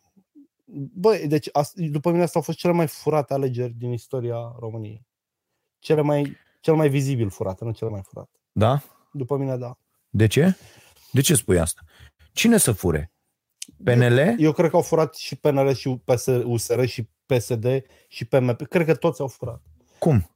Băi, 0.93 1.27
deci 1.27 1.49
as- 1.51 1.73
după 1.75 2.11
mine 2.11 2.23
asta 2.23 2.37
au 2.37 2.43
fost 2.43 2.57
cele 2.57 2.73
mai 2.73 2.87
furate 2.87 3.33
alegeri 3.33 3.73
din 3.77 3.91
istoria 3.91 4.55
României. 4.59 5.07
Cele 5.79 6.01
mai, 6.01 6.37
cel 6.61 6.75
mai 6.75 6.89
vizibil 6.89 7.29
furate, 7.29 7.63
nu 7.63 7.71
cele 7.71 7.89
mai 7.89 8.01
furate. 8.03 8.39
Da? 8.51 8.81
După 9.11 9.37
mine, 9.37 9.57
da. 9.57 9.77
De 10.09 10.27
ce? 10.27 10.55
De 11.11 11.21
ce 11.21 11.35
spui 11.35 11.59
asta? 11.59 11.81
Cine 12.33 12.57
să 12.57 12.71
fure? 12.71 13.11
PNL? 13.83 14.35
Eu 14.37 14.51
cred 14.51 14.69
că 14.69 14.75
au 14.75 14.81
furat 14.81 15.15
și 15.15 15.35
PNL 15.35 15.73
și 15.73 16.01
PS, 16.03 16.25
USR 16.43 16.83
și 16.83 17.09
PSD 17.25 17.65
și 18.07 18.25
PMP. 18.25 18.61
Cred 18.67 18.85
că 18.85 18.95
toți 18.95 19.21
au 19.21 19.27
furat. 19.27 19.61
Cum? 19.99 20.29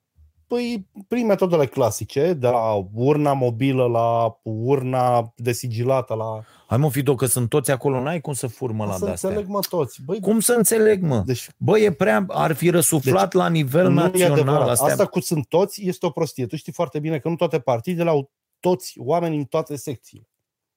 Păi, 0.48 0.88
prin 1.08 1.26
metodele 1.26 1.66
clasice, 1.66 2.34
de 2.34 2.48
la 2.48 2.88
urna 2.94 3.34
mobilă 3.34 3.86
la 3.88 4.40
urna 4.44 5.34
desigilată, 5.36 6.14
la... 6.14 6.44
Hai 6.68 6.78
mă, 6.78 6.90
Fido, 6.90 7.16
că 7.16 7.26
sunt 7.26 7.50
toți 7.50 7.72
acolo, 7.72 8.02
n-ai 8.02 8.22
cum 8.22 8.34
să 8.34 8.48
furmă 8.48 8.86
la 8.86 8.94
să 8.96 9.06
de-astea. 9.06 9.30
înțeleg, 9.30 9.50
mă, 9.52 9.60
toți. 9.70 10.02
Băi, 10.06 10.20
Cum 10.20 10.40
să 10.40 10.54
înțeleg, 10.54 11.02
mă? 11.04 11.24
Deci, 11.26 11.50
Bă, 11.58 11.80
e 11.80 11.92
prea, 11.92 12.26
ar 12.28 12.54
fi 12.54 12.70
răsuflat 12.70 13.34
la 13.34 13.50
nivel 13.50 13.90
nu 13.90 14.00
e 14.00 14.04
național. 14.04 14.32
adevărat. 14.32 14.68
Astea... 14.68 14.88
Asta 14.88 15.06
cu 15.06 15.20
sunt 15.20 15.46
toți 15.46 15.88
este 15.88 16.06
o 16.06 16.10
prostie. 16.10 16.46
Tu 16.46 16.56
știi 16.56 16.74
foarte 16.74 17.00
bine 17.00 17.20
că 17.20 17.30
nu 17.30 17.36
toate 17.36 17.60
partidele 17.60 18.10
au 18.10 18.32
toți 18.60 18.94
oameni 18.98 19.38
în 19.38 19.44
toate 19.44 19.76
secțiile. 19.76 20.30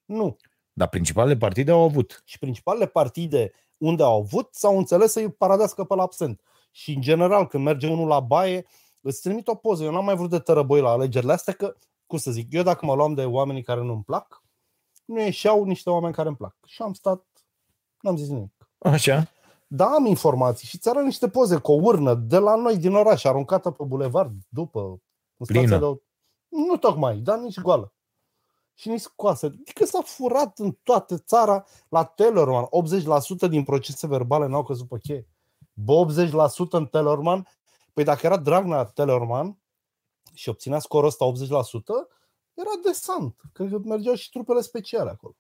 Nu. 0.04 0.36
Dar 0.72 0.88
principalele 0.88 1.36
partide 1.36 1.70
au 1.70 1.82
avut. 1.82 2.22
Și 2.24 2.38
principalele 2.38 2.86
partide 2.86 3.52
unde 3.76 4.02
au 4.02 4.18
avut 4.18 4.48
s-au 4.54 4.78
înțeles 4.78 5.12
să-i 5.12 5.32
paradească 5.32 5.84
pe 5.84 5.94
la 5.94 6.02
absent. 6.02 6.40
Și 6.70 6.92
în 6.92 7.00
general, 7.00 7.46
când 7.46 7.64
merge 7.64 7.88
unul 7.88 8.08
la 8.08 8.20
baie, 8.20 8.66
îți 9.00 9.20
trimit 9.20 9.48
o 9.48 9.54
poză. 9.54 9.84
Eu 9.84 9.92
n-am 9.92 10.04
mai 10.04 10.16
vrut 10.16 10.30
de 10.30 10.38
tărăboi 10.38 10.80
la 10.80 10.90
alegerile 10.90 11.32
astea, 11.32 11.52
că, 11.52 11.74
cum 12.06 12.18
să 12.18 12.30
zic, 12.30 12.52
eu 12.52 12.62
dacă 12.62 12.86
mă 12.86 12.94
luam 12.94 13.14
de 13.14 13.24
oamenii 13.24 13.62
care 13.62 13.82
nu-mi 13.82 14.02
plac, 14.02 14.42
nu 15.04 15.20
ieșeau 15.20 15.64
niște 15.64 15.90
oameni 15.90 16.14
care 16.14 16.28
îmi 16.28 16.36
plac. 16.36 16.56
Și 16.66 16.82
am 16.82 16.92
stat, 16.92 17.24
n-am 18.00 18.16
zis 18.16 18.28
nimic. 18.28 18.68
Așa? 18.78 19.28
Da, 19.66 19.86
am 19.86 20.06
informații 20.06 20.68
și 20.68 20.78
ți 20.78 20.88
arăt 20.88 21.04
niște 21.04 21.28
poze 21.28 21.56
cu 21.56 21.72
o 21.72 21.80
urnă 21.82 22.14
de 22.14 22.38
la 22.38 22.54
noi 22.54 22.76
din 22.76 22.94
oraș, 22.94 23.24
aruncată 23.24 23.70
pe 23.70 23.84
bulevard 23.84 24.32
după 24.48 24.80
în 25.36 25.46
stația 25.46 25.62
Plină. 25.62 25.78
de... 25.78 26.02
Nu 26.48 26.76
tocmai, 26.76 27.16
dar 27.16 27.38
nici 27.38 27.60
goală. 27.60 27.92
Și 28.82 28.88
nici 28.88 29.00
scoasă. 29.00 29.46
Adică 29.46 29.84
s-a 29.84 30.00
furat 30.04 30.58
în 30.58 30.76
toată 30.82 31.18
țara 31.18 31.64
la 31.88 32.04
Tellerman. 32.04 32.64
80% 33.46 33.48
din 33.48 33.64
procese 33.64 34.06
verbale 34.06 34.46
n-au 34.46 34.64
căzut 34.64 34.88
pe 34.88 34.98
cheie. 35.02 35.28
Bă, 35.72 36.06
80% 36.66 36.70
în 36.70 36.86
Tellerman. 36.86 37.48
Păi 37.92 38.04
dacă 38.04 38.26
era 38.26 38.36
Dragnea 38.36 38.84
Tellerman 38.84 39.58
și 40.34 40.48
obținea 40.48 40.78
scorul 40.78 41.08
ăsta 41.08 41.32
80%, 41.32 41.48
era 42.54 42.70
desant. 42.84 43.36
Cred 43.52 43.68
că 43.70 43.78
mergeau 43.84 44.14
și 44.14 44.30
trupele 44.30 44.60
speciale 44.60 45.10
acolo. 45.10 45.34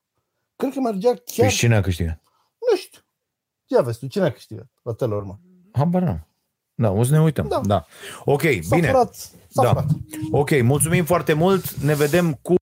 Cred 0.56 0.72
că 0.72 0.80
mergea 0.80 1.08
chiar... 1.08 1.22
Păi 1.36 1.48
și 1.50 1.56
cine 1.58 1.76
a 1.76 1.80
câștigat? 1.80 2.22
Nu 2.70 2.76
știu. 2.76 3.00
Ia 3.66 3.80
vezi 3.82 3.98
tu, 3.98 4.06
cine 4.06 4.24
a 4.24 4.32
câștigat 4.32 4.66
la 4.82 4.92
Tellerman? 4.92 5.40
Habar 5.72 6.02
n-am. 6.02 6.26
Da, 6.74 6.90
o 6.90 7.02
să 7.02 7.12
ne 7.12 7.20
uităm. 7.20 7.48
Da. 7.48 7.56
Da. 7.60 7.62
da. 7.66 7.86
Ok, 8.24 8.42
S-a 8.60 8.76
bine. 8.76 8.88
furat. 8.88 9.14
S-a 9.48 9.62
Da. 9.62 9.68
furat. 9.68 9.86
Ok, 10.30 10.62
mulțumim 10.62 11.04
foarte 11.04 11.32
mult. 11.32 11.72
Ne 11.74 11.94
vedem 11.94 12.34
cu 12.34 12.54